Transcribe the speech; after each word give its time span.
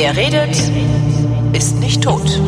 Wer 0.00 0.16
redet, 0.16 0.56
ist 1.52 1.80
nicht 1.80 2.02
tot. 2.02 2.40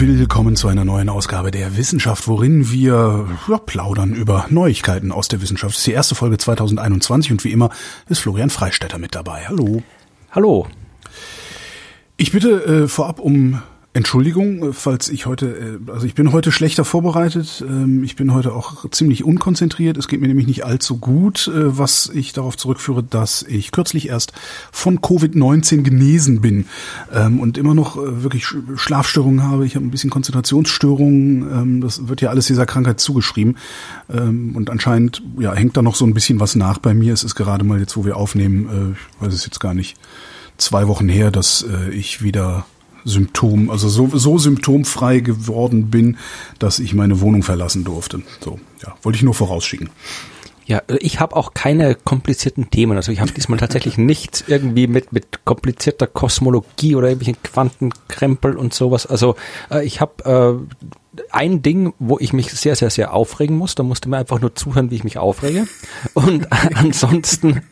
Willkommen 0.00 0.54
zu 0.54 0.68
einer 0.68 0.84
neuen 0.84 1.08
Ausgabe 1.08 1.50
der 1.50 1.76
Wissenschaft, 1.76 2.28
worin 2.28 2.70
wir 2.70 3.26
ja, 3.48 3.58
plaudern 3.58 4.14
über 4.14 4.46
Neuigkeiten 4.48 5.10
aus 5.10 5.26
der 5.26 5.42
Wissenschaft. 5.42 5.74
Das 5.74 5.80
ist 5.80 5.86
die 5.88 5.92
erste 5.92 6.14
Folge 6.14 6.38
2021 6.38 7.32
und 7.32 7.42
wie 7.42 7.50
immer 7.50 7.70
ist 8.08 8.20
Florian 8.20 8.50
Freistetter 8.50 8.98
mit 8.98 9.16
dabei. 9.16 9.46
Hallo. 9.48 9.82
Hallo. 10.30 10.68
Ich 12.16 12.30
bitte 12.30 12.84
äh, 12.84 12.88
vorab 12.88 13.18
um 13.18 13.60
Entschuldigung, 13.98 14.62
äh, 14.62 14.72
falls 14.72 15.08
ich 15.08 15.26
heute, 15.26 15.80
äh, 15.86 15.90
also 15.90 16.06
ich 16.06 16.14
bin 16.14 16.30
heute 16.30 16.52
schlechter 16.52 16.84
vorbereitet. 16.84 17.64
Ähm, 17.68 18.04
ich 18.04 18.14
bin 18.14 18.32
heute 18.32 18.52
auch 18.52 18.88
ziemlich 18.90 19.24
unkonzentriert. 19.24 19.96
Es 19.96 20.06
geht 20.06 20.20
mir 20.20 20.28
nämlich 20.28 20.46
nicht 20.46 20.64
allzu 20.64 20.98
gut, 20.98 21.48
äh, 21.48 21.76
was 21.76 22.08
ich 22.14 22.32
darauf 22.32 22.56
zurückführe, 22.56 23.02
dass 23.02 23.42
ich 23.42 23.72
kürzlich 23.72 24.08
erst 24.08 24.34
von 24.70 25.00
Covid-19 25.00 25.82
genesen 25.82 26.40
bin 26.40 26.66
ähm, 27.12 27.40
und 27.40 27.58
immer 27.58 27.74
noch 27.74 27.96
wirklich 27.96 28.46
Schlafstörungen 28.76 29.42
habe. 29.42 29.66
Ich 29.66 29.74
habe 29.74 29.84
ein 29.84 29.90
bisschen 29.90 30.10
Konzentrationsstörungen. 30.10 31.42
Ähm, 31.50 31.80
das 31.80 32.06
wird 32.06 32.20
ja 32.20 32.30
alles 32.30 32.46
dieser 32.46 32.66
Krankheit 32.66 33.00
zugeschrieben. 33.00 33.56
Und 34.08 34.70
anscheinend 34.70 35.22
ja, 35.38 35.52
hängt 35.54 35.76
da 35.76 35.82
noch 35.82 35.94
so 35.94 36.06
ein 36.06 36.14
bisschen 36.14 36.40
was 36.40 36.54
nach 36.54 36.78
bei 36.78 36.94
mir. 36.94 37.12
Es 37.12 37.24
ist 37.24 37.34
gerade 37.34 37.64
mal 37.64 37.80
jetzt, 37.80 37.96
wo 37.96 38.04
wir 38.04 38.16
aufnehmen, 38.16 38.94
ich 38.94 39.22
weiß 39.22 39.34
es 39.34 39.44
jetzt 39.44 39.60
gar 39.60 39.74
nicht, 39.74 39.96
zwei 40.56 40.86
Wochen 40.86 41.08
her, 41.08 41.30
dass 41.30 41.66
ich 41.92 42.22
wieder 42.22 42.64
Symptom, 43.08 43.70
also 43.70 43.88
so, 43.88 44.08
so 44.12 44.38
symptomfrei 44.38 45.20
geworden 45.20 45.90
bin, 45.90 46.18
dass 46.58 46.78
ich 46.78 46.94
meine 46.94 47.20
Wohnung 47.20 47.42
verlassen 47.42 47.84
durfte. 47.84 48.22
So, 48.40 48.58
ja, 48.82 48.94
wollte 49.02 49.16
ich 49.16 49.22
nur 49.22 49.34
vorausschicken. 49.34 49.90
Ja, 50.68 50.82
ich 51.00 51.18
habe 51.18 51.34
auch 51.34 51.54
keine 51.54 51.94
komplizierten 51.94 52.68
Themen. 52.68 52.98
Also 52.98 53.10
ich 53.10 53.20
habe 53.20 53.32
diesmal 53.32 53.58
tatsächlich 53.58 53.96
nichts 53.98 54.44
irgendwie 54.46 54.86
mit 54.86 55.12
mit 55.12 55.46
komplizierter 55.46 56.06
Kosmologie 56.06 56.94
oder 56.94 57.08
irgendwelchen 57.08 57.42
Quantenkrempel 57.42 58.54
und 58.54 58.74
sowas. 58.74 59.06
Also 59.06 59.34
äh, 59.70 59.84
ich 59.86 60.02
habe 60.02 60.68
äh, 60.68 61.22
ein 61.30 61.62
Ding, 61.62 61.94
wo 61.98 62.18
ich 62.18 62.34
mich 62.34 62.50
sehr, 62.50 62.76
sehr, 62.76 62.90
sehr 62.90 63.14
aufregen 63.14 63.56
muss. 63.56 63.76
Da 63.76 63.82
musste 63.82 64.10
mir 64.10 64.18
einfach 64.18 64.42
nur 64.42 64.54
zuhören, 64.54 64.90
wie 64.90 64.96
ich 64.96 65.04
mich 65.04 65.16
aufrege. 65.16 65.66
Und 66.12 66.48
ansonsten 66.74 67.62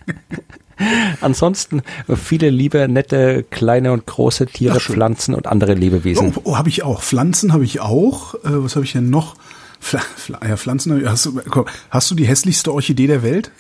Ansonsten 1.21 1.83
viele 2.15 2.51
liebe, 2.51 2.89
nette, 2.89 3.45
kleine 3.51 3.93
und 3.93 4.07
große 4.07 4.47
Tiere, 4.47 4.81
Pflanzen 4.81 5.35
und 5.35 5.47
andere 5.47 5.75
Lebewesen. 5.75 6.35
Oh, 6.37 6.41
oh 6.45 6.57
habe 6.57 6.69
ich 6.69 6.83
auch. 6.83 7.03
Pflanzen 7.03 7.53
habe 7.53 7.65
ich 7.65 7.81
auch. 7.81 8.35
Äh, 8.37 8.39
was 8.45 8.77
habe 8.77 8.85
ich 8.85 8.93
denn 8.93 9.11
noch? 9.11 9.37
Pfl 9.81 10.01
ja, 10.43 10.57
Pflanzen. 10.57 11.09
Hast 11.09 11.27
du, 11.27 11.41
komm, 11.49 11.67
hast 11.91 12.11
du 12.11 12.15
die 12.15 12.27
hässlichste 12.27 12.73
Orchidee 12.73 13.07
der 13.07 13.23
Welt? 13.23 13.51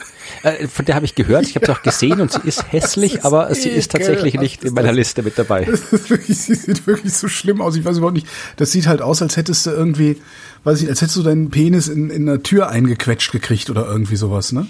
Äh, 0.42 0.66
von 0.66 0.84
der 0.84 0.94
habe 0.94 1.04
ich 1.04 1.14
gehört. 1.14 1.46
Ich 1.46 1.54
habe 1.54 1.66
sie 1.66 1.72
auch 1.72 1.82
gesehen 1.82 2.20
und 2.20 2.32
sie 2.32 2.40
ist 2.44 2.64
hässlich, 2.72 3.16
ist 3.16 3.24
aber 3.24 3.54
sie 3.54 3.68
ist 3.68 3.92
tatsächlich 3.92 4.34
nicht 4.34 4.64
in 4.64 4.74
meiner 4.74 4.92
Liste 4.92 5.22
mit 5.22 5.38
dabei. 5.38 5.66
Wirklich, 5.66 6.38
sie 6.38 6.54
sieht 6.54 6.86
wirklich 6.86 7.12
so 7.12 7.28
schlimm 7.28 7.60
aus. 7.60 7.76
Ich 7.76 7.84
weiß 7.84 7.98
überhaupt 7.98 8.16
nicht. 8.16 8.26
Das 8.56 8.72
sieht 8.72 8.86
halt 8.86 9.02
aus, 9.02 9.22
als 9.22 9.36
hättest 9.36 9.66
du 9.66 9.70
irgendwie, 9.70 10.16
weiß 10.64 10.82
ich, 10.82 10.88
als 10.88 11.00
hättest 11.00 11.16
du 11.16 11.22
deinen 11.22 11.50
Penis 11.50 11.88
in, 11.88 12.10
in 12.10 12.28
einer 12.28 12.42
Tür 12.42 12.70
eingequetscht 12.70 13.30
gekriegt 13.30 13.70
oder 13.70 13.86
irgendwie 13.86 14.16
sowas, 14.16 14.52
ne? 14.52 14.66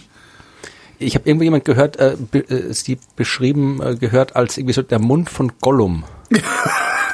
Ich 0.98 1.14
habe 1.14 1.28
irgendwo 1.28 1.44
jemand 1.44 1.64
gehört, 1.64 1.96
äh, 1.98 2.16
be, 2.30 2.38
äh, 2.48 2.72
sie 2.72 2.98
beschrieben 3.16 3.80
äh, 3.82 3.96
gehört 3.96 4.36
als 4.36 4.56
irgendwie 4.56 4.74
so 4.74 4.82
der 4.82 4.98
Mund 4.98 5.30
von 5.30 5.52
Gollum. 5.60 6.04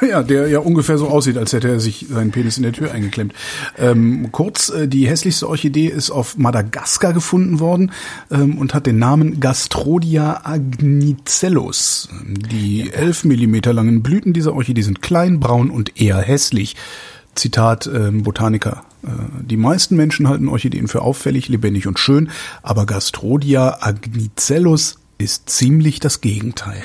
ja, 0.01 0.23
der 0.23 0.47
ja 0.47 0.59
ungefähr 0.59 0.97
so 0.97 1.07
aussieht, 1.07 1.37
als 1.37 1.53
hätte 1.53 1.69
er 1.69 1.79
sich 1.79 2.07
seinen 2.09 2.31
Penis 2.31 2.57
in 2.57 2.63
der 2.63 2.73
Tür 2.73 2.91
eingeklemmt. 2.91 3.33
Ähm, 3.77 4.29
kurz, 4.31 4.69
äh, 4.69 4.87
die 4.87 5.07
hässlichste 5.07 5.47
Orchidee 5.47 5.87
ist 5.87 6.11
auf 6.11 6.37
Madagaskar 6.37 7.13
gefunden 7.13 7.59
worden 7.59 7.91
ähm, 8.31 8.57
und 8.57 8.73
hat 8.73 8.85
den 8.85 8.99
Namen 8.99 9.39
Gastrodia 9.39 10.41
agnicellus. 10.43 12.09
Die 12.25 12.91
elf 12.91 13.23
Millimeter 13.23 13.73
langen 13.73 14.03
Blüten 14.03 14.33
dieser 14.33 14.53
Orchidee 14.53 14.81
sind 14.81 15.01
klein, 15.01 15.39
braun 15.39 15.69
und 15.69 15.99
eher 15.99 16.19
hässlich. 16.19 16.75
Zitat 17.35 17.87
ähm, 17.87 18.23
Botaniker. 18.23 18.83
Äh, 19.03 19.09
die 19.41 19.57
meisten 19.57 19.95
Menschen 19.95 20.27
halten 20.27 20.47
Orchideen 20.47 20.87
für 20.87 21.01
auffällig, 21.01 21.49
lebendig 21.49 21.87
und 21.87 21.99
schön, 21.99 22.29
aber 22.61 22.85
Gastrodia 22.85 23.79
agnicellus 23.81 24.97
ist 25.17 25.49
ziemlich 25.49 25.99
das 25.99 26.21
Gegenteil. 26.21 26.81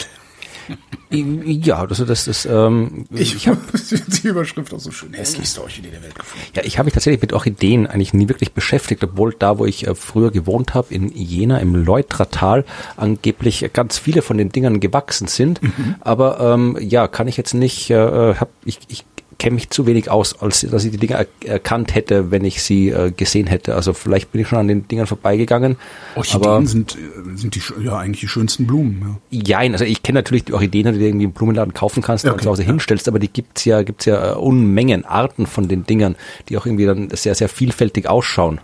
Ja, 1.11 1.79
also 1.79 2.05
das 2.05 2.29
ist. 2.29 2.45
Ähm, 2.45 3.07
ich, 3.11 3.35
ich 3.35 3.49
habe 3.49 3.59
die 4.23 4.29
Überschrift 4.29 4.75
auch 4.75 4.81
so 4.81 4.91
schön. 4.91 5.15
Hässlichste 5.15 5.63
Orchidee 5.63 5.91
der 5.91 6.03
Welt 6.03 6.15
gefunden. 6.15 6.47
Ja, 6.55 6.63
ich 6.65 6.79
habe 6.79 6.85
mich 6.85 6.95
tatsächlich 6.95 7.23
mit 7.23 7.33
Orchideen 7.33 7.87
eigentlich 7.87 8.13
nie 8.13 8.29
wirklich 8.29 8.53
beschäftigt, 8.53 9.03
obwohl 9.03 9.35
da, 9.39 9.59
wo 9.59 9.65
ich 9.65 9.87
äh, 9.87 9.95
früher 9.95 10.31
gewohnt 10.31 10.75
habe, 10.75 10.93
in 10.93 11.09
Jena 11.09 11.59
im 11.59 11.75
Leutratal, 11.75 12.65
angeblich 12.97 13.71
ganz 13.73 13.99
viele 13.99 14.21
von 14.21 14.37
den 14.37 14.51
Dingern 14.51 14.81
gewachsen 14.81 15.29
sind. 15.29 15.63
Mhm. 15.63 15.95
Aber 16.01 16.41
ähm, 16.41 16.77
ja, 16.81 17.09
kann 17.09 17.29
ich 17.29 17.39
jetzt 17.39 17.55
nicht. 17.55 17.91
Äh, 17.91 18.35
hab, 18.35 18.51
ich, 18.65 18.79
ich 18.89 19.05
kenne 19.39 19.55
mich 19.55 19.71
zu 19.71 19.87
wenig 19.87 20.11
aus, 20.11 20.41
als 20.41 20.61
dass 20.63 20.85
ich 20.85 20.91
die 20.91 20.99
Dinge 20.99 21.15
er 21.15 21.49
erkannt 21.49 21.95
hätte, 21.95 22.31
wenn 22.31 22.45
ich 22.45 22.63
sie 22.63 22.91
äh, 22.91 23.13
gesehen 23.13 23.47
hätte. 23.47 23.77
Also 23.77 23.93
vielleicht 23.93 24.33
bin 24.33 24.41
ich 24.41 24.49
schon 24.49 24.59
an 24.59 24.69
den 24.69 24.89
Dingern 24.89 25.07
vorbeigegangen. 25.07 25.77
Orchideen 26.17 26.51
aber, 26.51 26.67
sind, 26.67 26.97
äh, 26.97 27.37
sind 27.37 27.55
die, 27.55 27.63
ja 27.83 27.99
eigentlich 27.99 28.21
die 28.21 28.29
schönsten 28.29 28.67
Blumen. 28.67 29.19
Ja, 29.31 29.63
ja 29.63 29.73
also 29.73 29.85
ich 29.85 30.03
kenne 30.03 30.19
natürlich 30.19 30.45
die 30.45 30.55
Orchideen, 30.55 30.93
die 30.93 30.99
du 30.99 31.05
irgendwie 31.05 31.27
im 31.27 31.33
Blumenladen 31.33 31.73
kaufen 31.73 32.03
kannst 32.03 32.25
okay, 32.25 32.35
und 32.35 32.43
zu 32.43 32.51
Hause 32.51 32.63
ja. 32.63 32.69
hinstellst, 32.69 33.07
aber 33.07 33.21
die 33.21 33.29
gibt's 33.29 33.65
ja, 33.65 33.83
gibt's 33.83 34.07
ja 34.07 34.33
äh, 34.33 34.35
Unmengen 34.35 35.05
Arten 35.05 35.47
von 35.47 35.69
den 35.69 35.85
Dingern, 35.85 36.17
die 36.49 36.59
auch 36.59 36.67
irgendwie 36.67 36.87
dann 36.87 37.11
sehr, 37.11 37.37
sehr 37.37 37.49
vielfältig 37.49 38.09
ausschauen. 38.09 38.61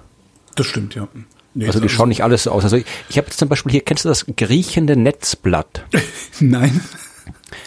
Das 0.56 0.66
stimmt, 0.66 0.96
ja. 0.96 1.08
Nee, 1.54 1.68
also 1.68 1.78
die 1.78 1.88
schauen 1.88 2.08
nicht 2.08 2.24
alles 2.24 2.44
so 2.44 2.50
aus. 2.50 2.64
Also 2.64 2.76
ich, 2.76 2.84
ich 3.08 3.16
habe 3.16 3.28
jetzt 3.28 3.38
zum 3.38 3.48
Beispiel 3.48 3.70
hier, 3.70 3.80
kennst 3.82 4.04
du 4.04 4.08
das 4.08 4.26
griechende 4.36 4.96
Netzblatt? 4.96 5.84
Nein. 6.40 6.80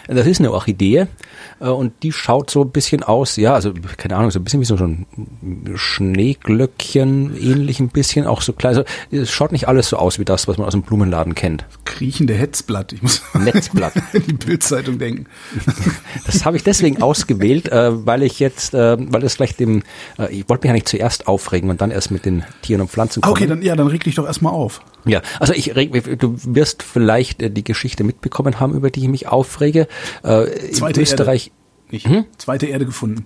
Das 0.07 0.25
ist 0.27 0.39
eine 0.39 0.51
Orchidee 0.51 1.07
äh, 1.59 1.67
und 1.67 1.93
die 2.03 2.11
schaut 2.11 2.49
so 2.49 2.61
ein 2.61 2.71
bisschen 2.71 3.03
aus, 3.03 3.35
ja, 3.37 3.53
also 3.53 3.73
keine 3.97 4.15
Ahnung, 4.15 4.31
so 4.31 4.39
ein 4.39 4.43
bisschen 4.43 4.61
wie 4.61 4.65
so 4.65 4.75
ein 4.75 5.05
Schneeglöckchen, 5.75 7.35
ähnlich 7.39 7.79
ein 7.79 7.89
bisschen, 7.89 8.25
auch 8.25 8.41
so 8.41 8.53
klein. 8.53 8.75
Also, 8.75 8.83
es 9.11 9.31
schaut 9.31 9.51
nicht 9.51 9.67
alles 9.67 9.89
so 9.89 9.97
aus 9.97 10.19
wie 10.19 10.25
das, 10.25 10.47
was 10.47 10.57
man 10.57 10.67
aus 10.67 10.73
dem 10.73 10.81
Blumenladen 10.81 11.35
kennt. 11.35 11.65
Kriechende 11.85 12.33
Hetzblatt, 12.33 12.93
ich 12.93 13.01
muss 13.01 13.21
Netzblatt. 13.33 13.95
an 13.95 14.23
die 14.27 14.33
Bildzeitung 14.33 14.99
denken. 14.99 15.25
Das 16.25 16.45
habe 16.45 16.57
ich 16.57 16.63
deswegen 16.63 17.01
ausgewählt, 17.01 17.71
äh, 17.71 18.05
weil 18.05 18.21
ich 18.23 18.39
jetzt, 18.39 18.73
äh, 18.73 18.97
weil 18.99 19.23
es 19.23 19.35
vielleicht 19.35 19.59
dem, 19.59 19.83
ich 20.29 20.49
wollte 20.49 20.63
mich 20.63 20.69
ja 20.69 20.73
nicht 20.73 20.87
zuerst 20.89 21.27
aufregen 21.27 21.69
und 21.69 21.79
dann 21.79 21.91
erst 21.91 22.11
mit 22.11 22.25
den 22.25 22.43
Tieren 22.61 22.81
und 22.81 22.89
Pflanzen 22.89 23.21
kommen. 23.21 23.31
Okay, 23.31 23.47
dann 23.47 23.61
ja, 23.61 23.75
dann 23.75 23.87
reg 23.87 24.03
dich 24.03 24.15
doch 24.15 24.25
erstmal 24.25 24.53
auf. 24.53 24.81
Ja, 25.05 25.21
also 25.39 25.53
ich 25.53 25.75
reg, 25.75 26.19
du 26.19 26.35
wirst 26.43 26.83
vielleicht 26.83 27.55
die 27.55 27.63
Geschichte 27.63 28.03
mitbekommen 28.03 28.59
haben, 28.59 28.73
über 28.73 28.89
die 28.89 29.01
ich 29.01 29.07
mich 29.07 29.27
aufrege. 29.27 29.76
Äh, 30.23 30.71
Zweite 30.71 31.01
Österreich 31.01 31.47
Erde. 31.47 31.57
Nicht. 31.91 32.07
Hm? 32.07 32.25
Zweite 32.37 32.65
Erde 32.67 32.85
gefunden. 32.85 33.25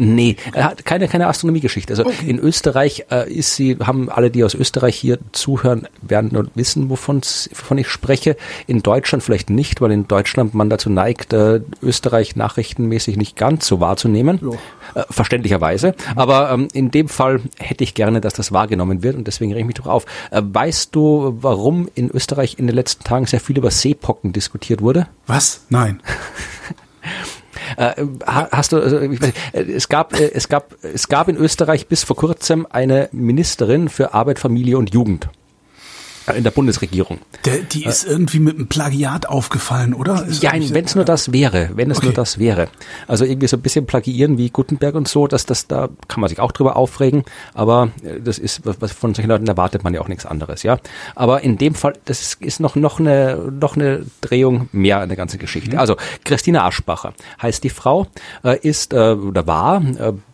Nee, 0.00 0.36
er 0.52 0.64
hat 0.64 0.84
keine, 0.84 1.08
keine 1.08 1.26
Astronomiegeschichte. 1.26 1.92
Also 1.92 2.06
okay. 2.06 2.30
in 2.30 2.38
Österreich 2.38 3.06
äh, 3.10 3.32
ist 3.32 3.56
sie, 3.56 3.76
haben 3.80 4.08
alle, 4.08 4.30
die 4.30 4.44
aus 4.44 4.54
Österreich 4.54 4.94
hier 4.96 5.18
zuhören, 5.32 5.88
werden 6.02 6.30
nur 6.32 6.46
wissen, 6.54 6.88
wovon, 6.88 7.20
wovon 7.20 7.78
ich 7.78 7.88
spreche. 7.88 8.36
In 8.68 8.80
Deutschland 8.80 9.24
vielleicht 9.24 9.50
nicht, 9.50 9.80
weil 9.80 9.90
in 9.90 10.06
Deutschland 10.06 10.54
man 10.54 10.70
dazu 10.70 10.88
neigt, 10.88 11.32
äh, 11.32 11.62
Österreich 11.82 12.36
nachrichtenmäßig 12.36 13.16
nicht 13.16 13.36
ganz 13.36 13.66
so 13.66 13.80
wahrzunehmen. 13.80 14.40
Äh, 14.94 15.02
verständlicherweise. 15.10 15.96
Aber 16.14 16.52
ähm, 16.52 16.68
in 16.72 16.92
dem 16.92 17.08
Fall 17.08 17.40
hätte 17.58 17.82
ich 17.82 17.94
gerne, 17.94 18.20
dass 18.20 18.34
das 18.34 18.52
wahrgenommen 18.52 19.02
wird 19.02 19.16
und 19.16 19.26
deswegen 19.26 19.50
rege 19.50 19.62
ich 19.62 19.66
mich 19.66 19.76
doch 19.76 19.86
auf. 19.86 20.06
Äh, 20.30 20.42
weißt 20.44 20.94
du, 20.94 21.36
warum 21.40 21.88
in 21.96 22.08
Österreich 22.08 22.56
in 22.60 22.68
den 22.68 22.76
letzten 22.76 23.02
Tagen 23.02 23.26
sehr 23.26 23.40
viel 23.40 23.58
über 23.58 23.72
Seepocken 23.72 24.32
diskutiert 24.32 24.80
wurde? 24.80 25.08
Was? 25.26 25.62
Nein. 25.70 26.00
Äh, 27.76 27.94
hast 28.26 28.72
du, 28.72 28.80
also, 28.80 29.00
ich 29.00 29.20
weiß 29.20 29.32
äh, 29.52 29.62
es 29.62 29.88
gab, 29.88 30.18
äh, 30.18 30.30
es 30.32 30.48
gab, 30.48 30.74
es 30.82 31.08
gab 31.08 31.28
in 31.28 31.36
Österreich 31.36 31.86
bis 31.86 32.04
vor 32.04 32.16
kurzem 32.16 32.66
eine 32.70 33.08
Ministerin 33.12 33.88
für 33.88 34.14
Arbeit, 34.14 34.38
Familie 34.38 34.78
und 34.78 34.92
Jugend 34.94 35.28
in 36.34 36.44
der 36.44 36.50
Bundesregierung. 36.50 37.18
Der, 37.44 37.58
die 37.58 37.84
ist 37.84 38.04
äh, 38.04 38.10
irgendwie 38.10 38.38
mit 38.38 38.56
einem 38.56 38.68
Plagiat 38.68 39.28
aufgefallen, 39.28 39.94
oder? 39.94 40.24
Ist 40.26 40.42
ja, 40.42 40.52
wenn 40.52 40.84
es 40.84 40.94
nur 40.94 41.04
das 41.04 41.32
wäre, 41.32 41.70
wenn 41.74 41.90
es 41.90 41.98
okay. 41.98 42.06
nur 42.06 42.14
das 42.14 42.38
wäre. 42.38 42.68
Also 43.06 43.24
irgendwie 43.24 43.48
so 43.48 43.56
ein 43.56 43.62
bisschen 43.62 43.86
plagiieren 43.86 44.38
wie 44.38 44.50
Gutenberg 44.50 44.94
und 44.94 45.08
so, 45.08 45.26
dass 45.26 45.46
das 45.46 45.66
da 45.66 45.88
kann 46.08 46.20
man 46.20 46.28
sich 46.28 46.40
auch 46.40 46.52
drüber 46.52 46.76
aufregen, 46.76 47.24
aber 47.54 47.90
äh, 48.02 48.20
das 48.20 48.38
ist 48.38 48.62
was 48.64 48.92
von 48.92 49.14
solchen 49.14 49.28
Leuten 49.28 49.46
erwartet 49.46 49.84
man 49.84 49.94
ja 49.94 50.00
auch 50.00 50.08
nichts 50.08 50.26
anderes, 50.26 50.62
ja. 50.62 50.78
Aber 51.14 51.42
in 51.42 51.58
dem 51.58 51.74
Fall, 51.74 51.94
das 52.04 52.36
ist, 52.40 52.60
noch 52.60 52.74
noch 52.76 53.00
eine 53.00 53.52
noch 53.60 53.76
eine 53.76 54.04
Drehung 54.20 54.68
mehr 54.72 55.00
an 55.00 55.08
der 55.08 55.16
ganzen 55.16 55.38
Geschichte. 55.38 55.72
Mhm. 55.72 55.78
Also 55.78 55.96
Christina 56.24 56.66
Aschbacher 56.66 57.14
heißt 57.40 57.62
die 57.64 57.70
Frau, 57.70 58.06
äh, 58.44 58.58
ist 58.58 58.92
äh, 58.92 59.12
oder 59.12 59.46
war 59.46 59.82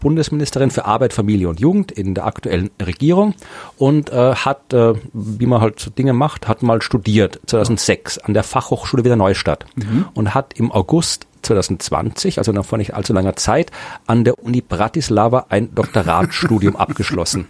Bundesministerin 0.00 0.70
für 0.70 0.84
Arbeit, 0.84 1.12
Familie 1.12 1.48
und 1.48 1.60
Jugend 1.60 1.92
in 1.92 2.14
der 2.14 2.26
aktuellen 2.26 2.70
Regierung 2.80 3.34
und 3.76 4.12
hat, 4.12 4.74
wie 5.12 5.46
man 5.46 5.60
halt 5.60 5.83
so 5.84 5.90
Dinge 5.90 6.12
macht, 6.12 6.48
hat 6.48 6.62
mal 6.62 6.82
studiert, 6.82 7.40
2006 7.46 8.18
an 8.18 8.34
der 8.34 8.42
Fachhochschule 8.42 9.04
Wiener 9.04 9.16
Neustadt 9.16 9.66
mhm. 9.76 10.06
und 10.14 10.34
hat 10.34 10.54
im 10.54 10.72
August 10.72 11.26
2020, 11.44 12.38
also 12.38 12.52
noch 12.52 12.64
vor 12.64 12.78
nicht 12.78 12.94
allzu 12.94 13.12
langer 13.12 13.36
Zeit, 13.36 13.70
an 14.06 14.24
der 14.24 14.42
Uni 14.42 14.60
Bratislava 14.60 15.46
ein 15.48 15.74
Doktoratstudium 15.74 16.76
abgeschlossen. 16.84 17.46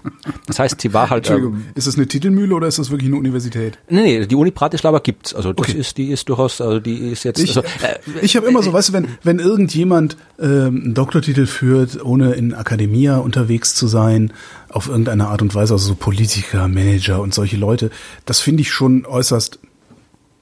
Das 0.46 0.58
heißt, 0.58 0.80
sie 0.80 0.92
war 0.92 1.10
halt. 1.10 1.24
Entschuldigung, 1.28 1.54
ähm, 1.54 1.72
ist 1.74 1.86
das 1.86 1.96
eine 1.96 2.06
Titelmühle 2.06 2.54
oder 2.54 2.66
ist 2.66 2.78
das 2.78 2.90
wirklich 2.90 3.08
eine 3.08 3.16
Universität? 3.16 3.78
Nee, 3.88 4.02
nee, 4.02 4.26
die 4.26 4.34
Uni 4.34 4.50
Bratislava 4.50 4.98
gibt's. 4.98 5.34
Also 5.34 5.52
das 5.52 5.68
okay. 5.68 5.78
ist, 5.78 5.96
die 5.96 6.10
ist 6.10 6.28
durchaus, 6.28 6.60
also 6.60 6.80
die 6.80 7.10
ist 7.10 7.24
jetzt. 7.24 7.42
Ich, 7.42 7.56
also, 7.56 7.60
äh, 7.60 7.98
ich 8.22 8.36
habe 8.36 8.46
immer 8.46 8.62
so, 8.62 8.72
weißt 8.72 8.90
du, 8.90 8.92
wenn, 8.92 9.08
wenn 9.22 9.38
irgendjemand 9.38 10.16
ähm, 10.38 10.82
einen 10.84 10.94
Doktortitel 10.94 11.46
führt, 11.46 12.04
ohne 12.04 12.32
in 12.32 12.54
Akademia 12.54 13.18
unterwegs 13.18 13.74
zu 13.74 13.86
sein, 13.86 14.32
auf 14.68 14.88
irgendeine 14.88 15.28
Art 15.28 15.40
und 15.40 15.54
Weise, 15.54 15.74
also 15.74 15.88
so 15.88 15.94
Politiker, 15.94 16.66
Manager 16.68 17.20
und 17.20 17.32
solche 17.32 17.56
Leute, 17.56 17.90
das 18.26 18.40
finde 18.40 18.62
ich 18.62 18.72
schon 18.72 19.06
äußerst 19.06 19.60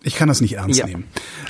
ich 0.05 0.15
kann 0.15 0.29
das 0.29 0.41
nicht 0.41 0.55
ernst 0.55 0.79
ja. 0.79 0.87
nehmen. 0.87 1.05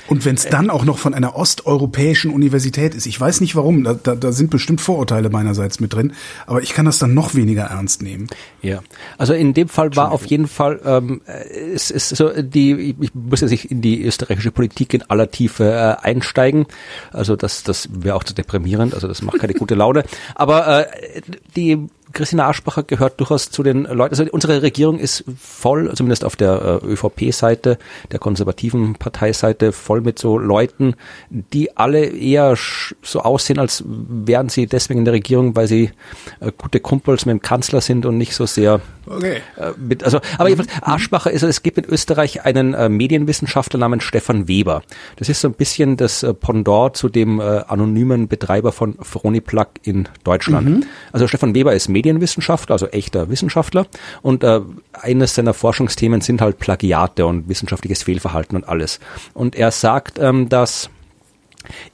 Und 0.07 0.25
wenn 0.25 0.35
es 0.35 0.45
dann 0.45 0.69
auch 0.69 0.85
noch 0.85 0.97
von 0.97 1.13
einer 1.13 1.35
osteuropäischen 1.35 2.31
Universität 2.31 2.93
ist, 2.93 3.05
ich 3.05 3.19
weiß 3.19 3.41
nicht 3.41 3.55
warum, 3.55 3.83
da, 3.83 3.93
da, 3.93 4.15
da 4.15 4.31
sind 4.31 4.49
bestimmt 4.49 4.81
Vorurteile 4.81 5.29
meinerseits 5.29 5.79
mit 5.79 5.93
drin, 5.93 6.13
aber 6.45 6.61
ich 6.61 6.73
kann 6.73 6.85
das 6.85 6.99
dann 6.99 7.13
noch 7.13 7.35
weniger 7.35 7.63
ernst 7.63 8.01
nehmen. 8.01 8.27
Ja, 8.61 8.81
also 9.17 9.33
in 9.33 9.53
dem 9.53 9.69
Fall 9.69 9.95
war 9.95 10.11
auf 10.11 10.25
jeden 10.25 10.47
Fall, 10.47 10.79
ähm, 10.85 11.21
es 11.25 11.89
ist 11.89 12.09
so 12.09 12.29
die, 12.41 12.95
ich 12.99 13.15
muss 13.15 13.41
jetzt 13.41 13.51
nicht 13.51 13.71
in 13.71 13.81
die 13.81 14.03
österreichische 14.03 14.51
Politik 14.51 14.93
in 14.93 15.03
aller 15.03 15.31
Tiefe 15.31 15.71
äh, 15.71 16.05
einsteigen, 16.05 16.65
also 17.11 17.35
das, 17.35 17.63
das 17.63 17.89
wäre 17.91 18.15
auch 18.15 18.23
zu 18.23 18.33
deprimierend, 18.33 18.93
also 18.93 19.07
das 19.07 19.21
macht 19.21 19.39
keine 19.39 19.53
gute 19.53 19.75
Laune, 19.75 20.03
aber 20.35 20.87
äh, 20.89 21.21
die 21.55 21.87
Christina 22.13 22.47
Aschbacher 22.47 22.83
gehört 22.83 23.19
durchaus 23.19 23.49
zu 23.49 23.63
den 23.63 23.83
Leuten, 23.83 24.13
also 24.13 24.25
unsere 24.31 24.61
Regierung 24.61 24.99
ist 24.99 25.23
voll, 25.37 25.91
zumindest 25.95 26.23
auf 26.23 26.35
der 26.35 26.81
äh, 26.83 26.85
ÖVP-Seite, 26.85 27.77
der 28.11 28.19
konservativen 28.19 28.93
Parteiseite, 28.95 29.71
voll 29.71 30.01
mit 30.01 30.19
so 30.19 30.37
Leuten, 30.37 30.95
die 31.29 31.75
alle 31.75 32.05
eher 32.05 32.55
so 33.01 33.21
aussehen, 33.21 33.59
als 33.59 33.83
wären 33.85 34.49
sie 34.49 34.67
deswegen 34.67 34.99
in 34.99 35.05
der 35.05 35.13
Regierung, 35.13 35.55
weil 35.55 35.67
sie 35.67 35.91
äh, 36.39 36.51
gute 36.57 36.79
Kumpels 36.79 37.25
mit 37.25 37.33
dem 37.33 37.41
Kanzler 37.41 37.81
sind 37.81 38.05
und 38.05 38.17
nicht 38.17 38.35
so 38.35 38.45
sehr 38.45 38.81
Okay. 39.05 39.41
Äh, 39.57 39.71
mit, 39.77 40.03
also, 40.03 40.19
aber 40.37 40.49
jedenfalls, 40.49 40.81
Aschbacher 40.81 41.31
ist, 41.31 41.43
es 41.43 41.63
gibt 41.63 41.77
in 41.77 41.85
Österreich 41.85 42.45
einen 42.45 42.73
äh, 42.73 42.89
Medienwissenschaftler 42.89 43.79
namens 43.79 44.03
Stefan 44.03 44.47
Weber. 44.47 44.83
Das 45.17 45.29
ist 45.29 45.41
so 45.41 45.49
ein 45.49 45.53
bisschen 45.53 45.97
das 45.97 46.23
äh, 46.23 46.33
Pendant 46.33 46.95
zu 46.95 47.09
dem 47.09 47.39
äh, 47.39 47.43
anonymen 47.67 48.27
Betreiber 48.27 48.71
von 48.71 48.95
Froniplug 49.01 49.67
in 49.83 50.07
Deutschland. 50.23 50.69
Mhm. 50.69 50.83
Also 51.11 51.27
Stefan 51.27 51.53
Weber 51.53 51.73
ist 51.73 51.89
Medienwissenschaftler, 52.03 52.73
also 52.73 52.87
echter 52.87 53.29
Wissenschaftler. 53.29 53.87
Und 54.21 54.43
äh, 54.43 54.61
eines 54.91 55.35
seiner 55.35 55.53
Forschungsthemen 55.53 56.21
sind 56.21 56.41
halt 56.41 56.59
Plagiate 56.59 57.25
und 57.25 57.47
wissenschaftliches 57.47 58.03
Fehlverhalten 58.03 58.57
und 58.57 58.67
alles. 58.67 58.99
Und 59.33 59.55
er 59.55 59.71
sagt, 59.71 60.19
ähm, 60.19 60.49
dass 60.49 60.89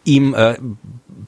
ihm 0.04 0.34
äh, 0.34 0.56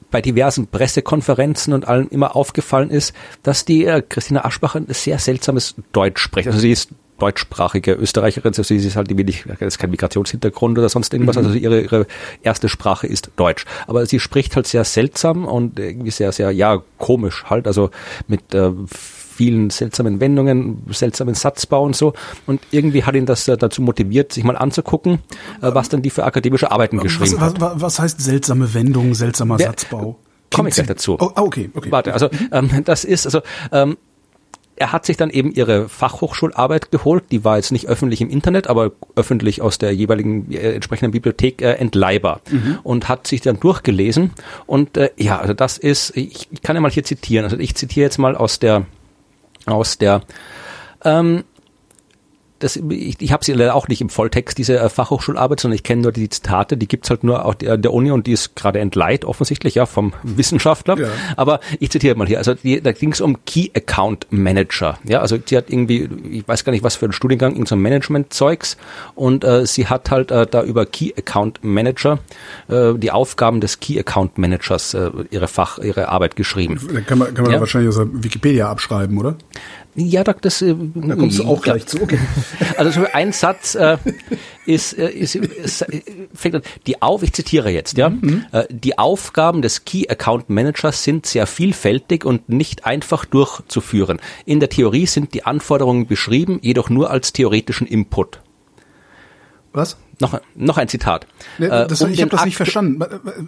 bei 0.09 0.21
diversen 0.21 0.67
Pressekonferenzen 0.67 1.73
und 1.73 1.87
allem 1.87 2.07
immer 2.09 2.35
aufgefallen 2.35 2.89
ist, 2.89 3.13
dass 3.43 3.65
die 3.65 3.85
äh, 3.85 4.01
Christina 4.01 4.43
Aschbacher 4.43 4.79
ein 4.79 4.87
sehr 4.89 5.19
seltsames 5.19 5.75
Deutsch 5.91 6.21
spricht. 6.21 6.47
Also 6.47 6.59
sie 6.59 6.71
ist 6.71 6.89
deutschsprachige 7.21 7.93
Österreicherin, 7.93 8.49
also 8.49 8.63
sie 8.63 8.77
ist 8.77 8.95
halt 8.95 9.15
wenig, 9.15 9.45
das 9.47 9.61
ist 9.61 9.77
kein 9.77 9.91
Migrationshintergrund 9.91 10.77
oder 10.79 10.89
sonst 10.89 11.13
irgendwas, 11.13 11.35
mhm. 11.35 11.45
also 11.45 11.57
ihre, 11.57 11.81
ihre 11.81 12.07
erste 12.41 12.67
Sprache 12.67 13.05
ist 13.05 13.31
Deutsch. 13.35 13.65
Aber 13.87 14.05
sie 14.05 14.19
spricht 14.19 14.55
halt 14.55 14.65
sehr 14.65 14.83
seltsam 14.83 15.45
und 15.45 15.79
irgendwie 15.79 16.11
sehr, 16.11 16.31
sehr, 16.31 16.51
ja, 16.51 16.81
komisch 16.97 17.45
halt, 17.47 17.67
also 17.67 17.91
mit 18.27 18.53
äh, 18.55 18.71
vielen 18.87 19.69
seltsamen 19.69 20.19
Wendungen, 20.19 20.83
seltsamen 20.89 21.35
Satzbau 21.35 21.83
und 21.83 21.95
so. 21.95 22.13
Und 22.47 22.61
irgendwie 22.71 23.03
hat 23.03 23.15
ihn 23.15 23.25
das 23.25 23.47
äh, 23.47 23.57
dazu 23.57 23.81
motiviert, 23.81 24.33
sich 24.33 24.43
mal 24.43 24.57
anzugucken, 24.57 25.19
äh, 25.61 25.73
was 25.73 25.89
dann 25.89 26.01
die 26.01 26.09
für 26.09 26.25
akademische 26.25 26.71
Arbeiten 26.71 26.97
geschrieben 26.99 27.39
was, 27.39 27.41
hat. 27.41 27.61
Was, 27.61 27.81
was 27.81 27.99
heißt 27.99 28.21
seltsame 28.21 28.73
Wendungen, 28.73 29.13
seltsamer 29.13 29.57
Der, 29.57 29.67
Satzbau? 29.67 30.19
Komme 30.53 30.69
ich 30.69 30.75
gleich 30.75 30.87
dazu. 30.87 31.17
Oh, 31.19 31.31
ah, 31.35 31.41
okay, 31.43 31.69
okay. 31.73 31.91
Warte, 31.91 32.13
also 32.13 32.29
ähm, 32.51 32.69
das 32.83 33.05
ist, 33.05 33.25
also 33.25 33.41
ähm, 33.71 33.97
er 34.81 34.91
hat 34.91 35.05
sich 35.05 35.15
dann 35.15 35.29
eben 35.29 35.51
ihre 35.51 35.87
Fachhochschularbeit 35.87 36.89
geholt, 36.89 37.25
die 37.29 37.43
war 37.43 37.57
jetzt 37.57 37.71
nicht 37.71 37.87
öffentlich 37.87 38.19
im 38.19 38.31
Internet, 38.31 38.65
aber 38.65 38.91
öffentlich 39.15 39.61
aus 39.61 39.77
der 39.77 39.93
jeweiligen 39.93 40.51
äh, 40.51 40.73
entsprechenden 40.73 41.11
Bibliothek 41.11 41.61
äh, 41.61 41.73
entleihbar. 41.73 42.41
Mhm. 42.49 42.79
und 42.81 43.07
hat 43.07 43.27
sich 43.27 43.41
dann 43.41 43.59
durchgelesen. 43.59 44.31
Und 44.65 44.97
äh, 44.97 45.11
ja, 45.17 45.39
also 45.39 45.53
das 45.53 45.77
ist, 45.77 46.17
ich, 46.17 46.47
ich 46.49 46.61
kann 46.63 46.75
ja 46.75 46.81
mal 46.81 46.89
hier 46.89 47.03
zitieren, 47.03 47.43
also 47.43 47.57
ich 47.59 47.75
zitiere 47.75 48.05
jetzt 48.05 48.17
mal 48.17 48.35
aus 48.35 48.57
der 48.57 48.87
aus 49.67 49.99
der 49.99 50.21
ähm, 51.05 51.43
das, 52.61 52.75
ich, 52.75 53.19
ich 53.19 53.31
habe 53.31 53.43
sie 53.43 53.53
leider 53.53 53.75
auch 53.75 53.87
nicht 53.87 54.01
im 54.01 54.09
Volltext, 54.09 54.57
diese 54.57 54.79
äh, 54.79 54.89
Fachhochschularbeit, 54.89 55.59
sondern 55.59 55.75
ich 55.75 55.83
kenne 55.83 56.03
nur 56.03 56.11
die 56.11 56.29
Zitate, 56.29 56.77
die 56.77 56.87
gibt's 56.87 57.09
halt 57.09 57.23
nur 57.23 57.45
auch 57.45 57.55
der, 57.55 57.77
der 57.77 57.93
Uni 57.93 58.11
und 58.11 58.27
die 58.27 58.31
ist 58.31 58.55
gerade 58.55 58.79
entleiht, 58.79 59.25
offensichtlich, 59.25 59.75
ja, 59.75 59.85
vom 59.85 60.13
Wissenschaftler. 60.23 60.97
Ja. 60.97 61.07
Aber 61.35 61.59
ich 61.79 61.89
zitiere 61.89 62.15
mal 62.15 62.27
hier, 62.27 62.37
also 62.37 62.53
die, 62.53 62.81
da 62.81 62.91
ging 62.91 63.11
es 63.11 63.21
um 63.21 63.43
Key 63.45 63.69
Account 63.75 64.27
Manager. 64.29 64.97
Ja, 65.03 65.21
also 65.21 65.37
sie 65.43 65.57
hat 65.57 65.69
irgendwie, 65.69 66.09
ich 66.31 66.47
weiß 66.47 66.63
gar 66.63 66.71
nicht, 66.71 66.83
was 66.83 66.95
für 66.95 67.05
ein 67.05 67.11
Studiengang, 67.11 67.51
irgendein 67.51 67.69
so 67.69 67.75
Management-Zeugs 67.75 68.77
und 69.15 69.43
äh, 69.43 69.65
sie 69.65 69.87
hat 69.87 70.11
halt 70.11 70.31
äh, 70.31 70.45
da 70.45 70.63
über 70.63 70.85
Key 70.85 71.13
Account 71.17 71.63
Manager 71.63 72.19
äh, 72.69 72.93
die 72.93 73.11
Aufgaben 73.11 73.61
des 73.61 73.79
Key 73.79 73.99
Account 73.99 74.37
Managers 74.37 74.93
äh, 74.93 75.09
ihre 75.31 75.47
Fach, 75.47 75.79
ihre 75.79 76.09
Arbeit 76.09 76.35
geschrieben. 76.35 76.79
Da 76.93 77.01
kann 77.01 77.17
man, 77.17 77.33
kann 77.33 77.45
man 77.45 77.53
ja. 77.53 77.59
wahrscheinlich 77.59 77.89
aus 77.89 78.01
Wikipedia 78.11 78.69
abschreiben, 78.69 79.17
oder? 79.17 79.35
Ja, 79.95 80.23
da, 80.23 80.33
das, 80.33 80.61
äh, 80.61 80.75
da 80.95 81.15
kommst 81.15 81.39
du 81.39 81.45
auch 81.45 81.61
gleich 81.61 81.85
zu. 81.85 82.01
Okay. 82.01 82.19
Also 82.77 83.01
so 83.01 83.07
ein 83.11 83.31
Satz 83.31 83.75
äh, 83.75 83.97
ist, 84.65 84.97
äh, 84.97 85.09
ist, 85.09 85.35
ist 85.35 85.85
fängt 86.33 86.55
an, 86.55 86.61
die 86.87 87.01
auf, 87.01 87.21
ich 87.21 87.33
zitiere 87.33 87.69
jetzt, 87.69 87.97
ja, 87.97 88.09
mhm. 88.09 88.45
äh, 88.51 88.63
die 88.69 88.97
Aufgaben 88.97 89.61
des 89.61 89.85
Key 89.85 90.07
Account 90.07 90.49
Managers 90.49 91.03
sind 91.03 91.25
sehr 91.25 91.45
vielfältig 91.45 92.25
und 92.25 92.49
nicht 92.49 92.85
einfach 92.85 93.25
durchzuführen. 93.25 94.19
In 94.45 94.59
der 94.59 94.69
Theorie 94.69 95.05
sind 95.05 95.33
die 95.33 95.45
Anforderungen 95.45 96.07
beschrieben, 96.07 96.59
jedoch 96.61 96.89
nur 96.89 97.11
als 97.11 97.33
theoretischen 97.33 97.85
Input. 97.85 98.39
Was? 99.73 99.97
Noch, 100.19 100.39
noch 100.55 100.77
ein 100.77 100.87
Zitat. 100.87 101.25
Nee, 101.57 101.67
das, 101.67 102.01
äh, 102.01 102.05
um 102.05 102.11
ich 102.11 102.21
habe 102.21 102.29
das 102.29 102.45
nicht 102.45 102.57
verstanden. 102.57 103.03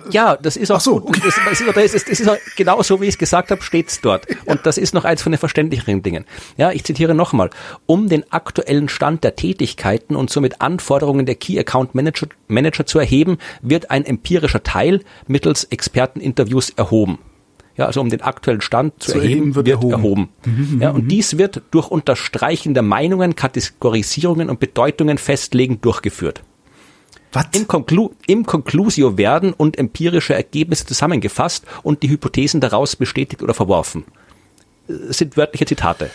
Ja, 0.09 0.37
das 0.37 0.57
ist 0.57 0.71
auch 0.71 0.77
Ach 0.77 0.81
so. 0.81 0.95
Okay. 0.95 1.21
Das, 1.23 1.35
das, 1.35 1.61
ist, 1.61 1.75
das, 1.75 1.93
ist, 1.93 2.09
das 2.09 2.19
ist 2.19 2.29
auch 2.29 2.37
genau 2.55 2.81
so, 2.81 3.01
wie 3.01 3.05
ich 3.05 3.11
es 3.11 3.17
gesagt 3.17 3.51
habe, 3.51 3.61
steht's 3.61 4.01
dort. 4.01 4.25
Ja. 4.33 4.53
Und 4.53 4.65
das 4.65 4.77
ist 4.77 4.93
noch 4.93 5.05
eins 5.05 5.21
von 5.21 5.31
den 5.31 5.37
verständlicheren 5.37 6.01
Dingen. 6.01 6.25
Ja, 6.57 6.71
ich 6.71 6.83
zitiere 6.83 7.13
nochmal. 7.13 7.49
Um 7.85 8.09
den 8.09 8.29
aktuellen 8.31 8.89
Stand 8.89 9.23
der 9.23 9.35
Tätigkeiten 9.35 10.15
und 10.15 10.29
somit 10.29 10.59
Anforderungen 10.59 11.25
der 11.25 11.35
Key 11.35 11.59
Account 11.59 11.93
Manager, 11.93 12.27
Manager 12.47 12.85
zu 12.85 12.99
erheben, 12.99 13.37
wird 13.61 13.91
ein 13.91 14.05
empirischer 14.05 14.63
Teil 14.63 15.01
mittels 15.27 15.65
Experteninterviews 15.65 16.71
erhoben. 16.71 17.19
Ja, 17.75 17.87
also 17.87 18.01
um 18.01 18.09
den 18.09 18.21
aktuellen 18.21 18.61
Stand 18.61 19.01
zu, 19.01 19.13
zu 19.13 19.17
erheben, 19.19 19.55
wird, 19.55 19.65
wird 19.65 19.77
erhoben. 19.77 19.93
erhoben. 19.93 20.29
Mhm, 20.45 20.81
ja, 20.81 20.91
und 20.91 21.05
mhm. 21.05 21.07
dies 21.07 21.37
wird 21.37 21.63
durch 21.71 21.89
Unterstreichen 21.89 22.73
der 22.75 22.83
Meinungen, 22.83 23.35
Kategorisierungen 23.35 24.49
und 24.49 24.59
Bedeutungen 24.59 25.17
festlegen 25.17 25.81
durchgeführt. 25.81 26.43
Was? 27.31 27.47
Im, 27.53 27.67
Conclu 27.67 28.11
Im 28.27 28.45
Conclusio 28.45 29.17
werden 29.17 29.53
und 29.53 29.79
empirische 29.79 30.35
Ergebnisse 30.35 30.85
zusammengefasst 30.85 31.65
und 31.81 32.03
die 32.03 32.09
Hypothesen 32.09 32.61
daraus 32.61 32.95
bestätigt 32.95 33.41
oder 33.41 33.55
verworfen. 33.55 34.05
Das 34.87 35.17
sind 35.17 35.35
wörtliche 35.35 35.65
Zitate. 35.65 36.11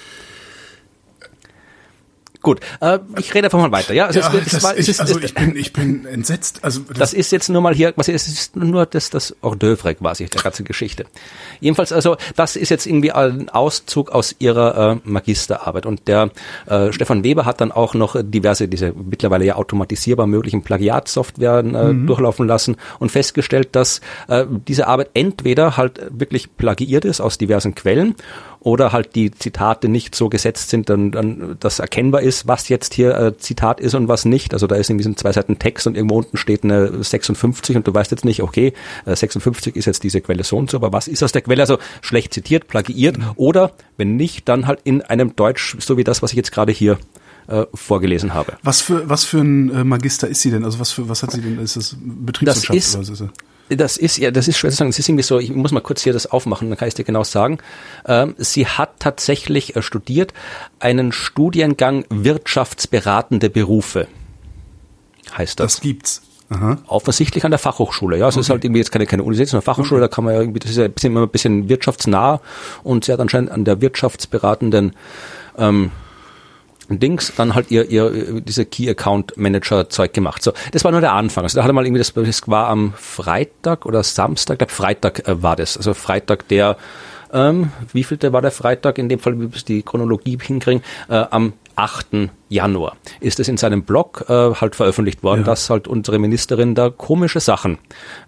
Gut, 2.49 2.61
äh, 2.81 2.99
ich 3.19 3.35
rede 3.35 3.49
einfach 3.49 3.59
mal 3.59 3.73
weiter. 3.73 3.93
Ja, 3.93 4.07
also, 4.07 4.21
ja, 4.21 4.33
es, 4.33 4.55
es, 4.55 4.63
war, 4.63 4.75
es 4.75 4.89
ist, 4.89 5.03
also 5.03 5.21
ich 5.21 5.35
bin, 5.35 5.55
ich 5.55 5.75
bin 5.75 6.07
entsetzt. 6.07 6.61
Also 6.65 6.81
das, 6.89 6.97
das 6.97 7.13
ist 7.13 7.31
jetzt 7.31 7.51
nur 7.51 7.61
mal 7.61 7.75
hier, 7.75 7.93
was 7.97 8.09
es 8.09 8.27
ist 8.27 8.57
nur 8.57 8.87
das 8.87 9.11
das 9.11 9.37
Hors 9.43 9.59
d'oeuvre 9.59 9.93
quasi 9.93 10.25
der 10.25 10.41
ganzen 10.41 10.65
Geschichte. 10.65 11.05
Jedenfalls, 11.61 11.93
also 11.93 12.17
das 12.37 12.57
ist 12.57 12.71
jetzt 12.71 12.87
irgendwie 12.87 13.13
ein 13.13 13.51
Auszug 13.51 14.13
aus 14.13 14.35
ihrer 14.39 14.93
äh, 14.93 14.97
Magisterarbeit 15.05 15.85
und 15.85 16.09
der 16.09 16.31
äh, 16.65 16.91
Stefan 16.91 17.23
Weber 17.23 17.45
hat 17.45 17.61
dann 17.61 17.71
auch 17.71 17.93
noch 17.93 18.17
diverse 18.19 18.67
diese 18.67 18.95
mittlerweile 18.95 19.45
ja 19.45 19.57
automatisierbar 19.57 20.27
möglichen 20.27 20.63
Plagiatsoftware 20.63 21.59
äh, 21.59 21.63
mhm. 21.93 22.07
durchlaufen 22.07 22.47
lassen 22.47 22.77
und 22.99 23.13
festgestellt, 23.13 23.69
dass 23.73 24.01
äh, 24.29 24.47
diese 24.67 24.87
Arbeit 24.87 25.11
entweder 25.13 25.77
halt 25.77 26.01
wirklich 26.09 26.57
plagiiert 26.57 27.05
ist 27.05 27.21
aus 27.21 27.37
diversen 27.37 27.75
Quellen 27.75 28.15
oder 28.69 28.93
halt 28.93 29.15
die 29.15 29.31
Zitate 29.31 29.89
nicht 29.89 30.15
so 30.15 30.29
gesetzt 30.29 30.69
sind, 30.69 30.91
dann, 30.91 31.11
dann 31.11 31.57
das 31.59 31.79
erkennbar 31.79 32.21
ist, 32.21 32.47
was 32.47 32.69
jetzt 32.69 32.93
hier 32.93 33.17
äh, 33.17 33.39
Zitat 33.39 33.81
ist 33.81 33.95
und 33.95 34.09
was 34.09 34.27
nicht. 34.27 34.53
Also 34.53 34.67
da 34.67 34.77
ist 34.77 34.91
irgendwie 34.91 35.05
so 35.05 35.13
zwei 35.15 35.33
Seiten 35.33 35.59
Text 35.59 35.87
und 35.87 35.97
irgendwo 35.97 36.19
unten 36.19 36.37
steht 36.37 36.65
eine 36.65 37.03
56 37.03 37.77
und 37.77 37.89
du 37.89 37.95
weißt 37.95 38.11
jetzt 38.11 38.27
nicht, 38.27 38.43
okay, 38.43 38.75
äh, 39.07 39.17
56 39.17 39.75
ist 39.75 39.87
jetzt 39.87 40.03
diese 40.03 40.21
Quelle 40.21 40.45
so 40.45 40.59
und 40.59 40.71
so, 40.71 40.77
aber 40.77 40.93
was 40.93 41.09
ist 41.09 41.23
aus 41.23 41.33
der 41.33 41.41
Quelle? 41.41 41.63
Also 41.63 41.79
schlecht 42.03 42.35
zitiert, 42.35 42.69
plagiiert 42.69 43.17
mhm. 43.17 43.31
oder 43.37 43.73
wenn 43.97 44.17
nicht, 44.17 44.47
dann 44.51 44.67
halt 44.67 44.81
in 44.85 45.01
einem 45.01 45.35
Deutsch, 45.35 45.79
so 45.81 45.97
wie 45.97 46.05
das, 46.05 46.21
was 46.21 46.33
ich 46.33 46.37
jetzt 46.37 46.53
gerade 46.53 46.71
hier 46.71 46.99
äh, 47.47 47.65
vorgelesen 47.73 48.35
habe. 48.35 48.59
Was 48.63 48.83
für 48.83 49.09
was 49.09 49.25
für 49.25 49.39
ein 49.39 49.75
äh, 49.75 49.83
Magister 49.83 50.29
ist 50.29 50.43
sie 50.43 50.51
denn? 50.51 50.63
Also 50.63 50.79
was 50.79 50.93
für 50.93 51.09
was 51.09 51.23
hat 51.23 51.33
sie 51.33 51.41
denn? 51.41 51.59
Ist 51.59 51.77
das 51.77 51.97
Betriebswirtschaft 51.99 52.77
das 52.77 52.85
ist, 52.85 52.95
oder 52.95 53.01
was 53.01 53.09
ist 53.09 53.21
das? 53.23 53.29
Das 53.69 53.97
ist 53.97 54.19
ja, 54.19 54.31
das 54.31 54.49
ist 54.49 54.59
schwer 54.59 54.71
zu 54.71 54.77
sagen. 54.77 54.91
Es 54.91 54.99
ist 54.99 55.09
irgendwie 55.09 55.23
so, 55.23 55.39
ich 55.39 55.51
muss 55.51 55.73
mal 55.73 55.81
kurz 55.81 56.03
hier 56.03 56.13
das 56.13 56.27
aufmachen, 56.27 56.69
dann 56.69 56.79
kann 56.79 56.89
ich 56.89 56.95
dir 56.95 57.05
genau 57.05 57.25
sagen. 57.25 57.59
Ähm, 58.07 58.35
sie 58.39 58.67
hat 58.67 59.01
tatsächlich 59.01 59.77
äh, 59.77 59.83
studiert 59.83 60.33
einen 60.81 61.13
Studiengang 61.13 62.05
wirtschaftsberatende 62.09 63.51
Berufe. 63.51 64.09
Heißt 65.37 65.61
das? 65.61 65.75
Das 65.75 65.81
gibt's. 65.81 66.23
Aha. 66.51 66.79
Offensichtlich 66.87 67.45
an 67.45 67.51
der 67.51 67.59
Fachhochschule, 67.59 68.17
ja. 68.17 68.25
Also 68.25 68.37
okay. 68.37 68.41
es 68.41 68.47
ist 68.47 68.51
halt 68.51 68.65
irgendwie 68.65 68.79
jetzt 68.79 68.91
keine, 68.91 69.05
keine 69.05 69.23
Universität, 69.23 69.51
sondern 69.51 69.65
Fachhochschule, 69.65 70.01
okay. 70.01 70.11
da 70.11 70.15
kann 70.15 70.25
man 70.25 70.35
ja 70.35 70.41
irgendwie, 70.41 70.61
das 70.61 70.71
ist 70.71 70.79
ja 70.79 70.85
ein 70.85 70.93
bisschen, 70.93 71.13
immer 71.13 71.23
ein 71.23 71.29
bisschen 71.29 71.69
wirtschaftsnah 71.69 72.41
und 72.83 73.05
sie 73.05 73.13
hat 73.13 73.21
anscheinend 73.21 73.51
an 73.51 73.67
der 73.67 73.83
wirtschaftsberatenden 73.83 74.95
ähm, 75.59 75.91
Dings 76.89 77.33
dann 77.37 77.55
halt 77.55 77.71
ihr, 77.71 77.91
ihr 77.91 78.41
diese 78.41 78.65
Key 78.65 78.89
Account 78.89 79.37
Manager 79.37 79.89
Zeug 79.91 80.13
gemacht. 80.13 80.43
So, 80.43 80.53
das 80.73 80.85
war 80.85 80.93
nur 80.93 81.01
der 81.01 81.13
Anfang. 81.13 81.45
Also 81.45 81.57
da 81.57 81.65
hatte 81.65 81.73
mal 81.73 81.85
irgendwie 81.85 81.99
das, 81.99 82.13
das 82.15 82.49
war 82.49 82.69
am 82.69 82.95
Freitag 82.97 83.87
oder 83.87 84.03
Samstag, 84.03 84.55
ich 84.55 84.59
glaube 84.59 84.73
Freitag 84.73 85.29
äh, 85.29 85.43
war 85.43 85.57
das. 85.57 85.77
Also 85.77 85.95
Freitag 85.95 86.49
der 86.49 86.77
ähm, 87.33 87.71
wie 87.93 88.05
viel 88.05 88.19
war 88.33 88.41
der 88.41 88.51
Freitag, 88.51 88.97
in 88.97 89.11
dem 89.11 89.19
Fall, 89.19 89.39
wie 89.39 89.53
wir 89.53 89.61
die 89.67 89.83
Chronologie 89.83 90.39
hinkriegen, 90.41 90.83
äh, 91.09 91.25
am 91.31 91.53
8. 91.79 92.31
Januar 92.49 92.97
ist 93.21 93.39
es 93.39 93.47
in 93.47 93.57
seinem 93.57 93.85
Blog 93.85 94.25
äh, 94.29 94.33
halt 94.33 94.75
veröffentlicht 94.75 95.23
worden, 95.23 95.41
ja. 95.41 95.47
dass 95.47 95.71
halt 95.71 95.87
unsere 95.87 96.19
Ministerin 96.19 96.75
da 96.75 96.91
komische 96.91 97.39
Sachen 97.39 97.79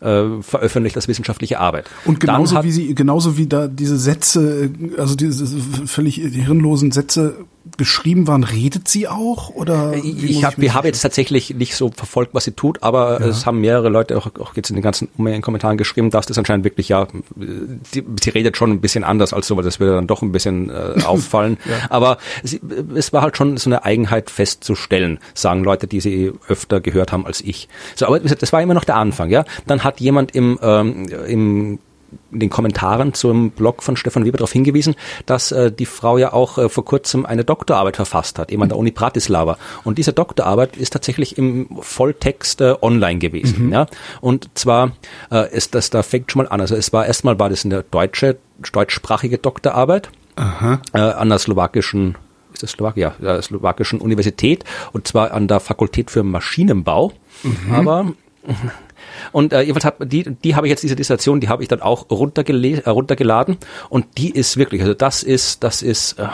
äh, 0.01 0.41
veröffentlicht 0.41 0.95
als 0.95 1.09
wissenschaftliche 1.09 1.59
Arbeit. 1.59 1.91
Und 2.05 2.21
genauso 2.21 2.57
hat, 2.57 2.65
wie 2.65 2.71
sie, 2.71 2.95
genauso 2.95 3.37
wie 3.39 3.49
da 3.49 3.67
diese 3.67 3.99
Sätze, 3.99 4.71
also 4.99 5.17
diese 5.17 5.47
völlig 5.87 6.17
hirnlosen 6.17 6.93
Sätze 6.93 7.39
geschrieben 7.77 8.27
waren, 8.27 8.43
redet 8.43 8.89
sie 8.89 9.07
auch 9.07 9.51
oder? 9.51 9.93
Ich 9.95 10.45
habe, 10.45 10.57
wir 10.59 10.75
haben 10.75 10.87
jetzt 10.87 11.03
tatsächlich 11.03 11.55
nicht 11.55 11.77
so 11.77 11.91
verfolgt, 11.91 12.35
was 12.35 12.45
sie 12.45 12.53
tut, 12.53 12.83
aber 12.83 13.21
ja. 13.21 13.27
es 13.27 13.45
haben 13.45 13.61
mehrere 13.61 13.91
Leute 13.91 14.17
auch, 14.17 14.29
auch 14.39 14.57
jetzt 14.57 14.71
in 14.71 14.77
den 14.77 14.83
ganzen 14.83 15.09
in 15.19 15.43
Kommentaren 15.43 15.77
geschrieben, 15.77 16.11
dass 16.11 16.27
das 16.27 16.39
anscheinend 16.39 16.65
wirklich 16.65 16.89
ja, 16.89 17.07
die, 17.37 18.05
sie 18.21 18.31
redet 18.31 18.57
schon 18.57 18.71
ein 18.71 18.81
bisschen 18.81 19.05
anders 19.05 19.33
als 19.33 19.47
so, 19.47 19.57
weil 19.57 19.65
das 19.65 19.79
würde 19.79 19.95
dann 19.95 20.07
doch 20.07 20.23
ein 20.23 20.33
bisschen 20.33 20.71
äh, 20.71 21.03
auffallen. 21.05 21.59
ja. 21.69 21.91
Aber 21.91 22.19
sie, 22.43 22.61
es 22.95 23.13
war 23.13 23.23
halt 23.23 23.37
schon 23.37 23.57
so 23.59 23.69
eine 23.69 23.85
Eigenheit 23.85 24.31
festzustellen, 24.31 25.19
sagen 25.35 25.63
Leute, 25.63 25.87
die 25.87 26.01
sie 26.01 26.33
öfter 26.49 26.81
gehört 26.81 27.13
haben 27.13 27.27
als 27.27 27.43
ich. 27.43 27.69
So, 27.95 28.07
aber 28.07 28.21
das 28.21 28.53
war 28.53 28.63
immer 28.63 28.75
noch 28.75 28.85
der 28.85 28.97
Anfang, 28.97 29.31
ja. 29.31 29.45
Dann 29.67 29.85
hat 29.85 30.01
jemand 30.01 30.35
im 30.35 30.59
ähm, 30.63 31.07
im 31.27 31.79
in 32.33 32.41
den 32.41 32.51
Kommentaren 32.51 33.15
zum 33.15 33.51
Blog 33.51 33.83
von 33.83 33.97
Stefan 33.97 34.25
Weber 34.25 34.39
darauf 34.39 34.53
hingewiesen, 34.53 34.95
dass 35.27 35.53
äh, 35.53 35.73
die 35.73 35.87
Frau 35.87 36.19
ja 36.19 36.33
auch 36.33 36.59
äh, 36.59 36.69
vor 36.69 36.85
kurzem 36.85 37.27
eine 37.27 37.45
Doktorarbeit 37.45 37.97
verfasst 37.97 38.39
hat, 38.39 38.51
eben 38.51 38.63
an 38.63 38.69
der 38.69 38.79
Uni 38.79 38.91
Bratislava. 38.91 39.59
Und 39.85 39.99
diese 39.99 40.13
Doktorarbeit 40.13 40.77
ist 40.77 40.93
tatsächlich 40.93 41.39
im 41.39 41.69
Volltext 41.81 42.61
äh, 42.61 42.75
online 42.81 43.19
gewesen. 43.19 43.67
Mhm. 43.67 43.73
Ja? 43.73 43.87
Und 44.21 44.51
zwar 44.55 44.93
äh, 45.31 45.55
ist 45.55 45.75
das, 45.75 45.91
da 45.91 46.03
fängt 46.03 46.31
schon 46.31 46.45
mal 46.45 46.49
an. 46.49 46.61
Also 46.61 46.77
es 46.77 46.93
war 46.93 47.07
erstmal 47.07 47.39
war 47.39 47.51
das 47.51 47.65
eine 47.65 47.83
deutsche, 47.83 48.39
deutschsprachige 48.73 49.39
Doktorarbeit 49.39 50.11
Aha. 50.37 50.81
Äh, 50.93 50.99
an 50.99 51.29
der 51.29 51.39
slowakischen 51.39 52.17
ist 52.53 52.63
das 52.63 52.71
Slowakia, 52.73 53.15
der 53.21 53.43
slowakischen 53.43 54.01
Universität 54.01 54.65
und 54.93 55.07
zwar 55.07 55.33
an 55.33 55.49
der 55.49 55.61
Fakultät 55.61 56.11
für 56.11 56.23
Maschinenbau. 56.23 57.13
Mhm. 57.43 57.75
Aber 57.75 58.13
und 59.33 59.53
äh, 59.53 59.61
jedenfalls 59.61 59.85
hab, 59.85 60.09
die, 60.09 60.25
die 60.25 60.55
habe 60.55 60.67
ich 60.67 60.71
jetzt 60.71 60.83
diese 60.83 60.97
Dissertation, 60.97 61.41
die 61.41 61.49
habe 61.49 61.63
ich 61.63 61.69
dann 61.69 61.81
auch 61.81 62.07
äh, 62.11 62.91
runtergeladen. 62.91 63.59
Und 63.89 64.07
die 64.19 64.31
ist 64.31 64.57
wirklich, 64.57 64.81
also 64.81 64.95
das 64.95 65.23
ist, 65.23 65.63
das 65.65 65.83
ist 65.83 66.19
äh, 66.19 66.29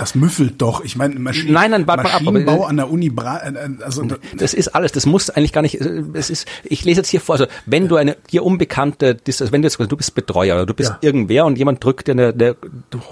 das 0.00 0.14
müffelt 0.14 0.62
doch. 0.62 0.82
Ich 0.82 0.96
meine, 0.96 1.18
Maschinen, 1.18 1.52
nein, 1.52 1.70
nein, 1.70 1.86
warte 1.86 2.04
Maschinenbau 2.04 2.56
mal 2.56 2.62
ab, 2.64 2.70
an 2.70 2.76
der 2.76 2.90
Uni, 2.90 3.10
Bra 3.10 3.38
äh, 3.38 3.52
äh, 3.52 3.82
also 3.84 4.02
das 4.36 4.54
ist 4.54 4.68
alles. 4.68 4.92
Das 4.92 5.04
muss 5.04 5.28
eigentlich 5.28 5.52
gar 5.52 5.62
nicht. 5.62 5.74
Es 5.74 6.30
ist. 6.30 6.46
Ich 6.64 6.84
lese 6.84 7.00
jetzt 7.00 7.08
hier 7.08 7.20
vor. 7.20 7.34
Also 7.34 7.46
wenn 7.66 7.84
ja. 7.84 7.88
du 7.88 7.96
eine 7.96 8.16
dir 8.30 8.44
unbekannte, 8.44 9.18
also 9.26 9.52
wenn 9.52 9.62
du 9.62 9.66
jetzt, 9.66 9.78
du 9.78 9.96
bist 9.96 10.14
Betreuer 10.14 10.56
oder 10.56 10.66
du 10.66 10.74
bist 10.74 10.90
ja. 10.90 10.98
irgendwer 11.02 11.44
und 11.44 11.58
jemand 11.58 11.84
drückt 11.84 12.08
dir 12.08 12.12
eine, 12.12 12.28
eine 12.28 12.56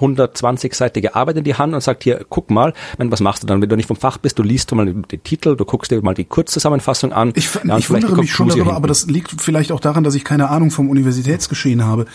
120-seitige 0.00 1.14
Arbeit 1.14 1.36
in 1.36 1.44
die 1.44 1.54
Hand 1.54 1.74
und 1.74 1.82
sagt 1.82 2.04
hier, 2.04 2.24
guck 2.28 2.50
mal, 2.50 2.72
wenn 2.96 3.12
was 3.12 3.20
machst 3.20 3.42
du 3.42 3.46
dann, 3.46 3.60
wenn 3.60 3.68
du 3.68 3.76
nicht 3.76 3.88
vom 3.88 3.96
Fach 3.96 4.16
bist, 4.16 4.38
du 4.38 4.42
liest 4.42 4.74
mal 4.74 4.86
den 4.86 5.04
Titel, 5.24 5.56
du 5.56 5.64
guckst 5.64 5.90
dir 5.90 6.00
mal 6.02 6.14
die 6.14 6.24
Kurzzusammenfassung 6.24 7.12
an. 7.12 7.32
Ich, 7.34 7.50
ich 7.54 7.90
wundere 7.90 8.16
mich 8.16 8.32
schon 8.32 8.48
darüber, 8.48 8.74
aber 8.74 8.88
das 8.88 9.06
liegt 9.06 9.40
vielleicht 9.40 9.72
auch 9.72 9.80
daran, 9.80 10.04
dass 10.04 10.14
ich 10.14 10.24
keine 10.24 10.48
Ahnung 10.48 10.70
vom 10.70 10.88
Universitätsgeschehen 10.88 11.84
habe. 11.84 12.06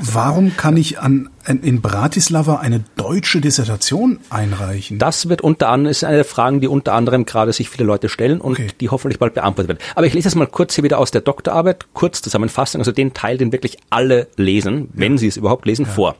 Warum 0.00 0.56
kann 0.56 0.76
ich 0.76 1.00
an 1.00 1.28
in 1.46 1.80
Bratislava 1.80 2.56
eine 2.56 2.84
deutsche 2.96 3.40
Dissertation 3.40 4.20
einreichen? 4.30 4.98
Das 4.98 5.28
wird 5.28 5.40
unter 5.40 5.68
anderem, 5.68 5.90
ist 5.90 6.04
eine 6.04 6.16
der 6.16 6.24
Fragen, 6.24 6.60
die 6.60 6.68
unter 6.68 6.94
anderem 6.94 7.26
gerade 7.26 7.52
sich 7.52 7.68
viele 7.68 7.84
Leute 7.84 8.08
stellen 8.08 8.40
und 8.40 8.52
okay. 8.52 8.68
die 8.80 8.88
hoffentlich 8.88 9.18
bald 9.18 9.34
beantwortet 9.34 9.68
werden. 9.68 9.78
Aber 9.94 10.06
ich 10.06 10.14
lese 10.14 10.28
es 10.28 10.34
mal 10.34 10.46
kurz 10.46 10.74
hier 10.74 10.84
wieder 10.84 10.98
aus 10.98 11.10
der 11.10 11.20
Doktorarbeit, 11.20 11.86
kurz 11.92 12.22
zusammenfassen, 12.22 12.80
also 12.80 12.92
den 12.92 13.14
Teil, 13.14 13.38
den 13.38 13.52
wirklich 13.52 13.78
alle 13.90 14.28
lesen, 14.36 14.88
wenn 14.92 15.12
ja. 15.12 15.18
sie 15.18 15.28
es 15.28 15.36
überhaupt 15.36 15.66
lesen, 15.66 15.86
ja. 15.86 15.92
vor. 15.92 16.16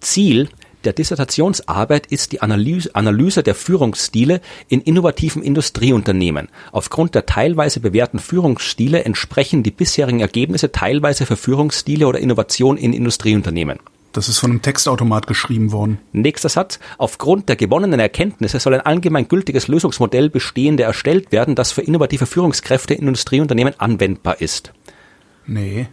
Ziel 0.00 0.48
der 0.84 0.92
Dissertationsarbeit 0.92 2.06
ist 2.08 2.32
die 2.32 2.42
Analyse, 2.42 2.94
Analyse 2.94 3.42
der 3.42 3.54
Führungsstile 3.54 4.42
in 4.68 4.82
innovativen 4.82 5.42
Industrieunternehmen. 5.42 6.48
Aufgrund 6.72 7.14
der 7.14 7.24
teilweise 7.24 7.80
bewährten 7.80 8.18
Führungsstile 8.18 9.02
entsprechen 9.02 9.62
die 9.62 9.70
bisherigen 9.70 10.20
Ergebnisse 10.20 10.72
teilweise 10.72 11.24
für 11.24 11.36
Führungsstile 11.36 12.06
oder 12.06 12.18
Innovation 12.18 12.76
in 12.76 12.92
Industrieunternehmen. 12.92 13.78
Das 14.14 14.28
ist 14.28 14.38
von 14.38 14.52
einem 14.52 14.62
Textautomat 14.62 15.26
geschrieben 15.26 15.72
worden. 15.72 15.98
Nächster 16.12 16.48
Satz. 16.48 16.78
Aufgrund 16.98 17.48
der 17.48 17.56
gewonnenen 17.56 17.98
Erkenntnisse 17.98 18.60
soll 18.60 18.74
ein 18.74 18.80
allgemein 18.80 19.26
gültiges 19.26 19.66
Lösungsmodell 19.66 20.30
bestehende 20.30 20.84
erstellt 20.84 21.32
werden, 21.32 21.56
das 21.56 21.72
für 21.72 21.82
innovative 21.82 22.26
Führungskräfte 22.26 22.94
in 22.94 23.08
Industrieunternehmen 23.08 23.74
anwendbar 23.78 24.40
ist. 24.40 24.72
Nee. 25.46 25.88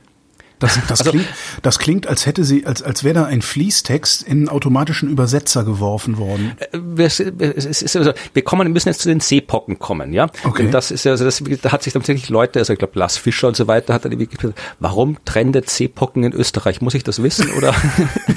Das, 0.61 0.79
das, 0.87 0.99
also, 0.99 1.11
klingt, 1.11 1.27
das 1.63 1.79
klingt, 1.79 2.07
als 2.07 2.25
hätte 2.27 2.43
sie, 2.43 2.67
als, 2.67 2.83
als 2.83 3.03
wäre 3.03 3.15
da 3.15 3.25
ein 3.25 3.41
Fließtext 3.41 4.21
in 4.21 4.31
einen 4.31 4.49
automatischen 4.49 5.09
Übersetzer 5.09 5.63
geworfen 5.63 6.19
worden. 6.19 6.53
Äh, 6.59 6.77
wir, 6.79 7.05
also, 7.05 8.13
wir 8.33 8.43
kommen, 8.43 8.67
wir 8.67 8.71
müssen 8.71 8.89
jetzt 8.89 9.01
zu 9.01 9.09
den 9.09 9.19
Seepocken 9.19 9.79
kommen, 9.79 10.13
ja. 10.13 10.29
Okay. 10.43 10.63
Denn 10.63 10.71
das 10.71 10.91
ist 10.91 11.03
ja, 11.03 11.11
also 11.13 11.25
das, 11.25 11.43
da 11.61 11.71
hat 11.71 11.81
sich 11.81 11.93
tatsächlich 11.93 12.29
Leute, 12.29 12.59
also 12.59 12.73
ich 12.73 12.79
glaube 12.79 12.97
Lars 12.97 13.17
Fischer 13.17 13.47
und 13.47 13.57
so 13.57 13.67
weiter, 13.67 13.93
hat 13.93 14.05
dann 14.05 14.11
irgendwie 14.11 14.35
gesagt, 14.35 14.57
warum 14.79 15.17
trendet 15.25 15.69
Seepocken 15.69 16.23
in 16.23 16.33
Österreich? 16.33 16.79
Muss 16.79 16.93
ich 16.93 17.03
das 17.03 17.23
wissen 17.23 17.49
oder? 17.51 17.73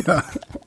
ja. 0.07 0.25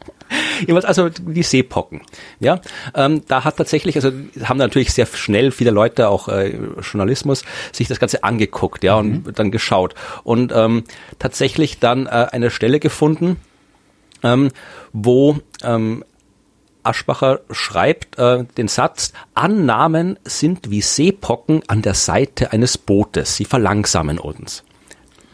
Jedenfalls 0.59 0.85
also 0.85 1.09
die 1.09 1.43
Seepocken. 1.43 2.01
Ja, 2.39 2.61
ähm, 2.95 3.21
da 3.27 3.43
hat 3.43 3.57
tatsächlich, 3.57 3.95
also 3.95 4.11
haben 4.43 4.57
natürlich 4.57 4.93
sehr 4.93 5.05
schnell 5.05 5.51
viele 5.51 5.71
Leute, 5.71 6.09
auch 6.09 6.27
äh, 6.27 6.57
Journalismus, 6.81 7.43
sich 7.71 7.87
das 7.87 7.99
Ganze 7.99 8.23
angeguckt, 8.23 8.83
ja, 8.83 8.95
und 8.95 9.25
mhm. 9.25 9.33
dann 9.33 9.51
geschaut 9.51 9.95
und 10.23 10.51
ähm, 10.55 10.83
tatsächlich 11.19 11.79
dann 11.79 12.07
äh, 12.07 12.27
eine 12.31 12.49
Stelle 12.49 12.79
gefunden, 12.79 13.37
ähm, 14.23 14.49
wo 14.93 15.37
ähm, 15.63 16.03
Aschbacher 16.83 17.41
schreibt 17.51 18.17
äh, 18.17 18.45
den 18.57 18.67
Satz, 18.67 19.11
Annahmen 19.35 20.17
sind 20.23 20.71
wie 20.71 20.81
Seepocken 20.81 21.61
an 21.67 21.81
der 21.81 21.93
Seite 21.93 22.53
eines 22.53 22.77
Bootes, 22.77 23.35
sie 23.35 23.45
verlangsamen 23.45 24.19
uns. 24.19 24.63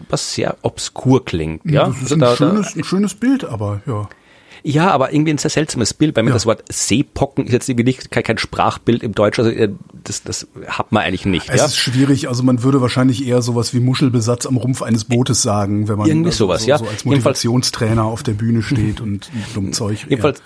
Was 0.09 0.33
sehr 0.33 0.57
obskur 0.63 1.23
klingt. 1.23 1.61
Ja, 1.65 1.87
das 1.87 2.01
ist 2.01 2.13
ein, 2.13 2.19
da, 2.19 2.35
schönes, 2.35 2.75
ein 2.75 2.83
schönes 2.83 3.13
Bild, 3.13 3.45
aber 3.45 3.81
ja. 3.85 4.09
Ja, 4.65 4.91
aber 4.91 5.13
irgendwie 5.13 5.33
ein 5.33 5.37
sehr 5.37 5.51
seltsames 5.51 5.93
Bild, 5.93 6.15
weil 6.15 6.23
mir 6.23 6.29
ja. 6.29 6.35
das 6.35 6.45
Wort 6.45 6.63
Seepocken 6.71 7.45
ist 7.45 7.51
jetzt 7.51 7.67
irgendwie 7.67 7.83
nicht 7.83 8.11
kein, 8.11 8.23
kein 8.23 8.37
Sprachbild 8.37 9.03
im 9.03 9.13
Deutschen, 9.13 9.43
also 9.45 9.57
äh, 9.57 9.69
das, 10.05 10.23
das 10.23 10.47
hat 10.67 10.93
man 10.93 11.03
eigentlich 11.03 11.25
nicht. 11.25 11.49
Es 11.49 11.59
ja? 11.59 11.65
ist 11.65 11.77
schwierig, 11.77 12.29
also 12.29 12.43
man 12.43 12.63
würde 12.63 12.79
wahrscheinlich 12.79 13.27
eher 13.27 13.41
sowas 13.41 13.73
wie 13.73 13.81
Muschelbesatz 13.81 14.45
am 14.45 14.55
Rumpf 14.55 14.81
eines 14.81 15.03
Bootes 15.03 15.41
sagen, 15.41 15.89
wenn 15.89 15.97
man 15.97 16.07
irgendwie 16.07 16.31
sowas, 16.31 16.63
so, 16.63 16.69
ja. 16.69 16.77
so 16.77 16.87
als 16.87 17.03
Motivationstrainer 17.03 18.05
auf 18.05 18.23
der 18.23 18.33
Bühne 18.33 18.61
steht 18.61 19.01
und 19.01 19.29
dumm 19.53 19.73
Zeug. 19.73 20.05
Jedenfalls. 20.07 20.41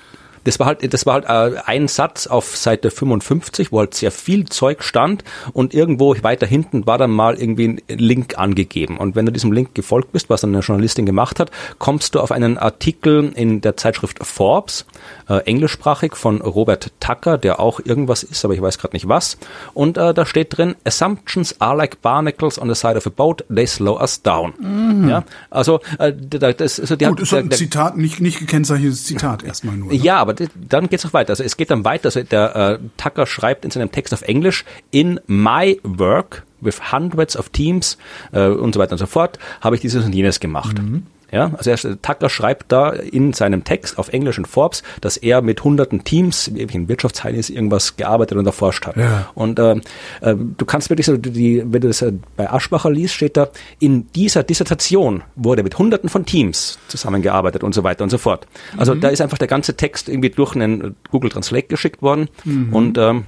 Das 0.48 0.60
war 0.60 0.68
halt, 0.68 0.94
das 0.94 1.06
war 1.06 1.13
halt 1.16 1.25
äh, 1.25 1.60
ein 1.66 1.88
Satz 1.88 2.25
auf 2.27 2.56
Seite 2.56 2.89
55, 2.89 3.72
wo 3.72 3.80
halt 3.80 3.94
sehr 3.94 4.12
viel 4.12 4.46
Zeug 4.46 4.84
stand 4.84 5.24
und 5.54 5.74
irgendwo 5.74 6.16
weiter 6.24 6.48
hinten 6.48 6.88
war 6.88 6.98
dann 6.98 7.12
mal 7.12 7.36
irgendwie 7.36 7.68
ein 7.68 7.82
Link 7.89 8.38
angegeben. 8.38 8.98
Und 8.98 9.16
wenn 9.16 9.25
du 9.25 9.32
diesem 9.32 9.51
Link 9.51 9.75
gefolgt 9.75 10.13
bist, 10.13 10.30
was 10.30 10.42
dann 10.42 10.54
eine 10.54 10.62
Journalistin 10.62 11.06
gemacht 11.06 11.39
hat, 11.39 11.51
kommst 11.80 12.16
du 12.16 12.22
auf 12.22 12.32
einen 12.32 12.58
Artikel 12.58 13.32
in 13.36 13.62
der 13.62 13.75
Zeitschrift 13.75 14.25
Forbes, 14.25 14.86
äh, 15.29 15.38
englischsprachig 15.39 16.15
von 16.15 16.41
Robert 16.41 16.91
Tucker, 17.00 17.38
der 17.38 17.60
auch 17.60 17.79
irgendwas 17.84 18.24
ist, 18.24 18.43
aber 18.46 18.53
ich 18.53 18.62
weiß 18.62 18.77
gerade 18.77 18.96
nicht 18.96 19.07
was. 19.07 19.38
Und 19.74 19.98
äh, 19.98 20.13
da 20.13 20.25
steht 20.25 20.57
drin, 20.57 20.75
Assumptions 20.84 21.60
are 21.62 21.75
like 21.75 22.01
barnacles 22.01 22.60
on 22.60 22.67
the 22.67 22.75
side 22.75 22.96
of 22.96 23.05
a 23.05 23.10
boat, 23.10 23.43
they 23.53 23.67
slow 23.67 24.00
us 24.00 24.22
down. 24.22 24.53
Mhm. 24.60 25.10
Ja, 25.10 25.24
also 25.50 25.79
äh, 26.00 26.13
das, 26.13 26.79
also 26.79 26.96
der, 26.96 27.10
Gut, 27.10 27.22
ist 27.22 27.31
der, 27.31 27.39
ein 27.39 27.51
Zitat, 27.51 27.98
nicht, 27.98 28.19
nicht 28.19 28.39
gekennzeichnetes 28.39 29.05
Zitat 29.05 29.43
erstmal 29.43 29.77
nur. 29.77 29.89
Ne? 29.89 29.96
Ja, 29.96 30.17
aber 30.17 30.34
dann 30.34 30.89
geht 30.89 31.00
es 31.00 31.05
noch 31.05 31.13
weiter. 31.13 31.31
Also 31.31 31.43
es 31.43 31.57
geht 31.57 31.72
dann 31.72 31.86
weiter. 31.86 32.05
Also 32.05 32.24
der 32.24 32.55
äh, 32.55 32.79
Tucker 32.98 33.25
schreibt 33.25 33.65
in 33.65 33.72
seinem 33.72 33.91
Text 33.91 34.13
auf 34.13 34.22
Englisch, 34.22 34.65
in 34.91 35.19
my 35.27 35.79
work 35.84 36.43
with 36.62 36.91
hundreds 36.91 37.38
of 37.38 37.50
teams 37.50 37.98
äh, 38.31 38.48
und 38.48 38.74
so 38.74 38.79
weiter 38.79 38.93
und 38.93 38.98
so 38.98 39.05
fort, 39.05 39.39
habe 39.62 39.75
ich 39.75 39.81
dieses 39.81 40.05
und 40.05 40.13
jenes 40.13 40.39
gemacht. 40.39 40.81
Mhm. 40.81 41.05
Ja, 41.31 41.51
also 41.57 41.69
er, 41.69 42.01
Tucker 42.01 42.29
schreibt 42.29 42.72
da 42.72 42.91
in 42.91 43.34
seinem 43.34 43.63
Text 43.63 43.98
auf 43.98 44.10
Englisch 44.10 44.38
in 44.38 44.46
Forbes, 44.46 44.84
dass 45.01 45.17
er 45.17 45.41
mit 45.41 45.63
hunderten 45.63 46.03
Teams, 46.03 46.48
in 46.48 46.88
Wirtschaftsheinis, 46.88 47.50
irgendwas 47.50 47.98
gearbeitet 47.98 48.38
und 48.38 48.46
erforscht 48.46 48.86
hat. 48.86 48.96
Ja. 48.96 49.29
Und 49.36 49.60
äh, 49.60 49.74
äh, 50.22 50.36
du 50.36 50.65
kannst 50.65 50.89
wirklich 50.89 51.05
so, 51.05 51.17
die, 51.17 51.63
wenn 51.65 51.81
du 51.81 51.88
das 51.88 52.01
äh, 52.01 52.13
bei 52.36 52.50
Aschbacher 52.50 52.89
liest, 52.89 53.13
steht 53.13 53.36
da, 53.36 53.50
in 53.79 54.07
dieser 54.13 54.43
Dissertation 54.43 55.24
wurde 55.36 55.63
mit 55.63 55.77
hunderten 55.77 56.10
von 56.10 56.25
Teams 56.25 56.79
zusammengearbeitet 56.88 57.63
und 57.63 57.74
so 57.74 57.84
weiter 57.84 58.03
und 58.03 58.10
so 58.10 58.17
fort. 58.17 58.48
Also 58.77 58.96
mhm. 58.96 59.01
da 59.01 59.10
ist 59.10 59.22
einfach 59.22 59.38
der 59.38 59.48
ganze 59.48 59.75
Text 59.75 60.07
irgendwie 60.07 60.29
durch 60.29 60.55
einen 60.55 60.96
Google 61.12 61.29
Translate 61.29 61.67
geschickt 61.67 62.01
worden 62.01 62.29
mhm. 62.46 62.74
und 62.74 62.98
ähm, 62.98 63.25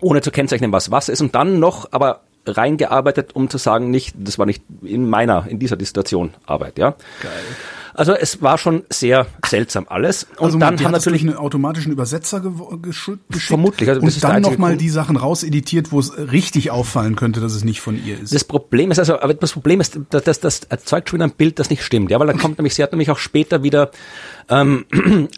ohne 0.00 0.20
zu 0.20 0.30
kennzeichnen, 0.30 0.72
was 0.72 0.90
was 0.90 1.08
ist. 1.08 1.20
Und 1.20 1.34
dann 1.34 1.58
noch, 1.58 1.88
aber 1.92 2.22
reingearbeitet, 2.46 3.34
um 3.34 3.48
zu 3.48 3.58
sagen, 3.58 3.90
nicht, 3.90 4.14
das 4.18 4.38
war 4.38 4.46
nicht 4.46 4.62
in 4.82 5.08
meiner, 5.08 5.46
in 5.48 5.58
dieser 5.58 5.76
Dissertation 5.76 6.34
Arbeit, 6.46 6.78
ja. 6.78 6.94
Geil. 7.22 7.32
Also 7.94 8.12
es 8.12 8.40
war 8.42 8.58
schon 8.58 8.84
sehr 8.90 9.26
seltsam 9.46 9.86
alles. 9.88 10.24
Und 10.36 10.46
also 10.46 10.58
dann 10.58 10.82
haben 10.82 10.92
natürlich 10.92 11.22
einen 11.22 11.36
automatischen 11.36 11.92
Übersetzer 11.92 12.42
geschickt. 12.80 13.20
Vermutlich. 13.30 13.88
Also 13.88 14.00
und 14.00 14.24
dann 14.24 14.42
nochmal 14.42 14.76
die 14.76 14.88
Sachen 14.88 15.16
rauseditiert, 15.16 15.92
wo 15.92 16.00
es 16.00 16.16
richtig 16.16 16.70
auffallen 16.70 17.16
könnte, 17.16 17.40
dass 17.40 17.54
es 17.54 17.64
nicht 17.64 17.80
von 17.80 18.02
ihr 18.02 18.20
ist. 18.20 18.34
Das 18.34 18.44
Problem 18.44 18.90
ist 18.90 18.98
also, 18.98 19.20
aber 19.20 19.34
das 19.34 19.52
Problem 19.52 19.80
ist, 19.80 19.98
dass 20.10 20.24
das, 20.24 20.40
das 20.40 20.60
erzeugt 20.68 21.10
schon 21.10 21.18
wieder 21.18 21.26
ein 21.26 21.36
Bild, 21.36 21.58
das 21.58 21.70
nicht 21.70 21.82
stimmt. 21.82 22.10
Ja, 22.10 22.18
weil 22.18 22.26
dann 22.26 22.38
kommt 22.38 22.58
nämlich, 22.58 22.74
sie 22.74 22.82
hat 22.82 22.92
nämlich 22.92 23.10
auch 23.10 23.18
später 23.18 23.62
wieder 23.62 23.90
ähm, 24.48 24.86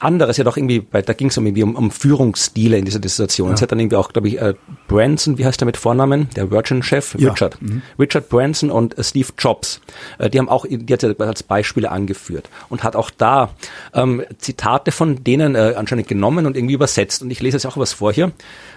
anderes, 0.01 0.37
ja 0.37 0.45
doch 0.45 0.57
irgendwie, 0.57 0.81
bei, 0.81 1.03
da 1.03 1.13
ging 1.13 1.29
es 1.29 1.39
um, 1.39 1.47
irgendwie 1.47 1.65
um, 1.65 1.75
um 1.75 1.91
Führungsstile 1.91 2.79
in 2.79 2.85
dieser 2.85 3.01
Dissertation. 3.01 3.49
Ja. 3.49 3.55
Es 3.55 3.63
hat 3.63 3.73
dann 3.73 3.81
irgendwie 3.81 3.97
auch, 3.97 4.13
glaube 4.13 4.29
ich, 4.29 4.41
äh, 4.41 4.55
Branson, 4.87 5.39
wie 5.39 5.45
heißt 5.45 5.61
der 5.61 5.67
mit 5.67 5.77
Vornamen? 5.77 6.29
Der 6.37 6.51
Virgin-Chef, 6.51 7.17
ja. 7.19 7.31
Richard. 7.31 7.61
Mhm. 7.61 7.83
Richard 7.99 8.29
Branson 8.29 8.71
und 8.71 8.97
äh, 8.97 9.03
Steve 9.03 9.29
Jobs. 9.39 9.81
Äh, 10.19 10.31
die 10.31 10.39
haben 10.39 10.49
auch, 10.49 10.67
die 10.69 10.93
hat 10.93 11.01
sie 11.01 11.19
als 11.19 11.43
Beispiele 11.43 11.91
angeführt 11.91 12.44
und 12.69 12.83
hat 12.83 12.97
auch 12.97 13.11
da 13.11 13.51
ähm, 13.93 14.23
Zitate 14.39 14.93
von 14.93 15.25
denen 15.25 15.55
äh, 15.55 15.75
anscheinend 15.77 16.09
genommen 16.09 16.47
und 16.47 16.57
irgendwie 16.57 16.75
übersetzt. 16.75 17.23
Und 17.23 17.31
ich 17.31 17.41
lese 17.41 17.57
jetzt 17.57 17.67
auch 17.67 17.77
was 17.77 17.93
vor 17.93 18.13
hier, 18.13 18.33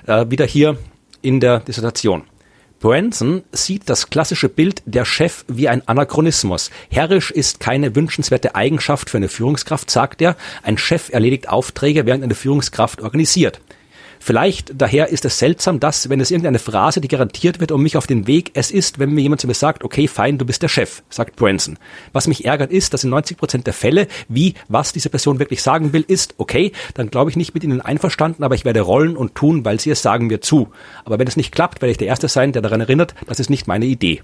äh, 0.06 0.26
wieder 0.30 0.46
hier 0.46 0.78
in 1.22 1.40
der 1.40 1.60
Dissertation. 1.60 2.24
Branson 2.80 3.44
sieht 3.52 3.90
das 3.90 4.10
klassische 4.10 4.50
Bild 4.50 4.84
der 4.86 5.04
Chef 5.04 5.46
wie 5.48 5.68
ein 5.68 5.88
Anachronismus. 5.88 6.70
Herrisch 6.90 7.32
ist 7.32 7.60
keine 7.60 7.96
wünschenswerte 7.96 8.54
Eigenschaft 8.54 9.10
für 9.10 9.18
eine 9.18 9.30
Führungskraft, 9.30 9.90
sagt 9.90 10.22
er. 10.22 10.36
Ein 10.62 10.78
Chef 10.78 11.10
erledigt 11.10 11.50
Aufträge, 11.50 12.06
während 12.06 12.24
eine 12.24 12.36
Führungskraft 12.36 13.02
organisiert. 13.02 13.62
Vielleicht 14.20 14.74
daher 14.82 15.10
ist 15.10 15.26
es 15.26 15.40
seltsam, 15.40 15.80
dass, 15.80 16.10
wenn 16.10 16.20
es 16.20 16.32
irgendeine 16.32 16.60
Phrase, 16.60 17.02
die 17.02 17.08
garantiert 17.08 17.60
wird, 17.60 17.72
um 17.72 17.82
mich 17.84 17.98
auf 17.98 18.08
den 18.08 18.28
Weg, 18.28 18.52
es 18.54 18.72
ist, 18.72 19.00
wenn 19.00 19.12
mir 19.12 19.22
jemand 19.22 19.42
zu 19.42 19.48
mir 19.48 19.54
sagt, 19.54 19.84
okay, 19.84 20.08
fein, 20.08 20.38
du 20.38 20.46
bist 20.46 20.64
der 20.64 20.68
Chef, 20.68 21.04
sagt 21.10 21.36
Branson. 21.36 21.78
Was 22.14 22.28
mich 22.28 22.46
ärgert 22.46 22.72
ist, 22.72 22.94
dass 22.94 23.04
in 23.04 23.10
90 23.10 23.38
Prozent 23.38 23.68
der 23.68 23.74
Fälle, 23.74 24.08
wie, 24.28 24.56
was 24.68 24.94
diese 24.94 25.10
Person 25.10 25.40
wirklich 25.40 25.62
sagen 25.62 25.94
will, 25.94 26.06
ist, 26.08 26.36
okay, 26.38 26.72
dann 26.94 27.10
glaube 27.10 27.30
ich 27.30 27.38
nicht 27.38 27.54
mit 27.54 27.64
ihnen 27.64 27.82
einverstanden, 27.82 28.44
aber 28.44 28.56
ich 28.56 28.66
werde 28.66 28.82
rollen 28.82 29.18
und 29.18 29.36
tun, 29.36 29.66
weil 29.66 29.80
sie 29.80 29.92
es 29.92 30.02
sagen 30.02 30.28
mir 30.28 30.42
zu. 30.42 30.70
Aber 31.06 31.20
wenn 31.20 31.28
es 31.28 31.38
nicht 31.38 31.54
klappt, 31.54 31.82
werde 31.82 31.92
ich 31.92 31.98
der 31.98 32.08
Erste 32.08 32.28
sein, 32.28 32.52
der 32.52 32.62
daran 32.62 32.82
erinnert, 32.82 33.16
das 33.28 33.40
ist 33.40 33.50
nicht 33.50 33.68
meine 33.68 33.86
Idee. 33.86 34.22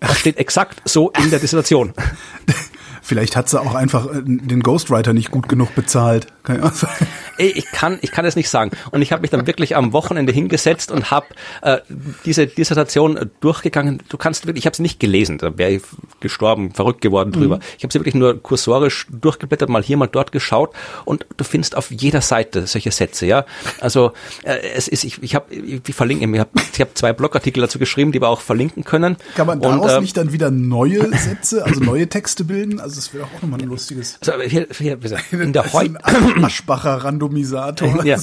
Das 0.00 0.18
steht 0.18 0.38
exakt 0.38 0.80
so 0.84 1.10
in 1.10 1.30
der 1.30 1.40
Dissertation. 1.40 1.92
Vielleicht 3.08 3.36
hat 3.36 3.48
sie 3.48 3.58
auch 3.58 3.74
einfach 3.74 4.06
äh, 4.06 4.22
den 4.22 4.62
Ghostwriter 4.62 5.14
nicht 5.14 5.30
gut 5.30 5.48
genug 5.48 5.74
bezahlt. 5.74 6.26
Kann 6.42 6.62
ich, 6.62 6.72
sagen. 6.72 7.06
ich 7.38 7.64
kann, 7.72 7.98
ich 8.02 8.10
kann 8.10 8.26
es 8.26 8.36
nicht 8.36 8.50
sagen. 8.50 8.70
Und 8.90 9.00
ich 9.00 9.12
habe 9.12 9.22
mich 9.22 9.30
dann 9.30 9.46
wirklich 9.46 9.76
am 9.76 9.94
Wochenende 9.94 10.30
hingesetzt 10.30 10.90
und 10.90 11.10
habe 11.10 11.26
äh, 11.62 11.78
diese 12.26 12.46
Dissertation 12.46 13.30
durchgegangen. 13.40 14.02
Du 14.10 14.18
kannst 14.18 14.46
wirklich, 14.46 14.64
ich 14.64 14.66
habe 14.66 14.76
sie 14.76 14.82
nicht 14.82 15.00
gelesen, 15.00 15.38
da 15.38 15.56
wäre 15.56 15.70
ich 15.70 15.82
gestorben, 16.20 16.72
verrückt 16.72 17.00
geworden 17.00 17.32
drüber. 17.32 17.56
Mhm. 17.56 17.62
Ich 17.78 17.84
habe 17.84 17.94
sie 17.94 17.98
wirklich 17.98 18.14
nur 18.14 18.42
kursorisch 18.42 19.06
durchgeblättert, 19.10 19.70
mal 19.70 19.82
hier, 19.82 19.96
mal 19.96 20.06
dort 20.06 20.30
geschaut 20.30 20.74
und 21.06 21.24
du 21.38 21.44
findest 21.44 21.78
auf 21.78 21.90
jeder 21.90 22.20
Seite 22.20 22.66
solche 22.66 22.90
Sätze. 22.90 23.24
Ja, 23.24 23.46
also 23.80 24.12
äh, 24.42 24.58
es 24.74 24.86
ist, 24.86 25.04
ich, 25.04 25.22
ich 25.22 25.34
habe, 25.34 25.54
ich 25.54 25.94
verlinke, 25.94 26.30
ich 26.30 26.40
habe 26.40 26.50
ich 26.74 26.80
hab 26.82 26.96
zwei 26.98 27.14
Blogartikel 27.14 27.62
dazu 27.62 27.78
geschrieben, 27.78 28.12
die 28.12 28.20
wir 28.20 28.28
auch 28.28 28.42
verlinken 28.42 28.84
können. 28.84 29.16
Kann 29.34 29.46
man 29.46 29.62
daraus 29.62 29.92
und, 29.92 29.98
äh, 29.98 30.00
nicht 30.02 30.16
dann 30.18 30.32
wieder 30.32 30.50
neue 30.50 31.08
Sätze, 31.16 31.64
also 31.64 31.80
neue 31.80 32.06
Texte 32.06 32.44
bilden? 32.44 32.80
Also 32.80 32.97
das 32.98 33.14
wäre 33.14 33.24
auch 33.24 33.42
nochmal 33.42 33.60
ein 33.60 33.68
lustiges. 33.68 34.18
Also 34.26 34.42
hier, 34.42 34.66
hier, 34.76 34.98
in 35.30 35.52
der 35.52 35.64
Aschbacher 36.42 37.04
Randomisator. 37.04 38.04
Ja, 38.04 38.18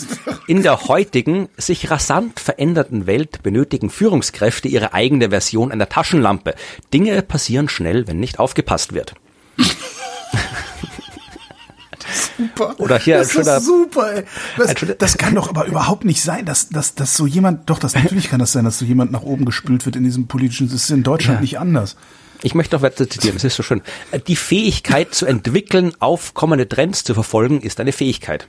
in 0.47 0.63
der 0.63 0.81
heutigen, 0.83 1.49
sich 1.57 1.89
rasant 1.89 2.39
veränderten 2.39 3.07
Welt 3.07 3.41
benötigen 3.41 3.89
Führungskräfte 3.89 4.67
ihre 4.67 4.93
eigene 4.93 5.29
Version 5.29 5.71
einer 5.71 5.89
Taschenlampe. 5.89 6.55
Dinge 6.93 7.21
passieren 7.21 7.69
schnell, 7.69 8.07
wenn 8.07 8.19
nicht 8.19 8.37
aufgepasst 8.39 8.93
wird. 8.93 9.15
Super. 12.37 12.75
Oder 12.79 12.99
hier 12.99 13.17
das 13.17 13.29
ein 13.29 13.43
schöner, 13.43 13.57
ist 13.57 13.65
super, 13.65 14.13
ey. 14.13 14.23
Das, 14.57 14.73
das, 14.97 15.17
kann 15.17 15.35
doch 15.35 15.49
aber 15.49 15.65
überhaupt 15.65 16.05
nicht 16.05 16.21
sein, 16.21 16.45
dass, 16.45 16.69
dass, 16.69 16.95
dass 16.95 17.15
so 17.15 17.27
jemand, 17.27 17.69
doch, 17.69 17.79
das 17.79 17.95
natürlich 17.95 18.29
kann 18.29 18.39
das 18.39 18.51
sein, 18.51 18.65
dass 18.65 18.79
so 18.79 18.85
jemand 18.85 19.11
nach 19.11 19.23
oben 19.23 19.45
gespült 19.45 19.85
wird 19.85 19.95
in 19.95 20.03
diesem 20.03 20.27
politischen, 20.27 20.67
das 20.67 20.83
ist 20.83 20.89
in 20.91 21.03
Deutschland 21.03 21.37
ja. 21.39 21.41
nicht 21.41 21.59
anders. 21.59 21.95
Ich 22.41 22.53
möchte 22.53 22.75
noch 22.75 22.81
weiter 22.81 23.09
zitieren, 23.09 23.35
das 23.35 23.43
ist 23.43 23.55
so 23.55 23.63
schön. 23.63 23.81
Die 24.27 24.35
Fähigkeit 24.35 25.13
zu 25.13 25.25
entwickeln, 25.25 25.93
aufkommende 25.99 26.67
Trends 26.67 27.03
zu 27.03 27.13
verfolgen, 27.13 27.61
ist 27.61 27.79
eine 27.79 27.91
Fähigkeit. 27.91 28.47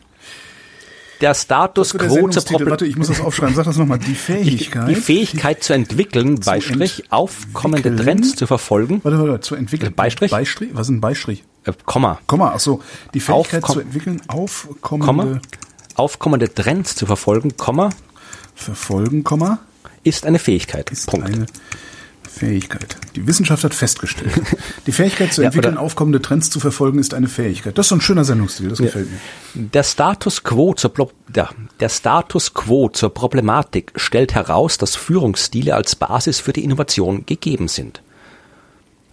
Der 1.20 1.34
Status 1.34 1.94
quo 1.94 2.28
zur 2.28 2.44
Problem. 2.44 2.70
Warte, 2.70 2.86
ich 2.86 2.96
muss 2.96 3.08
das 3.08 3.20
aufschreiben. 3.20 3.54
Sag 3.54 3.64
das 3.64 3.78
nochmal. 3.78 3.98
Die 3.98 4.14
Fähigkeit. 4.14 4.88
Die, 4.88 4.94
Fähigkeit 4.94 5.64
zu 5.64 5.72
entwickeln, 5.72 6.42
zu 6.42 6.50
Beistrich, 6.50 7.04
aufkommende 7.10 7.94
Trends 7.96 8.36
zu 8.36 8.46
verfolgen. 8.46 9.00
Warte, 9.02 9.18
warte, 9.18 9.40
zu 9.40 9.54
entwickeln. 9.54 9.94
Beistrich. 9.94 10.30
Beistrich. 10.30 10.70
Was 10.74 10.88
ist 10.88 10.90
ein 10.90 11.00
Beistrich? 11.00 11.44
Äh, 11.66 11.72
Komma. 11.84 12.18
Komma, 12.26 12.52
ach 12.54 12.60
so. 12.60 12.82
Die 13.14 13.20
Fähigkeit 13.20 13.62
Aufkomm 13.62 13.74
zu 13.74 13.80
entwickeln, 13.80 14.22
aufkommende. 14.28 15.06
Komma. 15.06 15.40
Aufkommende 15.94 16.52
Trends 16.52 16.94
zu 16.94 17.06
verfolgen, 17.06 17.56
Komma. 17.56 17.90
Verfolgen, 18.54 19.24
Komma. 19.24 19.58
Ist 20.02 20.24
eine 20.26 20.38
Fähigkeit. 20.38 20.90
Ist 20.90 21.08
Punkt. 21.08 21.26
Eine 21.26 21.46
Fähigkeit. 22.36 22.96
Die 23.14 23.26
Wissenschaft 23.26 23.64
hat 23.64 23.74
festgestellt, 23.74 24.30
die 24.86 24.92
Fähigkeit 24.92 25.32
zu 25.32 25.42
entwickeln, 25.42 25.74
ja, 25.74 25.80
aufkommende 25.80 26.20
Trends 26.20 26.50
zu 26.50 26.60
verfolgen, 26.60 26.98
ist 26.98 27.14
eine 27.14 27.28
Fähigkeit. 27.28 27.76
Das 27.78 27.86
ist 27.86 27.88
so 27.90 27.96
ein 27.96 28.00
schöner 28.02 28.24
Sendungsstil, 28.24 28.68
das 28.68 28.78
gefällt 28.78 29.08
mir. 29.10 29.68
Der 29.68 29.82
Status 29.82 30.44
quo 30.44 30.74
zur 30.74 30.92
Pro 30.92 31.10
der, 31.28 31.48
der 31.80 31.88
Status 31.88 32.52
quo 32.52 32.88
zur 32.90 33.12
Problematik 33.12 33.92
stellt 33.96 34.34
heraus, 34.34 34.76
dass 34.76 34.96
Führungsstile 34.96 35.74
als 35.74 35.96
Basis 35.96 36.38
für 36.38 36.52
die 36.52 36.62
Innovation 36.62 37.24
gegeben 37.24 37.68
sind. 37.68 38.02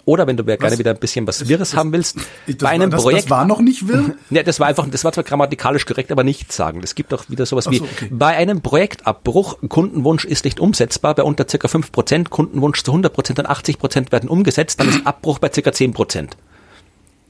Oder 0.05 0.27
wenn 0.27 0.35
du 0.35 0.43
ja 0.43 0.57
gerne 0.57 0.77
wieder 0.77 0.91
ein 0.91 0.99
bisschen 0.99 1.25
was 1.27 1.47
Wirres 1.47 1.71
das, 1.71 1.79
haben 1.79 1.93
willst, 1.93 2.17
das, 2.45 2.57
bei 2.57 2.69
einem 2.69 2.91
war, 2.91 2.97
das, 2.97 3.03
Projekt. 3.03 3.23
Das 3.23 3.29
war 3.29 3.45
noch 3.45 3.61
nicht 3.61 3.87
wirr? 3.87 4.15
ne, 4.29 4.43
das 4.43 4.59
war 4.59 4.67
einfach, 4.67 4.85
das 4.89 5.05
war 5.05 5.13
zwar 5.13 5.23
grammatikalisch 5.23 5.85
korrekt, 5.85 6.11
aber 6.11 6.23
nichts 6.25 6.57
sagen. 6.57 6.81
Es 6.83 6.95
gibt 6.95 7.13
auch 7.13 7.29
wieder 7.29 7.45
sowas 7.45 7.65
so, 7.65 7.71
wie, 7.71 7.81
okay. 7.81 8.09
bei 8.11 8.35
einem 8.35 8.61
Projektabbruch, 8.61 9.59
Kundenwunsch 9.69 10.25
ist 10.25 10.43
nicht 10.43 10.59
umsetzbar, 10.59 11.15
bei 11.15 11.23
unter 11.23 11.47
circa 11.47 11.69
5%, 11.69 12.29
Kundenwunsch 12.29 12.83
zu 12.83 12.91
100% 12.91 13.39
und 13.39 13.49
80% 13.49 14.11
werden 14.11 14.29
umgesetzt, 14.29 14.79
dann 14.79 14.89
ist 14.89 14.99
Abbruch 15.07 15.39
bei 15.39 15.49
circa 15.51 15.69
10%. 15.69 16.31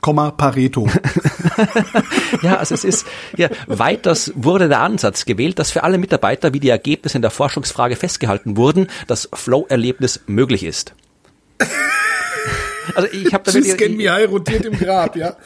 Komma 0.02 0.32
Pareto. 0.32 0.88
ja, 2.42 2.58
also 2.58 2.74
es 2.74 2.84
ist, 2.84 3.06
ja, 3.38 3.50
weiters 3.68 4.34
wurde 4.36 4.68
der 4.68 4.82
Ansatz 4.82 5.26
gewählt, 5.26 5.60
dass 5.60 5.72
für 5.72 5.84
alle 5.84 5.98
Mitarbeiter, 5.98 6.54
wie 6.54 6.60
die 6.60 6.70
Ergebnisse 6.70 7.20
in 7.20 7.22
der 7.22 7.32
Forschungsfrage 7.32 7.96
festgehalten 7.96 8.58
wurden, 8.58 8.88
das 9.08 9.30
Flow-Erlebnis 9.32 10.22
möglich 10.26 10.64
ist. 10.64 10.94
Also 12.96 13.08
ich 13.12 13.34
habe 13.34 13.44
da 13.44 13.54
wirklich, 13.54 13.74
Scan 13.74 13.96
Me 13.96 14.26
rotiert 14.26 14.66
im 14.66 14.78
Grab, 14.78 15.16
ja. 15.16 15.36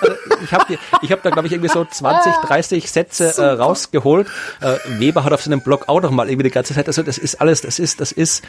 Also 0.00 0.14
ich 0.42 0.52
habe 0.52 0.78
ich 1.02 1.12
hab 1.12 1.22
da 1.22 1.30
glaube 1.30 1.46
ich 1.46 1.52
irgendwie 1.52 1.68
so 1.68 1.84
20, 1.84 2.32
30 2.46 2.90
Sätze 2.90 3.34
äh, 3.36 3.44
rausgeholt. 3.44 4.26
Äh, 4.60 4.76
Weber 4.98 5.24
hat 5.24 5.32
auf 5.32 5.42
seinem 5.42 5.60
Blog 5.60 5.88
auch 5.88 6.00
noch 6.00 6.10
mal 6.10 6.28
irgendwie 6.28 6.44
die 6.44 6.54
ganze 6.54 6.74
Zeit. 6.74 6.86
Also 6.86 7.02
das 7.02 7.18
ist 7.18 7.40
alles, 7.40 7.60
das 7.60 7.78
ist, 7.78 8.00
das 8.00 8.10
ist, 8.10 8.42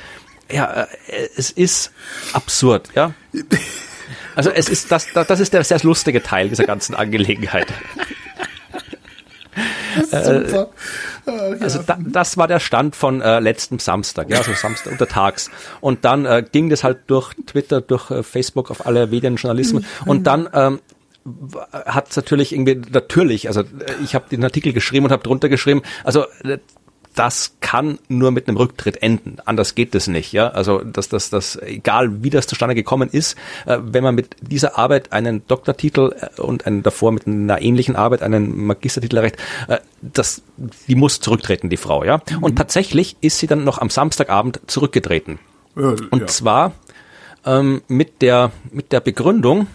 ja, 0.50 0.88
äh, 1.08 1.28
es 1.36 1.52
ist 1.52 1.92
absurd, 2.34 2.90
ja. 2.96 3.14
Also 4.36 4.50
es 4.50 4.68
ist 4.68 4.92
das, 4.92 5.08
das 5.14 5.40
ist 5.40 5.54
der 5.54 5.64
sehr 5.64 5.80
lustige 5.80 6.22
Teil 6.22 6.50
dieser 6.50 6.66
ganzen 6.66 6.94
Angelegenheit. 6.94 7.68
Super. 10.04 10.70
Äh, 11.26 11.32
also 11.60 11.80
da, 11.86 11.98
das 12.00 12.38
war 12.38 12.48
der 12.48 12.60
Stand 12.60 12.96
von 12.96 13.22
äh, 13.22 13.40
letzten 13.40 13.80
Samstag, 13.80 14.30
ja, 14.30 14.38
also 14.38 14.54
Samstag 14.54 14.94
untertags. 14.94 15.50
Und 15.82 16.06
dann 16.06 16.26
äh, 16.26 16.44
ging 16.50 16.70
das 16.70 16.84
halt 16.84 17.00
durch 17.08 17.34
Twitter, 17.46 17.82
durch 17.82 18.12
äh, 18.12 18.24
Facebook 18.24 18.72
auf 18.72 18.86
alle 18.86 19.08
Medien, 19.08 19.36
Journalismus. 19.36 19.84
Mhm. 19.84 20.10
Und 20.10 20.24
dann 20.28 20.50
ähm, 20.54 20.80
hat 21.72 22.10
es 22.10 22.16
natürlich 22.16 22.54
irgendwie 22.54 22.82
natürlich, 22.92 23.48
also 23.48 23.62
äh, 23.62 23.66
ich 24.04 24.16
habe 24.16 24.26
den 24.30 24.44
Artikel 24.44 24.74
geschrieben 24.74 25.06
und 25.06 25.12
habe 25.12 25.24
drunter 25.24 25.50
geschrieben, 25.50 25.82
also 26.04 26.26
äh, 26.44 26.60
das 27.16 27.56
kann 27.62 27.98
nur 28.10 28.32
mit 28.32 28.48
einem 28.48 28.58
Rücktritt 28.58 29.02
enden. 29.02 29.38
Anders 29.46 29.74
geht 29.74 29.96
es 29.96 30.08
nicht. 30.08 30.34
Ja, 30.34 30.50
also 30.50 30.80
dass 30.80 31.10
das, 31.10 31.30
das, 31.30 31.56
egal 31.62 32.24
wie 32.24 32.30
das 32.30 32.46
zustande 32.46 32.76
gekommen 32.76 33.10
ist, 33.10 33.38
äh, 33.66 33.78
wenn 33.82 34.04
man 34.04 34.16
mit 34.16 34.36
dieser 34.42 34.78
Arbeit 34.78 35.14
einen 35.14 35.48
Doktortitel 35.48 36.14
äh, 36.20 36.42
und 36.42 36.68
einen 36.68 36.84
davor 36.84 37.12
mit 37.12 37.26
einer 37.26 37.62
ähnlichen 37.62 37.96
Arbeit 37.96 38.22
einen 38.22 38.66
Magistertitel 38.66 39.18
erreicht, 39.18 39.38
äh, 39.68 39.78
das, 40.02 40.42
die 40.88 40.96
muss 40.96 41.22
zurücktreten, 41.22 41.70
die 41.70 41.78
Frau. 41.78 42.04
Ja, 42.04 42.22
mhm. 42.30 42.44
und 42.44 42.56
tatsächlich 42.58 43.16
ist 43.22 43.40
sie 43.40 43.48
dann 43.48 43.64
noch 43.64 43.80
am 43.80 43.90
Samstagabend 43.90 44.60
zurückgetreten. 44.68 45.40
Ja, 45.76 45.96
und 46.12 46.22
ja. 46.22 46.28
zwar 46.28 46.74
ähm, 47.46 47.82
mit 47.88 48.22
der 48.22 48.52
mit 48.72 48.92
der 48.92 49.00
Begründung, 49.00 49.68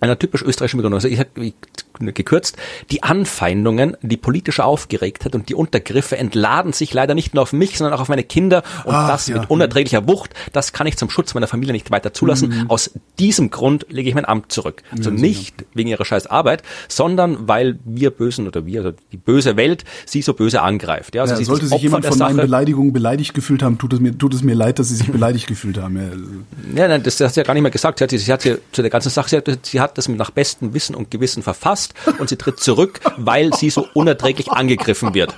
einer 0.00 0.18
typisch 0.18 0.42
österreichischen 0.42 0.78
Begründung. 0.78 0.98
Also 0.98 1.08
ich, 1.08 1.20
ich 1.36 1.54
gekürzt, 1.98 2.56
die 2.90 3.02
Anfeindungen, 3.02 3.96
die 4.02 4.16
politische 4.16 4.64
Aufgeregtheit 4.64 5.34
und 5.34 5.48
die 5.48 5.54
Untergriffe 5.54 6.16
entladen 6.16 6.72
sich 6.72 6.94
leider 6.94 7.14
nicht 7.14 7.34
nur 7.34 7.42
auf 7.42 7.52
mich, 7.52 7.78
sondern 7.78 7.94
auch 7.94 8.00
auf 8.00 8.08
meine 8.08 8.24
Kinder 8.24 8.62
und 8.84 8.94
Ach, 8.94 9.08
das 9.08 9.28
ja. 9.28 9.38
mit 9.38 9.50
unerträglicher 9.50 10.06
Wucht. 10.06 10.34
Das 10.52 10.72
kann 10.72 10.86
ich 10.86 10.96
zum 10.96 11.10
Schutz 11.10 11.34
meiner 11.34 11.46
Familie 11.46 11.72
nicht 11.72 11.90
weiter 11.90 12.12
zulassen. 12.12 12.48
Mhm. 12.50 12.70
Aus 12.70 12.90
diesem 13.18 13.50
Grund 13.50 13.86
lege 13.88 14.08
ich 14.08 14.14
mein 14.14 14.24
Amt 14.24 14.52
zurück. 14.52 14.82
Also 14.90 15.10
ja, 15.10 15.16
nicht 15.16 15.64
wegen 15.74 15.88
ihrer 15.88 16.04
scheiß 16.04 16.26
Arbeit, 16.26 16.62
sondern 16.88 17.48
weil 17.48 17.78
wir 17.84 18.10
Bösen 18.10 18.46
oder 18.46 18.66
wir, 18.66 18.80
also 18.84 18.96
die 19.12 19.16
böse 19.16 19.56
Welt, 19.56 19.84
sie 20.06 20.22
so 20.22 20.34
böse 20.34 20.62
angreift. 20.62 21.14
Ja, 21.14 21.22
also 21.22 21.34
ja, 21.34 21.44
sollte 21.44 21.66
sich 21.66 21.82
jemand 21.82 22.06
von 22.06 22.18
meinen 22.18 22.36
Beleidigungen 22.36 22.92
beleidigt 22.92 23.34
gefühlt 23.34 23.62
haben, 23.62 23.78
tut 23.78 23.92
es 23.92 24.00
mir, 24.00 24.16
tut 24.16 24.34
es 24.34 24.42
mir 24.42 24.54
leid, 24.54 24.78
dass 24.78 24.88
sie 24.88 24.96
sich 24.96 25.10
beleidigt 25.10 25.46
gefühlt 25.46 25.78
haben. 25.78 25.96
Ja, 25.96 26.82
ja 26.82 26.88
nein, 26.88 27.02
das, 27.02 27.16
das 27.16 27.28
hat 27.28 27.34
sie 27.34 27.40
ja 27.40 27.44
gar 27.44 27.54
nicht 27.54 27.62
mehr 27.62 27.70
gesagt. 27.70 27.98
Sie 27.98 28.04
hat, 28.04 28.10
sie 28.10 28.32
hat 28.32 28.42
sie 28.42 28.58
zu 28.72 28.82
der 28.82 28.90
ganzen 28.90 29.10
Sache, 29.10 29.28
sie 29.28 29.36
hat, 29.36 29.66
sie 29.66 29.80
hat 29.80 29.98
das 29.98 30.08
nach 30.08 30.30
bestem 30.30 30.74
Wissen 30.74 30.94
und 30.94 31.10
Gewissen 31.10 31.42
verfasst 31.42 31.87
und 32.18 32.28
sie 32.28 32.36
tritt 32.36 32.60
zurück, 32.60 33.00
weil 33.16 33.52
sie 33.54 33.70
so 33.70 33.86
unerträglich 33.94 34.50
angegriffen 34.50 35.14
wird. 35.14 35.34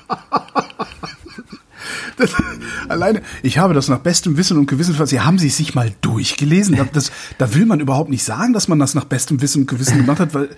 Das, 2.17 2.35
alleine, 2.89 3.23
ich 3.43 3.59
habe 3.59 3.73
das 3.73 3.89
nach 3.89 4.01
bestem 4.01 4.37
Wissen 4.37 4.59
und 4.59 4.67
Gewissen. 4.67 4.95
Sie 5.07 5.21
haben 5.21 5.39
sie 5.39 5.49
sich 5.49 5.75
mal 5.75 5.93
durchgelesen. 6.03 6.77
Das, 6.77 6.89
das, 6.93 7.13
da 7.39 7.55
will 7.55 7.65
man 7.65 7.81
überhaupt 7.81 8.11
nicht 8.11 8.25
sagen, 8.25 8.53
dass 8.53 8.69
man 8.69 8.79
das 8.79 8.95
nach 8.95 9.05
bestem 9.05 9.41
Wissen 9.41 9.63
und 9.63 9.67
Gewissen 9.67 9.97
gemacht 9.97 10.21
hat, 10.21 10.35
weil 10.35 10.51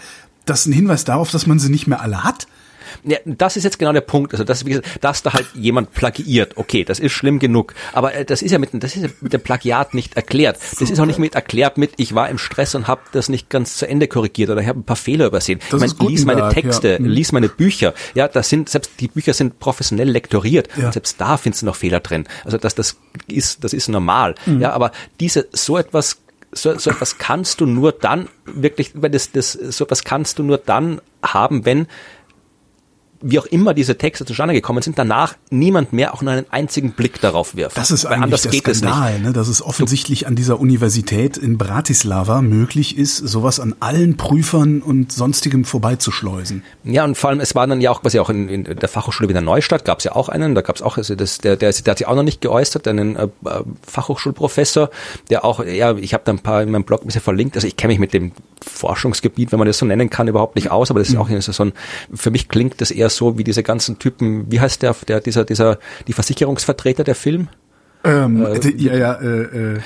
das 0.44 0.66
ein 0.66 0.72
Hinweis 0.72 1.04
darauf, 1.04 1.30
dass 1.30 1.46
man 1.46 1.58
sie 1.58 1.70
nicht 1.70 1.86
mehr 1.86 2.00
alle 2.00 2.24
hat. 2.24 2.48
Ja, 3.04 3.18
das 3.24 3.56
ist 3.56 3.64
jetzt 3.64 3.78
genau 3.78 3.92
der 3.92 4.00
Punkt. 4.00 4.32
Also, 4.32 4.44
das, 4.44 4.64
wie 4.64 4.70
gesagt, 4.70 4.98
dass 5.00 5.22
da 5.22 5.32
halt 5.32 5.46
jemand 5.54 5.92
plagiiert. 5.92 6.56
Okay, 6.56 6.84
das 6.84 6.98
ist 6.98 7.12
schlimm 7.12 7.38
genug. 7.38 7.74
Aber 7.92 8.14
äh, 8.14 8.24
das 8.24 8.42
ist 8.42 8.50
ja 8.50 8.58
mit, 8.58 8.70
das 8.72 8.96
ist 8.96 9.02
ja 9.02 9.08
mit 9.20 9.32
dem 9.32 9.40
Plagiat 9.40 9.94
nicht 9.94 10.16
erklärt. 10.16 10.58
Das 10.78 10.90
ist 10.90 10.98
auch 11.00 11.06
nicht 11.06 11.18
mit 11.18 11.34
erklärt 11.34 11.78
mit, 11.78 11.92
ich 11.96 12.14
war 12.14 12.28
im 12.28 12.38
Stress 12.38 12.74
und 12.74 12.88
habe 12.88 13.02
das 13.12 13.28
nicht 13.28 13.50
ganz 13.50 13.76
zu 13.76 13.88
Ende 13.88 14.08
korrigiert 14.08 14.50
oder 14.50 14.60
ich 14.60 14.68
habe 14.68 14.80
ein 14.80 14.84
paar 14.84 14.96
Fehler 14.96 15.26
übersehen. 15.26 15.60
Das 15.70 15.82
ich 15.82 15.98
meine, 15.98 16.10
lies 16.10 16.24
meine 16.24 16.48
Texte, 16.50 16.92
ja. 16.92 16.98
Mhm. 16.98 17.06
lies 17.06 17.32
meine 17.32 17.48
Bücher. 17.48 17.94
Ja, 18.14 18.28
das 18.28 18.48
sind, 18.48 18.68
selbst 18.68 18.92
die 19.00 19.08
Bücher 19.08 19.32
sind 19.32 19.58
professionell 19.58 20.10
lektoriert. 20.10 20.68
Ja. 20.76 20.86
Und 20.86 20.92
selbst 20.92 21.20
da 21.20 21.36
findest 21.36 21.62
du 21.62 21.66
noch 21.66 21.76
Fehler 21.76 22.00
drin. 22.00 22.26
Also, 22.44 22.58
das, 22.58 22.74
das 22.74 22.96
ist, 23.28 23.64
das 23.64 23.72
ist 23.72 23.88
normal. 23.88 24.34
Mhm. 24.46 24.60
Ja, 24.60 24.72
aber 24.72 24.92
diese, 25.20 25.48
so 25.52 25.76
etwas 25.76 26.18
so, 26.52 26.78
so 26.78 26.90
etwas 26.90 27.18
kannst 27.18 27.60
du 27.60 27.66
nur 27.66 27.92
dann 27.92 28.28
wirklich, 28.44 28.92
weil 28.94 29.10
das, 29.10 29.32
das, 29.32 29.52
so 29.52 29.84
etwas 29.84 30.04
kannst 30.04 30.38
du 30.38 30.42
nur 30.42 30.58
dann 30.58 31.00
haben, 31.22 31.64
wenn 31.64 31.86
wie 33.22 33.38
auch 33.38 33.46
immer 33.46 33.74
diese 33.74 33.96
Texte 33.96 34.24
zustande 34.24 34.54
gekommen 34.54 34.82
sind, 34.82 34.98
danach 34.98 35.36
niemand 35.50 35.92
mehr 35.92 36.14
auch 36.14 36.22
nur 36.22 36.32
einen 36.32 36.46
einzigen 36.50 36.92
Blick 36.92 37.20
darauf 37.20 37.56
wirft. 37.56 37.76
Das 37.76 37.90
ist 37.90 38.04
eigentlich 38.04 38.22
anders 38.22 38.42
der 38.42 38.50
geht 38.50 38.76
Skandal, 38.76 39.20
ne, 39.20 39.32
dass 39.32 39.48
es 39.48 39.62
offensichtlich 39.62 40.26
an 40.26 40.34
dieser 40.34 40.60
Universität 40.60 41.36
in 41.36 41.58
Bratislava 41.58 42.42
möglich 42.42 42.98
ist, 42.98 43.16
sowas 43.16 43.60
an 43.60 43.74
allen 43.80 44.16
Prüfern 44.16 44.82
und 44.82 45.12
sonstigem 45.12 45.64
vorbeizuschleusen. 45.64 46.62
Ja, 46.84 47.04
und 47.04 47.16
vor 47.16 47.30
allem, 47.30 47.40
es 47.40 47.54
war 47.54 47.66
dann 47.66 47.80
ja 47.80 47.90
auch 47.90 48.02
quasi 48.02 48.18
auch 48.18 48.30
in, 48.30 48.48
in 48.48 48.64
der 48.64 48.88
Fachhochschule 48.88 49.28
Wiener 49.28 49.40
Neustadt 49.40 49.84
gab 49.84 49.98
es 49.98 50.04
ja 50.04 50.14
auch 50.14 50.28
einen, 50.28 50.54
da 50.54 50.60
gab 50.60 50.76
es 50.76 50.82
auch, 50.82 50.96
also 50.96 51.14
das, 51.14 51.38
der, 51.38 51.56
der, 51.56 51.72
der 51.72 51.90
hat 51.90 51.98
sich 51.98 52.06
auch 52.06 52.16
noch 52.16 52.22
nicht 52.22 52.40
geäußert, 52.40 52.88
einen 52.88 53.16
äh, 53.16 53.28
Fachhochschulprofessor, 53.86 54.90
der 55.30 55.44
auch, 55.44 55.64
ja, 55.64 55.96
ich 55.96 56.14
habe 56.14 56.24
da 56.24 56.32
ein 56.32 56.40
paar 56.40 56.62
in 56.62 56.70
meinem 56.70 56.84
Blog 56.84 57.02
ein 57.02 57.06
bisschen 57.06 57.22
verlinkt, 57.22 57.56
also 57.56 57.66
ich 57.66 57.76
kenne 57.76 57.92
mich 57.92 58.00
mit 58.00 58.12
dem 58.12 58.32
Forschungsgebiet, 58.60 59.52
wenn 59.52 59.58
man 59.58 59.66
das 59.66 59.78
so 59.78 59.86
nennen 59.86 60.10
kann, 60.10 60.28
überhaupt 60.28 60.56
nicht 60.56 60.70
aus, 60.70 60.90
aber 60.90 61.00
das 61.00 61.08
ist 61.08 61.14
mhm. 61.14 61.20
auch 61.20 61.40
so 61.40 61.64
ein, 61.64 61.72
für 62.14 62.30
mich 62.30 62.48
klingt 62.48 62.80
das 62.80 62.90
eher 62.90 63.10
so 63.16 63.38
wie 63.38 63.44
diese 63.44 63.62
ganzen 63.62 63.98
Typen, 63.98 64.50
wie 64.50 64.60
heißt 64.60 64.82
der, 64.82 64.94
der 65.06 65.20
dieser, 65.20 65.44
dieser, 65.44 65.78
die 66.06 66.12
Versicherungsvertreter 66.12 67.04
der 67.04 67.14
Film? 67.14 67.48
Ähm, 68.04 68.44
äh, 68.44 68.70
ja, 68.76 68.96
ja, 68.96 69.12
äh, 69.14 69.42
äh, 69.42 69.80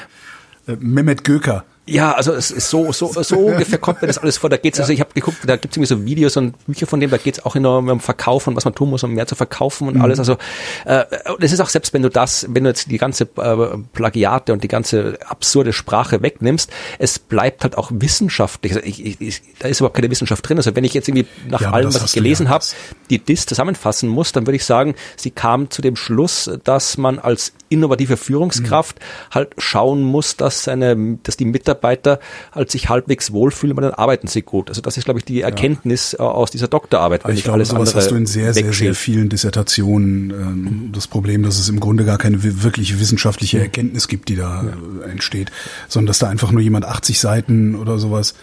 äh 0.69 0.77
Mehmet 0.81 1.25
Göker. 1.25 1.65
Ja, 1.89 2.13
also 2.13 2.33
es 2.33 2.51
ist 2.51 2.69
so, 2.69 2.91
so, 2.91 3.13
so 3.23 3.37
ungefähr 3.47 3.79
kommt 3.79 4.03
mir 4.03 4.09
das 4.09 4.19
alles 4.19 4.39
vor. 4.39 4.51
Da 4.51 4.57
geht's, 4.57 4.79
ja. 4.79 4.83
also 4.83 4.93
ich 4.93 5.01
habe 5.01 5.11
geguckt, 5.15 5.39
da 5.47 5.57
gibt's 5.57 5.77
irgendwie 5.77 5.95
so 5.95 6.05
Videos 6.05 6.37
und 6.37 6.67
Bücher 6.67 6.87
von 6.87 6.99
dem, 6.99 7.11
da 7.11 7.17
geht's 7.17 7.45
auch 7.45 7.55
enorm 7.55 7.89
um 7.89 8.01
Verkauf 8.01 8.49
und 8.49 8.57
was 8.57 8.65
man 8.65 8.75
tun 8.75 8.91
muss, 8.91 9.05
um 9.05 9.13
mehr 9.13 9.29
zu 9.29 9.37
verkaufen 9.37 9.87
und 9.87 9.95
mhm. 9.95 10.01
alles. 10.01 10.19
Also 10.19 10.37
äh, 10.85 11.05
das 11.39 11.53
ist 11.53 11.61
auch 11.61 11.69
selbst, 11.69 11.95
wenn 11.95 12.03
du 12.03 12.11
das, 12.11 12.47
wenn 12.51 12.65
du 12.65 12.71
jetzt 12.71 12.91
die 12.91 12.99
ganze 12.99 13.25
äh, 13.37 13.79
Plagiate 13.93 14.53
und 14.53 14.65
die 14.65 14.69
ganze 14.69 15.19
absurde 15.27 15.73
Sprache 15.73 16.23
wegnimmst, 16.23 16.73
es 16.99 17.21
bleibt 17.21 17.63
halt 17.63 17.79
auch 17.79 17.91
wissenschaftlich. 17.95 18.75
Also 18.75 18.85
ich, 18.85 19.05
ich, 19.05 19.21
ich, 19.21 19.43
da 19.61 19.69
ist 19.69 19.79
überhaupt 19.79 19.97
keine 19.97 20.11
Wissenschaft 20.11 20.49
drin. 20.49 20.57
Also 20.57 20.75
wenn 20.75 20.85
ich 20.85 20.93
jetzt 20.93 21.07
irgendwie 21.09 21.29
nach 21.49 21.61
ja, 21.61 21.71
allem, 21.71 21.95
was 21.95 22.03
ich 22.03 22.13
gelesen 22.13 22.47
ja. 22.47 22.51
habe, 22.51 22.65
die 23.11 23.21
DIS 23.21 23.47
zusammenfassen 23.47 24.09
muss, 24.09 24.33
dann 24.33 24.45
würde 24.47 24.57
ich 24.57 24.65
sagen, 24.65 24.97
sie 25.17 25.31
kam 25.31 25.71
zu 25.71 25.83
dem 25.83 25.95
Schluss, 25.95 26.51
dass 26.65 26.99
man 26.99 27.21
als 27.21 27.53
innovative 27.69 28.17
Führungskraft 28.17 28.99
mhm. 28.99 29.35
halt 29.35 29.55
schauen 29.59 30.03
muss, 30.03 30.37
dass 30.37 30.65
seine, 30.65 31.19
dass 31.23 31.37
die 31.37 31.45
Mitarbeiter 31.45 31.76
halt 31.83 32.71
sich 32.71 32.89
halbwegs 32.89 33.33
wohlfühlen, 33.33 33.77
dann 33.77 33.93
arbeiten 33.93 34.27
sie 34.27 34.43
gut. 34.43 34.69
Also 34.69 34.81
das 34.81 34.97
ist, 34.97 35.05
glaube 35.05 35.19
ich, 35.19 35.25
die 35.25 35.41
Erkenntnis 35.41 36.13
ja. 36.13 36.25
Äh, 36.25 36.29
aus 36.29 36.51
dieser 36.51 36.69
Doktorarbeit. 36.69 37.23
Ich, 37.29 37.45
glaube, 37.45 37.55
alles 37.55 37.69
sowas 37.69 37.95
hast 37.95 38.11
du 38.11 38.15
in 38.15 38.27
sehr, 38.27 38.53
sehr, 38.55 38.73
sehr 38.73 38.95
vielen 38.95 39.29
Dissertationen 39.29 40.31
ähm, 40.31 40.63
mhm. 40.63 40.93
das 40.93 41.07
Problem, 41.07 41.43
dass 41.43 41.59
es 41.59 41.69
im 41.69 41.81
Grunde 41.81 42.05
gar 42.05 42.19
keine 42.19 42.43
wirklich 42.43 43.01
wissenschaftliche. 43.01 43.59
Erkenntnis 43.59 44.09
gibt, 44.09 44.29
die 44.29 44.37
da 44.37 44.65
ja. 44.65 45.07
entsteht, 45.07 45.51
sondern 45.89 46.07
dass 46.09 46.19
da 46.19 46.29
einfach 46.29 46.53
nur 46.53 46.61
jemand 46.61 46.85
80 46.85 47.19
Seiten 47.19 47.75
oder 47.75 47.99
sowas 47.99 48.35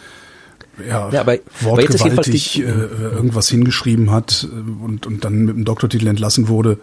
ja, 0.87 1.09
ja 1.11 1.21
aber, 1.21 1.37
wortgewaltig 1.61 2.63
aber 2.65 2.73
äh, 2.73 3.15
irgendwas 3.15 3.47
hingeschrieben 3.47 4.11
hat 4.11 4.47
äh, 4.51 4.83
und, 4.83 5.05
und 5.05 5.23
dann 5.23 5.45
mit 5.45 5.55
dem 5.55 5.65
Doktortitel 5.65 6.07
entlassen 6.07 6.47
wurde 6.47 6.79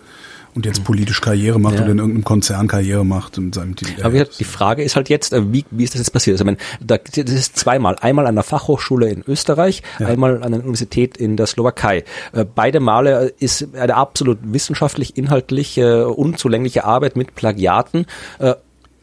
und 0.54 0.66
jetzt 0.66 0.84
politisch 0.84 1.20
Karriere 1.20 1.60
macht 1.60 1.76
ja. 1.76 1.82
oder 1.82 1.92
in 1.92 1.98
irgendeinem 1.98 2.24
Konzern 2.24 2.66
Karriere 2.66 3.04
macht 3.04 3.38
mit 3.38 3.54
seinem 3.54 3.76
Titel. 3.76 4.02
Aber 4.02 4.24
die 4.24 4.44
Frage 4.44 4.82
ist 4.82 4.96
halt 4.96 5.08
jetzt, 5.08 5.32
äh, 5.32 5.52
wie, 5.52 5.64
wie 5.70 5.84
ist 5.84 5.94
das 5.94 6.00
jetzt 6.00 6.10
passiert? 6.10 6.34
Also, 6.34 6.44
ich 6.44 6.56
meine, 6.80 7.00
das 7.14 7.34
ist 7.34 7.56
zweimal. 7.56 7.96
Einmal 8.00 8.26
an 8.26 8.34
der 8.34 8.44
Fachhochschule 8.44 9.08
in 9.08 9.22
Österreich, 9.26 9.82
ja. 9.98 10.06
einmal 10.06 10.42
an 10.42 10.52
der 10.52 10.60
Universität 10.60 11.16
in 11.16 11.36
der 11.36 11.46
Slowakei. 11.46 12.04
Äh, 12.32 12.44
beide 12.44 12.80
Male 12.80 13.32
ist 13.38 13.74
eine 13.74 13.94
absolut 13.94 14.38
wissenschaftlich, 14.42 15.16
inhaltlich 15.16 15.78
äh, 15.78 16.02
unzulängliche 16.02 16.84
Arbeit 16.84 17.16
mit 17.16 17.34
Plagiaten 17.34 18.06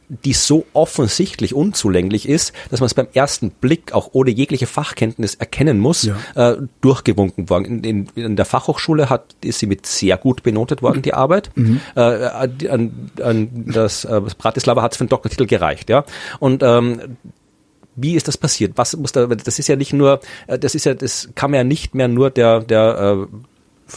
die 0.10 0.34
so 0.34 0.66
offensichtlich 0.74 1.54
unzulänglich 1.54 2.30
ist, 2.30 2.54
dass 2.70 2.80
man 2.80 2.88
es 2.88 2.94
beim 2.94 3.08
ersten 3.14 3.52
Blick 3.52 3.94
auch 3.94 4.10
ohne 4.14 4.30
jegliche 4.30 4.66
Fachkenntnis 4.66 5.36
erkennen 5.36 5.80
muss, 5.80 6.04
ja. 6.04 6.18
äh, 6.36 6.58
durchgewunken 6.82 7.50
worden. 7.50 7.66
In, 7.66 7.84
in, 7.84 8.10
in, 8.16 8.36
der 8.36 8.46
Fachhochschule 8.46 9.10
hat, 9.10 9.36
ist 9.44 9.60
sie 9.60 9.68
mit 9.68 9.86
sehr 9.86 10.18
gut 10.18 10.44
benotet 10.44 10.82
worden, 10.82 11.02
die 11.02 11.14
Arbeit. 11.14 11.50
Mhm. 11.56 11.82
Äh, 11.96 12.02
an, 12.02 13.12
an 13.22 13.66
das 13.74 14.06
äh, 14.06 14.22
Bratislava 14.38 14.82
hat 14.82 14.94
es 14.94 14.98
für 14.98 15.06
den 15.06 15.10
Doktortitel 15.10 15.46
gereicht. 15.46 15.90
ja. 15.90 16.06
Und 16.40 16.64
ähm, 16.64 17.18
wie 17.98 18.16
ist 18.16 18.28
das 18.28 18.38
passiert? 18.38 18.74
Was 18.76 18.96
muss 18.96 19.12
da, 19.12 19.26
das 19.26 19.60
ist 19.60 19.68
ja 19.68 19.76
nicht 19.76 19.92
nur, 19.92 20.22
äh, 20.46 20.58
das 20.58 20.76
ist 20.76 20.86
ja, 20.86 20.94
das 20.94 21.30
kann 21.36 21.52
man 21.52 21.58
ja 21.58 21.64
nicht 21.66 21.96
mehr 21.96 22.08
nur 22.08 22.30
der, 22.30 22.62
der 22.62 23.28
äh, 23.28 23.38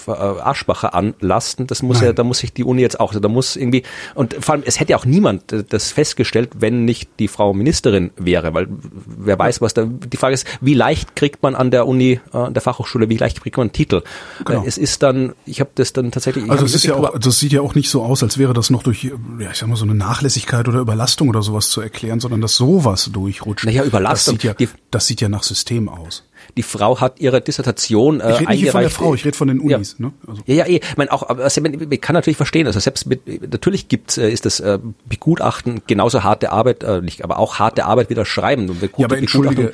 Aschbacher 0.06 0.94
anlasten. 0.94 1.66
Das 1.66 1.82
muss 1.82 1.98
Nein. 1.98 2.06
ja, 2.06 2.12
da 2.12 2.24
muss 2.24 2.38
sich 2.38 2.52
die 2.52 2.64
Uni 2.64 2.82
jetzt 2.82 3.00
auch, 3.00 3.14
da 3.14 3.28
muss 3.28 3.56
irgendwie, 3.56 3.82
und 4.14 4.34
vor 4.40 4.54
allem, 4.54 4.62
es 4.64 4.80
hätte 4.80 4.92
ja 4.92 4.96
auch 4.96 5.04
niemand 5.04 5.52
äh, 5.52 5.64
das 5.68 5.92
festgestellt, 5.92 6.50
wenn 6.58 6.84
nicht 6.84 7.10
die 7.18 7.28
Frau 7.28 7.52
Ministerin 7.52 8.10
wäre, 8.16 8.54
weil 8.54 8.68
wer 8.70 9.38
weiß, 9.38 9.60
was 9.60 9.74
da, 9.74 9.84
die 9.84 10.16
Frage 10.16 10.34
ist, 10.34 10.46
wie 10.60 10.74
leicht 10.74 11.16
kriegt 11.16 11.42
man 11.42 11.54
an 11.54 11.70
der 11.70 11.86
Uni, 11.86 12.20
äh, 12.32 12.36
an 12.36 12.54
der 12.54 12.62
Fachhochschule, 12.62 13.08
wie 13.08 13.16
leicht 13.16 13.42
kriegt 13.42 13.56
man 13.56 13.66
einen 13.66 13.72
Titel? 13.72 14.02
Genau. 14.44 14.64
Es 14.66 14.78
ist 14.78 15.02
dann, 15.02 15.34
ich 15.46 15.60
habe 15.60 15.70
das 15.74 15.92
dann 15.92 16.10
tatsächlich. 16.10 16.50
Also 16.50 16.64
es 16.64 16.74
ist 16.74 16.84
ja 16.84 16.94
auch, 16.94 17.18
das 17.18 17.38
sieht 17.38 17.52
ja 17.52 17.60
auch 17.60 17.74
nicht 17.74 17.90
so 17.90 18.02
aus, 18.02 18.22
als 18.22 18.38
wäre 18.38 18.52
das 18.52 18.70
noch 18.70 18.82
durch, 18.82 19.04
ja, 19.04 19.50
ich 19.50 19.58
sag 19.58 19.68
mal, 19.68 19.76
so 19.76 19.84
eine 19.84 19.94
Nachlässigkeit 19.94 20.68
oder 20.68 20.80
Überlastung 20.80 21.28
oder 21.28 21.42
sowas 21.42 21.70
zu 21.70 21.80
erklären, 21.80 22.20
sondern 22.20 22.40
dass 22.40 22.56
sowas 22.56 23.10
durchrutscht. 23.12 23.66
Naja, 23.66 23.84
Überlastung. 23.84 24.36
Das 24.36 24.42
sieht 24.42 24.60
ja, 24.60 24.68
das 24.90 25.06
sieht 25.06 25.20
ja 25.20 25.28
nach 25.28 25.42
System 25.42 25.88
aus. 25.88 26.24
Die 26.56 26.62
Frau 26.62 27.00
hat 27.00 27.20
ihre 27.20 27.40
Dissertation 27.40 28.20
äh, 28.20 28.32
ich 28.32 28.40
rede 28.40 28.52
nicht 28.52 28.70
von 28.70 28.80
der 28.80 28.90
Frau, 28.90 29.14
ich 29.14 29.24
rede 29.24 29.36
von 29.36 29.48
den 29.48 29.60
Unis. 29.60 29.96
Ja, 29.98 30.06
ne? 30.06 30.12
also. 30.26 30.42
ja, 30.46 30.54
ja, 30.54 30.66
eh. 30.66 30.76
Ich 30.76 30.96
meine 30.96 31.12
auch, 31.12 31.28
also, 31.28 31.60
man, 31.60 31.72
man 31.72 32.00
kann 32.00 32.14
natürlich 32.14 32.36
verstehen. 32.36 32.66
Also 32.66 32.80
selbst 32.80 33.06
mit, 33.06 33.50
natürlich 33.50 33.88
gibt's, 33.88 34.18
äh, 34.18 34.30
ist 34.30 34.46
das 34.46 34.60
äh, 34.60 34.78
Begutachten 35.08 35.82
genauso 35.86 36.22
harte 36.22 36.52
Arbeit, 36.52 36.82
äh, 36.82 37.00
nicht, 37.02 37.24
aber 37.24 37.38
auch 37.38 37.58
harte 37.58 37.84
Arbeit 37.84 38.10
wie 38.10 38.14
das 38.14 38.28
Schreiben. 38.28 38.68
Und 38.68 38.82
ja, 38.82 39.04
aber 39.04 39.18
entschuldige, 39.18 39.72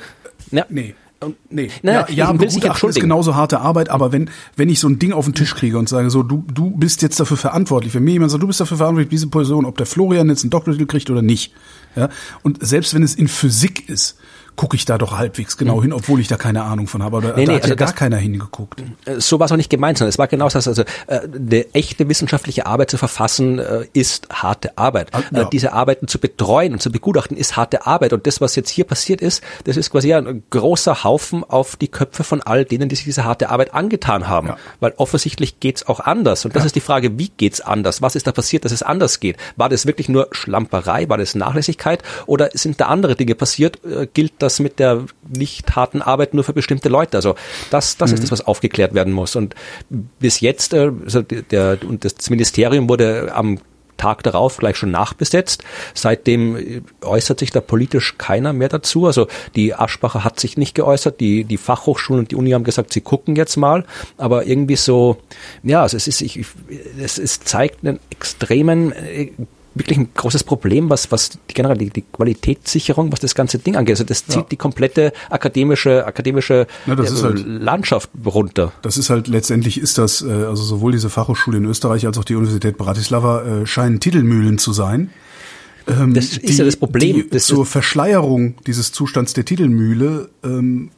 ja. 0.51 0.65
nee. 0.69 0.95
Nee, 1.49 1.71
naja, 1.81 2.05
ja, 2.09 2.27
ja 2.27 2.31
Begutachten 2.31 2.89
ist 2.89 2.99
genauso 2.99 3.33
harte 3.33 3.59
Arbeit, 3.59 3.89
aber 3.89 4.11
wenn, 4.11 4.29
wenn 4.55 4.69
ich 4.69 4.79
so 4.79 4.87
ein 4.87 4.99
Ding 4.99 5.13
auf 5.13 5.25
den 5.25 5.33
Tisch 5.33 5.55
kriege 5.55 5.79
und 5.79 5.89
sage 5.89 6.11
so, 6.11 6.21
du, 6.21 6.45
du 6.53 6.69
bist 6.69 7.01
jetzt 7.01 7.19
dafür 7.19 7.37
verantwortlich, 7.37 7.95
wenn 7.95 8.03
mir 8.03 8.11
jemand 8.11 8.29
sagt, 8.29 8.43
du 8.43 8.47
bist 8.47 8.59
dafür 8.59 8.77
verantwortlich, 8.77 9.09
diese 9.09 9.27
Person, 9.27 9.65
ob 9.65 9.77
der 9.77 9.87
Florian 9.87 10.29
jetzt 10.29 10.43
einen 10.43 10.51
Doktortitel 10.51 10.85
kriegt 10.85 11.09
oder 11.09 11.23
nicht, 11.23 11.53
ja, 11.95 12.09
und 12.43 12.63
selbst 12.65 12.93
wenn 12.93 13.01
es 13.01 13.15
in 13.15 13.27
Physik 13.27 13.89
ist, 13.89 14.19
gucke 14.57 14.75
ich 14.75 14.85
da 14.85 14.97
doch 14.97 15.17
halbwegs 15.17 15.55
genau 15.55 15.77
mhm. 15.77 15.83
hin, 15.83 15.93
obwohl 15.93 16.19
ich 16.19 16.27
da 16.27 16.35
keine 16.35 16.63
Ahnung 16.63 16.87
von 16.87 17.03
habe. 17.03 17.17
Aber 17.17 17.27
nee, 17.35 17.45
da 17.45 17.51
nee, 17.51 17.55
hat 17.57 17.63
also 17.63 17.69
ja 17.69 17.75
gar 17.75 17.93
keiner 17.93 18.17
hingeguckt. 18.17 18.81
Äh, 19.05 19.19
so 19.19 19.39
war 19.39 19.45
es 19.45 19.51
auch 19.51 19.57
nicht 19.57 19.69
gemeint, 19.69 19.99
sondern 19.99 20.09
es 20.09 20.17
war 20.17 20.27
genau 20.27 20.49
das. 20.49 20.67
Also 20.67 20.81
äh, 20.81 20.85
eine 21.07 21.73
echte 21.73 22.09
wissenschaftliche 22.09 22.65
Arbeit 22.65 22.89
zu 22.89 22.97
verfassen 22.97 23.59
äh, 23.59 23.85
ist 23.93 24.27
harte 24.29 24.77
Arbeit. 24.77 25.09
Ah, 25.13 25.21
ja. 25.31 25.43
diese 25.45 25.73
Arbeiten 25.73 26.07
zu 26.07 26.19
betreuen 26.19 26.73
und 26.73 26.81
zu 26.81 26.91
begutachten 26.91 27.37
ist 27.37 27.55
harte 27.55 27.85
Arbeit. 27.85 28.13
Und 28.13 28.25
das, 28.25 28.41
was 28.41 28.55
jetzt 28.55 28.69
hier 28.69 28.83
passiert 28.83 29.21
ist, 29.21 29.43
das 29.65 29.77
ist 29.77 29.91
quasi 29.91 30.13
ein 30.13 30.43
großer 30.49 31.03
Haufen 31.03 31.43
auf 31.43 31.75
die 31.75 31.87
Köpfe 31.87 32.23
von 32.23 32.41
all 32.41 32.65
denen, 32.65 32.89
die 32.89 32.95
sich 32.95 33.05
diese 33.05 33.23
harte 33.23 33.49
Arbeit 33.49 33.75
angetan 33.75 34.27
haben. 34.27 34.47
Ja. 34.47 34.57
Weil 34.79 34.93
offensichtlich 34.97 35.59
geht's 35.59 35.87
auch 35.87 35.99
anders. 35.99 36.45
Und 36.45 36.55
das 36.55 36.65
ist 36.65 36.75
die 36.75 36.81
Frage, 36.81 37.19
wie 37.19 37.29
geht's 37.29 37.61
anders? 37.61 38.01
Was 38.01 38.15
ist 38.15 38.25
da 38.25 38.31
passiert, 38.31 38.65
dass 38.65 38.71
es 38.71 38.81
anders 38.81 39.19
geht? 39.19 39.37
War 39.55 39.69
das 39.69 39.85
wirklich 39.85 40.09
nur 40.09 40.29
Schlamperei? 40.31 41.07
War 41.09 41.19
das 41.19 41.35
Nachlässigkeit? 41.35 42.01
Oder 42.25 42.49
sind 42.53 42.81
da 42.81 42.87
andere 42.87 43.15
Dinge 43.15 43.35
passiert? 43.35 43.79
gilt 44.13 44.33
das 44.39 44.46
das 44.47 44.59
mit 44.59 44.79
der 44.79 45.05
nicht 45.27 45.75
harten 45.75 46.01
Arbeit 46.01 46.33
nur 46.33 46.43
für 46.43 46.53
bestimmte 46.53 46.89
Leute? 46.89 47.17
Also 47.17 47.35
das, 47.69 47.97
das 47.97 48.11
mhm. 48.11 48.15
ist 48.15 48.23
das, 48.23 48.31
was 48.31 48.47
aufgeklärt 48.47 48.93
werden 48.93 49.13
muss. 49.13 49.35
Und 49.35 49.55
bis 50.19 50.39
jetzt, 50.39 50.73
äh, 50.73 50.91
also 51.03 51.21
der, 51.21 51.77
und 51.87 52.05
das 52.05 52.29
Ministerium 52.29 52.89
wurde 52.89 53.33
am 53.33 53.59
Tag 53.97 54.23
darauf 54.23 54.57
gleich 54.57 54.77
schon 54.77 54.91
nachbesetzt. 54.91 55.63
Seitdem 55.93 56.83
äußert 57.01 57.39
sich 57.39 57.51
da 57.51 57.61
politisch 57.61 58.15
keiner 58.17 58.53
mehr 58.53 58.69
dazu. 58.69 59.05
Also 59.05 59.27
die 59.55 59.73
Aschbacher 59.75 60.23
hat 60.23 60.39
sich 60.39 60.57
nicht 60.57 60.75
geäußert. 60.75 61.19
Die, 61.19 61.43
die 61.43 61.57
Fachhochschulen 61.57 62.19
und 62.19 62.31
die 62.31 62.35
Uni 62.35 62.51
haben 62.51 62.63
gesagt, 62.63 62.93
sie 62.93 63.01
gucken 63.01 63.35
jetzt 63.35 63.57
mal. 63.57 63.85
Aber 64.17 64.45
irgendwie 64.45 64.75
so, 64.75 65.17
ja, 65.63 65.81
also 65.81 65.97
es 65.97 66.07
ist, 66.07 66.21
ich, 66.21 66.45
es, 66.99 67.17
es 67.17 67.41
zeigt 67.41 67.85
einen 67.85 67.99
extremen 68.11 68.91
äh, 68.91 69.31
wirklich 69.79 69.97
ein 69.97 70.09
großes 70.13 70.43
Problem, 70.43 70.89
was, 70.89 71.11
was 71.11 71.29
die, 71.29 71.53
generell 71.53 71.77
die, 71.77 71.89
die 71.89 72.01
Qualitätssicherung, 72.01 73.11
was 73.11 73.19
das 73.19 73.35
ganze 73.35 73.59
Ding 73.59 73.75
angeht. 73.75 73.93
Also 73.93 74.03
das 74.03 74.25
zieht 74.25 74.35
ja. 74.35 74.45
die 74.49 74.57
komplette 74.57 75.13
akademische, 75.29 76.05
akademische 76.05 76.67
ja, 76.85 76.93
äh, 76.93 77.07
halt, 77.07 77.45
Landschaft 77.45 78.09
runter. 78.25 78.71
Das 78.81 78.97
ist 78.97 79.09
halt, 79.09 79.27
letztendlich 79.27 79.79
ist 79.79 79.97
das, 79.97 80.21
äh, 80.21 80.31
also 80.31 80.63
sowohl 80.63 80.91
diese 80.91 81.09
Fachhochschule 81.09 81.57
in 81.57 81.65
Österreich 81.65 82.05
als 82.05 82.17
auch 82.17 82.25
die 82.25 82.35
Universität 82.35 82.77
Bratislava 82.77 83.43
äh, 83.43 83.65
scheinen 83.65 83.99
Titelmühlen 83.99 84.57
zu 84.57 84.73
sein. 84.73 85.11
Ähm, 85.87 86.13
das 86.13 86.25
ist 86.25 86.47
die, 86.47 86.53
ja 86.53 86.65
das 86.65 86.75
Problem. 86.75 87.29
Die 87.31 87.37
zur 87.37 87.65
Verschleierung 87.65 88.55
dieses 88.65 88.91
Zustands 88.91 89.33
der 89.33 89.45
Titelmühle, 89.45 90.29
ähm, 90.43 90.91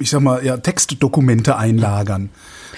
ich 0.00 0.10
sag 0.10 0.20
mal, 0.20 0.44
ja, 0.44 0.56
Textdokumente 0.56 1.56
einlagern. 1.56 2.30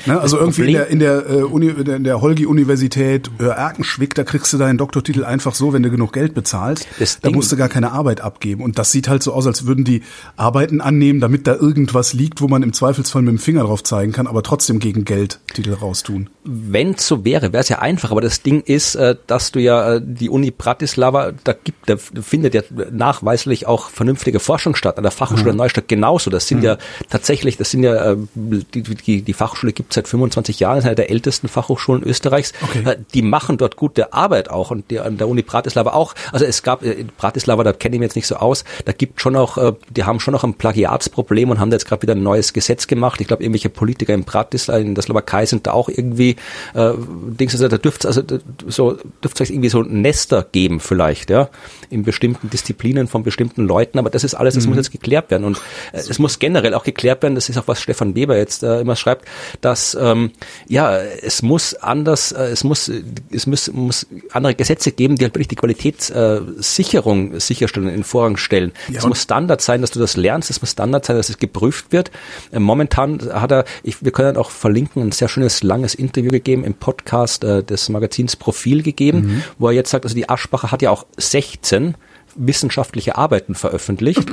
Ne? 0.06 0.20
Also 0.20 0.38
irgendwie 0.38 0.66
in 0.66 0.72
der, 0.72 0.87
in 0.88 0.98
der, 0.98 1.30
äh, 1.30 1.42
Uni, 1.42 1.68
in 1.68 2.04
der 2.04 2.20
Holgi-Universität 2.20 3.30
äh, 3.38 3.44
Erkenschwick, 3.44 4.14
da 4.14 4.24
kriegst 4.24 4.52
du 4.52 4.58
deinen 4.58 4.78
Doktortitel 4.78 5.24
einfach 5.24 5.54
so, 5.54 5.72
wenn 5.72 5.82
du 5.82 5.90
genug 5.90 6.12
Geld 6.12 6.35
bezahlst. 6.35 6.87
Das 6.98 7.20
da 7.20 7.30
musst 7.30 7.52
du 7.52 7.56
gar 7.56 7.68
keine 7.68 7.92
Arbeit 7.92 8.20
abgeben. 8.20 8.62
Und 8.62 8.78
das 8.78 8.90
sieht 8.90 9.08
halt 9.08 9.22
so 9.22 9.32
aus, 9.32 9.46
als 9.46 9.66
würden 9.66 9.85
die 9.85 10.02
Arbeiten 10.37 10.80
annehmen, 10.80 11.20
damit 11.20 11.46
da 11.46 11.54
irgendwas 11.54 12.12
liegt, 12.12 12.40
wo 12.40 12.48
man 12.48 12.62
im 12.62 12.72
Zweifelsfall 12.72 13.22
mit 13.22 13.32
dem 13.32 13.38
Finger 13.38 13.62
drauf 13.62 13.85
zeigen 13.85 14.12
kann, 14.12 14.26
aber 14.26 14.42
trotzdem 14.42 14.78
gegen 14.78 15.04
Geld 15.04 15.40
Titel 15.54 15.72
raustun. 15.74 16.30
Wenn 16.44 16.94
es 16.94 17.06
so 17.06 17.24
wäre, 17.24 17.52
wäre 17.52 17.61
es 17.61 17.68
ja 17.68 17.78
einfach. 17.78 18.11
Aber 18.11 18.20
das 18.20 18.42
Ding 18.42 18.61
ist, 18.62 18.96
äh, 18.96 19.16
dass 19.26 19.52
du 19.52 19.61
ja 19.61 19.94
äh, 19.94 20.00
die 20.02 20.28
Uni 20.28 20.50
Bratislava, 20.50 21.32
da 21.44 21.52
gibt, 21.52 21.88
da 21.88 21.96
findet 21.96 22.54
ja 22.54 22.62
nachweislich 22.90 23.66
auch 23.66 23.90
vernünftige 23.90 24.40
Forschung 24.40 24.74
statt. 24.74 24.96
An 24.96 25.04
der 25.04 25.12
Fachhochschule 25.12 25.52
mhm. 25.52 25.58
Neustadt 25.58 25.88
genauso. 25.88 26.30
Das 26.30 26.48
sind 26.48 26.58
mhm. 26.58 26.64
ja 26.64 26.78
tatsächlich, 27.12 27.59
das 27.59 27.70
sind 27.70 27.83
ja, 27.83 28.12
äh, 28.12 28.16
die, 28.35 28.83
die, 28.83 29.22
die 29.22 29.33
Fachhochschule 29.35 29.75
gibt 29.75 29.92
seit 29.92 30.09
25 30.09 30.59
Jahren, 30.61 30.79
ist 30.79 30.87
eine 30.87 30.94
der 30.94 31.11
ältesten 31.11 31.46
Fachhochschulen 31.46 32.03
Österreichs. 32.03 32.55
Okay. 32.62 32.83
Äh, 32.85 32.96
die 33.12 33.20
machen 33.20 33.59
dort 33.59 33.77
gute 33.77 34.14
Arbeit 34.14 34.51
auch 34.51 34.70
und 34.70 34.90
die, 34.90 34.98
an 34.98 35.18
der 35.18 35.29
Uni 35.29 35.42
Bratislava 35.42 35.92
auch. 35.92 36.14
Also 36.33 36.46
es 36.46 36.62
gab 36.62 36.83
äh, 36.83 36.92
in 36.92 37.09
Bratislava, 37.09 37.64
da 37.64 37.75
kenne 37.75 37.96
ich 37.96 38.01
mich 38.01 38.07
jetzt 38.07 38.16
nicht 38.16 38.27
so 38.27 38.37
aus, 38.37 38.64
da 38.87 38.92
gibt 38.92 39.20
schon 39.20 39.37
auch, 39.37 39.59
die 39.90 40.05
haben 40.05 40.20
schon 40.20 40.33
noch 40.33 40.44
ein 40.44 40.55
Plagiatsproblem 40.55 41.51
und 41.51 41.61
haben 41.61 41.70
da 41.70 41.77
jetzt 41.77 41.87
gerade 41.87 42.03
wieder 42.03 42.14
ein 42.14 42.22
neues 42.22 42.55
Gesetz 42.55 42.87
gemacht. 42.87 43.20
Ich 43.20 43.27
glaube, 43.27 43.42
irgendwelche 43.42 43.68
Politiker 43.68 44.14
in 44.14 44.25
Bratislava, 44.25 44.79
in 44.79 44.94
der 44.94 45.03
Slowakei 45.03 45.44
sind 45.44 45.66
da 45.66 45.72
auch 45.72 45.88
irgendwie 45.88 46.37
äh, 46.75 46.92
Dings, 47.38 47.53
also 47.53 47.68
da 47.68 47.77
dürfte 47.77 48.09
also 48.09 48.22
so 48.68 48.98
dürfte 49.22 49.42
es 49.42 49.51
irgendwie 49.51 49.68
so 49.68 49.83
Nester 49.83 50.46
geben 50.51 50.81
vielleicht, 50.81 51.29
ja, 51.31 51.51
in 51.90 52.05
bestimmten 52.05 52.48
Disziplinen 52.48 53.07
von 53.07 53.22
bestimmten 53.22 53.66
Leuten, 53.66 53.98
aber 53.98 54.09
das 54.09 54.25
ist 54.25 54.35
alles, 54.35 54.55
das 54.55 54.64
mhm. 54.64 54.70
muss 54.70 54.79
jetzt 54.79 54.92
geklärt 54.92 55.31
werden 55.31 55.44
und 55.44 55.59
äh, 55.92 55.98
es 55.98 56.18
muss 56.18 56.38
generell 56.38 56.75
auch 56.75 56.85
geklärt 56.85 57.01
werden, 57.02 57.34
das 57.34 57.48
ist 57.48 57.58
auch 57.58 57.68
was 57.68 57.80
Stefan 57.80 58.14
Weber 58.14 58.36
jetzt 58.36 58.62
äh, 58.62 58.80
immer 58.80 58.96
schreibt, 58.96 59.26
dass 59.60 59.96
ähm, 60.00 60.32
ja, 60.68 60.96
es 60.98 61.42
muss 61.42 61.74
anders, 61.74 62.32
äh, 62.32 62.44
es 62.44 62.64
muss, 62.64 62.90
es 63.30 63.46
muss, 63.46 63.72
muss 63.72 64.06
andere 64.32 64.54
Gesetze 64.54 64.92
geben, 64.92 65.16
die 65.16 65.24
halt 65.24 65.34
wirklich 65.34 65.48
die 65.48 65.56
Qualitätssicherung 65.56 67.40
sicherstellen, 67.40 67.88
in 67.88 68.04
Vorrang 68.04 68.36
stellen. 68.36 68.72
Ja, 68.88 68.98
es 68.98 69.06
muss 69.06 69.22
Standard 69.22 69.60
sein, 69.60 69.80
dass 69.80 69.90
du 69.90 70.00
das 70.00 70.16
lernst, 70.16 70.50
es 70.50 70.60
muss 70.60 70.72
Standard 70.72 71.04
sein, 71.04 71.16
dass 71.16 71.28
es 71.28 71.38
geprüft 71.38 71.92
wird. 71.92 72.10
Äh, 72.52 72.58
momentan 72.58 73.20
hat 73.32 73.52
er, 73.52 73.64
ich, 73.82 74.04
wir 74.04 74.12
können 74.12 74.36
auch 74.36 74.50
verlinken, 74.50 75.02
ein 75.02 75.12
sehr 75.12 75.28
schönes, 75.28 75.62
langes 75.62 75.94
Interview 75.94 76.30
gegeben 76.30 76.64
im 76.64 76.74
Podcast 76.74 77.44
äh, 77.44 77.62
des 77.62 77.88
Magazins 77.88 78.36
Profil 78.36 78.82
gegeben, 78.82 79.18
mhm. 79.18 79.44
wo 79.58 79.68
er 79.68 79.74
jetzt 79.74 79.90
sagt, 79.90 80.04
also 80.04 80.14
die 80.14 80.28
Aschbacher 80.28 80.70
hat 80.70 80.82
ja 80.82 80.90
auch 80.90 81.06
16 81.16 81.94
wissenschaftliche 82.36 83.16
Arbeiten 83.16 83.54
veröffentlicht. 83.54 84.30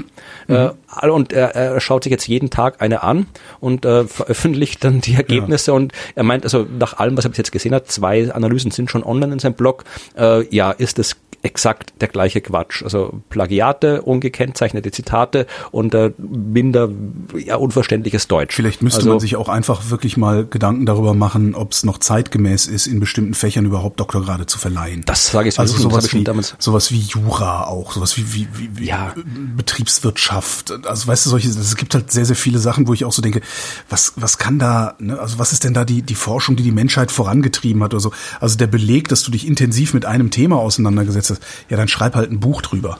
Mhm. 0.48 0.56
Äh, 0.56 1.10
und 1.10 1.34
er, 1.34 1.56
er 1.56 1.80
schaut 1.80 2.04
sich 2.04 2.12
jetzt 2.12 2.28
jeden 2.28 2.50
Tag 2.50 2.82
eine 2.82 3.04
an 3.04 3.28
und 3.60 3.86
äh, 3.86 4.06
veröffentlicht 4.06 4.84
dann 4.84 5.02
die 5.02 5.16
Ergebnisse. 5.16 5.72
Ja. 5.72 5.76
Und 5.76 5.94
er 6.16 6.24
meint, 6.24 6.44
also 6.44 6.66
nach 6.78 6.98
allem, 6.98 7.18
was 7.18 7.26
er 7.26 7.30
bis 7.30 7.38
jetzt 7.38 7.52
gesehen 7.52 7.74
hat, 7.74 7.92
zwei 7.92 8.32
Analysen 8.32 8.72
sind 8.72 8.90
schon 8.90 9.04
online 9.04 9.34
in 9.34 9.40
seinem 9.40 9.54
Blog. 9.54 9.84
Äh, 10.18 10.48
ja, 10.54 10.72
ist 10.72 11.00
es 11.00 11.16
exakt 11.42 11.94
der 12.02 12.08
gleiche 12.08 12.42
Quatsch. 12.42 12.84
Also 12.84 13.22
Plagiate, 13.30 14.02
ungekennzeichnete 14.02 14.92
Zitate 14.92 15.48
und 15.72 15.94
äh, 15.94 16.12
minder 16.18 16.90
ja, 17.38 17.56
unverständliches 17.56 18.28
Deutsch. 18.28 18.56
Vielleicht 18.56 18.82
müsste 18.82 19.00
also, 19.00 19.10
man 19.10 19.20
sich 19.20 19.36
auch 19.36 19.50
einfach 19.50 19.90
wirklich 19.90 20.18
mal 20.18 20.46
Gedanken 20.46 20.86
darüber 20.86 21.14
machen, 21.14 21.56
ob 21.56 21.72
es 21.72 21.84
noch 21.84 21.98
zeitgemäß 21.98 22.68
ist, 22.68 22.88
in 22.88 23.00
bestimmten 23.00 23.34
Fächern 23.34 23.66
überhaupt 23.66 24.00
Doktorgrade 24.00 24.46
zu 24.46 24.60
verleihen. 24.60 25.04
Das 25.06 25.28
sage 25.28 25.50
ich 25.50 25.60
also 25.60 25.78
sowas 25.78 26.14
wie, 26.14 26.26
sowas 26.58 26.92
wie 26.92 27.00
Jura 27.00 27.66
auch, 27.68 27.94
sowas 27.94 28.18
wie, 28.18 28.34
wie, 28.34 28.48
wie, 28.54 28.78
wie 28.78 28.86
ja. 28.88 29.14
Betriebswirtschaft. 29.56 30.86
Also 30.86 31.08
weißt 31.08 31.26
du, 31.26 31.30
solche, 31.30 31.50
es 31.50 31.76
gibt 31.76 31.94
halt 31.94 32.12
sehr, 32.12 32.26
sehr 32.26 32.36
viele 32.36 32.60
Sachen, 32.60 32.88
wo 32.88 32.94
ich 32.94 33.06
auch 33.06 33.14
so 33.14 33.22
denke, 33.22 33.42
was, 33.90 34.14
was 34.16 34.38
kann 34.38 34.60
da, 34.60 34.96
ne, 35.00 35.20
also 35.20 35.40
was 35.40 35.54
ist 35.54 35.64
denn 35.64 35.74
da 35.74 35.86
die, 35.86 36.02
die 36.02 36.16
Forschung, 36.16 36.56
die 36.56 36.64
die 36.64 36.72
Menschheit 36.72 37.12
vorangetrieben 37.12 37.84
hat 37.84 37.94
oder 37.94 38.02
so. 38.02 38.12
Also 38.40 38.58
der 38.58 38.68
Beleg, 38.68 39.08
dass 39.08 39.24
du 39.24 39.32
dich 39.32 39.48
intensiv 39.48 39.94
mit 39.94 40.06
einem 40.06 40.32
Thema 40.32 40.58
auseinandergesetzt 40.58 41.29
hast, 41.30 41.42
ja, 41.70 41.78
dann 41.78 41.88
schreib 41.88 42.16
halt 42.16 42.32
ein 42.32 42.40
Buch 42.40 42.62
drüber. 42.62 43.00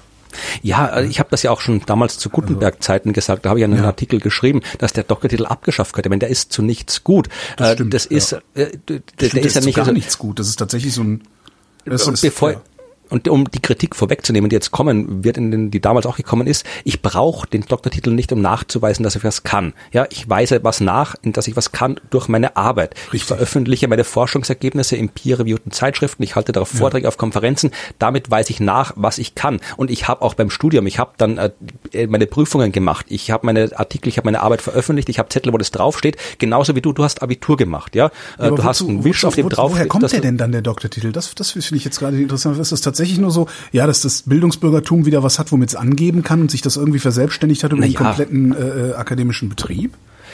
Ja, 0.62 0.86
also 0.86 1.10
ich 1.10 1.20
habe 1.20 1.30
das 1.32 1.44
ja 1.44 1.52
auch 1.52 1.60
schon 1.60 1.82
damals 1.86 2.18
zu 2.18 2.30
Gutenberg-Zeiten 2.30 3.14
gesagt, 3.14 3.46
da 3.46 3.50
habe 3.50 3.60
ich 3.60 3.66
einen 3.66 3.78
ja. 3.78 3.86
Artikel 3.86 4.20
geschrieben, 4.20 4.62
dass 4.78 4.94
der 4.94 5.04
Doktortitel 5.04 5.46
abgeschafft 5.46 5.94
könnte, 5.94 6.10
wenn 6.10 6.20
der 6.20 6.30
ist 6.30 6.54
zu 6.54 6.62
nichts 6.62 7.04
gut. 7.04 7.30
Das, 7.58 7.70
äh, 7.70 7.74
stimmt, 7.74 7.94
das 7.94 8.06
ist, 8.06 8.32
ja. 8.32 8.40
äh, 8.54 8.78
der, 8.88 9.00
der 9.30 9.44
ist 9.44 9.56
ja 9.56 9.62
nicht 9.62 9.76
gar 9.76 9.84
also, 9.84 9.94
nichts 9.94 10.18
gut. 10.18 10.40
Das 10.40 10.48
ist 10.48 10.58
tatsächlich 10.58 10.94
so 10.94 11.04
ein. 11.04 11.24
Das 11.86 12.08
ist, 12.08 12.22
bevor, 12.22 12.52
ja. 12.52 12.62
Und 13.10 13.28
um 13.28 13.50
die 13.50 13.60
Kritik 13.60 13.96
vorwegzunehmen, 13.96 14.50
die 14.50 14.56
jetzt 14.56 14.72
kommen 14.72 15.24
wird, 15.24 15.38
in 15.38 15.52
den, 15.52 15.72
die 15.72 15.82
damals 15.82 16.06
auch 16.06 16.18
gekommen 16.18 16.48
ist, 16.48 16.66
ich 16.84 17.02
brauche 17.02 17.48
den 17.48 17.62
Doktortitel 17.62 18.12
nicht, 18.12 18.32
um 18.32 18.42
nachzuweisen, 18.42 19.04
dass 19.04 19.16
ich 19.16 19.24
was 19.24 19.44
kann. 19.44 19.74
Ja, 19.92 20.06
ich 20.10 20.30
weise 20.30 20.64
was 20.64 20.80
nach, 20.80 21.16
dass 21.24 21.48
ich 21.48 21.56
was 21.56 21.72
kann 21.72 22.00
durch 22.10 22.28
meine 22.28 22.56
Arbeit. 22.56 22.96
Richtig. 22.96 23.14
Ich 23.14 23.24
veröffentliche 23.26 23.88
meine 23.88 24.04
Forschungsergebnisse 24.04 24.96
in 24.96 25.10
peer-reviewten 25.10 25.72
Zeitschriften, 25.72 26.24
ich 26.24 26.36
halte 26.36 26.52
darauf 26.52 26.70
Vorträge 26.70 27.04
ja. 27.04 27.08
auf 27.10 27.18
Konferenzen, 27.18 27.72
damit 27.98 28.32
weise 28.32 28.52
ich 28.52 28.60
nach, 28.60 28.94
was 28.96 29.18
ich 29.18 29.36
kann. 29.36 29.60
Und 29.78 29.92
ich 29.92 30.08
habe 30.08 30.22
auch 30.22 30.34
beim 30.34 30.50
Studium, 30.50 30.88
ich 30.88 31.00
habe 31.00 31.12
dann 31.18 31.38
äh, 31.38 32.08
meine 32.08 32.28
Prüfungen 32.28 32.72
gemacht, 32.72 33.08
ich 33.10 33.32
habe 33.32 33.46
meine 33.46 33.70
Artikel, 33.76 34.10
ich 34.10 34.18
habe 34.18 34.28
meine 34.28 34.42
Arbeit 34.42 34.62
veröffentlicht, 34.62 35.10
ich 35.10 35.20
habe 35.20 35.30
Zettel, 35.30 35.54
wo 35.54 35.58
das 35.58 35.72
draufsteht, 35.72 36.18
genauso 36.38 36.76
wie 36.76 36.82
du, 36.82 36.94
du 36.94 37.04
hast 37.04 37.22
Abitur 37.22 37.58
gemacht, 37.58 37.96
ja. 37.96 38.12
ja 38.38 38.46
äh, 38.46 38.50
du 38.50 38.58
wozu, 38.58 38.64
hast 38.64 38.82
einen 38.82 39.04
Wisch, 39.04 39.26
auf 39.26 39.36
dem 39.36 39.50
drauf. 39.50 39.72
Woher 39.72 39.88
kommt 39.88 40.12
der 40.12 40.22
denn 40.22 40.38
dann 40.38 40.52
der 40.52 40.62
Doktortitel? 40.62 41.12
Das, 41.12 41.34
das 41.36 41.52
finde 41.52 41.76
ich 41.76 41.86
jetzt 41.86 42.00
gerade 42.00 42.20
interessant. 42.20 42.58
Ist 42.60 42.72
das 42.72 42.82
tatsächlich 42.82 42.99
nur 43.20 43.32
so, 43.32 43.48
ja, 43.72 43.88
dass 43.88 44.02
das 44.02 44.24
Bildungsbürgertum 44.24 45.06
wieder 45.06 45.24
was 45.24 45.40
hat, 45.40 45.52
womit 45.52 45.70
es 45.70 45.76
angeben 45.76 46.24
kann 46.24 46.42
und 46.42 46.52
sich 46.52 46.62
das 46.62 46.78
irgendwie 46.78 47.00
verselbstständigt 47.00 47.64
hat 47.64 47.74
über 47.74 47.82
den 47.82 47.94
kompletten 47.94 48.56
äh, 48.56 48.90
äh, 48.90 48.94
akademischen 48.94 49.50
Betrieb? 49.50 49.94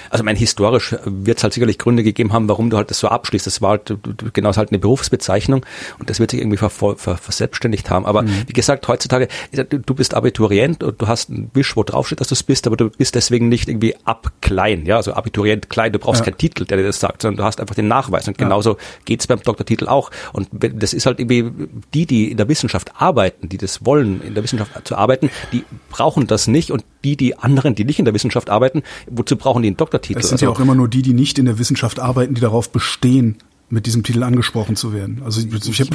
Also 0.09 0.23
mein 0.23 0.35
historisch 0.35 0.95
wird 1.05 1.37
es 1.37 1.43
halt 1.43 1.53
sicherlich 1.53 1.77
Gründe 1.77 2.03
gegeben 2.03 2.33
haben, 2.33 2.49
warum 2.49 2.69
du 2.69 2.77
halt 2.77 2.89
das 2.89 2.99
so 2.99 3.07
abschließt. 3.07 3.45
Das 3.45 3.61
war 3.61 3.71
halt, 3.71 3.93
genau 4.33 4.55
halt 4.55 4.69
eine 4.69 4.79
Berufsbezeichnung 4.79 5.65
und 5.99 6.09
das 6.09 6.19
wird 6.19 6.31
sich 6.31 6.41
irgendwie 6.41 6.57
ver, 6.57 6.69
ver, 6.69 6.95
verselbstständigt 6.95 7.89
haben. 7.89 8.05
Aber 8.05 8.23
mhm. 8.23 8.43
wie 8.47 8.53
gesagt, 8.53 8.87
heutzutage, 8.87 9.27
du 9.51 9.93
bist 9.93 10.13
Abiturient 10.13 10.83
und 10.83 11.01
du 11.01 11.07
hast 11.07 11.29
einen 11.29 11.51
Wisch, 11.53 11.75
wo 11.75 11.83
draufsteht, 11.83 12.21
dass 12.21 12.27
du 12.27 12.35
es 12.35 12.43
bist, 12.43 12.67
aber 12.67 12.77
du 12.77 12.89
bist 12.89 13.15
deswegen 13.15 13.49
nicht 13.49 13.69
irgendwie 13.69 13.95
ab 14.05 14.31
klein, 14.41 14.85
ja, 14.85 14.97
also 14.97 15.13
Abiturient 15.13 15.69
klein, 15.69 15.91
du 15.91 15.99
brauchst 15.99 16.21
ja. 16.21 16.25
keinen 16.25 16.37
Titel, 16.37 16.65
der 16.65 16.77
dir 16.77 16.83
das 16.83 16.99
sagt, 16.99 17.21
sondern 17.21 17.37
du 17.37 17.43
hast 17.43 17.59
einfach 17.59 17.75
den 17.75 17.87
Nachweis. 17.87 18.27
Und 18.27 18.37
genauso 18.37 18.71
ja. 18.71 18.77
geht's 19.05 19.27
beim 19.27 19.41
Doktortitel 19.41 19.87
auch. 19.87 20.11
Und 20.33 20.49
das 20.51 20.93
ist 20.93 21.05
halt 21.05 21.19
irgendwie 21.19 21.51
die, 21.93 22.05
die 22.05 22.31
in 22.31 22.37
der 22.37 22.47
Wissenschaft 22.47 22.91
arbeiten, 22.97 23.49
die 23.49 23.57
das 23.57 23.85
wollen, 23.85 24.21
in 24.21 24.33
der 24.33 24.43
Wissenschaft 24.43 24.87
zu 24.87 24.95
arbeiten, 24.95 25.29
die 25.51 25.63
brauchen 25.89 26.27
das 26.27 26.47
nicht 26.47 26.71
und 26.71 26.83
die, 27.05 27.15
die 27.15 27.37
anderen, 27.37 27.75
die 27.75 27.85
nicht 27.85 27.99
in 27.99 28.05
der 28.05 28.13
Wissenschaft 28.13 28.49
arbeiten, 28.49 28.81
wozu 29.09 29.37
brauchen 29.37 29.61
die 29.61 29.67
einen 29.67 29.77
Doktortitel? 29.77 30.19
Es 30.19 30.27
sind 30.27 30.35
also, 30.35 30.45
ja 30.45 30.51
auch 30.51 30.59
immer 30.59 30.75
nur 30.75 30.87
die, 30.87 31.03
die 31.03 31.13
nicht 31.13 31.37
in 31.37 31.45
der 31.45 31.59
Wissenschaft 31.59 31.99
arbeiten, 31.99 32.33
die 32.33 32.41
darauf 32.41 32.71
bestehen, 32.71 33.37
mit 33.69 33.85
diesem 33.87 34.03
Titel 34.03 34.23
angesprochen 34.23 34.75
zu 34.75 34.93
werden. 34.93 35.21
Also 35.25 35.41
ich, 35.41 35.81
hab, 35.81 35.87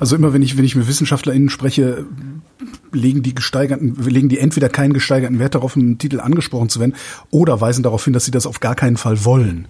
also 0.00 0.16
immer 0.16 0.32
wenn 0.32 0.42
ich 0.42 0.56
wenn 0.58 0.64
ich 0.64 0.74
mit 0.74 0.88
WissenschaftlerInnen 0.88 1.50
spreche, 1.50 2.04
legen 2.92 3.22
die 3.22 3.34
gesteigerten 3.34 3.96
legen 4.04 4.28
die 4.28 4.38
entweder 4.38 4.68
keinen 4.68 4.92
gesteigerten 4.92 5.38
Wert 5.38 5.54
darauf, 5.54 5.76
einen 5.76 5.98
Titel 5.98 6.20
angesprochen 6.20 6.68
zu 6.68 6.80
werden, 6.80 6.94
oder 7.30 7.60
weisen 7.60 7.82
darauf 7.82 8.04
hin, 8.04 8.12
dass 8.12 8.24
sie 8.24 8.32
das 8.32 8.46
auf 8.46 8.60
gar 8.60 8.74
keinen 8.74 8.96
Fall 8.96 9.24
wollen. 9.24 9.68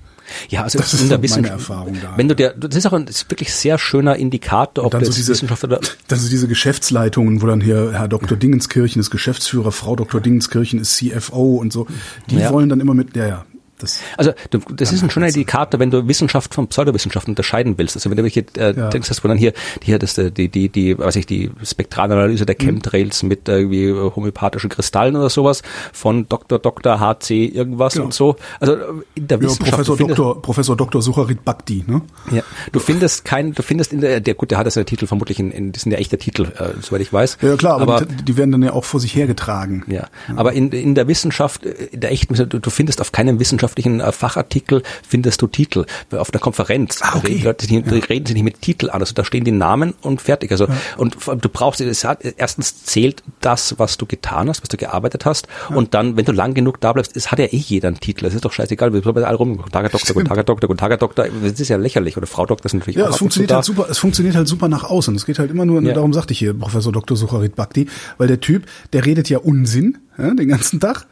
Ja, 0.49 0.63
also 0.63 0.79
das 0.79 0.95
ist 0.95 1.11
in 1.11 1.21
meine 1.21 1.49
Erfahrung 1.49 1.97
da. 2.01 2.15
Wenn 2.17 2.29
du 2.29 2.35
dir, 2.35 2.55
das 2.57 2.77
ist 2.77 2.87
auch 2.87 2.93
ein 2.93 3.07
ist 3.07 3.31
wirklich 3.31 3.53
sehr 3.55 3.79
schöner 3.79 4.17
Indikator, 4.17 4.85
ob 4.85 4.93
dann 4.93 5.05
so 5.05 5.13
diese, 5.13 5.33
Wissenschaft 5.33 5.65
oder 5.65 5.81
dann 6.09 6.19
so 6.19 6.29
diese 6.29 6.49
Geschäftsleitungen, 6.49 7.43
wo 7.43 7.47
dann 7.47 7.61
hier 7.61 7.93
Herr 7.93 8.09
Dr. 8.09 8.37
Dingenskirchen 8.37 9.01
ist 9.01 9.11
Geschäftsführer, 9.11 9.73
Frau 9.73 9.97
Dr. 9.97 10.21
Dingenskirchen 10.21 10.81
ist 10.81 10.97
CFO 10.97 11.57
und 11.57 11.73
so. 11.73 11.87
Die 12.31 12.37
ja. 12.37 12.53
wollen 12.53 12.69
dann 12.69 12.81
immer 12.81 12.95
mit, 12.95 13.17
ja, 13.17 13.27
ja, 13.27 13.45
Das, 13.83 14.01
also 14.17 14.33
du, 14.51 14.59
das 14.75 14.93
ist 14.93 15.03
ein 15.03 15.11
schöner 15.11 15.29
Indikator, 15.29 15.81
wenn 15.81 15.91
du 15.91 16.07
Wissenschaft 16.09 16.55
von 16.55 16.69
Pseudowissenschaft 16.69 17.29
unterscheiden 17.29 17.77
willst. 17.79 17.97
Also 17.97 18.11
wenn 18.11 18.17
du 18.17 18.23
welche 18.23 18.45
äh, 18.57 18.75
ja. 18.77 18.89
denkst, 18.89 19.09
dass 19.09 19.23
man 19.23 19.31
dann 19.31 19.39
hier, 19.39 19.53
hier 19.83 19.99
das, 19.99 20.17
äh, 20.19 20.31
die, 20.31 20.49
die, 20.49 20.69
die, 20.69 20.99
weiß 20.99 21.17
ich, 21.17 21.27
die 21.27 21.51
Spektralanalyse 21.63 22.47
der 22.47 22.57
mhm. 22.59 22.65
Chemtrails 22.65 23.23
mhm. 23.23 23.29
mit 23.29 23.49
irgendwie 23.49 23.93
homöopathischen 23.93 24.71
Kristallen 24.71 25.17
oder 25.17 25.31
sowas 25.31 25.63
von 25.93 26.29
Dr. 26.29 26.59
Dr. 26.59 27.01
HC 27.01 27.47
irgendwas 27.47 27.95
genau. 27.95 28.07
und 28.07 28.15
so. 28.15 28.37
Also 28.61 28.77
in 29.15 29.29
der 29.29 29.39
ja, 29.39 29.45
Wissenschaft. 29.45 29.73
Professor 29.73 29.97
Dr. 29.97 30.43
Professor 30.43 30.77
Dr. 30.77 31.03
Sucharit 31.03 31.45
Bhakti, 31.45 31.85
ne? 31.87 32.03
Ja. 32.31 32.43
Du 32.73 32.81
findest 32.81 33.25
kein, 33.25 33.53
du 33.53 33.63
findest 33.63 33.93
in 33.93 34.01
der, 34.01 34.21
der 34.21 34.35
gut, 34.35 34.51
der 34.51 34.59
hat 34.59 34.67
das 34.67 34.75
ja 34.75 34.85
Titel 34.85 35.07
vermutlich 35.07 35.39
in, 35.39 35.51
in 35.51 35.73
das 35.73 35.83
sind 35.83 35.93
ja 35.93 35.99
echte 35.99 36.19
Titel, 36.19 36.45
äh, 36.57 36.81
soweit 36.81 37.01
ich 37.01 37.13
weiß. 37.13 37.39
Ja 37.43 37.57
klar, 37.57 37.81
aber, 37.81 37.97
aber 37.97 38.07
die, 38.07 38.25
die, 38.25 38.37
werden 38.37 38.53
dann 38.53 38.63
ja 38.63 38.73
auch 38.73 38.85
vor 38.85 39.01
sich 39.01 39.15
hergetragen. 39.15 39.85
Ja. 39.87 39.95
ja. 39.95 40.09
Aber 40.37 40.53
in, 40.53 40.71
in 40.71 40.95
der 40.95 41.09
Wissenschaft, 41.09 41.65
in 41.65 42.01
der 42.01 42.13
echten, 42.13 42.35
du, 42.35 42.59
du 42.59 42.71
findest 42.71 43.01
auf 43.01 43.13
keinem 43.13 43.39
wissenschaftlichen 43.77 44.01
äh, 44.01 44.13
Fachartikel 44.13 44.83
findest 45.07 45.43
du 45.43 45.47
Titel. 45.47 45.87
Auf 46.13 46.31
der 46.31 46.41
Konferenz 46.41 47.01
ah, 47.03 47.17
okay. 47.17 47.29
reden, 47.29 47.45
Leute, 47.45 47.67
die, 47.67 47.77
ja. 47.77 48.05
reden 48.09 48.27
sie 48.27 48.35
nicht 48.35 48.43
mit 48.43 48.61
Titel 48.61 48.91
an. 48.91 49.01
Also 49.01 49.15
da 49.15 49.25
stehen 49.25 49.45
die 49.45 49.53
Namen 49.53 49.95
und 50.03 50.21
fertig. 50.21 50.51
Also 50.51 50.67
ja. 50.67 50.75
und 50.97 51.17
du 51.27 51.49
brauchst 51.49 51.81
es 51.81 52.05
hat, 52.05 52.21
erstens 52.37 52.85
zählt 52.85 53.23
das, 53.41 53.79
was 53.79 53.99
du 53.99 54.07
getan 54.07 54.49
hast, 54.49 54.63
was 54.63 54.69
du 54.69 54.77
gearbeitet 54.77 55.25
hast. 55.25 55.49
Ja. 55.71 55.77
Und 55.77 55.95
dann, 55.95 56.17
wenn 56.17 56.25
du 56.25 56.33
lang 56.33 56.55
genug 56.55 56.81
da 56.81 56.93
bleibst, 56.93 57.17
es 57.17 57.31
hat 57.31 57.39
ja 57.39 57.47
eh 57.47 57.57
jeder 57.57 57.89
einen 57.89 58.01
Titel. 58.01 58.27
Es 58.27 58.35
ist 58.35 58.45
doch 58.45 58.53
scheißegal, 58.53 58.93
wir 58.93 59.01
bleiben 59.01 59.25
alle 59.25 59.37
rum. 59.37 59.57
Guten 59.57 59.71
Tag, 59.71 59.83
Herr 59.83 59.91
Doktor, 59.91 60.15
guten 60.15 60.29
Tag, 60.29 60.37
Herr 60.37 60.45
Doktor, 60.45 60.69
guten 60.69 60.79
Tag, 60.79 60.91
Herr 60.91 60.99
Doktor. 60.99 61.27
Das 61.43 61.61
ist 61.61 61.69
ja 61.69 61.77
lächerlich. 61.77 62.17
Oder 62.17 62.27
Frau 62.27 62.47
Doktor 62.47 62.67
ist 62.67 62.75
natürlich 62.75 62.97
ja, 62.97 63.07
auch 63.07 63.11
es 63.11 63.17
funktioniert 63.17 63.53
halt 63.53 63.65
super. 63.65 63.87
Es 63.89 63.99
funktioniert 63.99 64.37
halt 64.37 64.49
super 64.49 64.69
nach 64.69 64.85
außen. 64.85 65.15
Es 65.15 65.27
geht 65.27 65.39
halt 65.39 65.51
immer 65.51 65.65
nur, 65.65 65.83
ja. 65.83 65.95
darum 65.95 66.13
sagte 66.13 66.33
ich 66.33 66.39
hier, 66.39 66.55
Professor 66.55 66.93
Dr. 66.93 67.17
Sucharit 67.17 67.57
Bhakti, 67.57 67.89
weil 68.19 68.29
der 68.29 68.41
Typ, 68.41 68.67
der 68.93 69.05
redet 69.05 69.29
ja 69.29 69.39
Unsinn 69.39 69.99
ja, 70.19 70.35
den 70.35 70.49
ganzen 70.49 70.81
Tag 70.81 71.07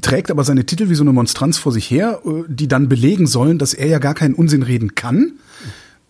trägt 0.00 0.30
aber 0.30 0.44
seine 0.44 0.64
Titel 0.64 0.88
wie 0.88 0.94
so 0.94 1.02
eine 1.04 1.12
Monstranz 1.12 1.58
vor 1.58 1.72
sich 1.72 1.90
her, 1.90 2.20
äh, 2.24 2.44
die 2.48 2.68
dann 2.68 2.88
belegen 2.88 3.26
sollen, 3.26 3.58
dass 3.58 3.74
er 3.74 3.86
ja 3.86 3.98
gar 3.98 4.14
keinen 4.14 4.34
Unsinn 4.34 4.62
reden 4.62 4.94
kann, 4.94 5.32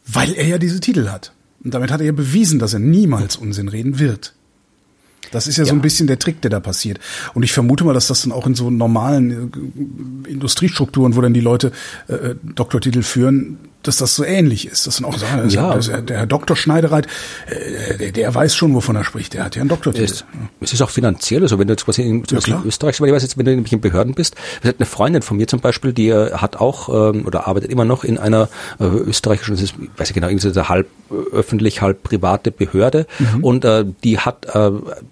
weil 0.06 0.32
er 0.34 0.46
ja 0.46 0.58
diese 0.58 0.80
Titel 0.80 1.08
hat. 1.08 1.32
Und 1.64 1.74
damit 1.74 1.90
hat 1.90 2.00
er 2.00 2.06
ja 2.06 2.12
bewiesen, 2.12 2.58
dass 2.58 2.74
er 2.74 2.80
niemals 2.80 3.36
Unsinn 3.36 3.68
reden 3.68 3.98
wird. 3.98 4.34
Das 5.30 5.46
ist 5.46 5.56
ja, 5.56 5.64
ja, 5.64 5.70
so 5.70 5.74
ein 5.74 5.80
bisschen 5.80 6.06
der 6.06 6.18
Trick, 6.18 6.42
der 6.42 6.50
da 6.50 6.60
passiert. 6.60 6.98
Und 7.32 7.42
ich 7.42 7.52
vermute 7.52 7.84
mal, 7.84 7.94
dass 7.94 8.08
das 8.08 8.22
dann 8.22 8.32
auch 8.32 8.46
in 8.46 8.54
so 8.54 8.70
normalen 8.70 9.52
äh, 10.26 10.30
Industriestrukturen, 10.30 11.16
wo 11.16 11.20
dann 11.20 11.34
die 11.34 11.40
Leute 11.40 11.72
äh, 12.08 12.14
äh 12.14 12.36
Doktortitel 12.42 13.02
führen, 13.02 13.58
dass 13.82 13.96
das 13.96 14.14
so 14.14 14.24
ähnlich 14.24 14.66
ist. 14.66 14.86
Das 14.86 14.96
sind 14.96 15.06
auch 15.06 15.16
Sachen, 15.18 15.48
ja. 15.48 15.76
der, 15.76 16.18
Herr 16.18 16.26
Dr. 16.26 16.56
Schneidereit, 16.56 17.06
äh, 17.46 17.98
der, 17.98 18.12
der 18.12 18.34
weiß 18.34 18.54
schon, 18.54 18.74
wovon 18.74 18.96
er 18.96 19.04
spricht. 19.04 19.34
Der 19.34 19.44
hat 19.44 19.56
ja 19.56 19.62
einen 19.62 19.68
Doktortitel. 19.68 20.04
Es, 20.04 20.24
es 20.60 20.72
ist 20.72 20.82
auch 20.82 20.90
finanziell, 20.90 21.42
also 21.42 21.58
wenn 21.58 21.66
du 21.66 21.74
jetzt 21.74 21.84
quasi 21.84 22.02
in, 22.02 22.24
ja, 22.30 22.38
in 22.46 22.66
Österreich, 22.66 23.00
weil 23.00 23.08
ich 23.08 23.14
weiß 23.14 23.22
jetzt, 23.22 23.38
wenn 23.38 23.44
du 23.44 23.54
nämlich 23.54 23.72
in 23.72 23.80
Behörden 23.80 24.14
bist, 24.14 24.36
das 24.62 24.70
hat 24.70 24.76
eine 24.78 24.86
Freundin 24.86 25.22
von 25.22 25.36
mir 25.36 25.46
zum 25.46 25.60
Beispiel, 25.60 25.92
die 25.92 26.08
äh, 26.08 26.32
hat 26.32 26.56
auch 26.56 26.88
ähm, 26.88 27.26
oder 27.26 27.46
arbeitet 27.46 27.70
immer 27.70 27.84
noch 27.84 28.04
in 28.04 28.18
einer 28.18 28.48
äh, 28.78 28.84
österreichischen, 28.84 29.54
das 29.54 29.62
ist, 29.62 29.74
weiß 29.96 30.10
ich 30.10 30.14
genau, 30.14 30.28
irgendwie 30.28 30.48
halb 30.60 30.88
öffentlich, 31.32 31.82
halb 31.82 32.02
private 32.02 32.50
Behörde 32.50 33.06
mhm. 33.18 33.44
und 33.44 33.64
äh, 33.64 33.84
die 34.04 34.18
hat 34.18 34.46
äh, 34.54 34.70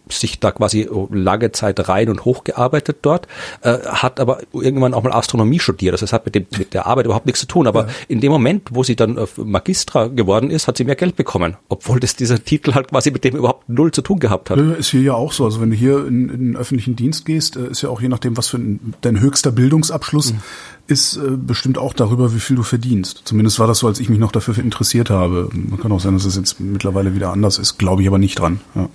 sich 0.08 0.40
da 0.40 0.50
quasi 0.50 0.88
lange 1.10 1.52
Zeit 1.52 1.88
rein 1.88 2.08
und 2.08 2.24
hochgearbeitet 2.24 2.98
dort, 3.02 3.26
äh, 3.62 3.78
hat 3.86 4.20
aber 4.20 4.40
irgendwann 4.52 4.94
auch 4.94 5.02
mal 5.02 5.12
Astronomie 5.12 5.58
studiert. 5.58 5.92
Also 5.92 6.04
das 6.04 6.12
hat 6.12 6.24
mit, 6.24 6.34
dem, 6.34 6.46
mit 6.58 6.74
der 6.74 6.86
Arbeit 6.86 7.06
überhaupt 7.06 7.26
nichts 7.26 7.40
zu 7.40 7.46
tun, 7.46 7.66
aber 7.66 7.82
ja. 7.82 7.88
in 8.08 8.20
dem 8.20 8.32
Moment 8.32 8.59
Moment, 8.60 8.76
wo 8.76 8.82
sie 8.82 8.96
dann 8.96 9.18
Magistra 9.36 10.06
geworden 10.08 10.50
ist, 10.50 10.68
hat 10.68 10.76
sie 10.76 10.84
mehr 10.84 10.96
Geld 10.96 11.16
bekommen, 11.16 11.56
obwohl 11.68 12.00
das 12.00 12.16
dieser 12.16 12.42
Titel 12.42 12.74
halt 12.74 12.88
quasi 12.88 13.10
mit 13.10 13.24
dem 13.24 13.36
überhaupt 13.36 13.68
null 13.68 13.92
zu 13.92 14.02
tun 14.02 14.18
gehabt 14.18 14.50
hat. 14.50 14.58
Ist 14.58 14.90
hier 14.90 15.02
ja 15.02 15.14
auch 15.14 15.32
so. 15.32 15.44
Also 15.44 15.60
wenn 15.60 15.70
du 15.70 15.76
hier 15.76 16.06
in, 16.06 16.28
in 16.28 16.38
den 16.38 16.56
öffentlichen 16.56 16.96
Dienst 16.96 17.24
gehst, 17.24 17.56
äh, 17.56 17.68
ist 17.68 17.82
ja 17.82 17.88
auch 17.88 18.00
je 18.00 18.08
nachdem, 18.08 18.36
was 18.36 18.48
für 18.48 18.58
ein, 18.58 18.94
dein 19.00 19.20
höchster 19.20 19.52
Bildungsabschluss 19.52 20.32
mhm. 20.32 20.40
ist, 20.86 21.16
äh, 21.16 21.36
bestimmt 21.36 21.78
auch 21.78 21.94
darüber, 21.94 22.34
wie 22.34 22.40
viel 22.40 22.56
du 22.56 22.62
verdienst. 22.62 23.22
Zumindest 23.24 23.58
war 23.58 23.66
das 23.66 23.78
so, 23.78 23.86
als 23.86 24.00
ich 24.00 24.08
mich 24.08 24.18
noch 24.18 24.32
dafür 24.32 24.58
interessiert 24.58 25.10
habe. 25.10 25.48
Man 25.52 25.80
kann 25.80 25.92
auch 25.92 26.00
sein, 26.00 26.14
dass 26.14 26.24
es 26.24 26.36
jetzt 26.36 26.60
mittlerweile 26.60 27.14
wieder 27.14 27.30
anders 27.30 27.58
ist. 27.58 27.78
Glaube 27.78 28.02
ich 28.02 28.08
aber 28.08 28.18
nicht 28.18 28.38
dran. 28.38 28.60
Ja. 28.74 28.88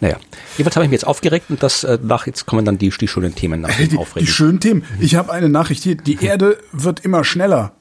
Naja, 0.00 0.16
jedenfalls 0.58 0.76
habe 0.76 0.84
ich 0.84 0.90
mich 0.90 1.00
jetzt 1.00 1.06
aufgeregt 1.06 1.46
und 1.48 1.62
das 1.62 1.84
äh, 1.84 1.98
nach 2.02 2.26
jetzt 2.26 2.46
kommen 2.46 2.64
dann 2.64 2.78
die, 2.78 2.90
die 2.90 3.08
schönen 3.08 3.34
Themen 3.34 3.60
nach 3.60 3.74
dem 3.76 3.88
die, 3.88 3.98
die 4.20 4.26
schönen 4.26 4.60
Themen. 4.60 4.84
Ich 5.00 5.14
habe 5.14 5.32
eine 5.32 5.48
Nachricht 5.48 5.82
hier. 5.82 5.94
Die 5.94 6.22
Erde 6.22 6.58
wird 6.72 7.00
immer 7.00 7.24
schneller. 7.24 7.72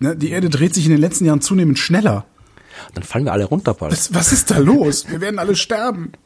Ne, 0.00 0.16
die 0.16 0.30
Erde 0.30 0.50
dreht 0.50 0.74
sich 0.74 0.86
in 0.86 0.90
den 0.90 1.00
letzten 1.00 1.26
Jahren 1.26 1.40
zunehmend 1.40 1.78
schneller. 1.78 2.24
Dann 2.94 3.04
fallen 3.04 3.24
wir 3.24 3.32
alle 3.32 3.44
runter 3.44 3.74
bald. 3.74 3.92
Was, 3.92 4.14
was 4.14 4.32
ist 4.32 4.50
da 4.50 4.58
los? 4.58 5.08
Wir 5.08 5.20
werden 5.20 5.38
alle 5.38 5.54
sterben. 5.56 6.12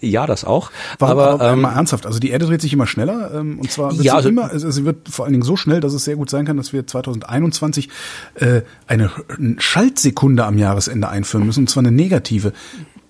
Ja, 0.00 0.26
das 0.26 0.46
auch. 0.46 0.70
Warum, 0.98 1.18
aber, 1.18 1.30
aber 1.32 1.52
ähm, 1.52 1.60
mal 1.60 1.74
ernsthaft, 1.74 2.06
also 2.06 2.18
die 2.18 2.30
Erde 2.30 2.46
dreht 2.46 2.62
sich 2.62 2.72
immer 2.72 2.86
schneller 2.86 3.34
ähm, 3.34 3.58
und 3.60 3.70
zwar 3.70 3.92
wird 3.92 4.04
ja, 4.04 4.12
sie 4.12 4.16
also, 4.16 4.28
immer, 4.30 4.50
also 4.50 4.70
sie 4.70 4.86
wird 4.86 5.10
vor 5.10 5.26
allen 5.26 5.32
Dingen 5.32 5.44
so 5.44 5.54
schnell, 5.54 5.80
dass 5.80 5.92
es 5.92 6.04
sehr 6.04 6.16
gut 6.16 6.30
sein 6.30 6.46
kann, 6.46 6.56
dass 6.56 6.72
wir 6.72 6.86
2021 6.86 7.90
äh, 8.36 8.62
eine 8.86 9.10
Schaltsekunde 9.58 10.46
am 10.46 10.56
Jahresende 10.56 11.10
einführen 11.10 11.44
müssen 11.44 11.60
und 11.60 11.68
zwar 11.68 11.82
eine 11.82 11.92
negative. 11.92 12.54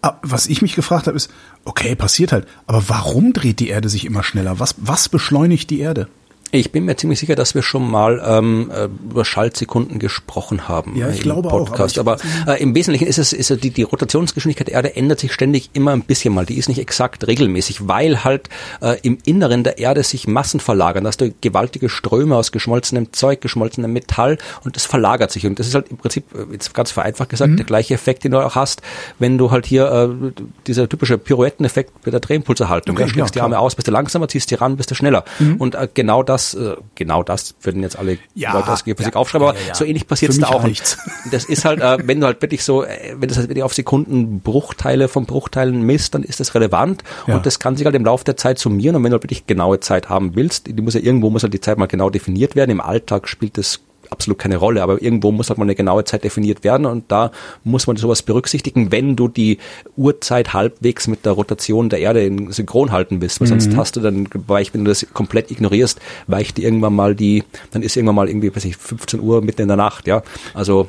Ah, 0.03 0.18
was 0.22 0.48
ich 0.48 0.61
mich 0.61 0.74
gefragt 0.74 1.07
habe, 1.07 1.16
ist, 1.16 1.31
okay, 1.64 1.94
passiert 1.94 2.33
halt, 2.33 2.48
aber 2.66 2.83
warum 2.88 3.33
dreht 3.33 3.61
die 3.61 3.68
Erde 3.68 3.88
sich 3.88 4.05
immer 4.05 4.24
schneller? 4.24 4.59
Was, 4.59 4.74
was 4.79 5.09
beschleunigt 5.09 5.70
die 5.70 5.79
Erde? 5.79 6.09
Ich 6.52 6.72
bin 6.72 6.84
mir 6.84 6.96
ziemlich 6.96 7.20
sicher, 7.20 7.36
dass 7.36 7.54
wir 7.54 7.62
schon 7.62 7.88
mal 7.88 8.20
ähm, 8.26 8.70
äh, 8.74 8.84
über 8.84 9.24
Schaltsekunden 9.24 10.00
gesprochen 10.00 10.68
haben. 10.68 10.96
Ja, 10.96 11.08
ich 11.08 11.18
im 11.18 11.22
glaube 11.22 11.48
Podcast. 11.48 11.96
auch. 11.96 12.00
Aber, 12.00 12.18
aber 12.42 12.58
äh, 12.58 12.62
im 12.62 12.74
Wesentlichen 12.74 13.06
ist 13.06 13.18
es, 13.18 13.32
ist 13.32 13.62
die, 13.62 13.70
die 13.70 13.82
Rotationsgeschwindigkeit 13.82 14.66
der 14.66 14.74
Erde 14.74 14.96
ändert 14.96 15.20
sich 15.20 15.32
ständig 15.32 15.70
immer 15.74 15.92
ein 15.92 16.02
bisschen 16.02 16.34
mal. 16.34 16.46
Die 16.46 16.58
ist 16.58 16.68
nicht 16.68 16.80
exakt 16.80 17.26
regelmäßig, 17.26 17.86
weil 17.86 18.24
halt 18.24 18.48
äh, 18.80 18.96
im 19.02 19.18
Inneren 19.24 19.62
der 19.62 19.78
Erde 19.78 20.02
sich 20.02 20.26
Massen 20.26 20.58
verlagern. 20.58 21.04
Da 21.04 21.08
hast 21.08 21.20
du 21.20 21.32
gewaltige 21.40 21.88
Ströme 21.88 22.36
aus 22.36 22.50
geschmolzenem 22.50 23.12
Zeug, 23.12 23.40
geschmolzenem 23.40 23.92
Metall 23.92 24.36
und 24.64 24.74
das 24.74 24.86
verlagert 24.86 25.30
sich. 25.30 25.46
Und 25.46 25.60
das 25.60 25.68
ist 25.68 25.74
halt 25.74 25.88
im 25.88 25.98
Prinzip, 25.98 26.24
äh, 26.34 26.52
jetzt 26.52 26.74
ganz 26.74 26.90
vereinfacht 26.90 27.28
gesagt, 27.28 27.52
mhm. 27.52 27.58
der 27.58 27.66
gleiche 27.66 27.94
Effekt, 27.94 28.24
den 28.24 28.32
du 28.32 28.44
auch 28.44 28.56
hast, 28.56 28.82
wenn 29.20 29.38
du 29.38 29.52
halt 29.52 29.66
hier 29.66 30.10
äh, 30.10 30.32
dieser 30.66 30.88
typische 30.88 31.16
Pirouetteneffekt 31.16 31.92
bei 32.04 32.10
der 32.10 32.18
Drehimpulserhaltung. 32.18 32.96
Okay, 32.96 33.04
da 33.04 33.08
schlägst 33.08 33.36
ja, 33.36 33.40
die 33.40 33.44
Arme 33.44 33.60
aus, 33.60 33.76
bist 33.76 33.86
du 33.86 33.92
langsamer, 33.92 34.26
ziehst 34.26 34.50
die 34.50 34.56
ran, 34.56 34.76
bist 34.76 34.90
du 34.90 34.96
schneller. 34.96 35.24
Mhm. 35.38 35.56
Und 35.56 35.74
äh, 35.76 35.86
genau 35.92 36.24
das 36.24 36.39
das, 36.40 36.55
äh, 36.55 36.76
genau 36.94 37.22
das 37.22 37.55
würden 37.62 37.83
jetzt 37.83 37.98
alle 37.98 38.18
ja, 38.35 38.53
Leute 38.53 38.72
aus 38.72 38.85
Geophysik 38.85 39.14
ja, 39.14 39.20
aufschreiben, 39.20 39.48
aber 39.48 39.59
ja, 39.59 39.74
so 39.74 39.85
ähnlich 39.85 40.07
passiert 40.07 40.33
es 40.33 40.38
da 40.38 40.48
auch. 40.48 40.64
Reicht's. 40.64 40.98
Das 41.31 41.44
ist 41.44 41.64
halt, 41.64 41.81
äh, 41.81 41.98
wenn 42.07 42.20
du 42.20 42.26
halt 42.26 42.40
wirklich 42.40 42.64
so, 42.64 42.85
äh, 42.85 43.14
wenn 43.16 43.29
das 43.29 43.37
halt 43.37 43.48
wirklich 43.48 43.62
auf 43.62 43.74
Sekunden 43.74 44.40
Bruchteile 44.40 45.09
von 45.09 45.26
Bruchteilen 45.26 45.83
misst, 45.83 46.14
dann 46.14 46.22
ist 46.22 46.40
das 46.40 46.55
relevant 46.55 47.05
und 47.26 47.46
das 47.46 47.59
kann 47.59 47.76
sich 47.76 47.85
halt 47.85 47.94
im 47.94 48.05
Laufe 48.05 48.24
der 48.24 48.37
Zeit 48.37 48.59
summieren 48.59 48.96
und 48.96 49.05
wenn 49.05 49.11
du 49.11 49.14
halt 49.14 49.24
wirklich 49.24 49.46
genaue 49.46 49.81
Zeit 49.81 50.09
haben 50.09 50.35
willst, 50.35 50.66
die 50.66 50.83
muss 50.83 50.94
ja 50.94 51.00
irgendwo 51.00 51.31
muss 51.31 51.42
halt 51.42 51.53
die 51.53 51.61
Zeit 51.61 51.79
mal 51.79 51.87
genau 51.87 52.11
definiert 52.11 52.57
werden. 52.57 52.70
Im 52.70 52.81
Alltag 52.81 53.29
spielt 53.29 53.59
das 53.59 53.81
absolut 54.11 54.38
keine 54.38 54.57
Rolle, 54.57 54.83
aber 54.83 55.01
irgendwo 55.01 55.33
muss 55.33 55.49
halt 55.49 55.59
mal 55.59 55.64
eine 55.64 55.75
genaue 55.75 56.05
Zeit 56.05 56.25
definiert 56.25 56.64
werden 56.64 56.87
und 56.87 57.05
da 57.09 57.31
muss 57.64 57.87
man 57.87 57.96
sowas 57.96 58.23
berücksichtigen, 58.23 58.92
wenn 58.92 59.16
du 59.16 59.29
die 59.29 59.59
Uhrzeit 59.96 60.53
halbwegs 60.53 61.07
mit 61.09 61.25
der 61.25 61.33
Rotation 61.33 61.88
der 61.88 62.01
Erde 62.01 62.25
in 62.25 62.51
Synchron 62.53 62.92
halten 62.92 63.20
willst, 63.20 63.40
weil 63.40 63.46
mhm. 63.46 63.61
sonst 63.61 63.77
hast 63.77 63.96
du 63.96 64.01
dann, 64.01 64.29
weicht, 64.46 64.75
wenn 64.75 64.85
du 64.85 64.90
das 64.90 65.07
komplett 65.12 65.51
ignorierst, 65.51 66.01
weicht 66.27 66.59
irgendwann 66.59 66.94
mal 66.94 67.14
die, 67.14 67.44
dann 67.70 67.83
ist 67.83 67.96
irgendwann 67.96 68.16
mal 68.16 68.29
irgendwie, 68.29 68.55
weiß 68.55 68.64
ich, 68.64 68.77
15 68.77 69.20
Uhr 69.20 69.42
mitten 69.42 69.62
in 69.62 69.68
der 69.68 69.77
Nacht, 69.77 70.07
ja, 70.07 70.23
also 70.55 70.88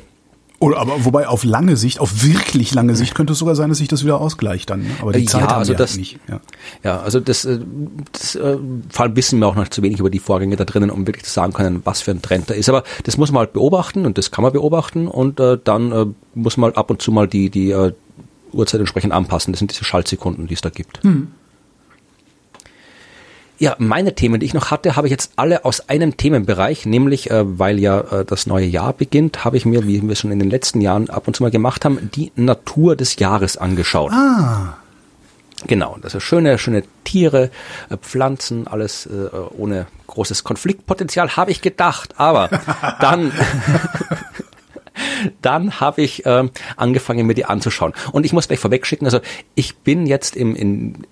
oder 0.62 0.78
aber 0.78 1.04
wobei 1.04 1.26
auf 1.26 1.42
lange 1.42 1.76
Sicht, 1.76 1.98
auf 1.98 2.22
wirklich 2.22 2.72
lange 2.72 2.94
Sicht 2.94 3.16
könnte 3.16 3.32
es 3.32 3.40
sogar 3.40 3.56
sein, 3.56 3.68
dass 3.68 3.78
sich 3.78 3.88
das 3.88 4.04
wieder 4.04 4.20
ausgleicht 4.20 4.70
dann. 4.70 4.82
Ne? 4.82 4.90
Aber 5.00 5.12
die 5.12 5.24
Zeit 5.24 5.40
ja, 5.40 5.48
haben 5.48 5.58
also 5.58 5.72
wir 5.72 5.76
das, 5.76 5.96
nicht. 5.96 6.20
Ja. 6.28 6.40
ja, 6.84 7.00
also 7.00 7.18
das, 7.18 7.44
äh, 7.44 7.58
das 8.12 8.36
äh, 8.36 8.56
vor 8.88 9.04
allem 9.04 9.16
wissen 9.16 9.40
wir 9.40 9.48
auch 9.48 9.56
noch 9.56 9.66
zu 9.66 9.82
wenig 9.82 9.98
über 9.98 10.08
die 10.08 10.20
Vorgänge 10.20 10.54
da 10.54 10.64
drinnen, 10.64 10.90
um 10.90 11.04
wirklich 11.08 11.24
zu 11.24 11.32
sagen 11.32 11.52
können, 11.52 11.82
was 11.84 12.00
für 12.00 12.12
ein 12.12 12.22
Trend 12.22 12.48
da 12.48 12.54
ist. 12.54 12.68
Aber 12.68 12.84
das 13.02 13.16
muss 13.16 13.32
man 13.32 13.40
halt 13.40 13.52
beobachten 13.54 14.06
und 14.06 14.18
das 14.18 14.30
kann 14.30 14.44
man 14.44 14.52
beobachten 14.52 15.08
und 15.08 15.40
äh, 15.40 15.58
dann 15.62 15.90
äh, 15.90 16.06
muss 16.34 16.56
man 16.56 16.72
ab 16.74 16.90
und 16.90 17.02
zu 17.02 17.10
mal 17.10 17.26
die 17.26 17.50
die 17.50 17.72
äh, 17.72 17.92
Uhrzeit 18.52 18.78
entsprechend 18.78 19.12
anpassen. 19.12 19.52
Das 19.52 19.58
sind 19.58 19.72
diese 19.72 19.84
Schaltsekunden, 19.84 20.46
die 20.46 20.54
es 20.54 20.60
da 20.60 20.70
gibt. 20.70 21.02
Hm. 21.02 21.32
Ja, 23.62 23.76
meine 23.78 24.12
Themen, 24.16 24.40
die 24.40 24.46
ich 24.46 24.54
noch 24.54 24.72
hatte, 24.72 24.96
habe 24.96 25.06
ich 25.06 25.12
jetzt 25.12 25.34
alle 25.36 25.64
aus 25.64 25.88
einem 25.88 26.16
Themenbereich, 26.16 26.84
nämlich, 26.84 27.30
äh, 27.30 27.44
weil 27.60 27.78
ja 27.78 28.00
äh, 28.00 28.24
das 28.24 28.48
neue 28.48 28.66
Jahr 28.66 28.92
beginnt, 28.92 29.44
habe 29.44 29.56
ich 29.56 29.64
mir, 29.64 29.86
wie 29.86 30.02
wir 30.02 30.16
schon 30.16 30.32
in 30.32 30.40
den 30.40 30.50
letzten 30.50 30.80
Jahren 30.80 31.08
ab 31.08 31.28
und 31.28 31.36
zu 31.36 31.44
mal 31.44 31.52
gemacht 31.52 31.84
haben, 31.84 32.10
die 32.12 32.32
Natur 32.34 32.96
des 32.96 33.20
Jahres 33.20 33.56
angeschaut. 33.56 34.10
Ah. 34.10 34.78
Genau, 35.68 35.96
das 36.02 36.16
ist 36.16 36.24
schöne, 36.24 36.58
schöne 36.58 36.82
Tiere, 37.04 37.52
äh, 37.88 37.96
Pflanzen, 37.98 38.66
alles 38.66 39.06
äh, 39.06 39.28
ohne 39.56 39.86
großes 40.08 40.42
Konfliktpotenzial, 40.42 41.36
habe 41.36 41.52
ich 41.52 41.62
gedacht. 41.62 42.14
Aber 42.16 42.48
dann, 43.00 43.30
dann 45.40 45.78
habe 45.78 46.02
ich 46.02 46.24
ähm, 46.26 46.50
angefangen, 46.76 47.28
mir 47.28 47.34
die 47.34 47.44
anzuschauen. 47.44 47.92
Und 48.10 48.26
ich 48.26 48.32
muss 48.32 48.48
gleich 48.48 48.58
vorwegschicken, 48.58 49.06
also 49.06 49.20
ich 49.54 49.76
bin 49.76 50.06
jetzt 50.06 50.34
im, 50.34 50.56
in 50.56 51.04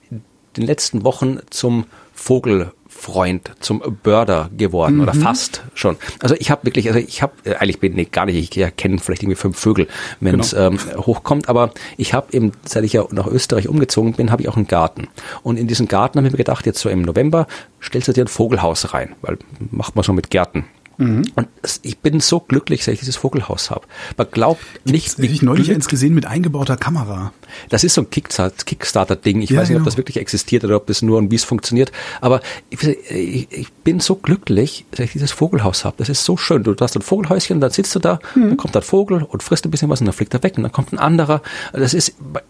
den 0.57 0.67
letzten 0.67 1.05
Wochen 1.05 1.39
zum 1.51 1.85
Vogel 2.21 2.73
Freund, 2.87 3.53
zum 3.61 3.81
Birder 4.03 4.51
geworden 4.55 4.97
mhm. 4.97 5.03
oder 5.03 5.15
fast 5.15 5.63
schon. 5.75 5.97
Also 6.21 6.35
ich 6.39 6.51
habe 6.51 6.67
wirklich, 6.67 6.89
also 6.89 6.99
ich 6.99 7.23
habe 7.23 7.33
äh, 7.45 7.55
eigentlich 7.55 7.81
bin 7.81 7.97
ich 7.97 8.11
gar 8.11 8.27
nicht, 8.27 8.57
ich 8.57 8.77
kenne 8.77 8.99
vielleicht 8.99 9.23
irgendwie 9.23 9.37
fünf 9.37 9.59
Vögel, 9.59 9.87
wenn 10.21 10.39
es 10.39 10.51
genau. 10.51 10.67
ähm, 10.67 10.79
hochkommt, 10.97 11.49
aber 11.49 11.73
ich 11.97 12.13
habe 12.13 12.27
eben, 12.33 12.53
seit 12.67 12.85
ich 12.85 12.93
ja 12.93 13.07
nach 13.11 13.27
Österreich 13.27 13.69
umgezogen 13.69 14.13
bin, 14.15 14.31
habe 14.31 14.43
ich 14.43 14.49
auch 14.49 14.57
einen 14.57 14.67
Garten. 14.67 15.09
Und 15.43 15.57
in 15.57 15.67
diesen 15.67 15.89
Garten 15.89 16.19
habe 16.19 16.27
ich 16.27 16.33
mir 16.33 16.39
gedacht, 16.39 16.67
jetzt 16.67 16.81
so 16.81 16.91
im 16.91 17.03
November 17.03 17.47
stellst 17.81 18.09
du 18.09 18.13
dir 18.13 18.25
ein 18.25 18.29
Vogelhaus 18.29 18.93
rein, 18.93 19.15
weil 19.23 19.39
macht 19.71 19.97
man 19.97 20.03
so 20.03 20.13
mit 20.13 20.29
Gärten. 20.29 20.67
Mhm. 21.01 21.25
Und 21.35 21.49
ich 21.83 21.99
bin 21.99 22.21
so 22.21 22.41
glücklich, 22.41 22.85
dass 22.85 22.93
ich 22.93 23.01
dieses 23.01 23.17
Vogelhaus 23.17 23.71
habe. 23.71 23.87
Man 24.19 24.27
glaubt 24.31 24.63
nicht. 24.85 25.17
Hätte 25.17 25.27
ich 25.27 25.41
neulich 25.41 25.71
eins 25.73 25.89
gesehen 25.89 26.15
mit 26.15 26.27
eingebauter 26.27 26.77
Kamera. 26.77 27.33
Das 27.71 27.85
ist 27.85 27.95
so 27.95 28.03
ein 28.03 28.11
Kickstarter-Ding. 28.11 29.41
Ich 29.41 29.51
ja, 29.51 29.61
weiß 29.61 29.69
nicht, 29.69 29.77
genau. 29.77 29.81
ob 29.81 29.87
das 29.87 29.97
wirklich 29.97 30.19
existiert 30.19 30.63
oder 30.63 30.77
ob 30.77 30.87
das 30.87 31.01
nur 31.01 31.17
und 31.17 31.31
wie 31.31 31.37
es 31.37 31.45
funktioniert. 31.45 31.91
Aber 32.21 32.43
ich, 32.69 32.83
ich, 32.83 33.73
bin 33.83 33.99
so 33.99 34.17
glücklich, 34.17 34.85
dass 34.91 35.01
ich 35.01 35.13
dieses 35.13 35.33
Vogelhaus 35.33 35.87
habe. 35.87 35.97
Das 35.99 36.11
ist 36.11 36.25
so 36.25 36.37
schön. 36.37 36.63
Du 36.63 36.77
hast 36.79 36.97
ein 36.97 37.03
Vogelhäuschen, 37.03 37.57
und 37.57 37.61
dann 37.63 37.71
sitzt 37.71 37.95
du 37.95 37.99
da, 37.99 38.21
mhm. 38.35 38.51
dann 38.51 38.57
kommt 38.59 38.77
ein 38.77 38.83
Vogel 38.83 39.23
und 39.23 39.43
frisst 39.43 39.65
ein 39.65 39.71
bisschen 39.71 39.89
was 39.89 40.01
und 40.01 40.07
dann 40.07 40.13
fliegt 40.13 40.35
er 40.35 40.43
weg 40.43 40.55
und 40.59 40.65
dann 40.65 40.73
kommt 40.73 40.93
ein 40.93 40.99
anderer. 40.99 41.41
Das 41.73 41.95
ist, 41.95 42.15
man 42.21 42.43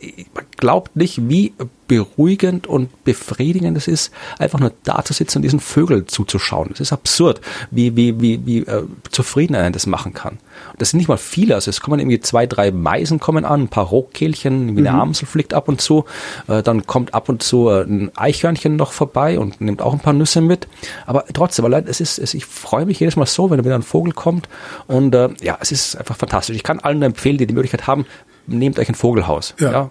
glaubt 0.56 0.96
nicht, 0.96 1.28
wie 1.28 1.52
beruhigend 1.90 2.68
und 2.68 3.02
befriedigend 3.02 3.76
es 3.76 3.88
ist, 3.88 4.12
einfach 4.38 4.60
nur 4.60 4.70
da 4.84 5.04
zu 5.04 5.12
sitzen 5.12 5.38
und 5.38 5.42
diesen 5.42 5.58
Vögeln 5.58 6.06
zuzuschauen. 6.06 6.68
Das 6.70 6.78
ist 6.78 6.92
absurd, 6.92 7.40
wie, 7.72 7.96
wie, 7.96 8.20
wie, 8.20 8.46
wie 8.46 8.58
äh, 8.58 8.84
zufrieden 9.10 9.56
einer 9.56 9.72
das 9.72 9.86
machen 9.86 10.14
kann. 10.14 10.34
Und 10.70 10.80
das 10.80 10.90
sind 10.90 10.98
nicht 10.98 11.08
mal 11.08 11.16
viele, 11.16 11.56
also 11.56 11.68
es 11.68 11.80
kommen 11.80 11.98
irgendwie 11.98 12.20
zwei, 12.20 12.46
drei 12.46 12.70
Meisen 12.70 13.18
kommen 13.18 13.44
an, 13.44 13.62
ein 13.62 13.68
paar 13.68 13.86
Rotkehlchen, 13.86 14.76
wie 14.76 14.86
eine 14.86 14.92
mhm. 14.92 15.00
Amsel 15.00 15.26
fliegt 15.26 15.52
ab 15.52 15.66
und 15.66 15.80
zu, 15.80 16.04
äh, 16.46 16.62
dann 16.62 16.86
kommt 16.86 17.12
ab 17.12 17.28
und 17.28 17.42
zu 17.42 17.68
äh, 17.68 17.82
ein 17.82 18.12
Eichhörnchen 18.14 18.76
noch 18.76 18.92
vorbei 18.92 19.40
und 19.40 19.60
nimmt 19.60 19.82
auch 19.82 19.92
ein 19.92 19.98
paar 19.98 20.12
Nüsse 20.12 20.40
mit. 20.40 20.68
Aber 21.06 21.24
trotzdem, 21.32 21.64
weil 21.64 21.74
es 21.88 22.00
ist, 22.00 22.20
es, 22.20 22.34
ich 22.34 22.46
freue 22.46 22.86
mich 22.86 23.00
jedes 23.00 23.16
Mal 23.16 23.26
so, 23.26 23.50
wenn 23.50 23.64
wieder 23.64 23.74
ein 23.74 23.82
Vogel 23.82 24.12
kommt 24.12 24.48
und 24.86 25.12
äh, 25.12 25.30
ja, 25.42 25.58
es 25.60 25.72
ist 25.72 25.96
einfach 25.96 26.16
fantastisch. 26.16 26.54
Ich 26.54 26.62
kann 26.62 26.78
allen 26.78 27.02
empfehlen, 27.02 27.36
die 27.36 27.48
die 27.48 27.54
Möglichkeit 27.54 27.88
haben, 27.88 28.06
nehmt 28.46 28.78
euch 28.78 28.88
ein 28.88 28.94
Vogelhaus. 28.94 29.54
Ja. 29.58 29.72
ja 29.72 29.90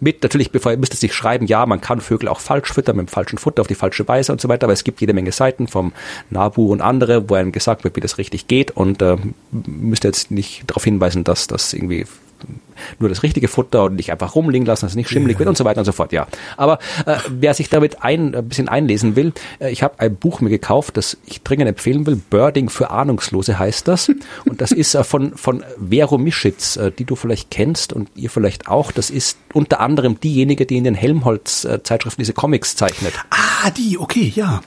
mit. 0.00 0.22
Natürlich, 0.22 0.50
bevor 0.50 0.72
ihr 0.72 0.78
müsst 0.78 0.94
es 0.94 1.00
sich 1.00 1.14
schreiben, 1.14 1.46
ja, 1.46 1.66
man 1.66 1.80
kann 1.80 2.00
Vögel 2.00 2.28
auch 2.28 2.40
falsch 2.40 2.72
füttern 2.72 2.96
mit 2.96 3.08
dem 3.08 3.12
falschen 3.12 3.38
Futter 3.38 3.60
auf 3.60 3.66
die 3.66 3.74
falsche 3.74 4.06
Weise 4.08 4.32
und 4.32 4.40
so 4.40 4.48
weiter, 4.48 4.64
aber 4.64 4.72
es 4.72 4.84
gibt 4.84 5.00
jede 5.00 5.12
Menge 5.12 5.32
Seiten 5.32 5.68
vom 5.68 5.92
Nabu 6.30 6.70
und 6.72 6.80
andere, 6.80 7.28
wo 7.28 7.34
einem 7.34 7.52
gesagt 7.52 7.84
wird, 7.84 7.96
wie 7.96 8.00
das 8.00 8.18
richtig 8.18 8.46
geht 8.46 8.70
und 8.70 9.02
äh, 9.02 9.16
müsst 9.50 10.04
ihr 10.04 10.08
jetzt 10.08 10.30
nicht 10.30 10.64
darauf 10.66 10.84
hinweisen, 10.84 11.24
dass 11.24 11.46
das 11.46 11.72
irgendwie 11.72 12.06
nur 12.98 13.08
das 13.08 13.22
richtige 13.22 13.48
Futter 13.48 13.84
und 13.84 13.96
nicht 13.96 14.10
einfach 14.10 14.34
rumliegen 14.34 14.66
lassen, 14.66 14.86
dass 14.86 14.92
es 14.92 14.96
nicht 14.96 15.10
schimmelig 15.10 15.38
wird 15.38 15.48
und 15.48 15.56
so 15.56 15.64
weiter 15.64 15.80
und 15.80 15.84
so 15.84 15.92
fort, 15.92 16.12
ja. 16.12 16.26
Aber 16.56 16.78
äh, 17.06 17.16
wer 17.28 17.54
sich 17.54 17.68
damit 17.68 18.02
ein, 18.02 18.34
ein 18.34 18.48
bisschen 18.48 18.68
einlesen 18.68 19.16
will, 19.16 19.32
äh, 19.58 19.70
ich 19.70 19.82
habe 19.82 19.98
ein 19.98 20.14
Buch 20.16 20.40
mir 20.40 20.50
gekauft, 20.50 20.96
das 20.96 21.16
ich 21.26 21.42
dringend 21.42 21.68
empfehlen 21.68 22.06
will, 22.06 22.16
Birding 22.16 22.70
für 22.70 22.90
Ahnungslose 22.90 23.58
heißt 23.58 23.88
das 23.88 24.10
und 24.44 24.60
das 24.60 24.72
ist 24.72 24.94
äh, 24.94 25.04
von, 25.04 25.36
von 25.36 25.64
Vero 25.78 26.18
Mischitz, 26.18 26.76
äh, 26.76 26.90
die 26.90 27.04
du 27.04 27.16
vielleicht 27.16 27.50
kennst 27.50 27.92
und 27.92 28.10
ihr 28.14 28.30
vielleicht 28.30 28.68
auch, 28.68 28.92
das 28.92 29.10
ist 29.10 29.38
unter 29.52 29.80
anderem 29.80 30.20
diejenige, 30.20 30.66
die 30.66 30.76
in 30.76 30.84
den 30.84 30.94
Helmholtz-Zeitschriften 30.94 32.22
diese 32.22 32.32
Comics 32.32 32.76
zeichnet. 32.76 33.14
Ah, 33.30 33.70
die, 33.70 33.98
okay, 33.98 34.32
ja. 34.34 34.60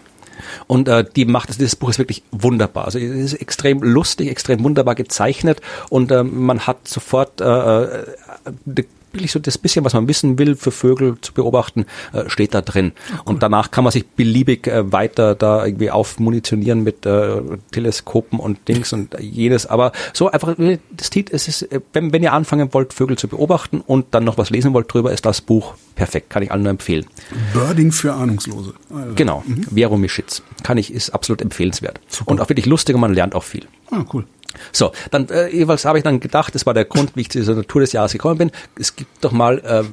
Und 0.68 0.88
äh, 0.88 1.06
die 1.16 1.26
macht, 1.26 1.50
also 1.50 1.60
dieses 1.60 1.76
Buch 1.76 1.89
ist 1.89 2.00
wirklich 2.00 2.24
wunderbar. 2.32 2.86
Also 2.86 3.00
es 3.00 3.34
ist 3.34 3.41
extrem 3.41 3.82
lustig, 3.82 4.30
extrem 4.30 4.64
wunderbar 4.64 4.96
gezeichnet 4.96 5.62
und 5.89 6.12
äh, 6.12 6.24
man 6.24 6.68
hat 6.68 6.88
sofort 6.88 7.41
äh, 7.41 7.84
äh 7.84 8.06
wirklich 9.14 9.32
so 9.32 9.39
das 9.39 9.57
bisschen, 9.57 9.86
was 9.86 9.93
man 9.93 10.07
wissen 10.07 10.38
will, 10.39 10.55
für 10.55 10.72
Vögel 10.72 11.18
zu 11.22 11.34
beobachten, 11.34 11.86
äh, 12.14 12.30
steht 12.30 12.53
da 12.53 12.61
drin. 12.61 12.93
Cool. 13.11 13.20
Und 13.26 13.43
danach 13.43 13.72
kann 13.72 13.84
man 13.84 13.91
sich 13.91 14.05
beliebig 14.07 14.68
äh, 14.68 14.91
weiter 14.91 15.36
da 15.36 15.66
irgendwie 15.66 15.91
aufmunitionieren 15.91 16.84
mit 16.84 17.05
äh, 17.05 17.41
Teleskopen 17.72 18.39
und 18.39 18.68
Dings 18.68 18.93
und 18.93 19.16
jenes. 19.20 19.66
Aber 19.66 19.91
so 20.14 20.30
einfach, 20.30 20.57
äh, 20.59 20.80
das 20.91 21.09
Titel, 21.09 21.36
es 21.36 21.47
ist, 21.47 21.64
äh, 21.64 21.82
wenn, 21.93 22.11
wenn 22.11 22.24
ihr 22.24 22.34
anfangen 22.34 22.74
wollt, 22.74 22.93
Vögel 22.93 23.18
zu 23.18 23.28
beobachten 23.28 23.82
und 23.82 24.07
dann 24.11 24.24
noch 24.24 24.38
was 24.38 24.49
lesen 24.49 24.74
wollt 24.74 24.93
drüber, 24.93 25.11
ist 25.11 25.26
das 25.26 25.41
Buch 25.41 25.76
perfekt. 25.95 26.30
Kann 26.30 26.43
ich 26.43 26.51
allen 26.51 26.64
nur 26.64 26.72
empfehlen. 26.72 27.05
Birding 27.53 27.91
für 27.91 28.14
Ahnungslose. 28.14 28.74
Also. 28.89 29.14
Genau. 29.16 29.43
Mhm. 29.45 29.64
Vero 29.74 29.97
Mischitz. 29.97 30.41
Kann 30.64 30.78
ich, 30.78 30.93
ist 30.93 31.11
absolut 31.11 31.41
empfehlenswert. 31.41 31.99
Super. 32.07 32.32
Und 32.32 32.41
auch 32.41 32.49
wirklich 32.49 32.66
lustig 32.66 32.95
und 32.95 33.01
man 33.01 33.14
lernt 33.14 33.36
auch 33.36 33.43
viel. 33.43 33.66
Ah, 33.91 34.03
cool. 34.14 34.26
So, 34.72 34.91
dann 35.12 35.30
äh, 35.30 35.49
jeweils 35.49 35.86
habe 35.86 35.97
ich 35.97 36.04
dann 36.04 36.20
gedacht, 36.20 36.56
das 36.56 36.66
war 36.66 36.74
der 36.74 36.86
Grund, 36.86 37.16
wie 37.16 37.22
ich 37.22 37.30
zu 37.30 37.39
dieser 37.39 37.56
Natur 37.56 37.82
des 37.82 37.91
Jahres 37.91 38.12
gekommen 38.12 38.38
bin. 38.38 38.51
Es 38.80 38.95
gibt 38.95 39.24
doch 39.24 39.32
mal, 39.32 39.60
äh, 39.60 39.84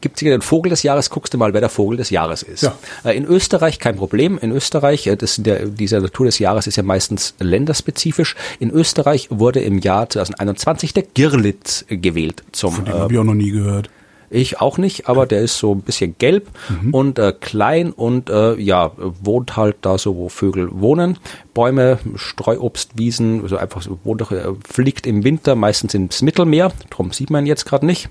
gibt 0.00 0.16
es 0.16 0.20
den 0.20 0.42
Vogel 0.42 0.70
des 0.70 0.82
Jahres, 0.82 1.10
guckst 1.10 1.34
du 1.34 1.38
mal, 1.38 1.52
wer 1.52 1.60
der 1.60 1.70
Vogel 1.70 1.96
des 1.96 2.10
Jahres 2.10 2.42
ist. 2.42 2.62
Ja. 2.62 2.76
Äh, 3.04 3.16
in 3.16 3.24
Österreich 3.24 3.78
kein 3.78 3.96
Problem. 3.96 4.38
In 4.38 4.52
Österreich, 4.52 5.06
äh, 5.06 5.16
das 5.16 5.36
der, 5.36 5.66
dieser 5.66 6.00
Natur 6.00 6.26
des 6.26 6.38
Jahres 6.38 6.66
ist 6.66 6.76
ja 6.76 6.82
meistens 6.82 7.34
länderspezifisch. 7.38 8.36
In 8.58 8.70
Österreich 8.70 9.28
wurde 9.30 9.60
im 9.60 9.78
Jahr 9.78 10.08
2021 10.08 10.94
der 10.94 11.02
Girlitz 11.02 11.84
gewählt 11.88 12.42
zum. 12.52 12.74
Von 12.74 12.84
dem 12.84 12.94
äh, 12.94 12.98
habe 12.98 13.12
ich 13.12 13.18
auch 13.18 13.24
noch 13.24 13.34
nie 13.34 13.50
gehört. 13.50 13.90
Ich 14.30 14.60
auch 14.60 14.78
nicht, 14.78 15.08
aber 15.08 15.26
der 15.26 15.40
ist 15.40 15.58
so 15.58 15.74
ein 15.74 15.82
bisschen 15.82 16.14
gelb 16.18 16.48
mhm. 16.68 16.94
und 16.94 17.18
äh, 17.18 17.32
klein 17.32 17.90
und 17.90 18.30
äh, 18.30 18.54
ja, 18.54 18.92
wohnt 18.96 19.56
halt 19.56 19.78
da 19.82 19.98
so, 19.98 20.16
wo 20.16 20.28
Vögel 20.28 20.68
wohnen. 20.72 21.18
Bäume, 21.52 21.98
Streuobstwiesen, 22.14 23.42
also 23.42 23.56
einfach 23.56 23.82
so, 23.82 23.98
wohnt 24.04 24.22
äh, 24.30 24.52
fliegt 24.68 25.06
im 25.06 25.24
Winter 25.24 25.56
meistens 25.56 25.94
ins 25.94 26.22
Mittelmeer, 26.22 26.72
darum 26.90 27.10
sieht 27.10 27.30
man 27.30 27.44
jetzt 27.44 27.66
gerade 27.66 27.84
nicht 27.84 28.08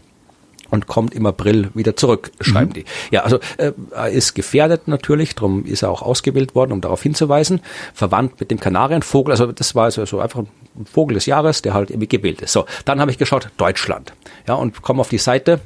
und 0.69 0.87
kommt 0.87 1.13
im 1.13 1.25
April 1.25 1.69
wieder 1.73 1.95
zurück, 1.95 2.31
schreiben 2.41 2.69
mhm. 2.69 2.73
die. 2.73 2.85
Ja, 3.11 3.23
also 3.23 3.39
äh, 3.57 3.71
er 3.91 4.09
ist 4.09 4.35
gefährdet 4.35 4.87
natürlich, 4.87 5.35
darum 5.35 5.65
ist 5.65 5.83
er 5.83 5.89
auch 5.89 6.01
ausgewählt 6.01 6.55
worden, 6.55 6.71
um 6.71 6.81
darauf 6.81 7.01
hinzuweisen. 7.01 7.61
Verwandt 7.93 8.39
mit 8.39 8.51
dem 8.51 8.59
Kanarienvogel, 8.59 9.31
also 9.31 9.51
das 9.51 9.75
war 9.75 9.85
also 9.85 10.05
so 10.05 10.19
einfach 10.19 10.39
ein 10.39 10.85
Vogel 10.85 11.15
des 11.15 11.25
Jahres, 11.25 11.61
der 11.61 11.73
halt 11.73 11.89
irgendwie 11.89 12.07
gewählt 12.07 12.41
ist. 12.41 12.53
So, 12.53 12.65
dann 12.85 12.99
habe 12.99 13.11
ich 13.11 13.17
geschaut, 13.17 13.49
Deutschland. 13.57 14.13
Ja, 14.47 14.55
und 14.55 14.81
komme 14.81 15.01
auf 15.01 15.09
die 15.09 15.17
Seite 15.17 15.59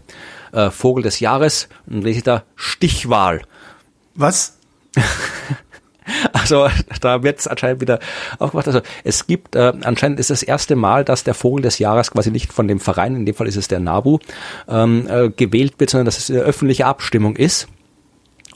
äh, 0.54 0.72
Vogel 0.72 1.04
des 1.04 1.20
Jahres 1.20 1.68
und 1.86 2.04
lese 2.04 2.20
ich 2.20 2.24
da 2.24 2.44
Stichwahl. 2.56 3.42
Was? 4.16 4.58
Also 6.34 6.68
da 7.00 7.24
wird 7.24 7.40
es 7.40 7.48
anscheinend 7.48 7.80
wieder 7.80 8.00
aufgemacht. 8.40 8.68
Also 8.68 8.82
es 9.06 9.26
gibt 9.26 9.56
äh, 9.56 9.72
anscheinend 9.84 10.20
ist 10.20 10.30
das 10.30 10.44
erste 10.44 10.76
Mal, 10.76 11.06
dass 11.06 11.24
der 11.24 11.34
Vogel 11.34 11.62
des 11.62 11.80
Jahres 11.80 12.12
quasi 12.12 12.30
nicht 12.30 12.52
von 12.52 12.68
dem 12.68 12.82
Verein, 12.82 13.16
in 13.16 13.26
dem 13.26 13.36
Fall 13.36 13.48
ist 13.48 13.56
es 13.56 13.70
der 13.70 13.80
NABU, 13.80 14.20
ähm, 14.68 15.08
äh, 15.08 15.30
gewählt 15.30 15.76
wird, 15.78 15.90
sondern 15.90 16.06
dass 16.06 16.18
es 16.18 16.30
eine 16.30 16.42
öffentliche 16.42 16.86
Abstimmung 16.86 17.38
ist. 17.38 17.68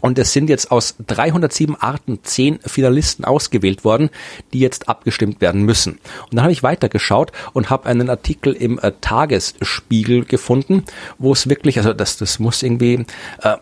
Und 0.02 0.20
es 0.20 0.34
sind 0.34 0.50
jetzt 0.50 0.72
aus 0.72 0.96
307 1.06 1.76
Arten 1.76 2.20
zehn 2.24 2.60
Finalisten 2.66 3.26
ausgewählt 3.26 3.84
worden, 3.84 4.10
die 4.54 4.60
jetzt 4.60 4.90
abgestimmt 4.90 5.42
werden 5.42 5.64
müssen. 5.64 5.94
Und 6.24 6.34
dann 6.34 6.44
habe 6.44 6.52
ich 6.52 6.64
weitergeschaut 6.64 7.32
und 7.54 7.70
habe 7.70 7.88
einen 7.88 8.10
Artikel 8.10 8.54
im 8.54 8.80
äh, 8.80 8.92
Tagesspiegel 9.02 10.26
gefunden, 10.26 10.84
wo 11.18 11.34
es 11.34 11.50
wirklich, 11.50 11.78
also 11.78 11.94
das, 11.94 12.18
das 12.18 12.40
muss 12.40 12.64
irgendwie, 12.64 13.06
äh, 13.42 13.58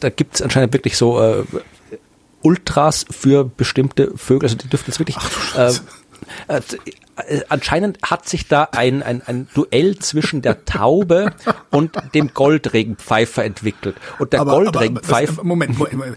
da 0.00 0.10
gibt 0.10 0.36
es 0.36 0.42
anscheinend 0.42 0.72
wirklich 0.72 0.96
so 0.96 1.20
äh, 1.20 1.44
Ultras 2.42 3.04
für 3.10 3.44
bestimmte 3.44 4.12
Vögel, 4.16 4.46
also 4.46 4.56
die 4.56 4.68
dürften 4.68 4.90
jetzt 4.90 5.00
wirklich 5.00 5.16
Ach, 5.18 5.58
äh, 5.58 5.72
äh, 6.46 6.60
anscheinend 7.48 7.98
hat 8.02 8.28
sich 8.28 8.48
da 8.48 8.68
ein, 8.72 9.02
ein, 9.02 9.22
ein 9.26 9.48
Duell 9.54 9.98
zwischen 9.98 10.42
der 10.42 10.64
Taube 10.64 11.32
und 11.70 11.96
dem 12.14 12.32
Goldregenpfeifer 12.34 13.44
entwickelt. 13.44 13.96
Und 14.18 14.32
der 14.32 14.40
aber, 14.40 14.52
Goldregenpfeifer. 14.52 15.34
Aber, 15.34 15.44
Moment, 15.44 15.78
Moment, 15.78 15.98
Moment, 15.98 16.16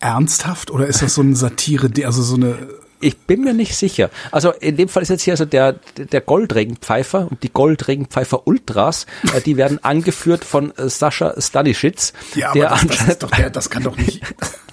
ernsthaft 0.00 0.70
oder 0.70 0.86
ist 0.86 1.02
das 1.02 1.14
so 1.14 1.22
eine 1.22 1.36
Satire, 1.36 1.90
also 2.04 2.22
so 2.22 2.36
eine 2.36 2.56
ich 3.00 3.18
bin 3.18 3.42
mir 3.42 3.52
nicht 3.52 3.76
sicher. 3.76 4.10
Also 4.30 4.52
in 4.52 4.76
dem 4.76 4.88
Fall 4.88 5.02
ist 5.02 5.10
jetzt 5.10 5.22
hier 5.22 5.34
also 5.34 5.44
der, 5.44 5.74
der 5.96 6.20
Goldregenpfeifer 6.20 7.28
und 7.30 7.42
die 7.42 7.52
Goldregenpfeifer 7.52 8.46
Ultras, 8.46 9.06
äh, 9.34 9.40
die 9.40 9.56
werden 9.56 9.78
angeführt 9.84 10.44
von 10.44 10.74
äh, 10.76 10.88
Sascha 10.88 11.34
Stanisic. 11.38 12.12
Ja, 12.34 12.50
aber 12.50 12.58
der 12.58 12.68
das, 12.70 12.86
das, 12.86 13.08
ist 13.08 13.22
doch 13.22 13.30
der, 13.30 13.50
das 13.50 13.70
kann 13.70 13.82
doch 13.82 13.96
nicht. 13.96 14.22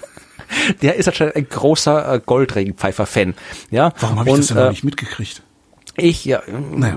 der 0.82 0.96
ist 0.96 1.08
anscheinend 1.08 1.36
ein 1.36 1.48
großer 1.48 2.14
äh, 2.14 2.20
Goldregenpfeifer-Fan. 2.24 3.34
Ja? 3.70 3.92
Warum 4.00 4.20
habe 4.20 4.30
ich 4.30 4.36
das 4.36 4.46
denn 4.48 4.56
noch 4.56 4.70
nicht 4.70 4.84
mitgekriegt? 4.84 5.42
Ich, 5.96 6.24
ja. 6.24 6.42
Naja. 6.48 6.96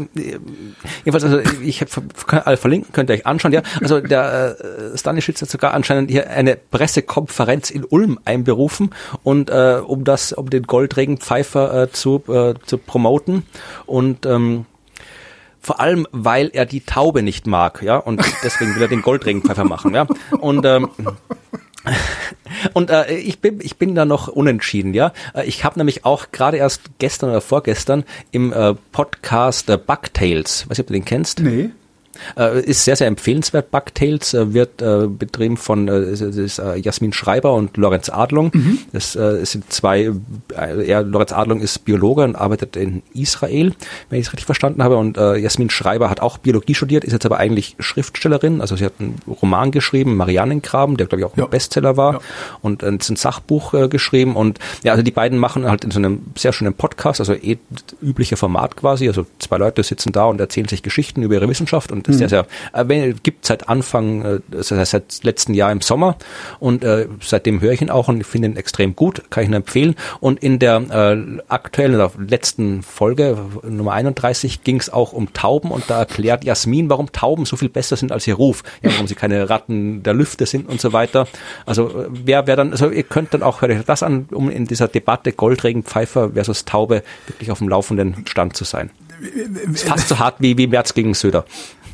Jedenfalls, 1.06 1.24
also 1.24 1.40
ich 1.62 1.86
kann 2.26 2.40
alle 2.40 2.58
verlinken, 2.58 2.92
könnt 2.94 3.12
ihr 3.12 3.14
euch 3.14 3.28
anschauen, 3.28 3.54
ja. 3.54 3.62
Also 3.80 4.00
der 4.00 4.58
äh, 4.60 4.98
Stanisic 4.98 5.40
hat 5.40 5.50
sogar 5.50 5.74
anscheinend 5.76 6.10
hier 6.10 6.32
eine 6.32 6.56
Pressekonferenz 6.56 7.70
in 7.70 7.86
Ulm 7.86 8.20
einberufen 8.26 8.90
und 9.22 9.52
äh, 9.52 9.82
um 9.86 10.04
das, 10.04 10.34
um 10.34 10.50
den 10.50 10.64
Goldregenpfeifer 10.64 11.84
äh, 11.84 11.92
zu, 11.92 12.24
äh, 12.28 12.56
zu 12.66 12.80
promoten. 12.80 13.44
Und 13.86 14.26
ähm, 14.26 14.66
vor 15.60 15.80
allem, 15.80 16.08
weil 16.12 16.50
er 16.54 16.66
die 16.66 16.82
Taube 16.82 17.22
nicht 17.22 17.46
mag, 17.46 17.84
ja, 17.84 17.98
und 17.98 18.22
deswegen 18.44 18.74
will 18.74 18.82
er 18.82 18.88
den 18.88 19.04
Goldregenpfeifer 19.04 19.66
machen, 19.66 19.94
ja. 19.94 20.08
Und 20.40 20.66
ähm, 20.66 20.90
und 22.74 22.90
äh, 22.90 23.16
ich 23.16 23.40
bin 23.40 23.60
ich 23.62 23.78
bin 23.78 23.96
da 23.96 24.06
noch 24.06 24.28
unentschieden, 24.28 24.94
ja. 24.94 25.14
Äh, 25.34 25.46
ich 25.46 25.64
habe 25.64 25.80
nämlich 25.80 26.06
auch 26.06 26.32
gerade 26.32 26.58
erst 26.58 26.82
gestern 27.00 27.30
oder 27.30 27.42
vorgestern 27.42 28.04
im 28.32 28.54
äh, 28.54 28.74
Podcast 28.92 29.70
äh, 29.70 29.78
Bugtails, 29.78 30.70
weiß 30.70 30.78
nicht, 30.78 30.82
ob 30.82 30.88
du 30.88 30.94
den 30.94 31.06
kennst. 31.06 31.40
Nee. 31.40 31.70
Äh, 32.38 32.62
ist 32.62 32.84
sehr, 32.84 32.96
sehr 32.96 33.08
empfehlenswert. 33.08 33.72
Bugtails 33.72 34.34
äh, 34.34 34.54
wird 34.54 34.82
äh, 34.82 35.08
betrieben 35.08 35.58
von 35.58 35.88
Jasmin 35.88 37.14
Schreiber 37.14 37.54
und 37.54 37.78
Lorenz 37.78 38.10
Adlung. 38.10 38.52
Mhm. 38.54 38.80
Das 38.92 39.16
äh, 39.16 39.46
sind 39.46 39.72
zwei, 39.72 40.12
er, 40.56 41.04
Lorenz 41.04 41.32
Adlung 41.32 41.62
ist 41.62 41.86
Biologe 41.86 42.24
und 42.24 42.36
arbeitet 42.36 42.76
in 42.76 43.04
Israel, 43.14 43.74
wenn 44.10 44.20
ich 44.20 44.28
es 44.28 44.34
richtig 44.34 44.46
verstanden 44.46 44.84
habe. 44.84 44.98
Und 44.98 45.18
Jasmin 45.18 45.70
Schreiber 45.70 46.10
hat 46.10 46.20
auch 46.22 46.38
Biologie 46.38 46.76
studiert, 46.76 47.04
ist 47.04 47.14
jetzt 47.14 47.26
aber 47.26 47.38
eigentlich 47.38 47.76
Schriftstellerin. 47.80 48.62
Also 48.62 48.76
sie 48.76 48.86
hat 48.86 48.94
einen 49.00 49.16
Roman 49.42 49.72
geschrieben, 49.72 50.16
Marianengraben, 50.16 50.98
der 50.98 51.08
glaube 51.08 51.22
ich 51.22 51.26
auch 51.26 51.36
ein 51.36 51.42
ja. 51.42 51.48
Bestseller 51.48 51.98
war. 51.98 52.14
Ja. 52.14 52.20
Und 52.62 52.84
ein 52.84 53.00
Sachbuch 53.00 53.90
geschrieben. 53.90 54.36
Und 54.36 54.60
ja, 54.84 54.92
also 54.92 55.04
die 55.04 55.12
beiden 55.12 55.38
machen 55.38 55.70
halt 55.70 55.84
in 55.84 55.92
so 55.92 56.00
einem 56.00 56.22
sehr 56.36 56.54
schönen 56.54 56.74
Podcast, 56.74 57.20
also 57.20 57.34
eh 57.34 57.58
üblicher 58.02 58.38
Format 58.38 58.76
quasi. 58.76 59.08
Also 59.08 59.26
zwei 59.40 59.58
Leute 59.58 59.84
sitzen 59.84 60.12
da 60.12 60.26
und 60.26 60.40
erzählen 60.40 60.68
sich 60.68 60.84
Geschichten 60.84 61.24
über 61.24 61.36
ihre 61.36 61.50
Wissenschaft 61.50 61.92
und 61.92 62.07
mhm. 62.08 62.14
sehr, 62.14 62.30
sehr, 62.30 62.46
äh, 62.74 63.14
gibt 63.24 63.46
seit 63.46 63.70
Anfang, 63.70 64.22
äh, 64.24 64.40
seit, 64.52 64.88
seit 64.88 65.24
letzten 65.24 65.54
Jahr 65.54 65.72
im 65.72 65.82
Sommer 65.82 66.18
und 66.60 66.84
äh, 66.84 67.08
seitdem 67.22 67.62
höre 67.62 67.74
ich 67.74 67.82
ihn 67.82 67.90
auch 67.90 68.08
und 68.08 68.22
ich 68.22 68.28
finde 68.28 68.50
ihn 68.50 68.58
extrem 68.58 68.96
gut, 68.96 69.24
kann 69.30 69.44
ich 69.44 69.50
ihn 69.50 69.54
empfehlen. 69.54 69.96
Und 70.20 70.42
in 70.42 70.60
der 70.60 70.78
äh, 70.78 71.42
aktuellen 71.48 71.96
oder 71.96 72.12
letzten 72.18 72.84
Folge, 72.84 73.38
Nummer 73.68 73.94
31, 73.94 74.64
ging 74.64 74.80
es 74.80 74.92
auch 74.92 75.14
um 75.14 75.34
Tauben 75.34 75.72
und 75.72 75.86
da 75.88 76.00
erklärt 76.00 76.44
Jasmin, 76.44 76.90
warum 76.90 77.12
Tauben 77.12 77.46
so 77.46 77.56
viel 77.56 77.70
besser 77.70 77.96
sind 77.96 78.12
als 78.12 78.28
ihr 78.28 78.36
Ruf, 78.36 78.64
ja, 78.82 78.92
warum 78.92 79.08
sie 79.08 79.16
keine 79.16 79.50
Ratten 79.50 80.04
der 80.04 80.14
Lüfte 80.14 80.46
sind 80.46 80.68
und 80.68 80.82
so 80.82 80.94
weiter. 80.94 81.28
Also 81.66 81.90
äh, 81.90 82.08
wer, 82.10 82.48
wer 82.48 82.56
dann, 82.56 82.72
also 82.72 82.90
ihr 82.90 83.04
könnt 83.04 83.34
dann 83.34 83.44
auch, 83.44 83.62
hört 83.62 83.72
euch 83.72 83.84
das 83.86 84.04
an, 84.04 84.28
um 84.32 84.50
in 84.50 84.66
dieser 84.66 84.88
Debatte 84.88 85.32
Goldregenpfeifer 85.32 86.32
versus 86.32 86.66
Taube 86.66 87.04
wirklich 87.28 87.52
auf 87.52 87.60
dem 87.60 87.70
laufenden 87.70 88.26
Stand 88.28 88.56
zu 88.56 88.64
sein. 88.64 88.90
Ist 89.74 89.88
fast 89.88 90.10
so 90.10 90.20
hart 90.20 90.36
wie, 90.40 90.58
wie 90.58 90.68
März 90.68 90.94
gegen 90.94 91.14
Söder. 91.14 91.46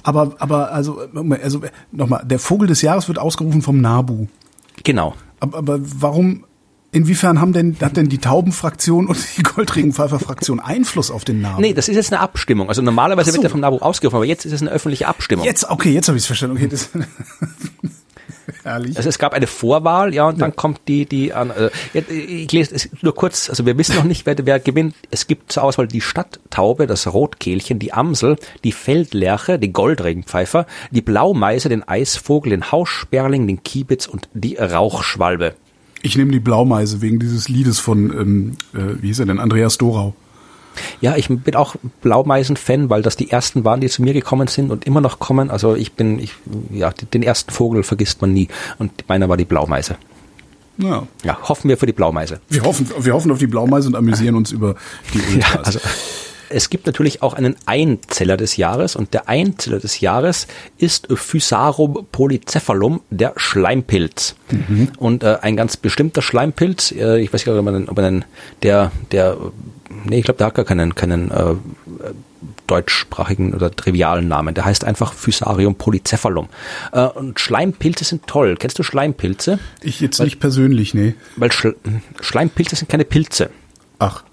Aber, 0.03 0.35
aber 0.39 0.71
also, 0.71 1.07
also 1.41 1.61
nochmal, 1.91 2.23
der 2.25 2.39
Vogel 2.39 2.67
des 2.67 2.81
Jahres 2.81 3.07
wird 3.07 3.17
ausgerufen 3.17 3.61
vom 3.61 3.79
NABU. 3.79 4.27
Genau. 4.83 5.15
Aber, 5.39 5.57
aber 5.57 5.79
warum, 5.81 6.43
inwiefern 6.91 7.39
haben 7.39 7.53
denn, 7.53 7.77
hat 7.81 7.97
denn 7.97 8.09
die 8.09 8.17
Taubenfraktion 8.17 9.07
und 9.07 9.17
die 9.37 9.43
Goldregenpfeifer-Fraktion 9.43 10.59
Einfluss 10.59 11.09
auf 11.09 11.23
den 11.23 11.41
NABU? 11.41 11.61
Nee, 11.61 11.73
das 11.73 11.87
ist 11.87 11.95
jetzt 11.95 12.13
eine 12.13 12.21
Abstimmung. 12.21 12.69
Also 12.69 12.81
normalerweise 12.81 13.31
so. 13.31 13.35
wird 13.35 13.43
der 13.43 13.49
vom 13.49 13.61
NABU 13.61 13.77
ausgerufen, 13.77 14.17
aber 14.17 14.25
jetzt 14.25 14.45
ist 14.45 14.51
es 14.51 14.61
eine 14.61 14.71
öffentliche 14.71 15.07
Abstimmung. 15.07 15.45
Jetzt, 15.45 15.69
okay, 15.69 15.91
jetzt 15.91 16.07
habe 16.09 16.17
ich 16.17 16.23
es 16.23 16.27
verstanden. 16.27 16.57
Okay, 16.57 16.67
das 16.67 16.89
Herrlich. 18.63 18.97
Also 18.97 19.09
es 19.09 19.19
gab 19.19 19.33
eine 19.33 19.47
Vorwahl, 19.47 20.13
ja, 20.13 20.27
und 20.27 20.39
dann 20.41 20.55
kommt 20.55 20.81
die, 20.87 21.05
die 21.05 21.33
an. 21.33 21.51
Also, 21.51 21.69
ich 21.93 22.51
lese 22.51 22.75
es 22.75 22.89
nur 23.01 23.15
kurz, 23.15 23.49
also 23.49 23.65
wir 23.65 23.77
wissen 23.77 23.95
noch 23.95 24.03
nicht, 24.03 24.25
wer, 24.25 24.35
wer 24.45 24.59
gewinnt. 24.59 24.95
Es 25.11 25.27
gibt 25.27 25.51
zur 25.51 25.63
Auswahl 25.63 25.87
die 25.87 26.01
Stadttaube, 26.01 26.87
das 26.87 27.11
Rotkehlchen, 27.11 27.79
die 27.79 27.93
Amsel, 27.93 28.37
die 28.63 28.71
Feldlerche, 28.71 29.59
die 29.59 29.71
Goldregenpfeifer, 29.71 30.65
die 30.91 31.01
Blaumeise, 31.01 31.69
den 31.69 31.87
Eisvogel, 31.87 32.51
den 32.51 32.71
Haussperling, 32.71 33.47
den 33.47 33.63
Kiebitz 33.63 34.07
und 34.07 34.27
die 34.33 34.55
Rauchschwalbe. 34.55 35.55
Ich 36.01 36.17
nehme 36.17 36.31
die 36.31 36.39
Blaumeise 36.41 37.01
wegen 37.01 37.19
dieses 37.19 37.47
Liedes 37.47 37.79
von, 37.79 38.11
ähm, 38.11 38.57
äh, 38.73 39.01
wie 39.01 39.07
hieß 39.07 39.19
er 39.19 39.25
denn, 39.25 39.39
Andreas 39.39 39.77
Dorau. 39.77 40.13
Ja, 41.01 41.15
ich 41.15 41.27
bin 41.27 41.55
auch 41.55 41.75
Blaumeisen-Fan, 42.01 42.89
weil 42.89 43.01
das 43.01 43.15
die 43.15 43.29
ersten 43.31 43.63
waren, 43.65 43.81
die 43.81 43.89
zu 43.89 44.01
mir 44.01 44.13
gekommen 44.13 44.47
sind 44.47 44.71
und 44.71 44.85
immer 44.85 45.01
noch 45.01 45.19
kommen. 45.19 45.49
Also 45.49 45.75
ich 45.75 45.93
bin, 45.93 46.19
ich, 46.19 46.33
ja, 46.71 46.91
den 46.91 47.23
ersten 47.23 47.51
Vogel 47.51 47.83
vergisst 47.83 48.21
man 48.21 48.33
nie. 48.33 48.47
Und 48.79 49.07
meiner 49.07 49.29
war 49.29 49.37
die 49.37 49.45
Blaumeise. 49.45 49.97
Ja. 50.77 51.07
ja, 51.23 51.37
hoffen 51.43 51.69
wir 51.69 51.77
für 51.77 51.85
die 51.85 51.93
Blaumeise. 51.93 52.39
Wir 52.49 52.63
hoffen, 52.63 52.89
wir 52.97 53.13
hoffen 53.13 53.31
auf 53.31 53.37
die 53.37 53.47
Blaumeise 53.47 53.87
und 53.87 53.95
amüsieren 53.95 54.35
uns 54.35 54.51
über 54.51 54.75
die 55.13 55.19
Ultras. 55.19 55.43
Ja, 55.53 55.59
also, 55.63 55.79
es 56.53 56.69
gibt 56.69 56.85
natürlich 56.85 57.21
auch 57.21 57.33
einen 57.33 57.55
Einzeller 57.65 58.37
des 58.37 58.57
Jahres 58.57 58.95
und 58.95 59.13
der 59.13 59.27
Einzeller 59.27 59.79
des 59.79 59.99
Jahres 59.99 60.47
ist 60.77 61.07
Physarum 61.13 62.05
polycephalum, 62.11 63.01
der 63.09 63.33
Schleimpilz. 63.35 64.35
Mhm. 64.51 64.89
Und 64.97 65.23
äh, 65.23 65.37
ein 65.41 65.57
ganz 65.57 65.77
bestimmter 65.77 66.21
Schleimpilz, 66.21 66.91
äh, 66.91 67.19
ich 67.19 67.33
weiß 67.33 67.45
nicht, 67.45 67.55
ob 67.55 67.63
man, 67.63 67.89
ob 67.89 67.97
man 67.97 68.25
der, 68.61 68.91
der 69.11 69.37
nee, 70.05 70.19
ich 70.19 70.25
glaube, 70.25 70.37
der 70.37 70.47
hat 70.47 70.55
gar 70.55 70.65
keinen, 70.65 70.95
keinen 70.95 71.31
äh, 71.31 71.55
deutschsprachigen 72.67 73.53
oder 73.53 73.71
trivialen 73.71 74.27
Namen. 74.27 74.53
Der 74.53 74.65
heißt 74.65 74.83
einfach 74.83 75.13
Physarium 75.13 75.75
polycephalum. 75.75 76.49
Äh, 76.91 77.07
und 77.07 77.39
Schleimpilze 77.39 78.03
sind 78.03 78.27
toll. 78.27 78.55
Kennst 78.57 78.79
du 78.79 78.83
Schleimpilze? 78.83 79.59
Ich 79.81 79.99
jetzt 79.99 80.19
weil, 80.19 80.25
nicht 80.25 80.39
persönlich, 80.39 80.93
nee. 80.93 81.15
Weil 81.35 81.51
Sch 81.51 81.67
Schleimpilze 82.21 82.75
sind 82.75 82.89
keine 82.89 83.05
Pilze. 83.05 83.49
Ach. 83.99 84.23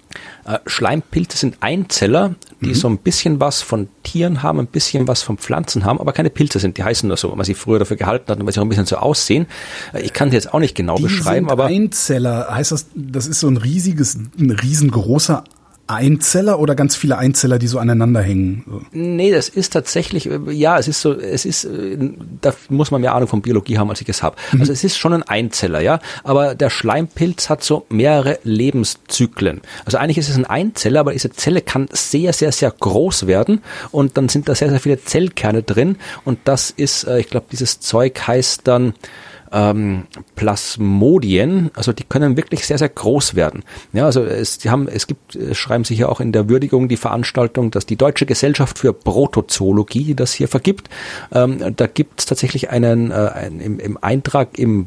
Äh, 0.51 0.59
Schleimpilze 0.67 1.37
sind 1.37 1.59
Einzeller, 1.61 2.35
die 2.61 2.71
mhm. 2.71 2.75
so 2.75 2.89
ein 2.89 2.99
bisschen 2.99 3.41
was 3.41 3.63
von 3.63 3.89
Tieren 4.03 4.43
haben, 4.43 4.59
ein 4.59 4.67
bisschen 4.67 5.07
was 5.07 5.23
von 5.23 5.39
Pflanzen 5.39 5.85
haben, 5.85 6.01
aber 6.01 6.13
keine 6.13 6.31
Pilze 6.31 6.59
sind. 6.59 6.77
Die 6.77 6.85
heißen 6.85 7.07
nur 7.07 7.17
so, 7.17 7.31
weil 7.31 7.37
man 7.37 7.47
sie 7.47 7.55
früher 7.55 7.79
dafür 7.79 7.97
gehalten 7.97 8.31
hat 8.31 8.41
und 8.41 8.47
weil 8.47 8.53
sie 8.53 8.59
auch 8.59 8.65
ein 8.65 8.69
bisschen 8.69 8.87
so 8.87 8.97
aussehen. 8.97 9.47
Äh, 9.93 10.03
ich 10.03 10.13
kann 10.13 10.31
die 10.31 10.35
jetzt 10.35 10.53
auch 10.53 10.59
nicht 10.59 10.75
genau 10.75 10.97
die 10.97 11.05
beschreiben, 11.05 11.49
aber. 11.51 11.67
Einzeller, 11.67 12.49
heißt 12.51 12.73
das, 12.73 12.87
das 12.95 13.27
ist 13.27 13.41
so 13.41 13.49
ein 13.49 13.57
riesiges, 13.57 14.17
ein 14.17 14.51
riesengroßer 14.51 15.45
Einzeller 15.91 16.61
oder 16.61 16.75
ganz 16.75 16.95
viele 16.95 17.19
Einzeller, 17.19 17.59
die 17.59 17.67
so 17.67 17.79
aneinander 17.79 18.23
hängen? 18.23 18.65
Nee, 18.93 19.33
das 19.33 19.49
ist 19.49 19.73
tatsächlich, 19.73 20.31
äh, 20.31 20.39
ja, 20.53 20.79
es 20.79 20.89
ist 20.89 21.01
so, 21.01 21.13
es 21.13 21.45
ist, 21.45 21.65
äh, 21.65 21.99
da 22.41 22.55
muss 22.69 22.91
man 22.91 23.01
mehr 23.01 23.15
Ahnung 23.15 23.29
von 23.29 23.43
Biologie 23.43 23.79
haben, 23.79 23.91
als 23.91 24.01
ich 24.01 24.09
es 24.09 24.23
habe. 24.23 24.37
Mhm. 24.53 24.61
Also 24.61 24.73
es 24.73 24.85
ist 24.85 24.97
schon 24.97 25.13
ein 25.13 25.23
Einzeller, 25.25 25.81
ja, 25.81 26.01
aber 26.23 26.55
der 26.55 26.71
Schleimpilz 26.71 27.49
hat 27.51 27.65
so 27.65 27.87
mehrere 27.89 28.39
Lebenszyklen. 28.45 29.61
Also 29.85 29.99
eigentlich 29.99 30.19
ist 30.19 30.29
es 30.29 30.37
ein 30.37 30.47
Einzeller, 30.47 31.01
aber 31.01 31.13
diese 31.13 31.31
Zelle 31.31 31.61
kann 31.61 31.89
sehr, 31.93 32.33
sehr, 32.33 32.53
sehr 32.53 32.71
groß 32.71 33.27
werden 33.27 33.61
und 33.91 34.17
dann 34.17 34.29
sind 34.29 34.49
da 34.49 34.55
sehr, 34.55 34.71
sehr 34.71 34.81
viele 34.81 35.03
Zellkerne 35.03 35.63
drin 35.63 35.97
und 36.25 36.39
das 36.45 36.71
ist, 36.71 37.05
äh, 37.05 37.21
ich 37.21 37.29
glaube, 37.29 37.47
dieses 37.51 37.81
Zeug 37.81 38.21
heißt 38.27 38.63
dann, 38.65 38.95
ähm, 39.53 40.07
Plasmodien, 40.37 41.71
also 41.75 41.93
die 41.93 42.05
können 42.05 42.37
wirklich 42.37 42.67
sehr, 42.67 42.79
sehr 42.79 42.89
groß 42.89 43.35
werden. 43.35 43.65
Ja, 43.93 44.07
also 44.07 44.23
es, 44.23 44.59
die 44.59 44.71
haben, 44.71 44.89
es 44.89 45.07
gibt, 45.07 45.35
es 45.35 45.57
schreiben 45.57 45.85
sich 45.85 45.99
ja 45.99 46.09
auch 46.09 46.21
in 46.21 46.33
der 46.33 46.49
Würdigung 46.49 46.89
die 46.89 46.97
Veranstaltung, 46.97 47.71
dass 47.71 47.87
die 47.87 47.97
Deutsche 47.97 48.27
Gesellschaft 48.27 48.79
für 48.79 48.93
Protozoologie, 48.93 50.05
die 50.05 50.15
das 50.15 50.33
hier 50.33 50.49
vergibt, 50.49 50.89
ähm, 51.33 51.75
da 51.77 51.87
gibt 51.87 52.21
es 52.21 52.27
tatsächlich 52.27 52.71
einen, 52.71 53.11
äh, 53.11 53.15
einen 53.15 53.61
im, 53.61 53.81
im 53.81 53.99
Eintrag 54.03 54.59
im 54.59 54.87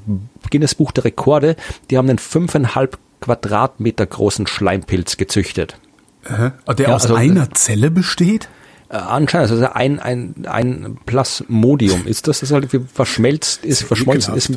Guinness 0.49 0.75
Buch 0.75 0.91
der 0.91 1.05
Rekorde, 1.05 1.55
die 1.89 1.97
haben 1.97 2.09
einen 2.09 2.19
fünfeinhalb 2.19 2.97
Quadratmeter 3.21 4.05
großen 4.05 4.47
Schleimpilz 4.47 5.17
gezüchtet. 5.17 5.77
Äh, 6.25 6.51
der 6.75 6.89
ja, 6.89 6.95
aus 6.95 7.03
also, 7.03 7.15
einer 7.15 7.51
Zelle 7.51 7.91
besteht? 7.91 8.49
Äh, 8.93 8.97
anscheinend, 8.97 9.49
also 9.49 9.65
ein, 9.73 9.99
ein, 9.99 10.45
ein 10.47 10.97
Plasmodium 11.07 12.05
ist 12.05 12.27
das, 12.27 12.41
das 12.41 12.51
halt 12.51 12.69
verschmelzt 12.93 13.65
ist, 13.65 13.81
verschmolzen 13.81 14.35
ist. 14.35 14.51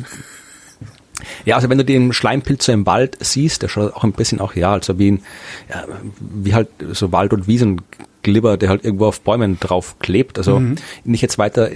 Ja, 1.43 1.55
also 1.55 1.69
wenn 1.71 1.79
du 1.79 1.83
den 1.83 2.13
Schleimpilz 2.13 2.65
so 2.65 2.71
im 2.71 2.85
Wald 2.85 3.17
siehst, 3.19 3.63
der 3.63 3.67
schaut 3.67 3.95
auch 3.95 4.03
ein 4.03 4.11
bisschen 4.11 4.39
auch, 4.39 4.53
ja, 4.53 4.73
also 4.73 4.99
wie, 4.99 5.13
ein, 5.13 5.23
ja, 5.69 5.85
wie 6.19 6.53
halt 6.53 6.69
so 6.91 7.11
Wald- 7.11 7.33
und 7.33 7.47
Wiesen 7.47 7.81
Glibber, 8.27 8.57
der 8.57 8.67
halt 8.67 8.83
irgendwo 8.83 9.05
auf 9.05 9.21
Bäumen 9.21 9.57
drauf 9.59 9.95
klebt. 9.99 10.37
Also 10.37 10.59
mhm. 10.59 10.75
nicht 11.05 11.21
jetzt 11.21 11.37
weiter 11.37 11.69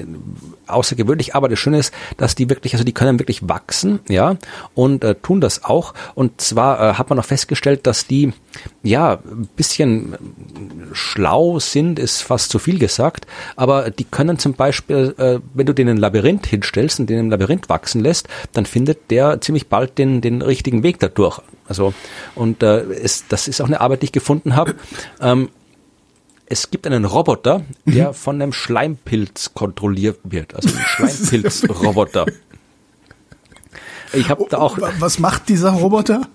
außergewöhnlich, 0.68 1.34
aber 1.34 1.48
das 1.48 1.60
Schöne 1.60 1.80
ist, 1.80 1.94
dass 2.18 2.36
die 2.36 2.50
wirklich, 2.50 2.74
also 2.74 2.84
die 2.84 2.92
können 2.92 3.20
wirklich 3.20 3.48
wachsen, 3.48 4.00
ja, 4.10 4.38
und 4.76 5.04
äh, 5.04 5.16
tun 5.16 5.40
das 5.40 5.64
auch. 5.64 5.94
Und 6.14 6.42
zwar 6.42 6.80
äh, 6.82 6.94
hat 6.96 7.10
man 7.10 7.20
auch 7.20 7.26
festgestellt, 7.26 7.88
dass 7.88 8.06
die 8.06 8.34
ja 8.84 9.14
ein 9.14 9.48
bisschen 9.56 10.16
schlau 10.92 11.60
sind, 11.60 12.00
ist 12.00 12.22
fast 12.22 12.52
zu 12.52 12.60
viel 12.60 12.80
gesagt, 12.80 13.28
aber 13.56 13.90
die 13.90 14.04
können 14.04 14.40
zum 14.40 14.54
Beispiel, 14.54 15.16
äh, 15.18 15.40
wenn 15.54 15.66
du 15.66 15.74
denen 15.74 15.98
ein 15.98 16.02
Labyrinth 16.02 16.48
hinstellst 16.48 17.00
und 17.00 17.10
den 17.10 17.20
im 17.20 17.30
Labyrinth 17.30 17.70
wachsen 17.70 18.02
lässt, 18.02 18.28
dann 18.52 18.66
findet 18.66 19.10
der 19.10 19.40
ziemlich 19.40 19.68
bald 19.68 19.98
den, 19.98 20.22
den 20.22 20.42
richtigen 20.42 20.84
Weg 20.84 21.00
dadurch. 21.00 21.40
Also, 21.68 21.94
und 22.36 22.64
äh, 22.64 22.82
es, 22.82 23.26
das 23.30 23.48
ist 23.48 23.62
auch 23.62 23.68
eine 23.68 23.80
Arbeit, 23.80 24.02
die 24.02 24.08
ich 24.08 24.12
gefunden 24.12 24.58
habe. 24.58 24.76
Ähm, 25.22 25.50
es 26.52 26.70
gibt 26.70 26.86
einen 26.86 27.06
Roboter, 27.06 27.62
der 27.86 28.10
mhm. 28.10 28.14
von 28.14 28.42
einem 28.42 28.52
Schleimpilz 28.52 29.54
kontrolliert 29.54 30.20
wird. 30.24 30.54
Also 30.54 30.68
ein 30.68 30.84
Schleimpilzroboter. 30.86 32.26
Ich 34.12 34.30
habe 34.30 34.46
da 34.50 34.58
auch. 34.58 34.78
Was 35.00 35.18
macht 35.18 35.48
dieser 35.48 35.72
Roboter? 35.72 36.28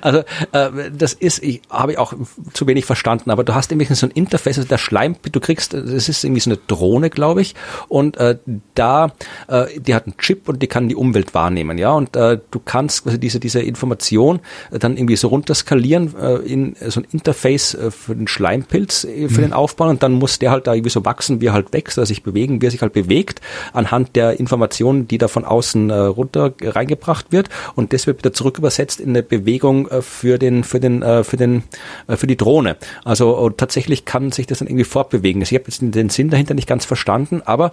Also 0.00 0.20
äh, 0.52 0.90
das 0.96 1.12
ist, 1.14 1.42
ich 1.42 1.62
habe 1.70 1.92
ich 1.92 1.98
auch 1.98 2.14
zu 2.52 2.66
wenig 2.66 2.84
verstanden, 2.84 3.30
aber 3.30 3.44
du 3.44 3.54
hast 3.54 3.70
irgendwie 3.72 3.92
so 3.94 4.06
ein 4.06 4.10
Interface, 4.10 4.58
also 4.58 4.68
der 4.68 4.78
Schleim, 4.78 5.16
du 5.22 5.40
kriegst, 5.40 5.74
das 5.74 6.08
ist 6.08 6.24
irgendwie 6.24 6.40
so 6.40 6.50
eine 6.50 6.58
Drohne, 6.66 7.10
glaube 7.10 7.40
ich, 7.40 7.54
und 7.88 8.16
äh, 8.16 8.38
da, 8.74 9.12
äh, 9.48 9.66
die 9.78 9.94
hat 9.94 10.06
einen 10.06 10.16
Chip 10.18 10.48
und 10.48 10.62
die 10.62 10.66
kann 10.66 10.88
die 10.88 10.96
Umwelt 10.96 11.34
wahrnehmen, 11.34 11.78
ja, 11.78 11.92
und 11.92 12.16
äh, 12.16 12.38
du 12.50 12.60
kannst 12.64 13.06
also 13.06 13.18
diese 13.18 13.40
diese 13.40 13.60
Information 13.60 14.40
dann 14.70 14.96
irgendwie 14.96 15.16
so 15.16 15.28
runterskalieren 15.28 16.14
äh, 16.20 16.34
in 16.36 16.76
so 16.80 17.00
ein 17.00 17.06
Interface 17.12 17.74
äh, 17.74 17.90
für 17.90 18.14
den 18.14 18.28
Schleimpilz 18.28 19.04
äh, 19.04 19.28
für 19.28 19.40
mhm. 19.40 19.46
den 19.46 19.52
Aufbau 19.52 19.88
und 19.88 20.02
dann 20.02 20.12
muss 20.12 20.38
der 20.38 20.50
halt 20.50 20.66
da 20.66 20.74
irgendwie 20.74 20.90
so 20.90 21.04
wachsen, 21.04 21.40
wie 21.40 21.46
er 21.46 21.52
halt 21.52 21.72
wächst, 21.72 21.98
oder 21.98 22.06
sich 22.06 22.22
bewegen, 22.22 22.60
wie 22.60 22.66
er 22.66 22.70
sich 22.70 22.82
halt 22.82 22.92
bewegt, 22.92 23.40
anhand 23.72 24.16
der 24.16 24.38
Informationen, 24.38 25.08
die 25.08 25.18
da 25.18 25.28
von 25.28 25.44
außen 25.44 25.90
äh, 25.90 25.94
runter 25.94 26.52
reingebracht 26.60 27.32
wird 27.32 27.48
und 27.74 27.92
das 27.92 28.06
wird 28.06 28.18
wieder 28.18 28.32
zurück 28.32 28.58
übersetzt 28.58 29.00
in 29.00 29.10
eine 29.10 29.22
Bewegung 29.22 29.43
Bewegung 29.44 29.88
äh, 29.88 30.02
für 30.02 30.38
den, 30.38 30.64
für 30.64 30.80
den, 30.80 31.02
äh, 31.02 31.24
für 31.24 31.36
den, 31.36 31.62
äh, 32.06 32.16
für 32.16 32.26
die 32.26 32.36
Drohne. 32.36 32.76
Also 33.04 33.50
tatsächlich 33.50 34.04
kann 34.04 34.32
sich 34.32 34.46
das 34.46 34.58
dann 34.58 34.68
irgendwie 34.68 34.84
fortbewegen. 34.84 35.42
Ich 35.42 35.52
habe 35.52 35.64
jetzt 35.66 35.80
den 35.82 36.08
Sinn 36.08 36.30
dahinter 36.30 36.54
nicht 36.54 36.68
ganz 36.68 36.84
verstanden, 36.84 37.42
aber 37.44 37.72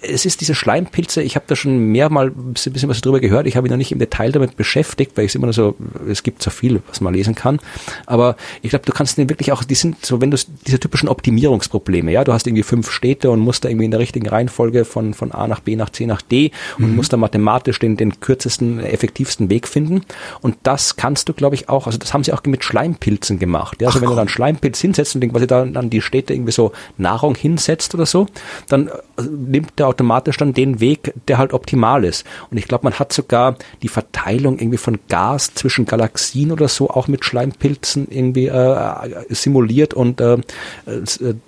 es 0.00 0.26
ist 0.26 0.40
diese 0.40 0.54
Schleimpilze, 0.54 1.22
ich 1.22 1.36
habe 1.36 1.46
da 1.48 1.56
schon 1.56 1.78
mehrmal 1.78 2.28
ein 2.28 2.54
bisschen 2.54 2.88
was 2.88 3.00
drüber 3.00 3.20
gehört, 3.20 3.46
ich 3.46 3.56
habe 3.56 3.62
mich 3.62 3.70
noch 3.70 3.78
nicht 3.78 3.92
im 3.92 3.98
Detail 3.98 4.32
damit 4.32 4.56
beschäftigt, 4.56 5.16
weil 5.16 5.24
ich 5.26 5.34
immer 5.34 5.46
nur 5.46 5.52
so, 5.52 5.76
es 6.08 6.22
gibt 6.22 6.42
so 6.42 6.50
viel, 6.50 6.82
was 6.88 7.00
man 7.00 7.14
lesen 7.14 7.34
kann. 7.34 7.60
Aber 8.06 8.36
ich 8.62 8.70
glaube, 8.70 8.84
du 8.84 8.92
kannst 8.92 9.18
den 9.18 9.28
wirklich 9.28 9.52
auch, 9.52 9.64
die 9.64 9.74
sind 9.74 10.04
so, 10.04 10.20
wenn 10.20 10.30
du 10.30 10.36
diese 10.66 10.80
typischen 10.80 11.08
Optimierungsprobleme, 11.08 12.10
ja, 12.12 12.24
du 12.24 12.32
hast 12.32 12.46
irgendwie 12.46 12.62
fünf 12.62 12.90
Städte 12.90 13.30
und 13.30 13.40
musst 13.40 13.64
da 13.64 13.68
irgendwie 13.68 13.86
in 13.86 13.90
der 13.90 14.00
richtigen 14.00 14.28
Reihenfolge 14.28 14.84
von, 14.84 15.14
von 15.14 15.32
A 15.32 15.46
nach 15.46 15.60
B 15.60 15.76
nach 15.76 15.90
C 15.90 16.06
nach 16.06 16.22
D 16.22 16.50
und 16.78 16.90
mhm. 16.90 16.96
musst 16.96 17.12
da 17.12 17.16
mathematisch 17.16 17.78
den, 17.78 17.96
den 17.96 18.20
kürzesten, 18.20 18.80
effektivsten 18.80 19.50
Weg 19.50 19.68
finden. 19.68 20.02
Und 20.40 20.56
das 20.62 20.96
kannst 21.12 21.28
du, 21.28 21.34
glaube 21.34 21.54
ich, 21.54 21.68
auch, 21.68 21.84
also 21.84 21.98
das 21.98 22.14
haben 22.14 22.24
sie 22.24 22.32
auch 22.32 22.42
mit 22.44 22.64
Schleimpilzen 22.64 23.38
gemacht. 23.38 23.82
Ja, 23.82 23.88
also 23.88 23.98
Ach, 23.98 24.02
wenn 24.02 24.08
du 24.08 24.16
dann 24.16 24.28
Schleimpilz 24.28 24.80
hinsetzt 24.80 25.14
und 25.14 25.28
quasi 25.28 25.46
da 25.46 25.66
dann 25.66 25.90
die 25.90 26.00
Städte 26.00 26.32
irgendwie 26.32 26.52
so 26.52 26.72
Nahrung 26.96 27.34
hinsetzt 27.34 27.94
oder 27.94 28.06
so, 28.06 28.28
dann 28.66 28.88
äh, 28.88 29.22
nimmt 29.30 29.78
der 29.78 29.88
automatisch 29.88 30.38
dann 30.38 30.54
den 30.54 30.80
Weg, 30.80 31.12
der 31.28 31.36
halt 31.36 31.52
optimal 31.52 32.04
ist. 32.04 32.24
Und 32.50 32.56
ich 32.56 32.66
glaube, 32.66 32.84
man 32.84 32.94
hat 32.94 33.12
sogar 33.12 33.56
die 33.82 33.88
Verteilung 33.88 34.58
irgendwie 34.58 34.78
von 34.78 35.00
Gas 35.10 35.52
zwischen 35.52 35.84
Galaxien 35.84 36.50
oder 36.50 36.66
so 36.66 36.88
auch 36.88 37.08
mit 37.08 37.26
Schleimpilzen 37.26 38.08
irgendwie 38.08 38.46
äh, 38.46 38.94
simuliert 39.28 39.92
und 39.92 40.18
äh, 40.22 40.36
äh, 40.36 40.40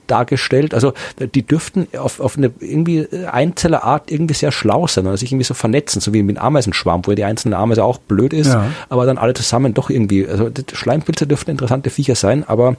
dargestellt. 0.06 0.74
Also 0.74 0.92
die 1.18 1.46
dürften 1.46 1.88
auf, 1.96 2.20
auf 2.20 2.36
eine 2.36 2.50
irgendwie 2.60 3.08
Einzellerart 3.32 4.12
irgendwie 4.12 4.34
sehr 4.34 4.52
schlau 4.52 4.86
sein 4.86 5.06
oder 5.06 5.16
sich 5.16 5.32
irgendwie 5.32 5.44
so 5.46 5.54
vernetzen, 5.54 6.02
so 6.02 6.12
wie 6.12 6.22
mit 6.22 6.36
einem 6.36 6.48
Ameisenschwarm, 6.48 7.06
wo 7.06 7.12
die 7.12 7.24
einzelne 7.24 7.56
Ameise 7.56 7.82
auch 7.82 7.96
blöd 7.96 8.34
ist, 8.34 8.48
ja. 8.48 8.66
aber 8.90 9.06
dann 9.06 9.16
alle 9.16 9.32
zusammen 9.32 9.53
doch 9.74 9.90
irgendwie. 9.90 10.26
Also 10.26 10.50
Schleimpilze 10.72 11.26
dürften 11.26 11.50
interessante 11.50 11.90
Viecher 11.90 12.14
sein, 12.14 12.44
aber 12.44 12.76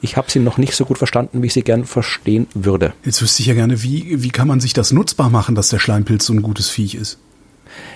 ich 0.00 0.16
habe 0.16 0.30
sie 0.30 0.38
noch 0.38 0.58
nicht 0.58 0.74
so 0.74 0.84
gut 0.84 0.98
verstanden, 0.98 1.42
wie 1.42 1.46
ich 1.46 1.52
sie 1.52 1.62
gern 1.62 1.84
verstehen 1.84 2.46
würde. 2.54 2.92
Jetzt 3.04 3.22
wüsste 3.22 3.42
ich 3.42 3.46
ja 3.46 3.54
gerne, 3.54 3.82
wie, 3.82 4.22
wie 4.22 4.30
kann 4.30 4.48
man 4.48 4.60
sich 4.60 4.72
das 4.72 4.92
nutzbar 4.92 5.30
machen, 5.30 5.54
dass 5.54 5.68
der 5.68 5.78
Schleimpilz 5.78 6.26
so 6.26 6.32
ein 6.32 6.42
gutes 6.42 6.68
Viech 6.68 6.94
ist? 6.94 7.18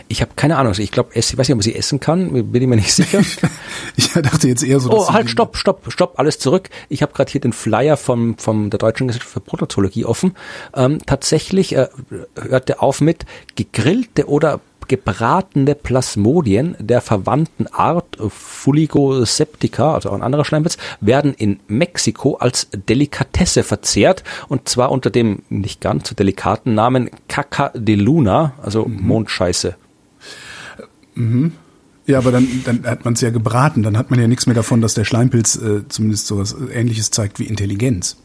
Ich 0.08 0.20
habe 0.20 0.32
keine 0.36 0.56
Ahnung. 0.56 0.74
Ich 0.78 0.92
glaube, 0.92 1.10
ich 1.14 1.36
weiß 1.36 1.48
nicht, 1.48 1.50
ob 1.50 1.58
man 1.58 1.62
sie 1.62 1.74
essen 1.74 2.00
kann. 2.00 2.50
Bin 2.52 2.62
ich 2.62 2.68
mir 2.68 2.76
nicht 2.76 2.92
sicher. 2.92 3.20
ich 3.96 4.12
dachte 4.12 4.48
jetzt 4.48 4.62
eher 4.62 4.80
so. 4.80 4.90
Oh, 4.90 5.12
halt, 5.12 5.28
stopp, 5.28 5.56
stopp, 5.56 5.92
stopp, 5.92 6.18
alles 6.18 6.38
zurück. 6.38 6.70
Ich 6.88 7.02
habe 7.02 7.12
gerade 7.12 7.30
hier 7.30 7.40
den 7.40 7.52
Flyer 7.52 7.96
vom, 7.96 8.38
vom 8.38 8.70
der 8.70 8.78
Deutschen 8.78 9.08
Gesellschaft 9.08 9.32
für 9.32 9.40
Protozoologie 9.40 10.04
offen. 10.04 10.34
Ähm, 10.74 11.00
tatsächlich 11.04 11.74
äh, 11.74 11.88
hört 12.40 12.70
er 12.70 12.82
auf 12.82 13.00
mit 13.00 13.26
gegrillte 13.56 14.28
oder 14.28 14.60
gebratene 14.88 15.74
Plasmodien 15.74 16.76
der 16.78 17.00
verwandten 17.00 17.66
Art 17.68 18.16
Fuligoseptica, 18.28 19.94
also 19.94 20.10
auch 20.10 20.14
ein 20.14 20.22
anderer 20.22 20.44
Schleimpilz, 20.44 20.78
werden 21.00 21.34
in 21.34 21.60
Mexiko 21.68 22.36
als 22.36 22.68
Delikatesse 22.88 23.62
verzehrt 23.62 24.24
und 24.48 24.68
zwar 24.68 24.90
unter 24.90 25.10
dem 25.10 25.42
nicht 25.48 25.80
ganz 25.80 26.08
so 26.08 26.14
delikaten 26.14 26.74
Namen 26.74 27.10
Caca 27.28 27.70
de 27.74 27.94
Luna, 27.94 28.54
also 28.62 28.84
mhm. 28.84 29.06
Mondscheiße. 29.06 29.76
Mhm. 31.14 31.52
Ja, 32.06 32.18
aber 32.18 32.30
dann, 32.30 32.46
dann 32.64 32.86
hat 32.86 33.04
man 33.04 33.14
es 33.14 33.20
ja 33.20 33.30
gebraten, 33.30 33.82
dann 33.82 33.98
hat 33.98 34.10
man 34.10 34.20
ja 34.20 34.28
nichts 34.28 34.46
mehr 34.46 34.54
davon, 34.54 34.80
dass 34.80 34.94
der 34.94 35.04
Schleimpilz 35.04 35.56
äh, 35.56 35.88
zumindest 35.88 36.28
so 36.28 36.38
was 36.38 36.54
Ähnliches 36.72 37.10
zeigt 37.10 37.40
wie 37.40 37.44
Intelligenz. 37.44 38.16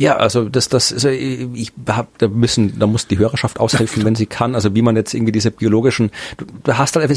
Ja, 0.00 0.16
also 0.16 0.48
das, 0.48 0.70
das, 0.70 0.94
also 0.94 1.10
ich 1.10 1.72
hab, 1.86 2.16
da 2.16 2.26
müssen, 2.26 2.78
da 2.78 2.86
muss 2.86 3.06
die 3.06 3.18
Hörerschaft 3.18 3.60
aushelfen, 3.60 4.02
wenn 4.02 4.14
sie 4.14 4.24
kann. 4.24 4.54
Also 4.54 4.74
wie 4.74 4.80
man 4.80 4.96
jetzt 4.96 5.12
irgendwie 5.12 5.30
diese 5.30 5.50
biologischen, 5.50 6.10
du, 6.38 6.46
du 6.64 6.78
hast 6.78 6.96
halt, 6.96 7.10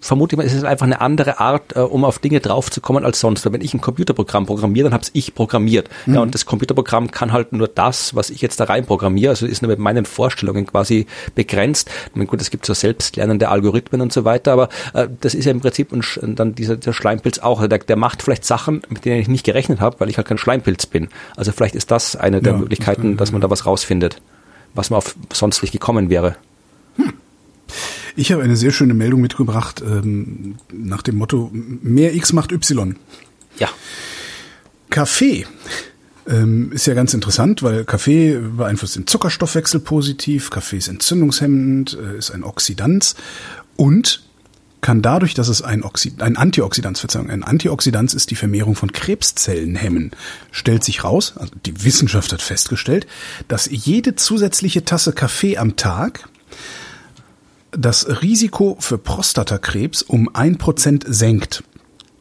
vermutlich 0.00 0.40
ist 0.42 0.54
es 0.54 0.62
einfach 0.62 0.86
eine 0.86 1.00
andere 1.00 1.40
Art, 1.40 1.74
äh, 1.74 1.80
um 1.80 2.04
auf 2.04 2.20
Dinge 2.20 2.38
draufzukommen 2.38 3.04
als 3.04 3.18
sonst. 3.18 3.44
Weil 3.44 3.54
wenn 3.54 3.60
ich 3.60 3.74
ein 3.74 3.80
Computerprogramm 3.80 4.46
programmiere, 4.46 4.84
dann 4.84 4.94
hab's 4.94 5.10
ich 5.14 5.34
programmiert. 5.34 5.90
Mhm. 6.06 6.14
Ja, 6.14 6.20
und 6.20 6.32
das 6.32 6.46
Computerprogramm 6.46 7.10
kann 7.10 7.32
halt 7.32 7.52
nur 7.52 7.66
das, 7.66 8.14
was 8.14 8.30
ich 8.30 8.40
jetzt 8.40 8.60
da 8.60 8.64
rein 8.66 8.86
programmiere. 8.86 9.30
Also 9.30 9.44
ist 9.44 9.62
nur 9.62 9.70
mit 9.70 9.80
meinen 9.80 10.04
Vorstellungen 10.04 10.64
quasi 10.64 11.06
begrenzt. 11.34 11.90
Ich 12.10 12.14
meine, 12.14 12.28
gut, 12.28 12.40
es 12.40 12.50
gibt 12.50 12.66
so 12.66 12.72
selbstlernende 12.72 13.48
Algorithmen 13.48 14.00
und 14.00 14.12
so 14.12 14.24
weiter, 14.24 14.52
aber 14.52 14.68
äh, 14.94 15.08
das 15.20 15.34
ist 15.34 15.44
ja 15.44 15.50
im 15.50 15.60
Prinzip 15.60 15.92
ein, 15.92 16.36
dann 16.36 16.54
dieser, 16.54 16.76
dieser 16.76 16.92
Schleimpilz 16.92 17.40
auch. 17.40 17.58
Also 17.58 17.66
der, 17.66 17.80
der 17.80 17.96
macht 17.96 18.22
vielleicht 18.22 18.44
Sachen, 18.44 18.82
mit 18.90 19.04
denen 19.04 19.20
ich 19.20 19.26
nicht 19.26 19.44
gerechnet 19.44 19.80
habe, 19.80 19.98
weil 19.98 20.08
ich 20.08 20.18
halt 20.18 20.28
kein 20.28 20.38
Schleimpilz 20.38 20.86
bin. 20.86 21.08
Also 21.34 21.50
vielleicht 21.50 21.74
ist 21.74 21.90
das 21.90 22.14
ein 22.14 22.27
eine 22.28 22.40
der 22.40 22.52
ja, 22.52 22.58
Möglichkeiten, 22.58 23.16
das 23.16 23.28
dass 23.28 23.32
man 23.32 23.40
da 23.40 23.50
was 23.50 23.66
rausfindet, 23.66 24.20
was 24.74 24.90
man 24.90 24.98
auf 24.98 25.16
sonst 25.32 25.62
nicht 25.62 25.72
gekommen 25.72 26.10
wäre. 26.10 26.36
Hm. 26.96 27.12
Ich 28.16 28.32
habe 28.32 28.42
eine 28.42 28.56
sehr 28.56 28.70
schöne 28.70 28.94
Meldung 28.94 29.20
mitgebracht 29.20 29.82
ähm, 29.82 30.56
nach 30.72 31.02
dem 31.02 31.16
Motto 31.16 31.50
mehr 31.52 32.14
X 32.14 32.32
macht 32.32 32.52
Y. 32.52 32.96
Ja. 33.58 33.68
Kaffee 34.90 35.46
ähm, 36.28 36.72
ist 36.72 36.86
ja 36.86 36.94
ganz 36.94 37.14
interessant, 37.14 37.62
weil 37.62 37.84
Kaffee 37.84 38.38
beeinflusst 38.38 38.96
den 38.96 39.06
Zuckerstoffwechsel 39.06 39.80
positiv, 39.80 40.50
Kaffee 40.50 40.78
ist 40.78 40.88
entzündungshemmend, 40.88 41.96
äh, 42.00 42.18
ist 42.18 42.30
ein 42.30 42.44
Oxidant 42.44 43.14
und 43.76 44.27
kann 44.80 45.02
dadurch, 45.02 45.34
dass 45.34 45.48
es 45.48 45.62
ein, 45.62 45.82
Oxid 45.82 46.22
ein 46.22 46.36
Antioxidant, 46.36 46.98
Verzeihung, 46.98 47.30
ein 47.30 47.42
Antioxidant 47.42 48.14
ist, 48.14 48.30
die 48.30 48.36
Vermehrung 48.36 48.74
von 48.74 48.92
Krebszellen 48.92 49.74
hemmen. 49.74 50.12
Stellt 50.50 50.84
sich 50.84 51.04
raus, 51.04 51.34
also 51.36 51.52
die 51.66 51.84
Wissenschaft 51.84 52.32
hat 52.32 52.42
festgestellt, 52.42 53.06
dass 53.48 53.68
jede 53.70 54.14
zusätzliche 54.14 54.84
Tasse 54.84 55.12
Kaffee 55.12 55.58
am 55.58 55.76
Tag 55.76 56.28
das 57.70 58.22
Risiko 58.22 58.76
für 58.80 58.98
Prostatakrebs 58.98 60.02
um 60.02 60.34
ein 60.34 60.58
Prozent 60.58 61.04
senkt. 61.06 61.64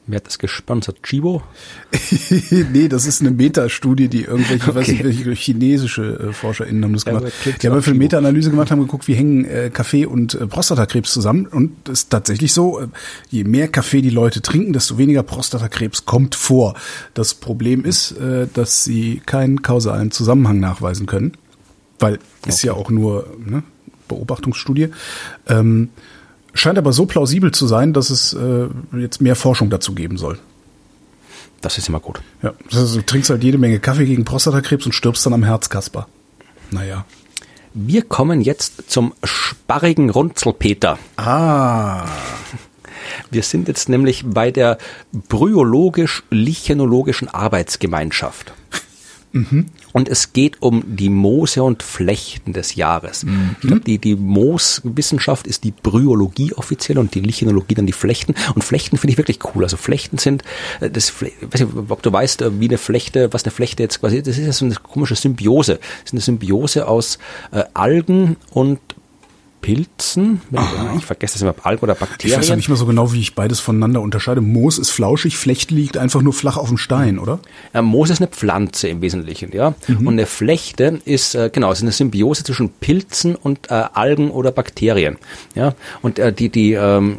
Wer 0.09 0.17
hat 0.17 0.27
das 0.27 0.39
gesponsert? 0.39 1.03
Chibo? 1.03 1.43
nee, 2.71 2.87
das 2.87 3.05
ist 3.05 3.19
eine 3.19 3.31
Meta-Studie, 3.31 4.07
die 4.07 4.23
irgendwelche, 4.23 4.69
okay. 4.69 4.79
weiß 4.79 4.87
nicht, 4.87 5.03
welche 5.03 5.31
chinesische 5.33 6.29
äh, 6.29 6.33
ForscherInnen 6.33 6.81
haben 6.85 6.93
das 6.93 7.03
gemacht. 7.03 7.25
Ja, 7.43 7.51
die 7.51 7.67
haben 7.67 7.81
für 7.81 7.91
eine 7.91 7.99
Meta-Analyse 7.99 8.49
gemacht, 8.49 8.71
haben 8.71 8.79
geguckt, 8.79 9.09
wie 9.09 9.15
hängen 9.15 9.43
äh, 9.43 9.69
Kaffee 9.69 10.05
und 10.05 10.33
äh, 10.33 10.47
Prostatakrebs 10.47 11.11
zusammen. 11.11 11.45
Und 11.45 11.89
es 11.89 12.03
ist 12.03 12.09
tatsächlich 12.09 12.53
so, 12.53 12.79
äh, 12.79 12.87
je 13.29 13.43
mehr 13.43 13.67
Kaffee 13.67 14.01
die 14.01 14.09
Leute 14.09 14.41
trinken, 14.41 14.71
desto 14.71 14.97
weniger 14.97 15.23
Prostatakrebs 15.23 16.05
kommt 16.05 16.35
vor. 16.35 16.75
Das 17.13 17.33
Problem 17.33 17.83
ist, 17.83 18.11
äh, 18.13 18.47
dass 18.53 18.85
sie 18.85 19.21
keinen 19.25 19.61
kausalen 19.61 20.11
Zusammenhang 20.11 20.61
nachweisen 20.61 21.05
können. 21.05 21.33
Weil 21.99 22.13
okay. 22.13 22.49
ist 22.49 22.63
ja 22.63 22.73
auch 22.73 22.89
nur 22.89 23.35
ne, 23.45 23.63
Beobachtungsstudie. 24.07 24.89
Ähm, 25.47 25.89
Scheint 26.57 26.77
aber 26.77 26.93
so 26.93 27.05
plausibel 27.05 27.51
zu 27.51 27.67
sein, 27.67 27.93
dass 27.93 28.09
es 28.09 28.33
äh, 28.33 28.67
jetzt 28.97 29.21
mehr 29.21 29.35
Forschung 29.35 29.69
dazu 29.69 29.93
geben 29.93 30.17
soll. 30.17 30.39
Das 31.61 31.77
ist 31.77 31.87
immer 31.89 31.99
gut. 31.99 32.21
Ja, 32.41 32.53
also, 32.71 32.97
du 32.97 33.05
trinkst 33.05 33.29
halt 33.29 33.43
jede 33.43 33.57
Menge 33.57 33.79
Kaffee 33.79 34.05
gegen 34.05 34.23
Prostatakrebs 34.25 34.85
und 34.85 34.93
stirbst 34.93 35.25
dann 35.25 35.33
am 35.33 35.43
Herzkasper. 35.43 36.07
Naja. 36.71 37.05
Wir 37.73 38.01
kommen 38.01 38.39
jetzt 38.41 38.89
zum 38.89 39.13
sparrigen 39.23 40.09
Runzelpeter. 40.09 40.97
Ah. 41.15 42.05
Wir 43.29 43.43
sind 43.43 43.67
jetzt 43.67 43.89
nämlich 43.89 44.23
bei 44.25 44.49
der 44.51 44.77
bryologisch-lichenologischen 45.13 47.27
Arbeitsgemeinschaft. 47.27 48.53
Mhm. 49.33 49.65
Und 49.93 50.09
es 50.09 50.33
geht 50.33 50.61
um 50.61 50.83
die 50.85 51.09
Moose 51.09 51.63
und 51.63 51.83
Flechten 51.83 52.53
des 52.53 52.75
Jahres. 52.75 53.23
Mhm. 53.23 53.55
Ich 53.61 53.67
glaube, 53.67 53.81
die, 53.81 53.97
die 53.97 54.15
Mooswissenschaft 54.15 55.47
ist 55.47 55.63
die 55.63 55.71
Bryologie 55.71 56.53
offiziell 56.53 56.97
und 56.97 57.15
die 57.15 57.21
Lichenologie 57.21 57.75
dann 57.75 57.85
die 57.85 57.93
Flechten. 57.93 58.35
Und 58.55 58.63
Flechten 58.63 58.97
finde 58.97 59.13
ich 59.13 59.17
wirklich 59.17 59.39
cool. 59.55 59.63
Also 59.63 59.77
Flechten 59.77 60.17
sind, 60.17 60.43
äh, 60.81 60.89
das, 60.89 61.13
ich 61.21 61.33
weiß 61.41 61.61
nicht, 61.61 61.89
ob 61.89 62.01
du 62.01 62.11
weißt, 62.11 62.41
äh, 62.41 62.59
wie 62.59 62.67
eine 62.67 62.77
Flechte, 62.77 63.33
was 63.33 63.43
eine 63.43 63.51
Flechte 63.51 63.83
jetzt 63.83 63.99
quasi, 63.99 64.21
das 64.21 64.38
ist 64.38 64.45
ja 64.45 64.53
so 64.53 64.65
eine 64.65 64.75
komische 64.75 65.15
Symbiose. 65.15 65.75
Das 65.75 66.05
ist 66.05 66.13
eine 66.13 66.21
Symbiose 66.21 66.88
aus 66.88 67.17
äh, 67.51 67.63
Algen 67.73 68.38
und 68.51 68.79
Pilzen. 69.68 70.39
Aha. 70.55 70.93
Ich 70.97 71.05
vergesse 71.05 71.34
das 71.34 71.41
immer, 71.41 71.53
Algen 71.61 71.84
oder 71.84 71.93
Bakterien. 71.93 72.32
Ich 72.32 72.39
weiß 72.39 72.47
ja 72.47 72.55
nicht 72.55 72.70
mehr 72.70 72.78
so 72.78 72.86
genau, 72.86 73.11
wie 73.11 73.20
ich 73.20 73.36
beides 73.36 73.59
voneinander 73.59 73.99
unterscheide. 73.99 74.39
Moos 74.39 74.78
ist 74.80 74.91
flauschig, 74.91 75.38
Flecht 75.38 75.72
liegt 75.72 75.97
einfach 75.97 76.22
nur 76.22 76.32
flach 76.32 76.55
auf 76.55 76.70
dem 76.70 76.78
Stein, 76.78 77.20
oder? 77.20 77.39
Ja, 77.74 77.82
Moos 77.82 78.09
ist 78.09 78.22
eine 78.22 78.30
Pflanze 78.30 78.88
im 78.88 79.01
Wesentlichen, 79.01 79.51
ja. 79.51 79.74
Mhm. 79.89 80.07
Und 80.07 80.13
eine 80.13 80.26
Flechte 80.26 81.01
ist, 81.03 81.36
äh, 81.36 81.49
genau, 81.51 81.70
ist 81.74 81.82
eine 81.82 81.91
Symbiose 81.91 82.45
zwischen 82.45 82.70
Pilzen 82.70 83.36
und 83.36 83.70
äh, 83.70 83.84
Algen 83.91 84.32
oder 84.32 84.53
Bakterien. 84.53 85.18
Ja. 85.53 85.76
Und 86.01 86.18
äh, 86.18 86.32
die, 86.32 86.47
die, 86.47 86.72
ähm, 86.72 87.18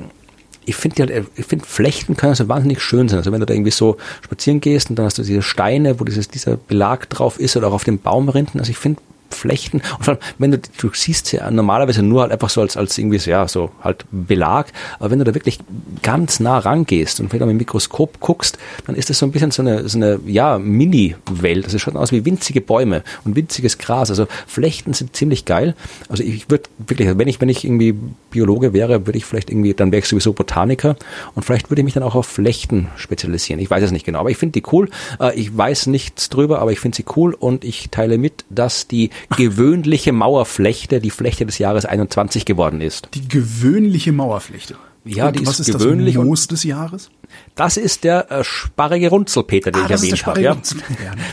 ich 0.65 0.77
finde 0.77 1.03
halt, 1.03 1.27
ich 1.37 1.45
finde 1.45 1.67
Flechten 1.67 2.17
können 2.17 2.35
so 2.35 2.49
wahnsinnig 2.49 2.81
schön 2.81 3.11
sein. 3.11 3.19
Also 3.19 3.31
wenn 3.31 3.41
du 3.41 3.47
da 3.47 3.53
irgendwie 3.53 3.73
so 3.73 3.99
spazieren 4.25 4.63
gehst 4.63 4.89
und 4.89 4.99
dann 4.99 5.05
hast 5.05 5.19
du 5.19 5.23
diese 5.23 5.43
Steine, 5.43 6.01
wo 6.01 6.05
dieses, 6.05 6.29
dieser 6.29 6.57
Belag 6.57 7.11
drauf 7.11 7.39
ist 7.39 7.59
oder 7.59 7.69
auch 7.69 7.75
auf 7.75 7.85
den 7.85 7.99
Baumrinden. 7.99 8.59
Also 8.59 8.71
ich 8.71 8.79
finde 8.79 9.03
Flechten. 9.31 9.83
Und 9.99 10.05
vor 10.05 10.15
allem, 10.15 10.23
wenn 10.39 10.51
du, 10.53 10.59
du 10.59 10.91
siehst 10.93 11.33
ja 11.33 11.51
normalerweise 11.51 12.03
nur 12.03 12.23
halt 12.23 12.33
einfach 12.33 12.51
so 12.51 12.61
als, 12.61 12.77
als 12.77 12.97
irgendwie 12.99 13.19
so, 13.19 13.31
ja, 13.31 13.47
so 13.49 13.71
halt 13.83 14.05
Belag. 14.11 14.73
Aber 14.99 15.11
wenn 15.11 15.19
du 15.19 15.25
da 15.25 15.35
wirklich 15.35 15.59
ganz 16.03 16.41
nah 16.41 16.59
rangehst 16.59 17.21
und 17.21 17.29
vielleicht 17.29 17.45
mit 17.45 17.51
dem 17.51 17.59
Mikroskop 17.59 18.21
guckst, 18.21 18.59
dann 18.87 18.95
ist 18.97 19.11
das 19.11 19.19
so 19.19 19.27
ein 19.27 19.33
bisschen 19.33 19.51
so 19.51 19.63
eine, 19.63 19.89
so 19.89 19.99
eine, 19.99 20.21
ja, 20.27 20.59
Mini-Welt. 20.59 21.67
Das 21.67 21.81
schaut 21.81 21.97
aus 21.97 22.13
wie 22.13 22.25
winzige 22.25 22.61
Bäume 22.61 23.03
und 23.25 23.37
winziges 23.37 23.79
Gras. 23.79 24.11
Also 24.11 24.27
Flechten 24.47 24.95
sind 24.95 25.15
ziemlich 25.15 25.45
geil. 25.45 25.75
Also 26.09 26.23
ich 26.23 26.51
würde 26.51 26.65
wirklich, 26.79 27.17
wenn 27.17 27.29
ich, 27.29 27.41
wenn 27.41 27.49
ich 27.49 27.65
irgendwie 27.65 27.95
Biologe 28.31 28.73
wäre, 28.73 29.07
würde 29.07 29.19
ich 29.19 29.25
vielleicht 29.25 29.51
irgendwie, 29.51 29.75
dann 29.75 29.93
wäre 29.93 30.01
ich 30.01 30.09
sowieso 30.09 30.33
Botaniker 30.33 30.97
und 31.35 31.45
vielleicht 31.45 31.71
würde 31.71 31.81
ich 31.81 31.85
mich 31.85 31.95
dann 31.95 32.03
auch 32.03 32.15
auf 32.15 32.27
Flechten 32.27 32.89
spezialisieren. 32.97 33.61
Ich 33.61 33.71
weiß 33.71 33.83
es 33.83 33.93
nicht 33.93 34.07
genau, 34.07 34.21
aber 34.21 34.31
ich 34.31 34.37
finde 34.37 34.61
die 34.61 34.67
cool. 34.73 34.89
Äh, 35.21 35.39
ich 35.39 35.57
weiß 35.57 35.87
nichts 35.87 36.29
drüber, 36.29 36.61
aber 36.61 36.73
ich 36.73 36.81
finde 36.81 36.97
sie 36.97 37.05
cool 37.17 37.35
und 37.35 37.65
ich 37.65 37.91
teile 37.91 38.19
mit, 38.19 38.45
dass 38.51 38.89
die 38.89 39.11
gewöhnliche 39.37 40.13
Mauerflechte 40.13 41.01
die 41.01 41.11
Flechte 41.11 41.47
des 41.47 41.59
Jahres 41.59 41.85
21 41.85 42.45
geworden 42.45 42.81
ist. 42.81 43.09
Die 43.15 43.29
gewöhnliche 43.29 44.13
Mauerflechte. 44.13 44.77
Ja, 45.05 45.29
und 45.29 45.39
die 45.41 45.47
was 45.47 45.61
ist 45.61 45.69
ist 45.69 45.79
gewöhnlich 45.79 46.17
das 46.17 46.25
Moos 46.25 46.47
des 46.49 46.65
Jahres? 46.65 47.11
Das 47.55 47.77
ist 47.77 48.05
der 48.05 48.31
äh, 48.31 48.43
sparrige 48.45 49.11
Runzelpeter, 49.11 49.71
den 49.71 49.83
Ah, 49.83 49.85
ich 49.87 49.91
erwähnt 49.91 50.27
habe. 50.27 50.41
Ja. 50.43 50.57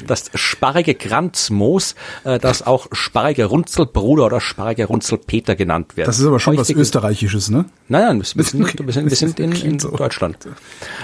Das 0.07 0.29
sparrige 0.35 0.93
Kranzmoos, 0.95 1.95
äh, 2.25 2.37
das 2.39 2.63
auch 2.65 2.87
sparrige 2.91 3.45
Runzelbruder 3.45 4.25
oder 4.25 4.41
sparrige 4.41 4.85
Runzelpeter 4.85 5.55
genannt 5.55 5.95
wird. 5.95 6.07
Das 6.07 6.19
ist 6.19 6.25
aber 6.25 6.39
schon 6.39 6.57
was 6.57 6.67
Häufig- 6.69 6.77
Österreichisches, 6.81 7.49
ne? 7.49 7.65
Nein, 7.87 8.01
nein, 8.19 8.23
wir 8.35 8.43
sind, 8.43 8.63
Okay. 8.63 8.77
wir 8.85 8.93
sind, 8.93 9.09
wir 9.09 9.15
sind 9.15 9.39
in, 9.39 9.51
in 9.53 9.79
so. 9.79 9.89
Deutschland. 9.91 10.37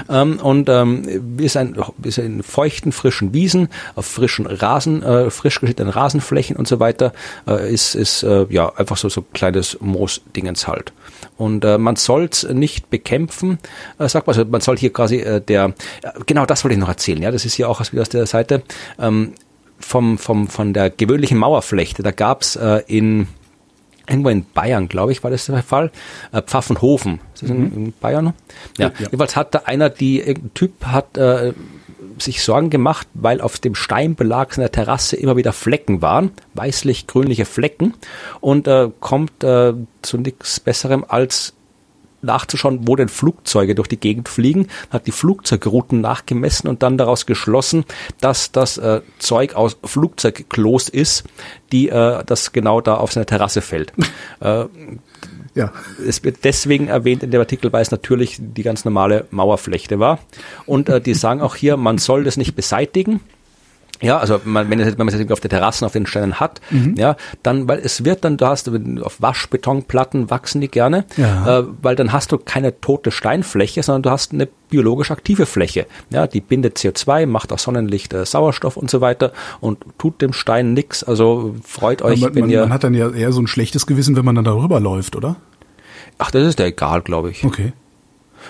Ähm, 0.09 0.39
und 0.39 0.68
ähm, 0.70 1.03
wir 1.38 1.49
sind, 1.49 1.78
wir 1.97 2.12
sind 2.12 2.26
in 2.26 2.43
feuchten, 2.43 2.91
frischen 2.91 3.34
Wiesen, 3.34 3.70
auf 3.95 4.05
frischen 4.05 4.45
Rasen, 4.45 5.03
äh, 5.03 5.30
frisch 5.30 5.59
geschnittenen 5.62 5.91
Rasenflächen 5.93 6.55
und 6.57 6.68
so 6.68 6.80
weiter, 6.80 7.14
äh, 7.47 7.72
ist, 7.74 7.95
ist 7.95 8.24
äh, 8.24 8.45
ja 8.49 8.74
einfach 8.76 8.97
so 8.97 9.09
so 9.09 9.22
kleines 9.22 9.78
Moosdingens 9.82 10.68
halt. 10.68 10.91
Und 11.41 11.65
äh, 11.65 11.79
man 11.79 11.95
soll's 11.95 12.43
nicht 12.43 12.91
bekämpfen, 12.91 13.57
äh, 13.97 14.07
sagt 14.07 14.27
man, 14.27 14.37
also 14.37 14.47
man 14.47 14.61
soll 14.61 14.77
hier 14.77 14.93
quasi 14.93 15.15
äh, 15.15 15.41
der, 15.41 15.73
genau 16.27 16.45
das 16.45 16.63
wollte 16.63 16.75
ich 16.75 16.79
noch 16.79 16.87
erzählen, 16.87 17.19
ja, 17.19 17.31
das 17.31 17.45
ist 17.45 17.55
hier 17.55 17.67
auch 17.67 17.81
aus, 17.81 17.91
wieder 17.91 18.03
aus 18.03 18.09
der 18.09 18.27
Seite, 18.27 18.61
ähm, 18.99 19.33
vom, 19.79 20.19
vom, 20.19 20.47
von 20.49 20.71
der 20.73 20.91
gewöhnlichen 20.91 21.39
Mauerflechte, 21.39 22.03
da 22.03 22.11
gab's 22.11 22.57
äh, 22.57 22.83
in 22.85 23.27
irgendwo 24.07 24.29
in 24.29 24.45
Bayern, 24.53 24.87
glaube 24.87 25.13
ich, 25.13 25.23
war 25.23 25.31
das 25.31 25.47
der 25.47 25.63
Fall. 25.63 25.91
Äh, 26.31 26.43
Pfaffenhofen. 26.43 27.19
Ist 27.33 27.41
das 27.41 27.49
in, 27.49 27.73
in 27.73 27.93
Bayern? 27.99 28.33
Ja. 28.77 28.87
Ja, 28.87 28.87
ja. 28.87 29.05
Jedenfalls 29.05 29.35
hat 29.35 29.55
da 29.55 29.61
einer, 29.65 29.89
die, 29.89 30.19
irgendein 30.19 30.53
Typ 30.53 30.85
hat 30.85 31.17
äh, 31.17 31.53
sich 32.24 32.43
Sorgen 32.43 32.69
gemacht, 32.69 33.07
weil 33.13 33.41
auf 33.41 33.59
dem 33.59 33.76
Steinbelag 33.76 34.53
seiner 34.53 34.72
Terrasse 34.72 35.15
immer 35.15 35.36
wieder 35.38 35.53
Flecken 35.53 36.01
waren, 36.01 36.32
weißlich-grünliche 36.53 37.45
Flecken 37.45 37.93
und 38.39 38.67
äh, 38.67 38.89
kommt 38.99 39.43
äh, 39.43 39.74
zu 40.01 40.17
nichts 40.17 40.59
Besserem 40.59 41.05
als 41.07 41.53
nachzuschauen, 42.22 42.88
wo 42.88 42.95
denn 42.95 43.09
Flugzeuge 43.09 43.76
durch 43.76 43.88
die 43.88 43.99
Gegend 43.99 44.30
fliegen, 44.30 44.67
hat 44.89 45.07
die 45.07 45.11
Flugzeugrouten 45.11 46.01
nachgemessen 46.01 46.69
und 46.69 46.84
dann 46.84 46.97
daraus 46.97 47.26
geschlossen, 47.26 47.86
dass 48.19 48.51
das 48.51 48.78
äh, 48.78 49.01
Zeug 49.19 49.55
aus 49.55 49.78
Flugzeugklos 49.84 50.89
ist, 50.89 51.24
die 51.72 51.89
äh, 51.89 52.24
das 52.26 52.51
genau 52.51 52.82
da 52.82 52.95
auf 52.95 53.11
seine 53.11 53.26
Terrasse 53.26 53.61
fällt. 53.61 53.93
äh, 54.39 54.65
Ja. 55.53 55.73
es 56.07 56.23
wird 56.23 56.43
deswegen 56.43 56.87
erwähnt 56.87 57.23
in 57.23 57.31
dem 57.31 57.41
Artikel, 57.41 57.73
weil 57.73 57.81
es 57.81 57.91
natürlich 57.91 58.37
die 58.39 58.63
ganz 58.63 58.85
normale 58.85 59.25
Mauerflechte 59.31 59.99
war. 59.99 60.19
Und 60.65 60.87
äh, 60.89 61.01
die 61.01 61.13
sagen 61.13 61.41
auch 61.41 61.55
hier, 61.55 61.77
man 61.77 61.97
soll 61.97 62.23
das 62.23 62.37
nicht 62.37 62.55
beseitigen. 62.55 63.19
Ja, 64.01 64.17
also 64.17 64.41
man, 64.43 64.69
wenn, 64.69 64.79
es, 64.79 64.97
wenn 64.97 65.05
man 65.05 65.13
es 65.13 65.31
auf 65.31 65.39
der 65.39 65.49
Terrassen 65.49 65.85
auf 65.85 65.93
den 65.93 66.05
Steinen 66.05 66.39
hat, 66.39 66.59
ja, 66.95 67.15
dann, 67.43 67.67
weil 67.67 67.79
es 67.79 68.03
wird 68.03 68.23
dann, 68.25 68.37
du 68.37 68.47
hast 68.47 68.69
auf 69.03 69.21
Waschbetonplatten 69.21 70.29
wachsen 70.29 70.59
die 70.61 70.69
gerne, 70.69 71.05
Ja. 71.17 71.59
äh, 71.59 71.63
weil 71.81 71.95
dann 71.95 72.11
hast 72.11 72.31
du 72.31 72.37
keine 72.37 72.79
tote 72.81 73.11
Steinfläche, 73.11 73.83
sondern 73.83 74.01
du 74.03 74.09
hast 74.09 74.33
eine 74.33 74.47
biologisch 74.69 75.11
aktive 75.11 75.45
Fläche. 75.45 75.85
Ja, 76.09 76.27
die 76.27 76.41
bindet 76.41 76.77
CO2, 76.77 77.25
macht 77.27 77.51
aus 77.53 77.63
Sonnenlicht 77.63 78.13
äh, 78.13 78.25
Sauerstoff 78.25 78.77
und 78.77 78.89
so 78.89 79.01
weiter 79.01 79.33
und 79.59 79.77
tut 79.97 80.21
dem 80.21 80.33
Stein 80.33 80.73
nix. 80.73 81.03
Also 81.03 81.55
freut 81.63 82.01
euch, 82.01 82.21
man, 82.21 82.33
wenn 82.35 82.41
man, 82.41 82.49
ihr. 82.49 82.61
man 82.61 82.73
hat 82.73 82.83
dann 82.83 82.93
ja 82.93 83.09
eher 83.09 83.31
so 83.31 83.41
ein 83.41 83.47
schlechtes 83.47 83.85
Gewissen, 83.85 84.15
wenn 84.15 84.25
man 84.25 84.35
dann 84.35 84.45
darüber 84.45 84.79
läuft, 84.79 85.15
oder? 85.15 85.35
ach, 86.17 86.29
das 86.31 86.45
ist 86.47 86.59
ja 86.59 86.65
egal, 86.65 87.01
glaube 87.01 87.31
ich. 87.31 87.43
Okay. 87.43 87.73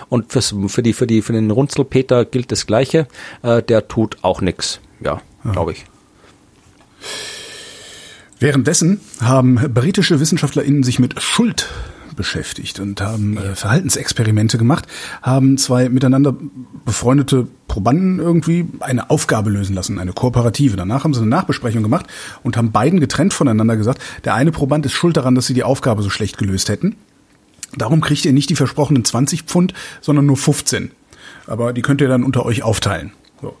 Und 0.08 0.30
fürs, 0.32 0.54
für, 0.68 0.82
die, 0.82 0.92
für, 0.92 1.06
die, 1.06 1.22
für 1.22 1.32
den 1.32 1.50
Runzelpeter 1.50 2.24
gilt 2.24 2.52
das 2.52 2.66
Gleiche. 2.66 3.06
Äh, 3.42 3.62
der 3.62 3.88
tut 3.88 4.18
auch 4.22 4.40
nix. 4.40 4.80
Ja, 5.00 5.20
glaube 5.50 5.72
ich. 5.72 5.84
Währenddessen 8.38 9.00
haben 9.20 9.54
britische 9.72 10.18
WissenschaftlerInnen 10.18 10.82
sich 10.82 10.98
mit 10.98 11.22
Schuld 11.22 11.68
beschäftigt 12.16 12.80
und 12.80 13.00
haben 13.00 13.36
äh, 13.36 13.54
Verhaltensexperimente 13.54 14.58
gemacht, 14.58 14.86
haben 15.22 15.58
zwei 15.58 15.88
miteinander 15.88 16.34
befreundete 16.84 17.46
Probanden 17.68 18.18
irgendwie 18.18 18.66
eine 18.80 19.10
Aufgabe 19.10 19.50
lösen 19.50 19.74
lassen, 19.74 19.98
eine 19.98 20.12
kooperative. 20.12 20.76
Danach 20.76 21.04
haben 21.04 21.14
sie 21.14 21.20
eine 21.20 21.30
Nachbesprechung 21.30 21.82
gemacht 21.82 22.06
und 22.42 22.56
haben 22.56 22.72
beiden 22.72 23.00
getrennt 23.00 23.32
voneinander 23.32 23.76
gesagt, 23.76 24.02
der 24.24 24.34
eine 24.34 24.52
Proband 24.52 24.84
ist 24.86 24.92
schuld 24.92 25.16
daran, 25.16 25.34
dass 25.34 25.46
sie 25.46 25.54
die 25.54 25.64
Aufgabe 25.64 26.02
so 26.02 26.10
schlecht 26.10 26.36
gelöst 26.36 26.68
hätten. 26.68 26.96
Darum 27.76 28.00
kriegt 28.00 28.24
ihr 28.24 28.32
nicht 28.32 28.50
die 28.50 28.56
versprochenen 28.56 29.04
20 29.04 29.42
Pfund, 29.44 29.72
sondern 30.00 30.26
nur 30.26 30.36
15. 30.36 30.90
Aber 31.46 31.72
die 31.72 31.82
könnt 31.82 32.00
ihr 32.00 32.08
dann 32.08 32.24
unter 32.24 32.44
euch 32.44 32.62
aufteilen. 32.62 33.12
So. 33.40 33.56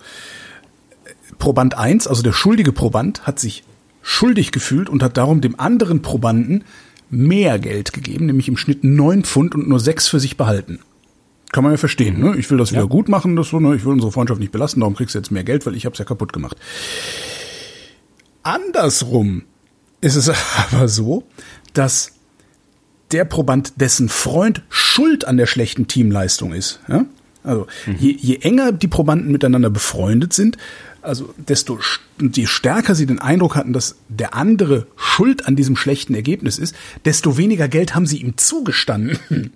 Proband 1.42 1.76
1, 1.76 2.06
also 2.06 2.22
der 2.22 2.32
schuldige 2.32 2.70
Proband, 2.70 3.26
hat 3.26 3.40
sich 3.40 3.64
schuldig 4.00 4.52
gefühlt 4.52 4.88
und 4.88 5.02
hat 5.02 5.16
darum 5.16 5.40
dem 5.40 5.58
anderen 5.58 6.00
Probanden 6.00 6.62
mehr 7.10 7.58
Geld 7.58 7.92
gegeben, 7.92 8.26
nämlich 8.26 8.46
im 8.46 8.56
Schnitt 8.56 8.84
9 8.84 9.24
Pfund 9.24 9.56
und 9.56 9.68
nur 9.68 9.80
6 9.80 10.06
für 10.06 10.20
sich 10.20 10.36
behalten. 10.36 10.78
Kann 11.50 11.64
man 11.64 11.72
ja 11.72 11.78
verstehen, 11.78 12.20
ne? 12.20 12.36
Ich 12.36 12.48
will 12.48 12.58
das 12.58 12.70
wieder 12.70 12.86
gut 12.86 13.08
machen, 13.08 13.34
das 13.34 13.48
so, 13.48 13.58
ne? 13.58 13.74
Ich 13.74 13.84
will 13.84 13.90
unsere 13.90 14.12
Freundschaft 14.12 14.38
nicht 14.38 14.52
belasten, 14.52 14.78
darum 14.78 14.94
kriegst 14.94 15.16
du 15.16 15.18
jetzt 15.18 15.32
mehr 15.32 15.42
Geld, 15.42 15.66
weil 15.66 15.74
ich 15.74 15.84
hab's 15.84 15.98
ja 15.98 16.04
kaputt 16.04 16.32
gemacht. 16.32 16.56
Andersrum 18.44 19.42
ist 20.00 20.14
es 20.14 20.30
aber 20.70 20.86
so, 20.86 21.24
dass 21.72 22.12
der 23.10 23.24
Proband, 23.24 23.72
dessen 23.80 24.08
Freund 24.08 24.62
schuld 24.68 25.24
an 25.26 25.38
der 25.38 25.46
schlechten 25.46 25.88
Teamleistung 25.88 26.52
ist. 26.52 26.78
Ja? 26.86 27.04
Also 27.42 27.66
je, 27.98 28.16
je 28.16 28.36
enger 28.36 28.70
die 28.70 28.86
Probanden 28.86 29.32
miteinander 29.32 29.70
befreundet 29.70 30.32
sind, 30.32 30.56
also 31.02 31.34
desto 31.36 31.74
st- 31.74 32.00
je 32.36 32.46
stärker 32.46 32.94
sie 32.94 33.06
den 33.06 33.18
Eindruck 33.18 33.56
hatten, 33.56 33.72
dass 33.72 33.96
der 34.08 34.34
andere 34.34 34.86
schuld 34.96 35.46
an 35.46 35.56
diesem 35.56 35.76
schlechten 35.76 36.14
Ergebnis 36.14 36.58
ist, 36.58 36.74
desto 37.04 37.36
weniger 37.36 37.68
Geld 37.68 37.94
haben 37.94 38.06
sie 38.06 38.18
ihm 38.18 38.36
zugestanden. 38.36 39.18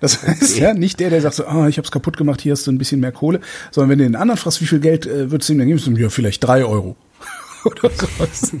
Das 0.00 0.26
heißt 0.26 0.56
ja 0.56 0.72
nicht 0.72 0.98
der, 0.98 1.10
der 1.10 1.20
sagt 1.20 1.34
so, 1.34 1.46
ah, 1.46 1.68
ich 1.68 1.76
hab's 1.76 1.90
kaputt 1.90 2.16
gemacht, 2.16 2.40
hier 2.40 2.52
hast 2.52 2.66
du 2.66 2.72
ein 2.72 2.78
bisschen 2.78 3.00
mehr 3.00 3.12
Kohle, 3.12 3.40
sondern 3.70 3.90
wenn 3.90 3.98
du 3.98 4.04
den 4.04 4.16
anderen 4.16 4.38
fragst, 4.38 4.62
wie 4.62 4.66
viel 4.66 4.80
Geld 4.80 5.04
äh, 5.04 5.30
würdest 5.30 5.50
du 5.50 5.52
ihm 5.52 5.58
dann 5.58 5.68
geben, 5.68 5.96
ja, 5.98 6.08
vielleicht 6.08 6.42
drei 6.42 6.64
Euro. 6.64 6.96
Oder 7.64 7.90
sowas. 7.90 8.52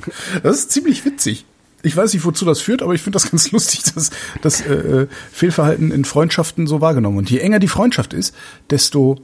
Das 0.42 0.58
ist 0.58 0.70
ziemlich 0.70 1.02
witzig. 1.06 1.46
Ich 1.82 1.96
weiß 1.96 2.12
nicht, 2.12 2.26
wozu 2.26 2.44
das 2.44 2.60
führt, 2.60 2.82
aber 2.82 2.92
ich 2.92 3.00
finde 3.00 3.16
das 3.16 3.30
ganz 3.30 3.50
lustig, 3.52 3.84
dass 3.94 4.10
das 4.42 4.60
äh, 4.60 5.06
Fehlverhalten 5.32 5.92
in 5.92 6.04
Freundschaften 6.04 6.66
so 6.66 6.82
wahrgenommen. 6.82 7.16
Und 7.16 7.30
je 7.30 7.38
enger 7.38 7.58
die 7.58 7.68
Freundschaft 7.68 8.12
ist, 8.12 8.34
desto 8.68 9.18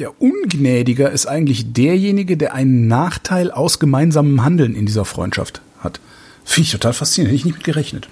ja, 0.00 0.08
ungnädiger 0.18 1.10
ist 1.10 1.26
eigentlich 1.26 1.72
derjenige, 1.72 2.36
der 2.36 2.54
einen 2.54 2.88
Nachteil 2.88 3.50
aus 3.50 3.78
gemeinsamem 3.78 4.42
Handeln 4.42 4.74
in 4.74 4.86
dieser 4.86 5.04
Freundschaft 5.04 5.62
hat. 5.78 6.00
Finde 6.44 6.66
ich 6.66 6.72
total 6.72 6.92
faszinierend, 6.92 7.30
hätte 7.30 7.36
ich 7.36 7.44
nicht 7.44 7.54
mit 7.58 7.64
gerechnet. 7.64 8.08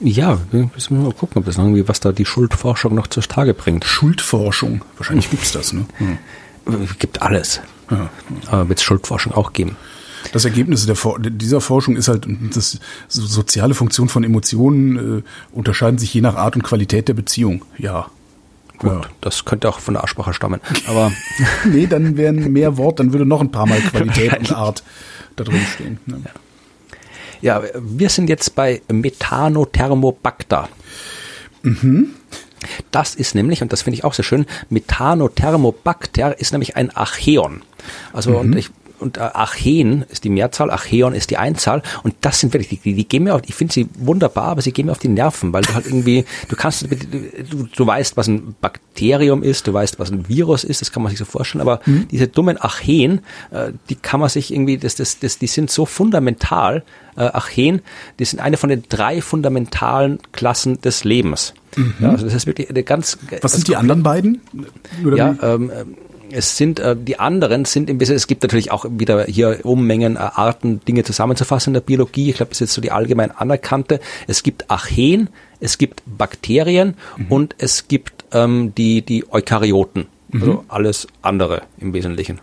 Ja, 0.00 0.38
wir 0.50 0.70
müssen 0.74 1.02
mal 1.02 1.12
gucken, 1.12 1.38
ob 1.40 1.44
das 1.44 1.58
irgendwie, 1.58 1.86
was 1.86 2.00
da 2.00 2.12
die 2.12 2.24
Schuldforschung 2.24 2.94
noch 2.94 3.06
zur 3.06 3.22
Tage 3.22 3.54
bringt. 3.54 3.84
Schuldforschung, 3.84 4.82
wahrscheinlich 4.96 5.30
gibt's 5.30 5.52
das, 5.52 5.72
ne? 5.72 5.84
Hm. 5.98 6.18
Gibt 6.98 7.22
alles. 7.22 7.60
Ja. 7.90 8.10
Aber 8.46 8.68
wird 8.68 8.78
es 8.78 8.84
Schuldforschung 8.84 9.32
auch 9.34 9.52
geben. 9.52 9.76
Das 10.32 10.44
Ergebnis 10.44 10.84
der, 10.86 10.96
For- 10.96 11.18
dieser 11.20 11.60
Forschung 11.60 11.96
ist 11.96 12.08
halt, 12.08 12.26
dass 12.54 12.78
so 13.06 13.24
soziale 13.24 13.74
Funktionen 13.74 14.08
von 14.08 14.24
Emotionen 14.24 15.18
äh, 15.18 15.22
unterscheiden 15.52 15.98
sich 15.98 16.12
je 16.12 16.20
nach 16.20 16.34
Art 16.34 16.56
und 16.56 16.62
Qualität 16.62 17.08
der 17.08 17.14
Beziehung. 17.14 17.64
Ja. 17.78 18.10
Gut, 18.78 18.90
Ja. 18.90 19.00
das 19.20 19.44
könnte 19.44 19.68
auch 19.68 19.80
von 19.80 19.94
der 19.94 20.04
Aussprache 20.04 20.32
stammen. 20.32 20.60
Aber 20.86 21.12
Nee, 21.64 21.86
dann 21.86 22.16
wären 22.16 22.52
mehr 22.52 22.76
Wort, 22.76 23.00
dann 23.00 23.12
würde 23.12 23.26
noch 23.26 23.40
ein 23.40 23.50
paar 23.50 23.66
Mal 23.66 23.80
Qualität 23.80 24.38
und 24.38 24.52
Art 24.56 24.82
da 25.36 25.44
drin 25.44 25.60
stehen. 25.74 25.98
Ne? 26.06 26.20
ja, 27.40 27.62
wir 27.80 28.08
sind 28.08 28.28
jetzt 28.28 28.54
bei 28.56 28.82
Methanothermobacter. 28.88 30.68
Das 32.90 33.14
ist 33.14 33.34
nämlich, 33.34 33.62
und 33.62 33.72
das 33.72 33.82
finde 33.82 33.96
ich 33.96 34.04
auch 34.04 34.14
sehr 34.14 34.24
schön, 34.24 34.46
Methanothermobacter 34.70 36.38
ist 36.40 36.52
nämlich 36.52 36.76
ein 36.76 36.90
Archeon. 36.90 37.62
Also 38.12 38.36
und 38.38 38.56
ich 38.56 38.70
und 39.00 39.16
äh, 39.16 39.20
Archeen 39.20 40.04
ist 40.08 40.24
die 40.24 40.28
Mehrzahl, 40.28 40.70
Archeon 40.70 41.14
ist 41.14 41.30
die 41.30 41.36
Einzahl. 41.36 41.82
Und 42.02 42.14
das 42.20 42.40
sind 42.40 42.52
wirklich, 42.52 42.80
die, 42.80 42.94
die 42.94 43.08
gehen 43.08 43.24
mir 43.24 43.34
auf, 43.34 43.42
ich 43.46 43.54
finde 43.54 43.72
sie 43.72 43.88
wunderbar, 43.98 44.48
aber 44.48 44.62
sie 44.62 44.72
gehen 44.72 44.86
mir 44.86 44.92
auf 44.92 44.98
die 44.98 45.08
Nerven, 45.08 45.52
weil 45.52 45.62
du 45.62 45.74
halt 45.74 45.86
irgendwie, 45.86 46.24
du 46.48 46.56
kannst, 46.56 46.82
du, 46.82 47.68
du 47.74 47.86
weißt, 47.86 48.16
was 48.16 48.28
ein 48.28 48.54
Bakterium 48.60 49.42
ist, 49.42 49.66
du 49.66 49.72
weißt, 49.72 49.98
was 49.98 50.10
ein 50.10 50.28
Virus 50.28 50.64
ist, 50.64 50.80
das 50.80 50.92
kann 50.92 51.02
man 51.02 51.10
sich 51.10 51.18
so 51.18 51.24
vorstellen, 51.24 51.62
aber 51.62 51.80
diese 52.10 52.28
dummen 52.28 52.56
Archeen, 52.56 53.20
äh, 53.50 53.72
die 53.88 53.94
kann 53.94 54.20
man 54.20 54.28
sich 54.28 54.52
irgendwie, 54.52 54.78
das, 54.78 54.96
das, 54.96 55.18
das, 55.18 55.38
die 55.38 55.46
sind 55.46 55.70
so 55.70 55.86
fundamental, 55.86 56.82
äh, 57.16 57.30
die 57.56 58.24
sind 58.24 58.40
eine 58.40 58.56
von 58.56 58.70
den 58.70 58.84
drei 58.88 59.20
fundamentalen 59.20 60.18
Klassen 60.32 60.80
des 60.80 61.04
Lebens. 61.04 61.54
Ja, 62.00 62.10
also 62.10 62.24
das 62.24 62.34
ist 62.34 62.46
wirklich 62.46 62.70
eine 62.70 62.82
ganz, 62.82 63.18
Was 63.42 63.52
sind 63.52 63.68
die 63.68 63.76
anderen 63.76 64.02
beiden? 64.02 64.40
Nur 65.02 65.16
ja, 65.16 65.36
ähm, 65.42 65.70
es 66.30 66.56
sind 66.56 66.80
äh, 66.80 66.96
die 66.96 67.18
anderen 67.18 67.64
sind 67.64 67.90
ein 67.90 67.98
bisschen, 67.98 68.16
es 68.16 68.26
gibt 68.26 68.42
natürlich 68.42 68.70
auch 68.70 68.86
wieder 68.88 69.24
hier 69.24 69.60
Unmengen 69.64 70.16
äh, 70.16 70.20
Arten, 70.20 70.80
Dinge 70.86 71.04
zusammenzufassen 71.04 71.70
in 71.70 71.74
der 71.74 71.80
Biologie. 71.80 72.30
Ich 72.30 72.36
glaube, 72.36 72.50
das 72.50 72.56
ist 72.56 72.68
jetzt 72.68 72.74
so 72.74 72.80
die 72.80 72.90
allgemein 72.90 73.30
anerkannte. 73.30 74.00
Es 74.26 74.42
gibt 74.42 74.70
Archeen, 74.70 75.28
es 75.60 75.78
gibt 75.78 76.02
Bakterien 76.06 76.94
mhm. 77.16 77.26
und 77.28 77.54
es 77.58 77.88
gibt 77.88 78.24
ähm, 78.32 78.72
die, 78.76 79.02
die 79.02 79.30
Eukaryoten. 79.30 80.06
Also 80.32 80.52
mhm. 80.52 80.60
alles 80.68 81.06
andere 81.22 81.62
im 81.78 81.94
Wesentlichen. 81.94 82.40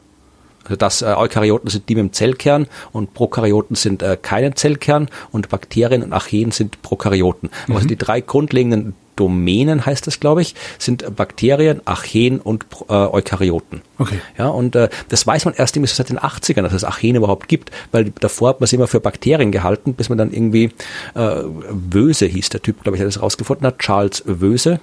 Also 0.63 0.75
das 0.75 1.01
äh, 1.01 1.05
Eukaryoten 1.05 1.69
sind 1.69 1.87
die 1.87 1.95
mit 1.95 2.03
dem 2.03 2.13
Zellkern 2.13 2.67
und 2.91 3.13
Prokaryoten 3.13 3.75
sind 3.75 4.01
äh, 4.01 4.17
keinen 4.19 4.55
Zellkern 4.55 5.09
und 5.31 5.49
Bakterien 5.49 6.01
und 6.01 6.13
Archeen 6.13 6.51
sind 6.51 6.81
Prokaryoten. 6.81 7.51
Mhm. 7.67 7.75
Also 7.75 7.87
die 7.87 7.95
drei 7.95 8.21
grundlegenden 8.21 8.95
Domänen 9.15 9.85
heißt 9.85 10.07
das, 10.07 10.19
glaube 10.19 10.41
ich, 10.41 10.55
sind 10.77 11.15
Bakterien, 11.15 11.81
Archeen 11.85 12.39
und 12.39 12.65
äh, 12.89 12.93
Eukaryoten. 12.93 13.81
Okay. 13.97 14.19
Ja, 14.37 14.47
und 14.47 14.75
äh, 14.75 14.89
das 15.09 15.25
weiß 15.25 15.45
man 15.45 15.53
erst 15.53 15.75
irgendwie 15.75 15.93
seit 15.93 16.09
den 16.09 16.19
80ern, 16.19 16.63
dass 16.63 16.73
es 16.73 16.83
Archeen 16.83 17.15
überhaupt 17.15 17.47
gibt, 17.47 17.71
weil 17.91 18.11
davor 18.19 18.49
hat 18.49 18.59
man 18.59 18.65
es 18.65 18.73
immer 18.73 18.87
für 18.87 18.99
Bakterien 18.99 19.51
gehalten, 19.51 19.93
bis 19.93 20.09
man 20.09 20.17
dann 20.17 20.31
irgendwie 20.31 20.71
äh, 21.15 21.41
Wöse 21.43 22.25
hieß 22.25 22.49
der 22.49 22.61
Typ, 22.61 22.83
glaube 22.83 22.97
ich, 22.97 22.99
der 22.99 23.07
das 23.07 23.21
rausgefunden 23.21 23.65
hat, 23.65 23.79
Charles 23.79 24.23
Wöse 24.25 24.79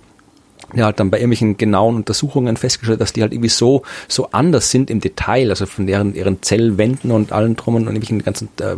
ja, 0.74 0.86
halt 0.86 1.00
dann 1.00 1.10
bei 1.10 1.18
irgendwelchen 1.18 1.56
genauen 1.56 1.96
Untersuchungen 1.96 2.56
festgestellt, 2.56 3.00
dass 3.00 3.12
die 3.12 3.22
halt 3.22 3.32
irgendwie 3.32 3.48
so, 3.48 3.82
so 4.08 4.28
anders 4.32 4.70
sind 4.70 4.90
im 4.90 5.00
Detail, 5.00 5.50
also 5.50 5.66
von 5.66 5.86
deren, 5.86 6.14
ihren 6.14 6.42
Zellwänden 6.42 7.10
und 7.10 7.32
allen 7.32 7.56
drum 7.56 7.74
und 7.74 7.82
irgendwelchen 7.82 8.22
ganzen 8.22 8.48
äh, 8.60 8.74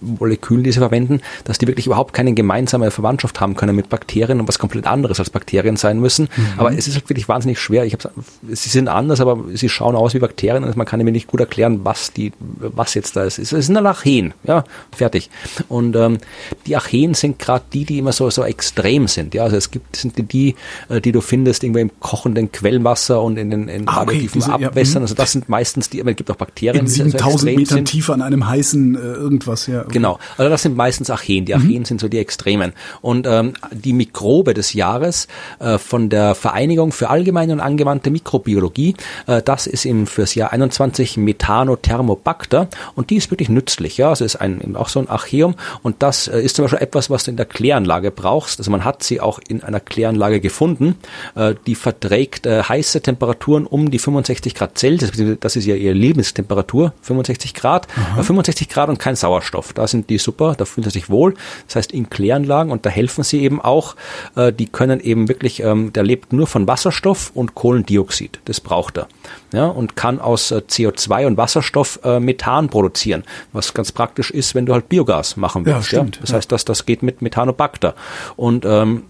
Molekülen, 0.00 0.64
die 0.64 0.72
sie 0.72 0.78
verwenden, 0.78 1.20
dass 1.44 1.58
die 1.58 1.66
wirklich 1.66 1.86
überhaupt 1.86 2.12
keine 2.12 2.34
gemeinsame 2.34 2.90
Verwandtschaft 2.90 3.40
haben 3.40 3.56
können 3.56 3.74
mit 3.74 3.88
Bakterien 3.88 4.40
und 4.40 4.48
was 4.48 4.58
komplett 4.58 4.86
anderes 4.86 5.18
als 5.18 5.30
Bakterien 5.30 5.76
sein 5.76 6.00
müssen. 6.00 6.28
Mhm. 6.36 6.46
Aber 6.56 6.72
es 6.72 6.86
ist 6.86 6.94
halt 6.94 7.08
wirklich 7.08 7.28
wahnsinnig 7.28 7.58
schwer. 7.58 7.84
Ich 7.84 7.94
habe 7.94 8.10
sie 8.48 8.68
sind 8.68 8.88
anders, 8.88 9.20
aber 9.20 9.38
sie 9.52 9.68
schauen 9.68 9.96
aus 9.96 10.14
wie 10.14 10.18
Bakterien 10.18 10.64
und 10.64 10.76
man 10.76 10.86
kann 10.86 11.02
mir 11.02 11.12
nicht 11.12 11.26
gut 11.26 11.40
erklären, 11.40 11.80
was 11.84 12.12
die, 12.12 12.32
was 12.38 12.94
jetzt 12.94 13.16
da 13.16 13.24
ist. 13.24 13.38
Es 13.38 13.50
sind 13.50 13.74
dann 13.74 13.86
Archeen, 13.86 14.34
ja, 14.44 14.64
fertig. 14.94 15.30
Und 15.68 15.96
ähm, 15.96 16.18
die 16.66 16.76
Archeen 16.76 17.14
sind 17.14 17.38
gerade 17.38 17.64
die, 17.72 17.84
die 17.84 17.98
immer 17.98 18.12
so, 18.12 18.30
so 18.30 18.44
extrem 18.44 19.08
sind. 19.08 19.34
Ja, 19.34 19.44
also 19.44 19.56
es 19.56 19.70
gibt, 19.70 19.96
sind 19.96 20.16
die, 20.18 20.22
die, 20.22 20.54
äh, 20.88 21.00
die 21.00 21.12
du 21.12 21.20
findest, 21.32 21.64
irgendwo 21.64 21.78
im 21.78 21.90
kochenden 21.98 22.52
Quellwasser 22.52 23.22
und 23.22 23.38
in 23.38 23.50
den 23.50 23.66
in 23.66 23.88
ah, 23.88 24.02
okay, 24.02 24.28
diese, 24.34 24.52
Abwässern. 24.52 24.96
Ja, 24.96 25.04
also 25.04 25.14
das 25.14 25.32
sind 25.32 25.48
meistens 25.48 25.88
die, 25.88 25.98
aber 26.02 26.10
es 26.10 26.16
gibt 26.16 26.30
auch 26.30 26.36
Bakterien. 26.36 26.84
In 26.84 26.86
7000 26.86 27.40
so 27.40 27.46
Metern 27.46 27.84
tiefer 27.86 28.12
an 28.12 28.20
einem 28.20 28.46
heißen 28.46 28.94
äh, 28.94 28.98
irgendwas, 28.98 29.66
ja. 29.66 29.80
Okay. 29.80 29.92
Genau, 29.92 30.18
also 30.36 30.50
das 30.50 30.60
sind 30.60 30.76
meistens 30.76 31.08
Archeen. 31.08 31.46
Die 31.46 31.54
Archeen 31.54 31.80
mhm. 31.80 31.84
sind 31.86 32.02
so 32.02 32.08
die 32.08 32.18
Extremen. 32.18 32.74
Und 33.00 33.26
ähm, 33.26 33.54
die 33.70 33.94
Mikrobe 33.94 34.52
des 34.52 34.74
Jahres 34.74 35.26
äh, 35.58 35.78
von 35.78 36.10
der 36.10 36.34
Vereinigung 36.34 36.92
für 36.92 37.08
allgemeine 37.08 37.54
und 37.54 37.60
angewandte 37.60 38.10
Mikrobiologie, 38.10 38.94
äh, 39.26 39.40
das 39.40 39.66
ist 39.66 39.86
im 39.86 40.06
fürs 40.06 40.34
Jahr 40.34 40.52
21 40.52 41.16
Methanothermobacter 41.16 42.68
und 42.94 43.08
die 43.08 43.16
ist 43.16 43.30
wirklich 43.30 43.48
nützlich. 43.48 43.96
Ja, 43.96 44.10
also 44.10 44.26
ist 44.26 44.36
ein, 44.36 44.76
auch 44.76 44.90
so 44.90 45.00
ein 45.00 45.08
Archeum 45.08 45.54
und 45.82 46.02
das 46.02 46.28
äh, 46.28 46.42
ist 46.42 46.56
zum 46.56 46.66
Beispiel 46.66 46.82
etwas, 46.82 47.08
was 47.08 47.24
du 47.24 47.30
in 47.30 47.38
der 47.38 47.46
Kläranlage 47.46 48.10
brauchst. 48.10 48.60
Also 48.60 48.70
man 48.70 48.84
hat 48.84 49.02
sie 49.02 49.22
auch 49.22 49.40
in 49.48 49.62
einer 49.62 49.80
Kläranlage 49.80 50.38
gefunden 50.40 50.96
äh, 51.34 51.54
die 51.66 51.74
verträgt 51.74 52.46
äh, 52.46 52.62
heiße 52.62 53.00
Temperaturen 53.00 53.66
um 53.66 53.90
die 53.90 53.98
65 53.98 54.54
Grad 54.54 54.78
Celsius, 54.78 55.36
das 55.40 55.56
ist 55.56 55.66
ja 55.66 55.74
ihre 55.74 55.94
Lebenstemperatur, 55.94 56.92
65 57.02 57.54
Grad, 57.54 57.86
äh, 58.18 58.22
65 58.22 58.68
Grad 58.68 58.88
und 58.88 58.98
kein 58.98 59.16
Sauerstoff. 59.16 59.72
Da 59.72 59.86
sind 59.86 60.10
die 60.10 60.18
super, 60.18 60.54
da 60.56 60.64
fühlen 60.64 60.84
sie 60.84 60.90
sich 60.90 61.10
wohl. 61.10 61.34
Das 61.66 61.76
heißt 61.76 61.92
in 61.92 62.10
Kläranlagen 62.10 62.72
und 62.72 62.86
da 62.86 62.90
helfen 62.90 63.24
sie 63.24 63.42
eben 63.42 63.60
auch, 63.60 63.96
äh, 64.36 64.52
die 64.52 64.66
können 64.66 65.00
eben 65.00 65.28
wirklich, 65.28 65.62
ähm, 65.62 65.92
der 65.92 66.02
lebt 66.02 66.32
nur 66.32 66.46
von 66.46 66.66
Wasserstoff 66.66 67.30
und 67.34 67.54
Kohlendioxid, 67.54 68.40
das 68.44 68.60
braucht 68.60 68.98
er. 68.98 69.08
Ja, 69.52 69.66
und 69.66 69.96
kann 69.96 70.20
aus 70.20 70.50
äh, 70.50 70.62
CO2 70.66 71.26
und 71.26 71.36
Wasserstoff 71.36 72.00
äh, 72.04 72.20
Methan 72.20 72.68
produzieren, 72.68 73.24
was 73.52 73.74
ganz 73.74 73.92
praktisch 73.92 74.30
ist, 74.30 74.54
wenn 74.54 74.66
du 74.66 74.72
halt 74.72 74.88
Biogas 74.88 75.36
machen 75.36 75.66
willst. 75.66 75.92
Ja, 75.92 75.98
stimmt, 75.98 76.16
ja? 76.16 76.20
Das 76.22 76.30
ja. 76.30 76.36
heißt, 76.36 76.52
dass 76.52 76.64
das 76.64 76.86
geht 76.86 77.02
mit 77.02 77.22
Methanobacter. 77.22 77.94
Und 78.36 78.64
ähm, 78.64 79.04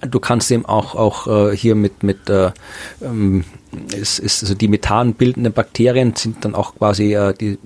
Du 0.00 0.20
kannst 0.20 0.50
eben 0.50 0.64
auch 0.64 0.94
auch 0.94 1.26
äh, 1.26 1.56
hier 1.56 1.74
mit 1.74 2.02
mit 2.02 2.30
äh, 2.30 2.52
ähm, 3.02 3.44
es 3.92 4.18
ist 4.18 4.42
also 4.42 4.54
die 4.54 4.68
Methan 4.68 5.14
bildenden 5.14 5.52
Bakterien 5.52 6.14
sind 6.14 6.44
dann 6.44 6.54
auch 6.54 6.76
quasi 6.76 7.14
äh, 7.14 7.34
die 7.34 7.58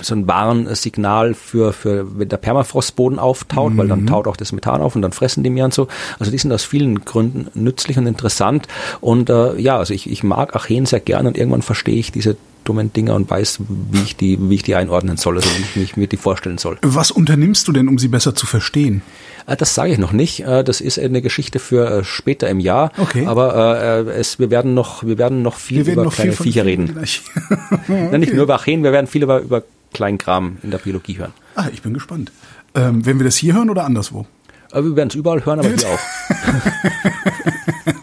so 0.00 0.14
ein 0.14 0.28
Warnsignal 0.28 1.34
für 1.34 1.72
für 1.72 2.18
wenn 2.18 2.28
der 2.28 2.36
Permafrostboden 2.36 3.18
auftaut, 3.18 3.72
mhm. 3.72 3.78
weil 3.78 3.88
dann 3.88 4.02
mhm. 4.02 4.06
taut 4.06 4.28
auch 4.28 4.36
das 4.36 4.52
Methan 4.52 4.80
auf 4.80 4.94
und 4.94 5.02
dann 5.02 5.12
fressen 5.12 5.42
die 5.42 5.50
mehr 5.50 5.64
und 5.64 5.74
so. 5.74 5.88
Also 6.18 6.30
die 6.30 6.38
sind 6.38 6.52
aus 6.52 6.64
vielen 6.64 7.04
Gründen 7.04 7.48
nützlich 7.54 7.98
und 7.98 8.06
interessant 8.06 8.68
und 9.00 9.28
äh, 9.28 9.58
ja, 9.58 9.78
also 9.78 9.92
ich 9.92 10.08
ich 10.08 10.22
mag 10.22 10.54
Archeen 10.54 10.86
sehr 10.86 11.00
gern 11.00 11.26
und 11.26 11.36
irgendwann 11.36 11.62
verstehe 11.62 11.96
ich 11.96 12.12
diese 12.12 12.36
dummen 12.68 12.92
Dinger 12.92 13.14
und 13.14 13.30
weiß, 13.30 13.60
wie 13.68 14.02
ich 14.02 14.16
die, 14.16 14.38
wie 14.50 14.56
ich 14.56 14.62
die 14.62 14.74
einordnen 14.74 15.16
soll, 15.16 15.36
also 15.36 15.48
wie 15.74 15.82
ich 15.82 15.96
mir 15.96 16.06
die 16.06 16.16
vorstellen 16.16 16.58
soll. 16.58 16.78
Was 16.82 17.10
unternimmst 17.10 17.66
du 17.68 17.72
denn, 17.72 17.88
um 17.88 17.98
sie 17.98 18.08
besser 18.08 18.34
zu 18.34 18.46
verstehen? 18.46 19.02
Äh, 19.46 19.56
das 19.56 19.74
sage 19.74 19.92
ich 19.92 19.98
noch 19.98 20.12
nicht. 20.12 20.40
Äh, 20.40 20.64
das 20.64 20.80
ist 20.80 20.98
eine 20.98 21.22
Geschichte 21.22 21.58
für 21.58 21.90
äh, 21.90 22.04
später 22.04 22.48
im 22.48 22.60
Jahr. 22.60 22.92
Okay. 22.98 23.26
Aber 23.26 24.06
es, 24.06 24.38
wir 24.38 24.50
werden 24.50 24.74
noch, 24.74 25.04
wir 25.04 25.18
werden 25.18 25.42
noch 25.42 25.56
viel 25.56 25.88
über 25.88 26.04
noch 26.04 26.14
kleine 26.14 26.32
viel 26.32 26.44
Viecher 26.44 26.64
reden. 26.64 26.98
okay. 27.70 28.18
Nicht 28.18 28.34
nur 28.34 28.44
über 28.44 28.54
Archeen, 28.54 28.82
wir 28.82 28.92
werden 28.92 29.06
viel 29.06 29.22
über, 29.22 29.40
über 29.40 29.62
Kleinkram 29.94 30.58
in 30.62 30.70
der 30.70 30.78
Biologie 30.78 31.18
hören. 31.18 31.32
Ah, 31.54 31.66
ich 31.72 31.82
bin 31.82 31.94
gespannt. 31.94 32.32
Ähm, 32.74 33.06
werden 33.06 33.18
wir 33.18 33.24
das 33.24 33.36
hier 33.36 33.54
hören 33.54 33.70
oder 33.70 33.84
anderswo? 33.84 34.26
Wir 34.72 34.96
werden 34.96 35.08
es 35.08 35.14
überall 35.14 35.44
hören, 35.46 35.60
aber 35.60 35.68
hier 35.68 35.88
auch. 35.88 35.98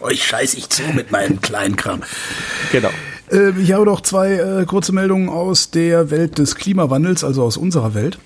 Euch 0.00 0.24
scheiß 0.24 0.54
ich 0.54 0.70
zu 0.70 0.82
mit 0.94 1.12
meinem 1.12 1.40
Kleinkram. 1.40 2.02
Genau. 2.72 2.90
Äh, 3.30 3.50
ich 3.60 3.72
habe 3.72 3.84
noch 3.84 4.00
zwei 4.00 4.32
äh, 4.34 4.64
kurze 4.66 4.92
Meldungen 4.92 5.28
aus 5.28 5.70
der 5.70 6.10
Welt 6.10 6.38
des 6.38 6.56
Klimawandels, 6.56 7.24
also 7.24 7.42
aus 7.42 7.56
unserer 7.56 7.94
Welt. 7.94 8.18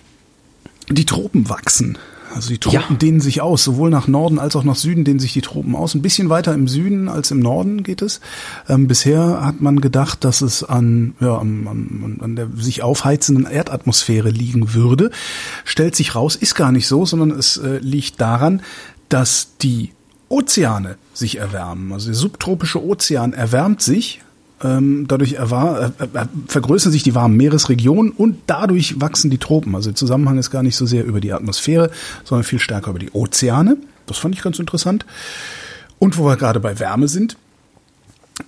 Die 0.90 1.04
Tropen 1.04 1.48
wachsen. 1.48 1.98
Also 2.34 2.50
die 2.50 2.58
Tropen 2.58 2.92
ja. 2.92 2.96
dehnen 2.96 3.20
sich 3.20 3.40
aus, 3.40 3.64
sowohl 3.64 3.90
nach 3.90 4.06
Norden 4.06 4.38
als 4.38 4.54
auch 4.54 4.64
nach 4.64 4.76
Süden 4.76 5.04
dehnen 5.04 5.18
sich 5.18 5.32
die 5.32 5.40
Tropen 5.40 5.74
aus. 5.74 5.94
Ein 5.94 6.02
bisschen 6.02 6.28
weiter 6.28 6.52
im 6.54 6.68
Süden 6.68 7.08
als 7.08 7.30
im 7.30 7.40
Norden 7.40 7.82
geht 7.82 8.02
es. 8.02 8.20
Ähm, 8.68 8.86
bisher 8.86 9.44
hat 9.44 9.60
man 9.60 9.80
gedacht, 9.80 10.24
dass 10.24 10.42
es 10.42 10.62
an, 10.62 11.14
ja, 11.20 11.38
an, 11.38 11.66
an, 11.66 12.18
an 12.20 12.36
der 12.36 12.48
sich 12.54 12.82
aufheizenden 12.82 13.46
Erdatmosphäre 13.46 14.30
liegen 14.30 14.74
würde. 14.74 15.10
Stellt 15.64 15.96
sich 15.96 16.14
raus, 16.14 16.36
ist 16.36 16.54
gar 16.54 16.72
nicht 16.72 16.86
so, 16.86 17.06
sondern 17.06 17.30
es 17.30 17.56
äh, 17.56 17.78
liegt 17.78 18.20
daran, 18.20 18.62
dass 19.08 19.56
die 19.62 19.92
Ozeane 20.28 20.96
sich 21.14 21.38
erwärmen. 21.38 21.92
Also 21.92 22.08
der 22.08 22.14
subtropische 22.14 22.84
Ozean 22.84 23.32
erwärmt 23.32 23.80
sich 23.80 24.20
dadurch 24.60 25.34
erwar 25.34 25.92
äh, 25.98 26.04
äh, 26.04 26.26
vergrößern 26.46 26.90
sich 26.90 27.02
die 27.02 27.14
warmen 27.14 27.36
Meeresregionen 27.36 28.10
und 28.10 28.38
dadurch 28.46 29.00
wachsen 29.00 29.30
die 29.30 29.38
Tropen. 29.38 29.74
Also 29.74 29.90
der 29.90 29.96
Zusammenhang 29.96 30.38
ist 30.38 30.50
gar 30.50 30.62
nicht 30.62 30.76
so 30.76 30.86
sehr 30.86 31.04
über 31.04 31.20
die 31.20 31.32
Atmosphäre, 31.32 31.90
sondern 32.24 32.44
viel 32.44 32.58
stärker 32.58 32.90
über 32.90 32.98
die 32.98 33.10
Ozeane. 33.12 33.76
Das 34.06 34.18
fand 34.18 34.34
ich 34.34 34.42
ganz 34.42 34.58
interessant. 34.58 35.06
Und 35.98 36.18
wo 36.18 36.24
wir 36.24 36.36
gerade 36.36 36.60
bei 36.60 36.78
Wärme 36.78 37.08
sind, 37.08 37.36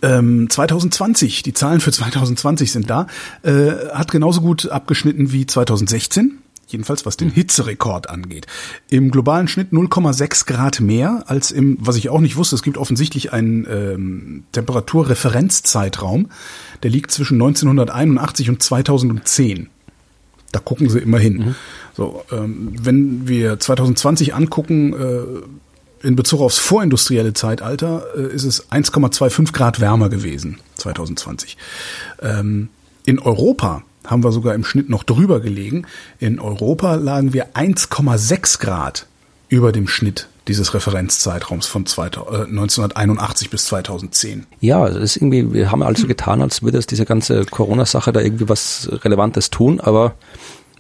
ähm, 0.02 0.48
2020, 0.48 1.42
die 1.42 1.52
Zahlen 1.52 1.80
für 1.80 1.92
2020 1.92 2.72
sind 2.72 2.90
da, 2.90 3.06
äh, 3.42 3.72
hat 3.92 4.10
genauso 4.10 4.40
gut 4.40 4.68
abgeschnitten 4.68 5.32
wie 5.32 5.46
2016 5.46 6.38
jedenfalls 6.72 7.06
was 7.06 7.16
den 7.16 7.30
Hitzerekord 7.30 8.10
angeht. 8.10 8.46
Im 8.88 9.10
globalen 9.10 9.48
Schnitt 9.48 9.72
0,6 9.72 10.46
Grad 10.46 10.80
mehr 10.80 11.24
als 11.26 11.50
im, 11.50 11.76
was 11.80 11.96
ich 11.96 12.08
auch 12.08 12.20
nicht 12.20 12.36
wusste, 12.36 12.54
es 12.56 12.62
gibt 12.62 12.78
offensichtlich 12.78 13.32
einen 13.32 13.66
ähm, 13.70 14.44
Temperaturreferenzzeitraum, 14.52 16.30
der 16.82 16.90
liegt 16.90 17.10
zwischen 17.10 17.34
1981 17.34 18.48
und 18.48 18.62
2010. 18.62 19.68
Da 20.52 20.58
gucken 20.58 20.88
sie 20.88 20.98
immer 20.98 21.18
hin. 21.18 21.38
Mhm. 21.38 21.54
So, 21.96 22.24
ähm, 22.32 22.72
wenn 22.80 23.28
wir 23.28 23.60
2020 23.60 24.34
angucken, 24.34 24.94
äh, 24.94 26.06
in 26.06 26.16
Bezug 26.16 26.40
aufs 26.40 26.58
vorindustrielle 26.58 27.34
Zeitalter, 27.34 28.04
äh, 28.16 28.34
ist 28.34 28.44
es 28.44 28.70
1,25 28.70 29.52
Grad 29.52 29.80
wärmer 29.80 30.08
gewesen 30.08 30.58
2020. 30.76 31.56
Ähm, 32.22 32.68
in 33.04 33.18
Europa 33.18 33.82
haben 34.06 34.24
wir 34.24 34.32
sogar 34.32 34.54
im 34.54 34.64
Schnitt 34.64 34.88
noch 34.88 35.02
drüber 35.02 35.40
gelegen. 35.40 35.86
In 36.18 36.38
Europa 36.40 36.94
lagen 36.94 37.32
wir 37.32 37.54
1,6 37.54 38.60
Grad 38.60 39.06
über 39.48 39.72
dem 39.72 39.88
Schnitt 39.88 40.28
dieses 40.48 40.74
Referenzzeitraums 40.74 41.66
von 41.66 41.82
1981 41.82 43.46
äh, 43.46 43.50
bis 43.50 43.66
2010. 43.66 44.46
Ja, 44.60 44.86
es 44.88 44.96
ist 44.96 45.16
irgendwie, 45.16 45.52
wir 45.52 45.70
haben 45.70 45.82
also 45.82 46.06
getan, 46.06 46.42
als 46.42 46.62
würde 46.62 46.78
es 46.78 46.86
diese 46.86 47.04
ganze 47.04 47.44
Corona-Sache 47.44 48.12
da 48.12 48.20
irgendwie 48.20 48.48
was 48.48 48.88
Relevantes 49.04 49.50
tun, 49.50 49.80
aber 49.80 50.14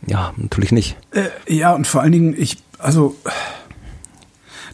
ja, 0.06 0.32
natürlich 0.36 0.72
nicht. 0.72 0.96
Äh, 1.12 1.28
ja, 1.46 1.74
und 1.74 1.86
vor 1.86 2.00
allen 2.00 2.12
Dingen, 2.12 2.34
ich, 2.36 2.56
also 2.78 3.14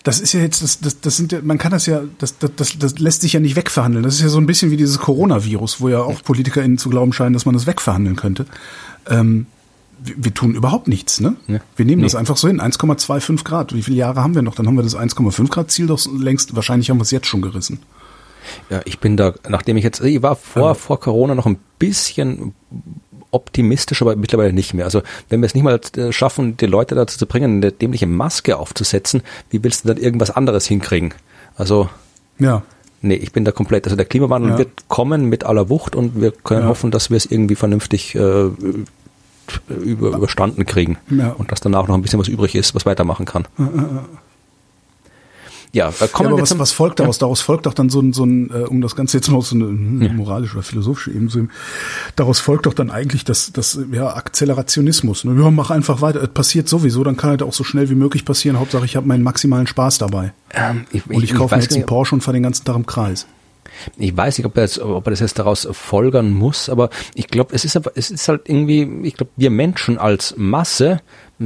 das 0.06 0.20
ist 0.20 0.32
ja 0.34 0.40
jetzt, 0.40 0.62
das, 0.62 0.78
das, 0.78 1.00
das 1.00 1.16
sind 1.16 1.32
ja, 1.32 1.40
man 1.42 1.58
kann 1.58 1.72
das 1.72 1.86
ja, 1.86 2.00
das, 2.18 2.38
das, 2.38 2.52
das, 2.54 2.78
das 2.78 2.98
lässt 3.00 3.22
sich 3.22 3.32
ja 3.32 3.40
nicht 3.40 3.56
wegverhandeln. 3.56 4.04
Das 4.04 4.14
ist 4.14 4.20
ja 4.20 4.28
so 4.28 4.38
ein 4.38 4.46
bisschen 4.46 4.70
wie 4.70 4.76
dieses 4.76 5.00
Coronavirus, 5.00 5.80
wo 5.80 5.88
ja 5.88 6.00
auch 6.00 6.22
PolitikerInnen 6.22 6.78
zu 6.78 6.90
glauben 6.90 7.12
scheinen, 7.12 7.32
dass 7.32 7.44
man 7.44 7.54
das 7.54 7.66
wegverhandeln 7.66 8.14
könnte. 8.14 8.46
Ähm, 9.08 9.46
wir, 9.98 10.14
wir 10.16 10.32
tun 10.32 10.54
überhaupt 10.54 10.86
nichts, 10.86 11.18
ne? 11.18 11.34
Ja. 11.48 11.58
Wir 11.74 11.84
nehmen 11.84 12.02
nee. 12.02 12.06
das 12.06 12.14
einfach 12.14 12.36
so 12.36 12.46
hin. 12.46 12.60
1,25 12.60 13.42
Grad. 13.42 13.74
Wie 13.74 13.82
viele 13.82 13.96
Jahre 13.96 14.22
haben 14.22 14.36
wir 14.36 14.42
noch? 14.42 14.54
Dann 14.54 14.68
haben 14.68 14.76
wir 14.76 14.84
das 14.84 14.96
1,5 14.96 15.48
Grad 15.48 15.72
Ziel 15.72 15.88
doch 15.88 15.98
längst, 16.16 16.54
wahrscheinlich 16.54 16.88
haben 16.88 16.98
wir 16.98 17.02
es 17.02 17.10
jetzt 17.10 17.26
schon 17.26 17.42
gerissen. 17.42 17.80
Ja, 18.70 18.82
ich 18.84 19.00
bin 19.00 19.16
da, 19.16 19.34
nachdem 19.48 19.76
ich 19.76 19.82
jetzt, 19.82 20.00
ich 20.02 20.22
war 20.22 20.36
vor, 20.36 20.68
also. 20.68 20.80
vor 20.82 21.00
Corona 21.00 21.34
noch 21.34 21.46
ein 21.46 21.58
bisschen 21.80 22.54
optimistisch, 23.30 24.02
aber 24.02 24.16
mittlerweile 24.16 24.52
nicht 24.52 24.74
mehr. 24.74 24.84
Also 24.84 25.02
wenn 25.28 25.40
wir 25.40 25.46
es 25.46 25.54
nicht 25.54 25.64
mal 25.64 25.80
äh, 25.96 26.12
schaffen, 26.12 26.56
die 26.56 26.66
Leute 26.66 26.94
dazu 26.94 27.18
zu 27.18 27.26
bringen, 27.26 27.62
eine 27.62 27.72
dämliche 27.72 28.06
Maske 28.06 28.56
aufzusetzen, 28.56 29.22
wie 29.50 29.62
willst 29.62 29.84
du 29.84 29.88
dann 29.88 29.96
irgendwas 29.98 30.30
anderes 30.30 30.66
hinkriegen? 30.66 31.14
Also 31.56 31.88
ja. 32.38 32.62
Nee, 33.02 33.14
ich 33.14 33.32
bin 33.32 33.44
da 33.44 33.52
komplett. 33.52 33.84
Also 33.86 33.96
der 33.96 34.06
Klimawandel 34.06 34.52
ja. 34.52 34.58
wird 34.58 34.88
kommen 34.88 35.26
mit 35.26 35.44
aller 35.44 35.68
Wucht 35.68 35.94
und 35.94 36.20
wir 36.20 36.32
können 36.32 36.62
ja. 36.62 36.68
hoffen, 36.68 36.90
dass 36.90 37.10
wir 37.10 37.16
es 37.16 37.26
irgendwie 37.26 37.54
vernünftig 37.54 38.14
äh, 38.14 38.48
über, 39.68 40.16
überstanden 40.16 40.66
kriegen 40.66 40.98
ja. 41.10 41.32
und 41.32 41.52
dass 41.52 41.60
danach 41.60 41.86
noch 41.86 41.94
ein 41.94 42.02
bisschen 42.02 42.18
was 42.18 42.28
übrig 42.28 42.54
ist, 42.54 42.74
was 42.74 42.86
weitermachen 42.86 43.26
kann. 43.26 43.46
Ja, 43.58 43.68
äh, 45.88 46.08
kommen 46.08 46.28
ja, 46.28 46.32
aber 46.34 46.42
was, 46.42 46.58
was 46.58 46.72
folgt 46.72 47.00
daraus? 47.00 47.18
Daraus 47.18 47.40
folgt 47.40 47.66
doch 47.66 47.74
dann 47.74 47.90
so 47.90 48.00
ein, 48.00 48.12
so 48.12 48.24
ein 48.24 48.50
äh, 48.50 48.64
um 48.64 48.80
das 48.80 48.96
Ganze 48.96 49.18
jetzt 49.18 49.28
mal 49.30 49.40
so 49.42 49.54
eine 49.54 49.66
hm, 49.66 50.16
moralische 50.16 50.54
oder 50.54 50.62
philosophische 50.62 51.10
Ebene 51.10 51.28
zu 51.28 51.48
daraus 52.16 52.40
folgt 52.40 52.66
doch 52.66 52.74
dann 52.74 52.90
eigentlich 52.90 53.24
das, 53.24 53.52
das 53.52 53.78
ja, 53.92 54.14
Akzelerationismus. 54.14 55.24
Ne? 55.24 55.40
Ja, 55.40 55.50
mach 55.50 55.70
einfach 55.70 56.00
weiter. 56.00 56.22
Es 56.22 56.28
passiert 56.28 56.68
sowieso, 56.68 57.04
dann 57.04 57.16
kann 57.16 57.30
halt 57.30 57.42
auch 57.42 57.52
so 57.52 57.64
schnell 57.64 57.90
wie 57.90 57.94
möglich 57.94 58.24
passieren. 58.24 58.58
Hauptsache, 58.58 58.84
ich 58.84 58.96
habe 58.96 59.06
meinen 59.06 59.22
maximalen 59.22 59.66
Spaß 59.66 59.98
dabei. 59.98 60.32
Ähm, 60.54 60.86
ich, 60.92 61.06
und 61.06 61.22
ich, 61.22 61.30
ich 61.30 61.34
kaufe 61.34 61.56
mir 61.56 61.62
jetzt 61.62 61.74
einen 61.74 61.86
Porsche 61.86 62.14
und 62.14 62.20
fahre 62.22 62.34
den 62.34 62.42
ganzen 62.42 62.64
Tag 62.64 62.76
im 62.76 62.86
Kreis. 62.86 63.26
Ich 63.96 64.16
weiß 64.16 64.38
nicht, 64.38 64.46
ob 64.46 64.56
er, 64.56 64.62
jetzt, 64.62 64.78
ob 64.78 65.06
er 65.06 65.10
das 65.10 65.20
jetzt 65.20 65.38
daraus 65.38 65.68
folgern 65.70 66.30
muss, 66.30 66.70
aber 66.70 66.88
ich 67.14 67.28
glaube, 67.28 67.54
es 67.54 67.64
ist, 67.64 67.78
es 67.94 68.10
ist 68.10 68.28
halt 68.28 68.48
irgendwie, 68.48 69.06
ich 69.06 69.14
glaube, 69.14 69.32
wir 69.36 69.50
Menschen 69.50 69.98
als 69.98 70.34
Masse 70.36 71.00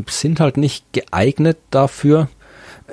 sind 0.09 0.39
halt 0.39 0.57
nicht 0.57 0.85
geeignet 0.93 1.59
dafür, 1.71 2.29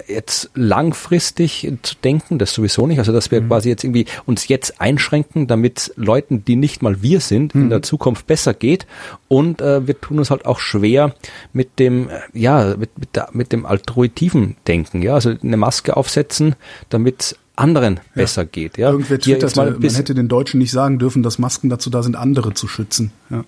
jetzt 0.08 0.50
langfristig 0.54 1.72
zu 1.82 1.96
denken, 2.04 2.38
das 2.40 2.54
sowieso 2.54 2.88
nicht. 2.88 3.00
Also 3.00 3.12
dass 3.12 3.32
wir 3.32 3.42
mhm. 3.42 3.48
quasi 3.48 3.70
jetzt 3.70 3.84
irgendwie 3.84 4.06
uns 4.26 4.48
jetzt 4.48 4.80
einschränken, 4.82 5.48
damit 5.48 5.94
Leuten, 5.96 6.46
die 6.46 6.56
nicht 6.56 6.82
mal 6.82 7.02
wir 7.02 7.20
sind, 7.20 7.56
mhm. 7.56 7.64
in 7.64 7.70
der 7.70 7.82
Zukunft 7.82 8.28
besser 8.28 8.54
geht. 8.54 8.88
Und 9.28 9.62
äh, 9.62 9.88
wir 9.88 10.00
tun 10.00 10.20
uns 10.20 10.30
halt 10.30 10.46
auch 10.46 10.60
schwer 10.60 11.16
mit 11.54 11.80
dem, 11.80 12.10
äh, 12.10 12.20
ja, 12.34 12.76
mit, 12.78 12.98
mit, 12.98 13.16
der, 13.16 13.30
mit 13.34 13.52
dem 13.52 13.66
altruitiven 13.66 14.56
Denken. 14.68 15.02
Ja, 15.02 15.16
also 15.16 15.34
eine 15.42 15.58
Maske 15.58 15.98
aufsetzen, 15.98 16.56
damit 16.90 17.36
anderen 17.56 17.96
ja. 17.96 18.02
besser 18.14 18.46
geht. 18.46 18.78
Ja, 18.78 18.92
Irgendwer 18.92 19.20
twitterte, 19.20 19.60
man 19.60 19.82
hätte 19.82 20.14
den 20.14 20.28
Deutschen 20.28 20.60
nicht 20.60 20.72
sagen 20.72 21.00
dürfen, 21.00 21.24
dass 21.24 21.40
Masken 21.40 21.70
dazu 21.70 21.90
da 21.90 22.04
sind, 22.04 22.16
andere 22.16 22.54
zu 22.54 22.68
schützen. 22.68 23.12
Ja. 23.30 23.44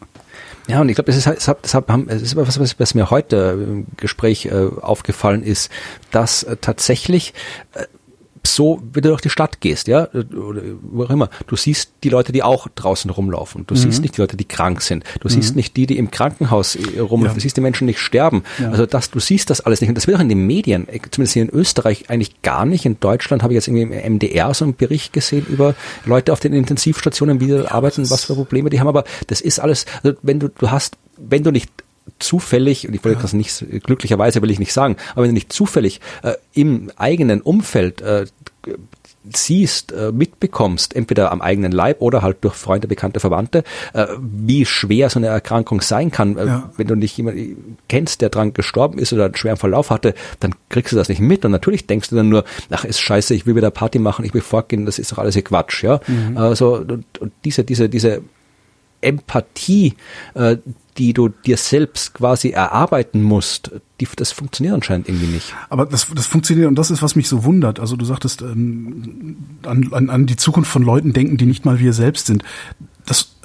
Ja, 0.69 0.81
und 0.81 0.89
ich 0.89 0.95
glaube, 0.95 1.07
das 1.07 1.17
ist, 1.17 1.25
deshalb, 1.25 1.63
deshalb 1.63 1.89
haben, 1.89 2.07
es 2.09 2.21
ist 2.21 2.35
was, 2.35 2.59
was, 2.59 2.79
was 2.79 2.93
mir 2.93 3.09
heute 3.09 3.57
im 3.59 3.87
Gespräch 3.97 4.45
äh, 4.45 4.67
aufgefallen 4.81 5.41
ist, 5.41 5.71
dass 6.11 6.43
äh, 6.43 6.57
tatsächlich 6.57 7.33
äh, 7.73 7.85
so, 8.45 8.81
wenn 8.93 9.03
du 9.03 9.09
durch 9.09 9.21
die 9.21 9.29
Stadt 9.29 9.61
gehst, 9.61 9.87
ja, 9.87 10.07
oder 10.11 10.61
wo 10.81 11.03
auch 11.03 11.09
immer, 11.09 11.29
du 11.47 11.55
siehst 11.55 11.91
die 12.03 12.09
Leute, 12.09 12.31
die 12.31 12.43
auch 12.43 12.67
draußen 12.73 13.09
rumlaufen. 13.11 13.65
Du 13.67 13.75
mhm. 13.75 13.79
siehst 13.79 14.01
nicht 14.01 14.17
die 14.17 14.21
Leute, 14.21 14.37
die 14.37 14.45
krank 14.45 14.81
sind. 14.81 15.03
Du 15.19 15.27
mhm. 15.27 15.33
siehst 15.33 15.55
nicht 15.55 15.75
die, 15.77 15.85
die 15.85 15.97
im 15.97 16.11
Krankenhaus 16.11 16.75
äh, 16.75 16.99
rumlaufen. 16.99 17.25
Ja. 17.25 17.33
Du 17.33 17.39
siehst 17.41 17.57
die 17.57 17.61
Menschen 17.61 17.85
nicht 17.85 17.99
sterben. 17.99 18.43
Ja. 18.59 18.71
Also 18.71 18.85
das, 18.85 19.11
du 19.11 19.19
siehst 19.19 19.49
das 19.49 19.61
alles 19.61 19.81
nicht. 19.81 19.89
Und 19.89 19.95
das 19.95 20.07
wird 20.07 20.17
auch 20.17 20.21
in 20.21 20.29
den 20.29 20.45
Medien, 20.45 20.87
äh, 20.87 20.99
zumindest 21.11 21.33
hier 21.33 21.43
in 21.43 21.49
Österreich, 21.49 22.09
eigentlich 22.09 22.41
gar 22.41 22.65
nicht. 22.65 22.85
In 22.85 22.99
Deutschland 22.99 23.43
habe 23.43 23.53
ich 23.53 23.55
jetzt 23.55 23.67
irgendwie 23.67 23.97
im 23.97 24.13
MDR 24.15 24.53
so 24.53 24.65
einen 24.65 24.75
Bericht 24.75 25.13
gesehen 25.13 25.45
über 25.47 25.75
Leute 26.05 26.33
auf 26.33 26.39
den 26.39 26.53
Intensivstationen, 26.53 27.39
wie 27.39 27.47
die 27.47 27.53
ja, 27.53 27.71
arbeiten, 27.71 28.09
was 28.09 28.25
für 28.25 28.35
Probleme 28.35 28.69
die 28.69 28.79
haben. 28.79 28.87
Aber 28.87 29.03
das 29.27 29.41
ist 29.41 29.59
alles, 29.59 29.85
also 30.03 30.17
wenn 30.21 30.39
du, 30.39 30.49
du 30.49 30.71
hast, 30.71 30.97
wenn 31.17 31.43
du 31.43 31.51
nicht 31.51 31.69
zufällig, 32.19 32.87
und 32.87 32.93
ich 32.93 33.03
wollte 33.03 33.17
ja. 33.17 33.21
das 33.21 33.33
nicht, 33.33 33.65
glücklicherweise 33.83 34.41
will 34.41 34.51
ich 34.51 34.59
nicht 34.59 34.73
sagen, 34.73 34.97
aber 35.11 35.23
wenn 35.23 35.29
du 35.29 35.33
nicht 35.35 35.53
zufällig 35.53 36.01
äh, 36.23 36.33
im 36.53 36.91
eigenen 36.97 37.41
Umfeld 37.41 38.01
äh, 38.01 38.25
siehst, 39.35 39.91
äh, 39.91 40.11
mitbekommst, 40.11 40.95
entweder 40.95 41.31
am 41.31 41.41
eigenen 41.41 41.71
Leib 41.71 42.01
oder 42.01 42.21
halt 42.21 42.37
durch 42.41 42.55
Freunde, 42.55 42.87
Bekannte, 42.87 43.19
Verwandte, 43.19 43.63
äh, 43.93 44.07
wie 44.19 44.65
schwer 44.65 45.09
so 45.09 45.19
eine 45.19 45.27
Erkrankung 45.27 45.81
sein 45.81 46.11
kann. 46.11 46.37
Äh, 46.37 46.45
ja. 46.45 46.71
Wenn 46.77 46.87
du 46.87 46.95
nicht 46.95 47.17
jemanden 47.17 47.77
kennst, 47.87 48.21
der 48.21 48.29
dran 48.29 48.53
gestorben 48.53 48.97
ist 48.97 49.13
oder 49.13 49.25
einen 49.25 49.35
schweren 49.35 49.57
Verlauf 49.57 49.89
hatte, 49.89 50.13
dann 50.39 50.55
kriegst 50.69 50.93
du 50.93 50.97
das 50.97 51.09
nicht 51.09 51.21
mit 51.21 51.45
und 51.45 51.51
natürlich 51.51 51.87
denkst 51.87 52.09
du 52.09 52.15
dann 52.15 52.29
nur, 52.29 52.43
ach, 52.69 52.85
ist 52.85 52.99
scheiße, 52.99 53.33
ich 53.33 53.45
will 53.45 53.55
wieder 53.55 53.71
Party 53.71 53.99
machen, 53.99 54.25
ich 54.25 54.33
will 54.33 54.41
fortgehen, 54.41 54.85
das 54.85 54.99
ist 54.99 55.11
doch 55.11 55.17
alles 55.17 55.35
hier 55.35 55.43
Quatsch, 55.43 55.83
ja. 55.83 55.99
Mhm. 56.07 56.37
Also 56.37 56.77
und, 56.77 57.17
und 57.19 57.33
diese, 57.43 57.63
diese, 57.63 57.89
diese 57.89 58.21
Empathie, 59.01 59.95
äh, 60.33 60.57
die 60.97 61.13
du 61.13 61.29
dir 61.29 61.55
selbst 61.57 62.13
quasi 62.13 62.49
erarbeiten 62.49 63.23
musst, 63.23 63.71
die, 64.01 64.07
das 64.15 64.33
funktioniert 64.33 64.75
anscheinend 64.75 65.07
irgendwie 65.07 65.27
nicht. 65.27 65.53
Aber 65.69 65.85
das, 65.85 66.07
das 66.13 66.27
funktioniert 66.27 66.67
und 66.67 66.75
das 66.75 66.91
ist, 66.91 67.01
was 67.01 67.15
mich 67.15 67.29
so 67.29 67.45
wundert. 67.45 67.79
Also 67.79 67.95
du 67.95 68.03
sagtest, 68.05 68.41
ähm, 68.41 69.37
an, 69.63 69.89
an, 69.93 70.09
an 70.09 70.25
die 70.25 70.35
Zukunft 70.35 70.69
von 70.69 70.83
Leuten 70.83 71.13
denken, 71.13 71.37
die 71.37 71.45
nicht 71.45 71.65
mal 71.65 71.79
wir 71.79 71.93
selbst 71.93 72.27
sind. 72.27 72.43
Das 73.05 73.35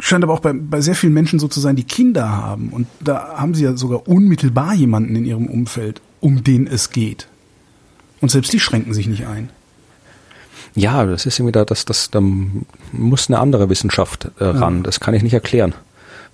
scheint 0.00 0.24
aber 0.24 0.32
auch 0.32 0.40
bei, 0.40 0.52
bei 0.52 0.80
sehr 0.80 0.96
vielen 0.96 1.12
Menschen 1.12 1.38
so 1.38 1.46
zu 1.46 1.60
sein, 1.60 1.76
die 1.76 1.84
Kinder 1.84 2.28
haben. 2.28 2.70
Und 2.70 2.88
da 3.00 3.34
haben 3.36 3.54
sie 3.54 3.64
ja 3.64 3.76
sogar 3.76 4.08
unmittelbar 4.08 4.74
jemanden 4.74 5.14
in 5.14 5.24
ihrem 5.24 5.46
Umfeld, 5.46 6.00
um 6.20 6.42
den 6.42 6.66
es 6.66 6.90
geht. 6.90 7.28
Und 8.20 8.30
selbst 8.30 8.52
die 8.52 8.60
schränken 8.60 8.94
sich 8.94 9.06
nicht 9.06 9.26
ein. 9.26 9.50
Ja, 10.74 11.04
das 11.04 11.26
ist 11.26 11.38
irgendwie 11.38 11.52
da, 11.52 11.64
das, 11.64 11.84
das, 11.84 12.10
da 12.10 12.20
muss 12.92 13.28
eine 13.28 13.38
andere 13.38 13.68
Wissenschaft 13.68 14.30
äh, 14.38 14.44
ran. 14.44 14.78
Ja. 14.78 14.82
Das 14.84 15.00
kann 15.00 15.14
ich 15.14 15.22
nicht 15.22 15.34
erklären. 15.34 15.74